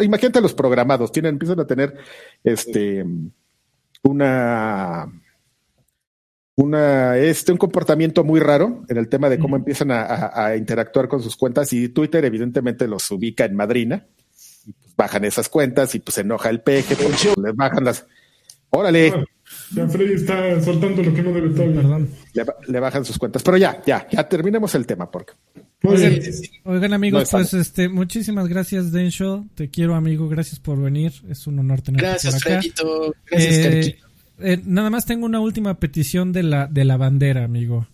imagínate 0.00 0.40
los 0.40 0.54
programados, 0.54 1.12
tienen, 1.12 1.34
empiezan 1.34 1.60
a 1.60 1.66
tener, 1.66 1.96
este, 2.42 3.04
una, 4.02 5.12
una, 6.56 7.16
este, 7.18 7.52
un 7.52 7.58
comportamiento 7.58 8.24
muy 8.24 8.40
raro 8.40 8.84
en 8.88 8.96
el 8.96 9.08
tema 9.08 9.28
de 9.28 9.38
cómo 9.38 9.56
empiezan 9.56 9.90
a, 9.90 10.02
a, 10.02 10.46
a 10.46 10.56
interactuar 10.56 11.08
con 11.08 11.22
sus 11.22 11.36
cuentas 11.36 11.72
y 11.72 11.88
Twitter 11.88 12.24
evidentemente 12.24 12.88
los 12.88 13.10
ubica 13.10 13.44
en 13.44 13.54
madrina, 13.54 14.06
y 14.66 14.72
pues 14.72 14.96
bajan 14.96 15.24
esas 15.24 15.48
cuentas 15.48 15.94
y 15.94 16.00
pues 16.00 16.16
se 16.16 16.20
enoja 16.22 16.50
el 16.50 16.60
peje, 16.60 16.96
pues, 16.96 17.36
les 17.36 17.56
bajan 17.56 17.84
las, 17.84 18.06
órale. 18.70 19.12
Ya 19.74 19.88
Freddy 19.88 20.14
está 20.14 20.60
soltando 20.60 21.02
lo 21.02 21.14
que 21.14 21.22
no 21.22 21.32
debe 21.32 21.48
estar, 21.48 21.68
¿verdad? 21.68 22.00
Le, 22.34 22.44
le, 22.72 22.80
bajan 22.80 23.04
sus 23.04 23.18
cuentas. 23.18 23.42
Pero 23.42 23.56
ya, 23.56 23.82
ya, 23.86 24.06
ya 24.10 24.28
terminemos 24.28 24.74
el 24.74 24.86
tema, 24.86 25.10
porque. 25.10 25.32
Oigan, 25.84 26.20
oigan 26.64 26.92
amigos, 26.92 27.32
no 27.32 27.38
pues 27.38 27.54
este, 27.54 27.88
muchísimas 27.88 28.48
gracias, 28.48 28.92
Densho. 28.92 29.46
Te 29.54 29.70
quiero, 29.70 29.94
amigo. 29.94 30.28
Gracias 30.28 30.60
por 30.60 30.80
venir. 30.80 31.12
Es 31.28 31.46
un 31.46 31.58
honor 31.58 31.80
tenerte 31.80 32.06
gracias, 32.06 32.34
por 32.34 32.52
acá. 32.52 32.60
Fredito. 32.60 33.14
Gracias, 33.30 33.66
eh, 33.66 33.98
eh, 34.40 34.60
nada 34.64 34.90
más 34.90 35.06
tengo 35.06 35.26
una 35.26 35.40
última 35.40 35.78
petición 35.78 36.32
de 36.32 36.42
la, 36.42 36.66
de 36.66 36.84
la 36.84 36.96
bandera, 36.96 37.44
amigo. 37.44 37.86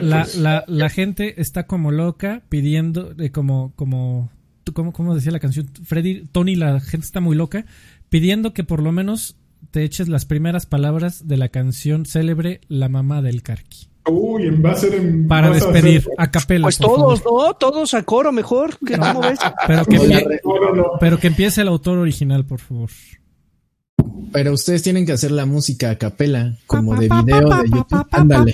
La, 0.00 0.26
la, 0.36 0.64
la 0.66 0.90
gente 0.90 1.40
está 1.40 1.66
como 1.66 1.90
loca 1.90 2.42
pidiendo, 2.48 3.14
eh, 3.18 3.30
como, 3.30 3.72
como, 3.76 4.30
como, 4.74 4.92
como 4.92 5.14
decía 5.14 5.32
la 5.32 5.40
canción, 5.40 5.70
Freddy, 5.84 6.26
Tony, 6.30 6.54
la 6.54 6.80
gente 6.80 7.06
está 7.06 7.20
muy 7.20 7.34
loca, 7.34 7.64
pidiendo 8.10 8.52
que 8.52 8.64
por 8.64 8.82
lo 8.82 8.92
menos 8.92 9.36
te 9.74 9.82
eches 9.82 10.08
las 10.08 10.24
primeras 10.24 10.66
palabras 10.66 11.26
de 11.26 11.36
la 11.36 11.48
canción 11.48 12.06
célebre 12.06 12.60
La 12.68 12.88
mamá 12.88 13.22
del 13.22 13.42
Carqui. 13.42 13.88
Uy, 14.08 14.50
va 14.50 14.70
a 14.70 14.76
ser 14.76 14.94
en, 14.94 15.26
Para 15.26 15.50
despedir 15.50 16.06
a, 16.16 16.22
a 16.22 16.30
capela. 16.30 16.66
Pues 16.66 16.78
todos, 16.78 17.22
favor. 17.22 17.48
¿no? 17.48 17.54
Todos 17.54 17.92
a 17.92 18.04
coro 18.04 18.30
mejor. 18.30 18.78
¿Cómo 18.78 19.20
ves? 19.22 19.40
Pero 19.66 19.84
que, 19.84 19.96
empie 19.96 20.40
no, 20.44 20.74
no. 20.76 20.84
pero 21.00 21.18
que 21.18 21.26
empiece 21.26 21.62
el 21.62 21.66
autor 21.66 21.98
original, 21.98 22.46
por 22.46 22.60
favor. 22.60 22.90
Pero 24.32 24.52
ustedes 24.52 24.82
tienen 24.82 25.06
que 25.06 25.12
hacer 25.12 25.30
la 25.30 25.46
música 25.46 25.90
a 25.90 25.96
capela, 25.96 26.56
como 26.66 26.94
de 26.96 27.08
video 27.08 27.48
de 27.48 27.70
YouTube. 27.70 28.06
Ándale. 28.10 28.52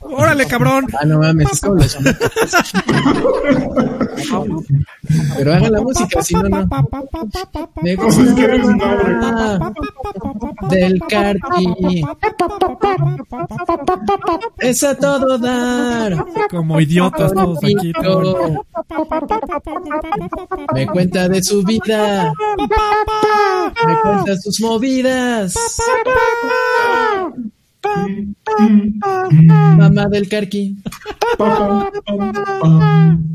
¡Órale, 0.00 0.46
cabrón! 0.46 0.86
Ah, 0.98 1.04
no 1.04 1.18
mames, 1.18 1.52
es 1.52 1.60
como 1.60 1.76
los... 1.76 1.96
Pero 5.36 5.54
hagan 5.54 5.72
la 5.72 5.82
música, 5.82 6.22
si 6.22 6.34
no, 6.34 6.48
no. 6.48 6.68
Me 7.82 7.94
gusta 7.96 8.22
del 10.68 11.00
carti. 11.08 12.04
Es 14.58 14.82
a 14.82 14.96
todo 14.96 15.38
dar. 15.38 16.24
Como 16.50 16.80
idiotas 16.80 17.32
todos 17.32 17.58
aquí. 17.58 17.92
Me 20.74 20.86
cuenta 20.86 21.28
de 21.28 21.42
su 21.42 21.62
vida. 21.62 22.32
Me 23.86 24.00
cuenta 24.02 24.36
sus 24.36 24.60
movidas. 24.60 25.54
Mamá 29.76 30.06
del 30.08 30.28
carqui. 30.28 30.76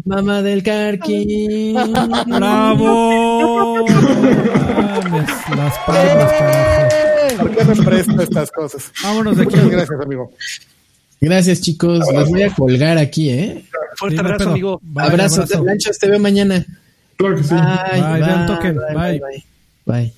Mamá 0.06 0.42
del 0.42 0.64
carqui. 0.64 1.74
¡Bravo! 2.28 3.86
Las 5.56 5.78
palmas, 5.86 6.34
¿Por 7.38 7.56
qué 7.56 7.66
me 7.66 7.76
presto 7.76 8.22
estas 8.22 8.52
cosas? 8.52 8.92
Vámonos 9.04 9.38
de 9.38 9.44
aquí. 9.44 9.56
Muchas 9.56 9.72
gracias, 9.72 10.02
amigo. 10.02 10.32
Gracias, 11.20 11.62
chicos. 11.62 12.00
Los 12.14 12.30
voy 12.30 12.44
a 12.44 12.54
colgar 12.54 12.98
aquí, 12.98 13.30
¿eh? 13.30 13.64
Fuerte 13.96 14.20
abrazo, 14.20 14.50
amigo. 14.50 14.82
Abrazo, 14.96 15.46
te 15.46 16.08
veo 16.08 16.20
mañana. 16.20 16.66
Claro 17.22 17.36
que 17.38 17.44
sí. 17.44 17.54
Bye, 17.56 18.22
bye, 18.22 19.20
bye, 19.20 19.44
bye. 19.86 20.14